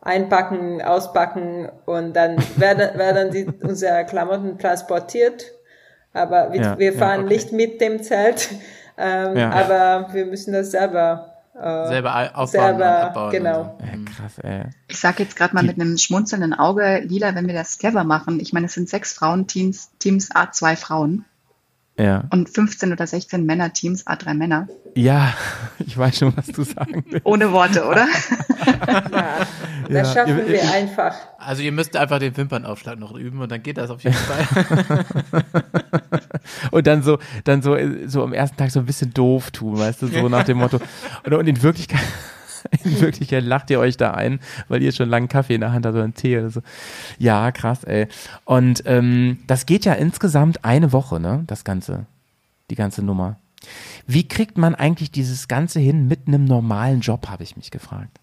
einpacken, 0.00 0.80
auspacken 0.80 1.68
und 1.84 2.14
dann 2.14 2.36
werden, 2.56 2.98
werden 2.98 3.30
die, 3.32 3.46
unsere 3.66 4.06
Klamotten 4.06 4.58
transportiert. 4.58 5.52
Aber 6.14 6.52
wir, 6.52 6.60
Ja, 6.62 6.78
wir 6.78 6.92
ja, 6.92 6.98
fahren 6.98 7.24
okay. 7.24 7.34
nicht 7.34 7.52
mit 7.52 7.80
dem 7.80 8.02
Zelt, 8.02 8.48
ähm, 8.96 9.36
Ja. 9.36 9.50
aber 9.50 10.14
wir 10.14 10.24
müssen 10.26 10.52
das 10.54 10.70
selber. 10.70 11.34
Äh, 11.60 11.88
Selber 11.88 12.14
au- 12.14 12.42
aufbauen 12.42 12.48
selber, 12.48 12.76
und 12.78 12.82
abbauen. 13.06 13.30
genau. 13.32 13.60
Und 13.60 13.80
so. 13.80 13.86
Ja, 13.86 14.12
krass, 14.16 14.38
ey. 14.38 14.62
Ich 14.88 14.98
sage 14.98 15.22
jetzt 15.22 15.36
gerade 15.36 15.54
mal 15.54 15.64
mit 15.64 15.80
einem 15.80 15.98
schmunzelnden 15.98 16.54
Auge, 16.54 17.00
Lila, 17.04 17.34
wenn 17.34 17.46
wir 17.46 17.54
das 17.54 17.78
clever 17.78 18.04
machen. 18.04 18.38
Ich 18.40 18.52
meine, 18.52 18.66
es 18.66 18.74
sind 18.74 18.88
sechs 18.88 19.12
Frauenteams, 19.12 19.90
Teams 19.98 20.30
A2 20.30 20.76
Frauen 20.76 21.24
Ja. 21.98 22.22
und 22.30 22.48
15 22.48 22.92
oder 22.92 23.06
16 23.06 23.44
Männerteams 23.44 24.06
A3 24.06 24.34
Männer. 24.34 24.68
Ja, 24.94 25.34
ich 25.84 25.98
weiß 25.98 26.18
schon, 26.18 26.32
was 26.36 26.46
du 26.46 26.62
sagen 26.62 27.04
willst. 27.10 27.26
Ohne 27.26 27.50
Worte, 27.52 27.84
oder? 27.84 28.06
Ja, 28.86 29.46
Ja, 29.88 30.02
das 30.02 30.12
schaffen 30.14 30.38
ihr- 30.38 30.48
wir 30.48 30.54
ich- 30.62 30.70
einfach. 30.70 31.14
Also 31.38 31.62
ihr 31.62 31.72
müsst 31.72 31.96
einfach 31.96 32.18
den 32.18 32.36
Wimpernaufschlag 32.36 32.98
noch 32.98 33.14
üben 33.16 33.40
und 33.40 33.50
dann 33.50 33.62
geht 33.62 33.78
das 33.78 33.88
auf 33.90 34.02
jeden 34.04 34.14
Fall. 34.16 35.04
Und 36.70 36.86
dann 36.86 37.02
so, 37.02 37.18
dann 37.44 37.62
so, 37.62 37.76
so 38.06 38.22
am 38.22 38.32
ersten 38.32 38.56
Tag 38.56 38.70
so 38.70 38.80
ein 38.80 38.86
bisschen 38.86 39.12
doof 39.12 39.50
tun, 39.50 39.78
weißt 39.78 40.02
du, 40.02 40.06
so 40.08 40.28
nach 40.28 40.44
dem 40.44 40.58
Motto. 40.58 40.78
Und, 41.24 41.34
und 41.34 41.46
in 41.46 41.62
Wirklichkeit, 41.62 42.00
in 42.84 43.00
Wirklichkeit 43.00 43.44
lacht 43.44 43.70
ihr 43.70 43.80
euch 43.80 43.96
da 43.96 44.12
ein, 44.12 44.40
weil 44.68 44.82
ihr 44.82 44.92
schon 44.92 45.08
langen 45.08 45.28
Kaffee 45.28 45.54
in 45.54 45.60
der 45.60 45.72
Hand 45.72 45.86
habt 45.86 45.94
oder 45.94 46.04
einen 46.04 46.14
Tee 46.14 46.38
oder 46.38 46.50
so. 46.50 46.60
Ja, 47.18 47.50
krass, 47.52 47.84
ey. 47.84 48.08
Und 48.44 48.82
ähm, 48.86 49.38
das 49.46 49.66
geht 49.66 49.84
ja 49.84 49.94
insgesamt 49.94 50.64
eine 50.64 50.92
Woche, 50.92 51.20
ne? 51.20 51.44
Das 51.46 51.64
Ganze. 51.64 52.06
Die 52.70 52.74
ganze 52.76 53.02
Nummer. 53.02 53.36
Wie 54.06 54.26
kriegt 54.26 54.56
man 54.56 54.74
eigentlich 54.74 55.10
dieses 55.10 55.48
Ganze 55.48 55.80
hin 55.80 56.06
mit 56.06 56.28
einem 56.28 56.44
normalen 56.44 57.00
Job, 57.00 57.28
habe 57.28 57.42
ich 57.42 57.56
mich 57.56 57.70
gefragt. 57.70 58.20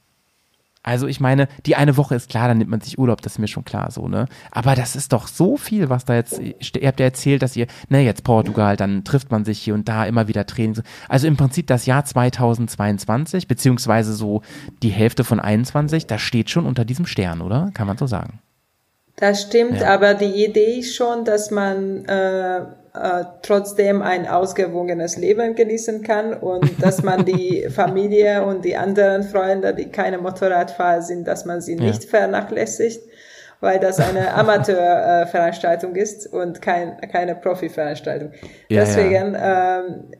Also 0.88 1.07
ich 1.07 1.20
meine, 1.20 1.48
die 1.66 1.76
eine 1.76 1.98
Woche 1.98 2.14
ist 2.14 2.30
klar, 2.30 2.48
dann 2.48 2.60
nimmt 2.60 2.70
man 2.70 2.80
sich 2.80 2.99
Urlaub, 2.99 3.22
das 3.24 3.34
ist 3.34 3.40
mir 3.40 3.48
schon 3.48 3.66
klar 3.66 3.90
so, 3.90 4.07
ne? 4.07 4.28
Aber 4.52 4.76
das 4.76 4.95
ist 4.95 5.12
doch 5.14 5.28
so 5.28 5.57
viel, 5.57 5.90
was 5.90 6.06
da 6.06 6.14
jetzt, 6.14 6.40
ihr 6.40 6.88
habt 6.88 6.99
ja 6.99 7.07
erzählt, 7.07 7.41
dass 7.41 7.56
ihr, 7.56 7.66
ne, 7.90 8.02
jetzt 8.02 8.24
Portugal, 8.24 8.78
dann 8.78 9.03
trifft 9.03 9.32
man 9.32 9.45
sich 9.45 9.57
hier 9.60 9.74
und 9.74 9.90
da 9.90 10.06
immer 10.06 10.28
wieder 10.28 10.45
Training. 10.45 10.84
Also 11.10 11.26
im 11.26 11.38
Prinzip 11.38 11.66
das 11.66 11.88
Jahr 11.88 12.06
2022, 12.06 13.48
beziehungsweise 13.48 14.14
so 14.14 14.41
die 14.84 14.90
Hälfte 14.90 15.24
von 15.24 15.40
21, 15.40 16.06
das 16.06 16.22
steht 16.22 16.49
schon 16.52 16.68
unter 16.68 16.86
diesem 16.86 17.07
Stern, 17.07 17.41
oder? 17.41 17.72
Kann 17.74 17.88
man 17.88 17.98
so 17.98 18.06
sagen. 18.06 18.40
Das 19.16 19.41
stimmt, 19.44 19.80
Ja. 19.82 19.94
aber 19.94 20.14
die 20.14 20.45
Idee 20.45 20.80
ist 20.80 20.95
schon, 20.95 21.26
dass 21.26 21.49
man 21.49 22.06
äh, 22.06 22.62
äh, 23.02 23.26
trotzdem 23.42 24.02
ein 24.02 24.28
ausgewogenes 24.28 25.18
Leben 25.18 25.56
genießen 25.56 26.02
kann 26.04 26.34
und 26.34 26.82
dass 26.82 27.04
man 27.04 27.26
die 27.26 27.68
Familie 27.74 28.44
und 28.46 28.64
die 28.66 28.76
anderen 28.78 29.24
Freunde, 29.24 29.74
die 29.74 29.90
keine 29.92 30.18
Motorradfahrer 30.18 31.02
sind, 31.02 31.28
dass 31.28 31.46
man 31.46 31.62
sie 31.62 31.76
Ja. 31.76 31.82
nicht 31.86 32.06
vernachlässigt, 32.06 33.02
weil 33.62 33.80
das 33.80 34.00
eine 34.00 34.34
Amateurveranstaltung 34.36 35.22
äh, 35.24 35.28
Veranstaltung 35.28 35.96
ist 35.96 36.32
und 36.34 36.62
kein, 36.62 36.98
keine 37.12 37.36
Profi-Veranstaltung. 37.36 38.32
Ja, 38.70 38.82
Deswegen, 38.82 39.36
Ähm, 39.40 40.12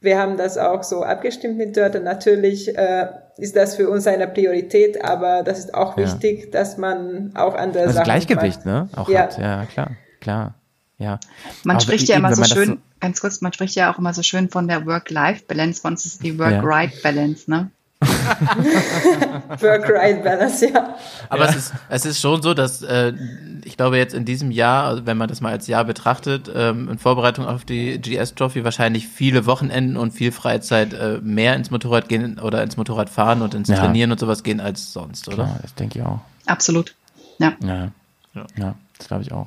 wir 0.00 0.16
haben 0.20 0.36
das 0.36 0.56
auch 0.58 0.84
so 0.84 1.02
abgestimmt 1.02 1.56
mit 1.58 1.76
Dörte. 1.76 1.98
Natürlich 1.98 2.76
äh, 2.78 3.06
ist 3.36 3.56
das 3.56 3.74
für 3.74 3.88
uns 3.90 4.06
eine 4.06 4.28
Priorität, 4.28 5.04
aber 5.04 5.42
das 5.42 5.58
ist 5.58 5.74
auch 5.74 5.96
Ja. 5.98 6.04
wichtig, 6.04 6.52
dass 6.52 6.76
man 6.76 7.32
auch 7.34 7.56
andere 7.56 7.82
Also 7.84 7.94
Sachen 7.94 8.04
Gleichgewicht, 8.04 8.64
macht. 8.64 8.66
ne? 8.66 8.88
Auch 8.96 9.08
Ja. 9.08 9.22
hat. 9.22 9.38
Ja, 9.38 9.64
klar, 9.66 9.90
klar. 10.20 10.54
Ja. 10.98 11.18
Man 11.64 11.76
Aber 11.76 11.82
spricht 11.82 12.08
ja 12.08 12.16
eben, 12.16 12.24
immer 12.24 12.34
so 12.34 12.42
schön, 12.44 12.78
ganz 13.00 13.20
kurz, 13.20 13.40
man 13.40 13.52
spricht 13.52 13.74
ja 13.76 13.92
auch 13.92 13.98
immer 13.98 14.12
so 14.12 14.22
schön 14.22 14.48
von 14.48 14.66
der 14.66 14.84
Work-Life-Balance, 14.84 15.86
uns 15.86 16.04
ist 16.04 16.14
es 16.14 16.18
die 16.18 16.30
Ja. 16.30 16.38
Work-Right-Balance, 16.38 17.48
ne? 17.50 17.70
Work-Right-Balance, 19.60 20.66
ja. 20.68 20.96
Aber 21.28 21.48
es, 21.48 21.56
ist, 21.56 21.72
es 21.88 22.04
ist 22.04 22.20
schon 22.20 22.42
so, 22.42 22.54
dass 22.54 22.82
äh, 22.82 23.12
ich 23.64 23.76
glaube 23.76 23.96
jetzt 23.96 24.14
in 24.14 24.24
diesem 24.24 24.50
Jahr, 24.50 24.84
also 24.84 25.06
wenn 25.06 25.16
man 25.16 25.28
das 25.28 25.40
mal 25.40 25.50
als 25.52 25.66
Jahr 25.66 25.84
betrachtet, 25.84 26.50
ähm, 26.54 26.88
in 26.88 26.98
Vorbereitung 26.98 27.46
auf 27.46 27.64
die 27.64 28.00
GS 28.00 28.34
Trophy 28.34 28.64
wahrscheinlich 28.64 29.08
viele 29.08 29.46
Wochenenden 29.46 29.96
und 29.96 30.12
viel 30.12 30.32
Freizeit 30.32 30.92
äh, 30.94 31.18
mehr 31.22 31.54
ins 31.56 31.70
Motorrad 31.70 32.08
gehen 32.08 32.38
oder 32.38 32.62
ins 32.62 32.76
Motorrad 32.76 33.10
fahren 33.10 33.42
und 33.42 33.54
ins 33.54 33.68
Ja. 33.68 33.76
Trainieren 33.76 34.12
und 34.12 34.20
sowas 34.20 34.42
gehen 34.42 34.60
als 34.60 34.92
sonst, 34.92 35.28
oder? 35.28 35.44
Klar, 35.44 35.58
das 35.62 35.74
denke 35.74 35.98
ich 35.98 36.04
auch. 36.04 36.20
Absolut. 36.46 36.94
Ja. 37.38 37.54
Ja, 37.62 37.90
Ja. 38.34 38.46
ja. 38.56 38.74
das 38.98 39.08
glaube 39.08 39.22
ich 39.22 39.32
auch. 39.32 39.46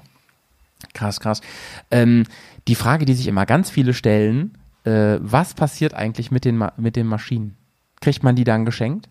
Krass, 0.94 1.20
krass. 1.20 1.41
Ähm, 1.90 2.26
die 2.68 2.76
Frage, 2.76 3.06
die 3.06 3.14
sich 3.14 3.28
immer 3.28 3.45
ganz 3.45 3.70
viele 3.70 3.94
stellen, 3.94 4.58
äh, 4.84 5.18
was 5.20 5.53
passiert 5.53 5.94
eigentlich 5.94 6.32
mit 6.32 6.45
den, 6.45 6.58
Ma 6.58 6.74
mit 6.78 6.95
den 6.95 7.08
Maschinen? 7.08 7.58
Kriegt 7.99 8.24
man 8.24 8.36
die 8.36 8.44
dann 8.44 8.66
geschenkt? 8.66 9.10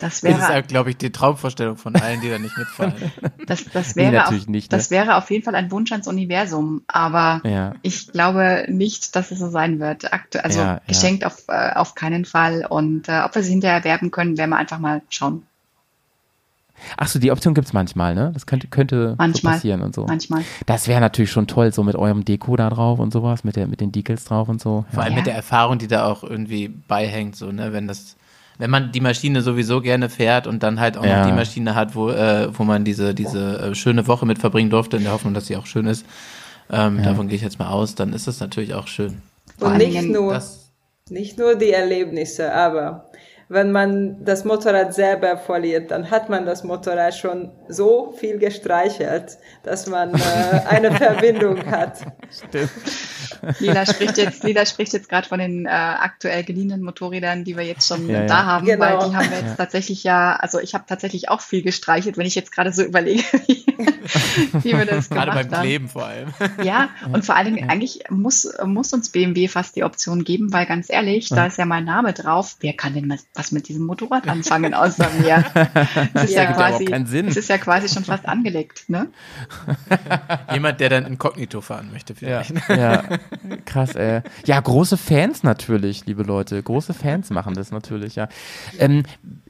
Das 0.00 0.20
Das 0.20 0.30
ist 0.32 0.40
ja, 0.40 0.48
wäre, 0.48 0.62
glaube 0.64 0.90
ich, 0.90 0.96
die 0.96 1.12
Traumvorstellung 1.12 1.76
von 1.76 1.94
allen, 1.94 2.20
die 2.20 2.28
da 2.28 2.38
nicht 2.38 2.58
mitfahren. 2.58 2.94
das, 3.46 3.64
das 3.72 3.94
Nee, 3.94 4.02
wäre, 4.02 4.12
natürlich 4.16 4.42
auf, 4.42 4.48
nicht, 4.48 4.70
ne? 4.72 4.76
das 4.78 4.90
wäre 4.90 5.16
auf 5.16 5.30
jeden 5.30 5.44
Fall 5.44 5.54
ein 5.54 5.70
Wunsch 5.70 5.92
ans 5.92 6.08
Universum, 6.08 6.82
aber 6.88 7.40
Ja. 7.48 7.74
ich 7.82 8.10
glaube 8.10 8.66
nicht, 8.68 9.14
dass 9.14 9.30
es 9.30 9.38
so 9.38 9.48
sein 9.50 9.78
wird. 9.78 10.12
Aktu 10.12 10.38
also 10.42 10.58
Ja, 10.58 10.66
ja. 10.74 10.80
geschenkt 10.88 11.24
auf, 11.24 11.44
äh, 11.48 11.72
auf 11.74 11.94
keinen 11.94 12.24
Fall 12.24 12.66
und 12.68 13.08
äh, 13.08 13.20
ob 13.24 13.34
wir 13.36 13.42
sie 13.42 13.52
hinterher 13.52 13.78
erwerben 13.78 14.10
können, 14.10 14.36
werden 14.36 14.50
wir 14.50 14.56
einfach 14.56 14.78
mal 14.80 15.02
schauen. 15.08 15.46
Ach 16.96 17.06
so, 17.08 17.18
die 17.18 17.30
Option 17.32 17.54
gibt's 17.54 17.72
manchmal, 17.72 18.14
ne? 18.14 18.30
Das 18.34 18.46
könnte, 18.46 18.66
könnte 18.68 19.10
so 19.10 19.14
Manchmal. 19.18 19.54
passieren 19.54 19.80
und 19.82 19.94
so. 19.94 20.04
Manchmal. 20.06 20.42
Das 20.66 20.86
wäre 20.88 21.00
natürlich 21.00 21.30
schon 21.30 21.46
toll, 21.46 21.72
so 21.72 21.82
mit 21.82 21.96
eurem 21.96 22.24
Deko 22.24 22.56
da 22.56 22.68
drauf 22.70 22.98
und 22.98 23.12
sowas, 23.12 23.44
mit, 23.44 23.56
der, 23.56 23.66
mit 23.66 23.80
den 23.80 23.92
Decals 23.92 24.24
drauf 24.24 24.48
und 24.48 24.60
so. 24.60 24.84
Vor 24.92 25.02
allem 25.02 25.12
Ja. 25.12 25.16
mit 25.18 25.26
der 25.26 25.34
Erfahrung, 25.34 25.78
die 25.78 25.86
da 25.88 26.06
auch 26.06 26.22
irgendwie 26.24 26.68
beihängt, 26.68 27.36
so, 27.36 27.50
ne, 27.52 27.72
wenn 27.72 27.86
das, 27.88 28.16
wenn 28.58 28.70
man 28.70 28.92
die 28.92 29.00
Maschine 29.00 29.42
sowieso 29.42 29.80
gerne 29.80 30.08
fährt 30.08 30.46
und 30.46 30.62
dann 30.62 30.78
halt 30.80 30.96
auch 30.98 31.04
Ja. 31.04 31.18
noch 31.20 31.26
die 31.26 31.32
Maschine 31.32 31.74
hat, 31.74 31.94
wo, 31.94 32.10
äh, 32.10 32.48
wo 32.56 32.64
man 32.64 32.84
diese, 32.84 33.14
diese 33.14 33.58
äh, 33.70 33.74
schöne 33.74 34.06
Woche 34.06 34.26
mit 34.26 34.38
verbringen 34.38 34.70
durfte, 34.70 34.96
in 34.96 35.04
der 35.04 35.12
Hoffnung, 35.12 35.32
dass 35.34 35.46
sie 35.46 35.56
auch 35.56 35.66
schön 35.66 35.86
ist, 35.86 36.04
ähm, 36.70 37.02
davon 37.02 37.28
gehe 37.28 37.36
ich 37.36 37.42
jetzt 37.42 37.58
mal 37.58 37.68
aus, 37.68 37.94
dann 37.94 38.12
ist 38.12 38.26
das 38.26 38.40
natürlich 38.40 38.74
auch 38.74 38.86
schön. 38.88 39.22
Und 39.60 39.76
nicht 39.78 40.02
nur, 40.08 40.40
nicht 41.10 41.38
nur 41.38 41.54
die 41.56 41.70
Erlebnisse, 41.70 42.52
aber 42.54 43.10
wenn 43.48 43.72
man 43.72 44.24
das 44.24 44.44
Motorrad 44.44 44.94
selber 44.94 45.36
verliert, 45.36 45.90
dann 45.90 46.10
hat 46.10 46.28
man 46.28 46.46
das 46.46 46.64
Motorrad 46.64 47.14
schon 47.14 47.52
so 47.68 48.12
viel 48.12 48.38
gestreichelt, 48.38 49.38
dass 49.62 49.86
man 49.86 50.14
äh, 50.14 50.60
eine 50.68 50.90
Verbindung 50.96 51.64
hat. 51.66 51.98
Stimmt. 52.30 52.70
Lila 53.60 53.86
spricht 53.86 54.16
jetzt, 54.18 54.44
Lila 54.44 54.64
spricht 54.66 54.92
jetzt 54.92 55.08
gerade 55.08 55.28
von 55.28 55.38
den 55.38 55.66
äh, 55.66 55.68
aktuell 55.70 56.44
geliehenen 56.44 56.82
Motorrädern, 56.82 57.44
die 57.44 57.56
wir 57.56 57.64
jetzt 57.64 57.86
schon 57.88 58.08
Ja, 58.08 58.20
ja. 58.20 58.26
da 58.26 58.44
haben, 58.44 58.66
Genau. 58.66 58.80
weil 58.84 59.08
die 59.10 59.16
haben 59.16 59.30
wir 59.30 59.38
jetzt 59.40 59.56
tatsächlich 59.56 60.04
ja, 60.04 60.36
also 60.36 60.58
ich 60.60 60.74
habe 60.74 60.84
tatsächlich 60.86 61.28
auch 61.28 61.40
viel 61.40 61.62
gestreichelt, 61.62 62.16
wenn 62.16 62.26
ich 62.26 62.34
jetzt 62.34 62.52
gerade 62.52 62.72
so 62.72 62.82
überlege, 62.82 63.22
wie, 63.46 63.64
wie 64.62 64.72
wir 64.76 64.86
das 64.86 65.08
Gerade 65.08 65.30
gemacht 65.30 65.50
beim 65.50 65.58
haben. 65.58 65.62
Kleben 65.66 65.88
vor 65.88 66.06
allem. 66.06 66.28
Ja, 66.62 66.88
und 67.12 67.24
vor 67.24 67.36
allen 67.36 67.54
Dingen, 67.54 67.68
eigentlich 67.70 68.04
muss, 68.10 68.48
muss 68.64 68.92
uns 68.92 69.08
BMW 69.10 69.48
fast 69.48 69.76
die 69.76 69.84
Option 69.84 70.24
geben, 70.24 70.52
weil 70.52 70.66
ganz 70.66 70.90
ehrlich, 70.90 71.28
da 71.28 71.46
ist 71.46 71.58
ja 71.58 71.64
mein 71.66 71.84
Name 71.84 72.12
drauf. 72.12 72.56
Wer 72.60 72.72
kann 72.74 72.94
denn 72.94 73.08
was- 73.10 73.26
was 73.34 73.52
mit 73.52 73.68
diesem 73.68 73.86
Motorrad 73.86 74.28
anfangen 74.28 74.74
außer 74.74 75.08
mir? 75.20 75.44
Es 76.14 76.24
ist 76.24 76.34
ja, 76.34 76.44
ja 76.44 76.52
quasi, 76.52 76.84
überhaupt 76.84 76.90
keinen 76.90 77.06
Sinn. 77.06 77.28
es 77.28 77.36
ist 77.36 77.48
ja 77.48 77.58
quasi 77.58 77.88
schon 77.88 78.04
fast 78.04 78.26
angelegt, 78.26 78.88
ne? 78.88 79.08
Jemand, 80.52 80.80
der 80.80 80.88
dann 80.88 81.06
inkognito 81.06 81.60
fahren 81.60 81.90
möchte 81.92 82.14
Ja, 82.20 82.42
vielleicht. 82.42 82.68
ja, 82.68 83.02
krass, 83.64 83.94
ey. 83.94 84.22
Ja, 84.44 84.60
große 84.60 84.96
Fans 84.96 85.42
natürlich, 85.42 86.06
liebe 86.06 86.22
Leute. 86.22 86.62
Große 86.62 86.94
Fans 86.94 87.30
machen 87.30 87.54
das 87.54 87.70
natürlich, 87.70 88.16
ja. 88.16 88.28
Ähm, 88.78 89.04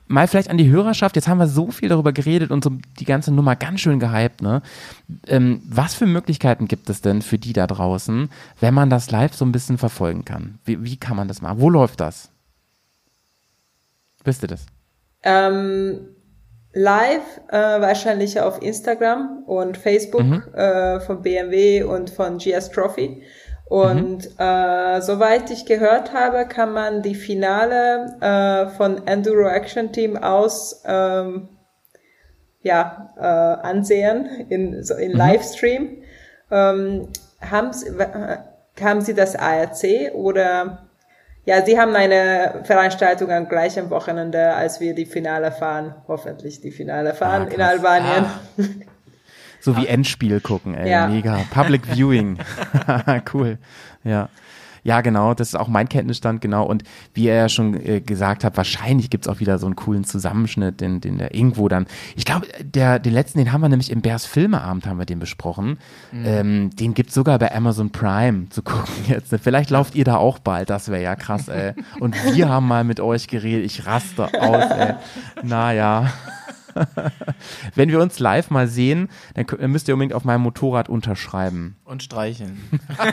mal 0.07 0.29
vielleicht 0.29 0.51
an 0.51 0.59
die 0.59 0.71
Hörerschaft, 0.71 1.17
jetzt 1.17 1.29
haben 1.29 1.39
wir 1.39 1.47
so 1.47 1.71
viel 1.71 1.89
darüber 1.89 2.13
geredet 2.13 2.51
und 2.51 2.65
so 2.65 2.71
die 2.99 3.05
ganze 3.05 3.33
Nummer 3.33 3.57
ganz 3.57 3.81
schön 3.81 3.99
gehypt, 3.99 4.43
ne? 4.43 4.63
Ähm, 5.27 5.63
was 5.69 5.95
für 5.95 6.07
Möglichkeiten 6.07 6.69
gibt 6.69 6.91
es 6.91 7.01
denn 7.01 7.23
für 7.23 7.39
die 7.39 7.53
da 7.53 7.67
draußen, 7.67 8.31
wenn 8.61 8.75
man 8.75 8.91
das 8.91 9.11
live 9.11 9.35
so 9.35 9.45
ein 9.45 9.53
bisschen 9.53 9.79
verfolgen 9.79 10.25
kann? 10.25 10.59
Wie, 10.65 10.83
wie 10.85 10.97
kann 10.97 11.17
man 11.17 11.29
das 11.29 11.43
machen? 11.43 11.61
Wo 11.61 11.71
läuft 11.71 12.01
das? 12.01 12.31
Wisst 14.25 14.43
ihr 14.43 14.49
das? 14.49 14.67
Ähm, 15.23 16.01
live 16.75 17.41
äh, 17.49 17.57
wahrscheinlich 17.57 18.41
auf 18.41 18.61
Instagram 18.63 19.45
und 19.47 19.77
Facebook 19.77 20.55
äh, 20.55 21.01
von 21.01 21.23
BMW 21.23 21.83
und 21.83 22.11
von 22.11 22.39
GS 22.39 22.71
Trophy. 22.71 23.23
Und 23.75 24.29
äh, 24.39 25.01
soweit 25.01 25.51
ich 25.51 25.67
gehört 25.67 26.13
habe, 26.13 26.47
kann 26.47 26.73
man 26.73 27.03
die 27.03 27.17
Finale 27.17 28.15
äh, 28.21 28.69
von 28.77 29.05
Enduro 29.05 29.49
Action 29.49 29.91
Team 29.91 30.17
aus 30.17 30.85
ähm, 30.87 31.49
ja, 32.63 33.13
äh, 33.17 33.67
ansehen 33.67 34.47
in, 34.49 34.85
so 34.85 34.95
in 34.95 35.11
Livestream. 35.11 35.89
Ähm, 36.53 37.09
haben, 37.41 37.73
Sie, 37.73 37.89
äh, 37.89 38.37
haben 38.81 39.01
Sie 39.01 39.13
das 39.13 39.35
ARC 39.35 40.15
oder 40.15 40.87
ja, 41.45 41.67
Sie 41.67 41.77
haben 41.77 41.97
eine 41.97 42.61
Veranstaltung 42.63 43.33
am 43.33 43.49
gleichen 43.49 43.91
Wochenende, 43.91 44.55
als 44.55 44.79
wir 44.79 44.95
die 44.95 45.05
Finale 45.05 45.51
fahren, 45.51 45.97
hoffentlich 46.07 46.61
die 46.61 46.71
Finale 46.71 47.13
fahren 47.13 47.49
in 47.49 47.57
krass. 47.57 47.71
Albanien. 47.71 48.27
So 49.65 49.77
wie 49.79 49.87
Endspiel 49.87 50.41
gucken, 50.41 50.75
ey. 50.75 50.91
Ja. 50.91 51.09
Mega. 51.09 51.41
Public 51.51 51.87
Viewing. 51.91 52.39
cool. 53.33 53.59
Ja. 54.05 54.29
Ja, 54.83 55.01
genau, 55.01 55.33
das 55.33 55.49
ist 55.49 55.55
auch 55.55 55.69
mein 55.69 55.89
Kenntnisstand, 55.89 56.43
genau. 56.43 56.67
Und 56.67 56.85
wie 57.15 57.29
er 57.29 57.37
ja 57.37 57.49
schon 57.49 57.75
äh, 57.75 58.03
gesagt 58.03 58.45
hat, 58.45 58.59
wahrscheinlich 58.59 59.09
gibt's 59.09 59.27
auch 59.27 59.41
wieder 59.41 59.59
so 59.59 59.65
einen 59.65 59.77
coolen 59.77 60.05
Zusammenschnitt, 60.05 60.83
den, 60.83 61.01
den 61.01 61.17
der 61.17 61.35
irgendwo 61.35 61.69
dann. 61.69 61.87
Ich 62.17 62.27
glaube, 62.27 62.47
der, 62.63 62.99
den 62.99 63.15
letzten, 63.15 63.39
den 63.39 63.51
haben 63.51 63.63
wir 63.63 63.71
nämlich 63.71 63.91
im 63.91 64.03
Bärs 64.03 64.27
Filmeabend 64.27 64.87
haben 64.87 64.99
wir 64.99 65.07
den 65.07 65.21
besprochen. 65.21 65.79
Ähm, 66.13 66.69
den 66.77 66.93
gibt's 66.93 67.15
sogar 67.15 67.39
bei 67.39 67.55
Amazon 67.55 67.91
Prime 67.91 68.51
zu 68.51 68.63
gucken 68.63 68.93
jetzt. 69.09 69.35
Vielleicht 69.43 69.71
lauft 69.71 69.95
ihr 69.95 70.05
da 70.05 70.17
auch 70.17 70.39
bald, 70.39 70.69
das 70.69 70.91
wäre 70.91 71.03
ja 71.03 71.17
krass, 71.17 71.49
ey. 71.49 71.73
Und 71.99 72.15
wir 72.35 72.51
haben 72.51 72.69
mal 72.69 72.85
mit 72.85 73.01
euch 73.01 73.27
geredet, 73.27 73.65
ich 73.65 73.87
raste 73.87 74.27
aus, 74.39 74.71
ey. 74.71 74.95
Naja. 75.43 76.13
Wenn 77.75 77.89
wir 77.91 78.01
uns 78.01 78.19
live 78.19 78.51
mal 78.51 78.67
sehen, 78.67 79.09
dann 79.35 79.47
müsst 79.71 79.89
ihr 79.89 79.95
unbedingt 79.95 80.15
auf 80.15 80.25
meinem 80.25 80.43
Motorrad 80.43 80.89
unterschreiben. 80.89 81.77
Und 81.85 82.03
streicheln. 82.03 82.59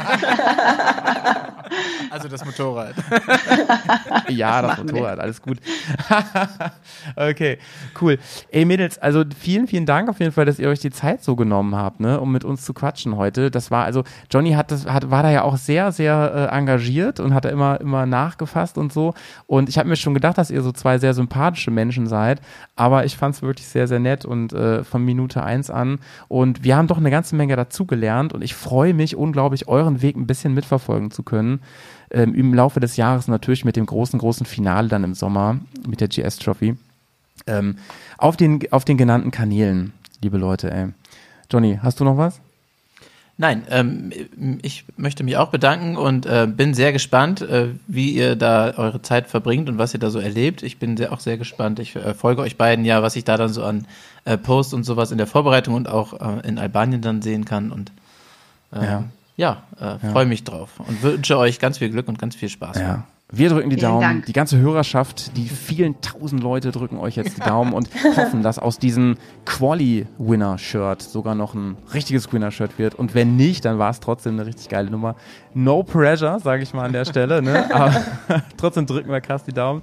also 2.10 2.28
das 2.28 2.46
Motorrad. 2.46 2.96
Ja, 4.30 4.62
das 4.62 4.72
machen 4.72 4.88
wir. 4.88 4.94
Motorrad, 4.94 5.20
alles 5.20 5.42
gut. 5.42 5.60
okay, 7.16 7.58
cool. 8.02 8.18
Ey 8.50 8.66
Mädels, 8.66 8.98
also 8.98 9.24
vielen, 9.38 9.68
vielen 9.68 9.86
Dank 9.86 10.10
auf 10.10 10.20
jeden 10.20 10.32
Fall, 10.32 10.46
dass 10.46 10.60
ihr 10.60 10.70
euch 10.70 10.80
die 10.80 10.92
Zeit 10.92 11.24
so 11.24 11.36
genommen 11.36 11.76
habt, 11.76 12.00
ne, 12.00 12.20
um 12.20 12.32
mit 12.32 12.44
uns 12.44 12.64
zu 12.64 12.74
quatschen 12.74 13.16
heute. 13.18 13.52
Das 13.52 13.72
war 13.72 13.86
also, 13.86 14.04
Johnny 14.30 14.54
hat 14.54 14.72
das, 14.72 14.86
hat, 14.86 15.10
war 15.12 15.24
da 15.24 15.32
ja 15.32 15.44
auch 15.44 15.58
sehr, 15.58 15.92
sehr 15.92 16.50
äh, 16.52 16.56
engagiert 16.56 17.20
und 17.20 17.34
hat 17.34 17.46
da 17.46 17.50
immer, 17.50 17.80
immer 17.82 18.06
nachgefasst 18.06 18.78
und 18.78 18.92
so. 18.94 19.14
Und 19.48 19.70
ich 19.70 19.78
habe 19.78 19.90
mir 19.90 19.96
schon 19.96 20.14
gedacht, 20.14 20.38
dass 20.38 20.52
ihr 20.52 20.62
so 20.62 20.72
zwei 20.72 20.98
sehr 20.98 21.14
sympathische 21.14 21.72
Menschen 21.72 22.08
seid, 22.08 22.42
aber 22.76 23.06
ich 23.06 23.18
fand 23.18 23.36
es 23.36 23.42
wirklich 23.42 23.51
sehr, 23.60 23.88
sehr 23.88 24.00
nett 24.00 24.26
und 24.26 24.54
äh, 24.54 24.84
von 24.84 25.04
Minute 25.04 25.44
eins 25.44 25.70
an. 25.70 26.00
Und 26.28 26.64
wir 26.64 26.76
haben 26.78 26.88
doch 26.88 26.98
eine 26.98 27.12
ganze 27.12 27.36
Menge 27.36 27.56
dazugelernt 27.56 28.34
und 28.34 28.44
ich 28.44 28.56
freue 28.56 28.94
mich 28.94 29.16
unglaublich, 29.16 29.68
euren 29.68 30.02
Weg 30.02 30.16
ein 30.16 30.28
bisschen 30.28 30.54
mitverfolgen 30.54 31.12
zu 31.12 31.24
können 31.24 31.62
ähm, 32.12 32.34
im 32.36 32.54
Laufe 32.54 32.80
des 32.80 32.98
Jahres 32.98 33.28
natürlich 33.28 33.66
mit 33.66 33.76
dem 33.76 33.86
großen, 33.86 34.20
großen 34.20 34.46
Finale 34.46 34.88
dann 34.88 35.04
im 35.04 35.14
Sommer 35.14 35.60
mit 35.88 36.02
der 36.02 36.08
GS 36.08 36.38
Trophy. 36.38 36.76
Ähm, 37.48 37.78
auf, 38.18 38.38
den, 38.38 38.60
auf 38.72 38.86
den 38.86 38.98
genannten 38.98 39.32
Kanälen, 39.32 39.94
liebe 40.22 40.38
Leute, 40.38 40.72
ey. 40.72 40.88
Johnny, 41.52 41.80
hast 41.82 42.00
du 42.00 42.04
noch 42.04 42.18
was? 42.18 42.40
Nein, 43.42 43.64
ähm, 43.72 44.12
ich 44.62 44.86
möchte 44.98 45.24
mich 45.24 45.36
auch 45.36 45.50
bedanken 45.50 45.98
und 45.98 46.28
äh, 46.28 46.46
bin 46.48 46.76
sehr 46.76 46.94
gespannt, 46.94 47.42
äh, 47.42 47.70
wie 47.88 48.12
ihr 48.12 48.36
da 48.36 48.76
eure 48.78 49.02
Zeit 49.02 49.26
verbringt 49.26 49.68
und 49.68 49.80
was 49.80 49.96
ihr 49.96 50.00
da 50.00 50.12
so 50.12 50.20
erlebt. 50.20 50.62
Ich 50.62 50.78
bin 50.78 50.96
sehr, 50.96 51.12
auch 51.12 51.20
sehr 51.20 51.40
gespannt. 51.40 51.80
Ich 51.80 51.96
äh, 51.96 52.14
folge 52.14 52.44
euch 52.44 52.56
beiden 52.56 52.86
ja, 52.86 53.02
was 53.02 53.16
ich 53.16 53.24
da 53.24 53.38
dann 53.38 53.50
so 53.50 53.64
an 53.64 53.88
äh, 54.26 54.38
Posts 54.38 54.76
und 54.76 54.84
sowas 54.84 55.12
in 55.12 55.18
der 55.18 55.26
Vorbereitung 55.26 55.74
und 55.74 55.90
auch 55.90 56.14
äh, 56.22 56.48
in 56.48 56.60
Albanien 56.60 57.02
dann 57.02 57.24
sehen 57.24 57.44
kann. 57.44 57.72
Und 57.72 57.92
äh, 58.76 58.86
Ja. 58.86 59.04
ja, 59.38 59.64
äh, 59.80 60.12
freue 60.12 60.28
mich 60.28 60.44
drauf 60.44 60.80
und 60.80 61.02
wünsche 61.02 61.36
euch 61.40 61.58
ganz 61.58 61.80
viel 61.80 61.90
Glück 61.90 62.08
und 62.10 62.20
ganz 62.20 62.36
viel 62.36 62.50
Spaß. 62.50 62.78
Ja. 62.78 63.08
Wir 63.34 63.48
drücken 63.48 63.70
die 63.70 63.78
Vielen 63.78 63.92
Daumen, 63.92 64.02
Dank. 64.02 64.26
die 64.26 64.34
ganze 64.34 64.58
Hörerschaft, 64.58 65.38
die 65.38 65.48
vielen 65.48 66.02
tausend 66.02 66.44
Leute 66.44 66.72
drücken 66.72 66.98
euch 66.98 67.16
jetzt 67.16 67.38
die 67.38 67.42
Daumen 67.42 67.72
und 67.72 67.90
hoffen, 68.18 68.44
dass 68.44 68.60
aus 68.60 68.78
diesem 68.78 69.16
Quali-Winner-Shirt 69.46 71.02
sogar 71.02 71.34
noch 71.34 71.54
ein 71.54 71.78
richtiges 71.94 72.32
Winner-Shirt 72.34 72.78
wird. 72.78 72.96
Und 72.96 73.16
wenn 73.16 73.38
nicht, 73.38 73.64
dann 73.64 73.80
war 73.80 73.90
es 73.90 74.02
trotzdem 74.02 74.34
eine 74.34 74.46
richtig 74.46 74.68
geile 74.68 74.92
Nummer. 74.92 75.16
No 75.54 75.82
pressure, 75.82 76.42
sage 76.42 76.64
ich 76.64 76.74
mal 76.74 76.84
an 76.84 76.92
der 76.92 77.06
Stelle, 77.06 77.42
ne? 77.42 77.70
aber 77.74 78.04
trotzdem 78.58 78.86
drücken 78.86 79.10
wir 79.10 79.22
krass 79.22 79.46
die 79.46 79.54
Daumen. 79.54 79.82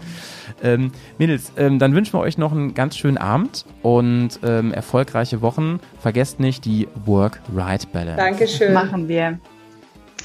Ähm, 0.63 0.93
Mädels, 1.17 1.53
ähm, 1.57 1.79
dann 1.79 1.95
wünschen 1.95 2.13
wir 2.13 2.21
euch 2.21 2.37
noch 2.37 2.53
einen 2.53 2.75
ganz 2.75 2.99
schönen 2.99 3.17
Abend 3.17 3.65
und 3.81 4.41
ähm, 4.45 4.75
erfolgreiche 4.75 5.41
Wochen. 5.41 5.81
Vergesst 6.01 6.39
nicht 6.39 6.67
die 6.67 6.87
Work-Ride-Balance. 7.07 8.17
Dankeschön. 8.17 8.75
Machen 8.75 9.09
wir. 9.09 9.39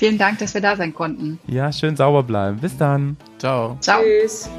Vielen 0.03 0.17
Dank, 0.17 0.37
dass 0.39 0.53
wir 0.53 0.59
da 0.59 0.75
sein 0.75 0.93
konnten. 0.93 1.39
Ja, 1.47 1.71
schön 1.71 1.95
sauber 1.95 2.23
bleiben. 2.23 2.57
Bis 2.59 2.75
dann. 2.75 3.15
Ciao. 3.37 3.77
Ciao. 3.79 4.01
Tschüss. 4.01 4.49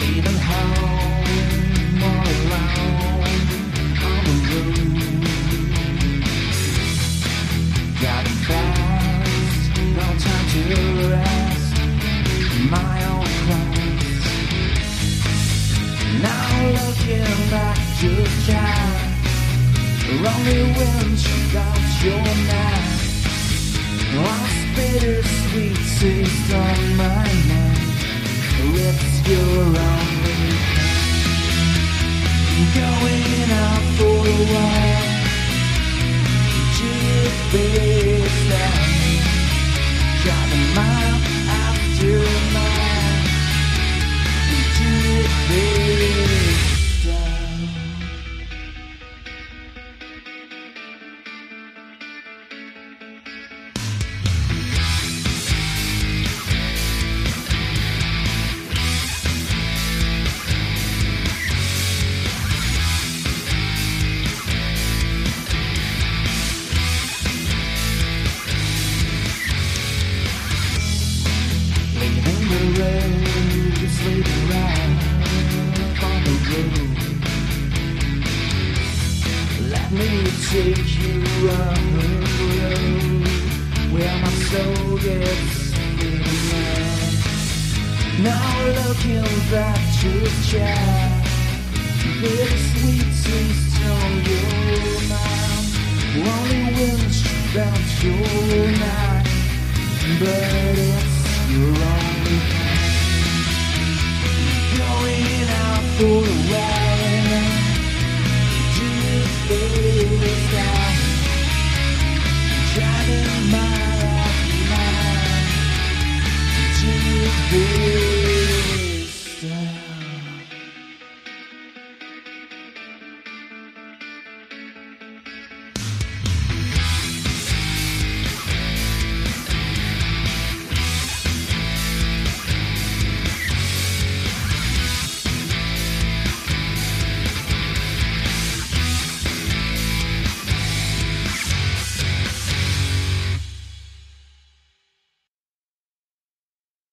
Leaving 0.00 0.40
home 0.40 0.72
all 2.02 2.24
alone 2.48 3.11
only 20.44 20.72
will. 20.72 21.01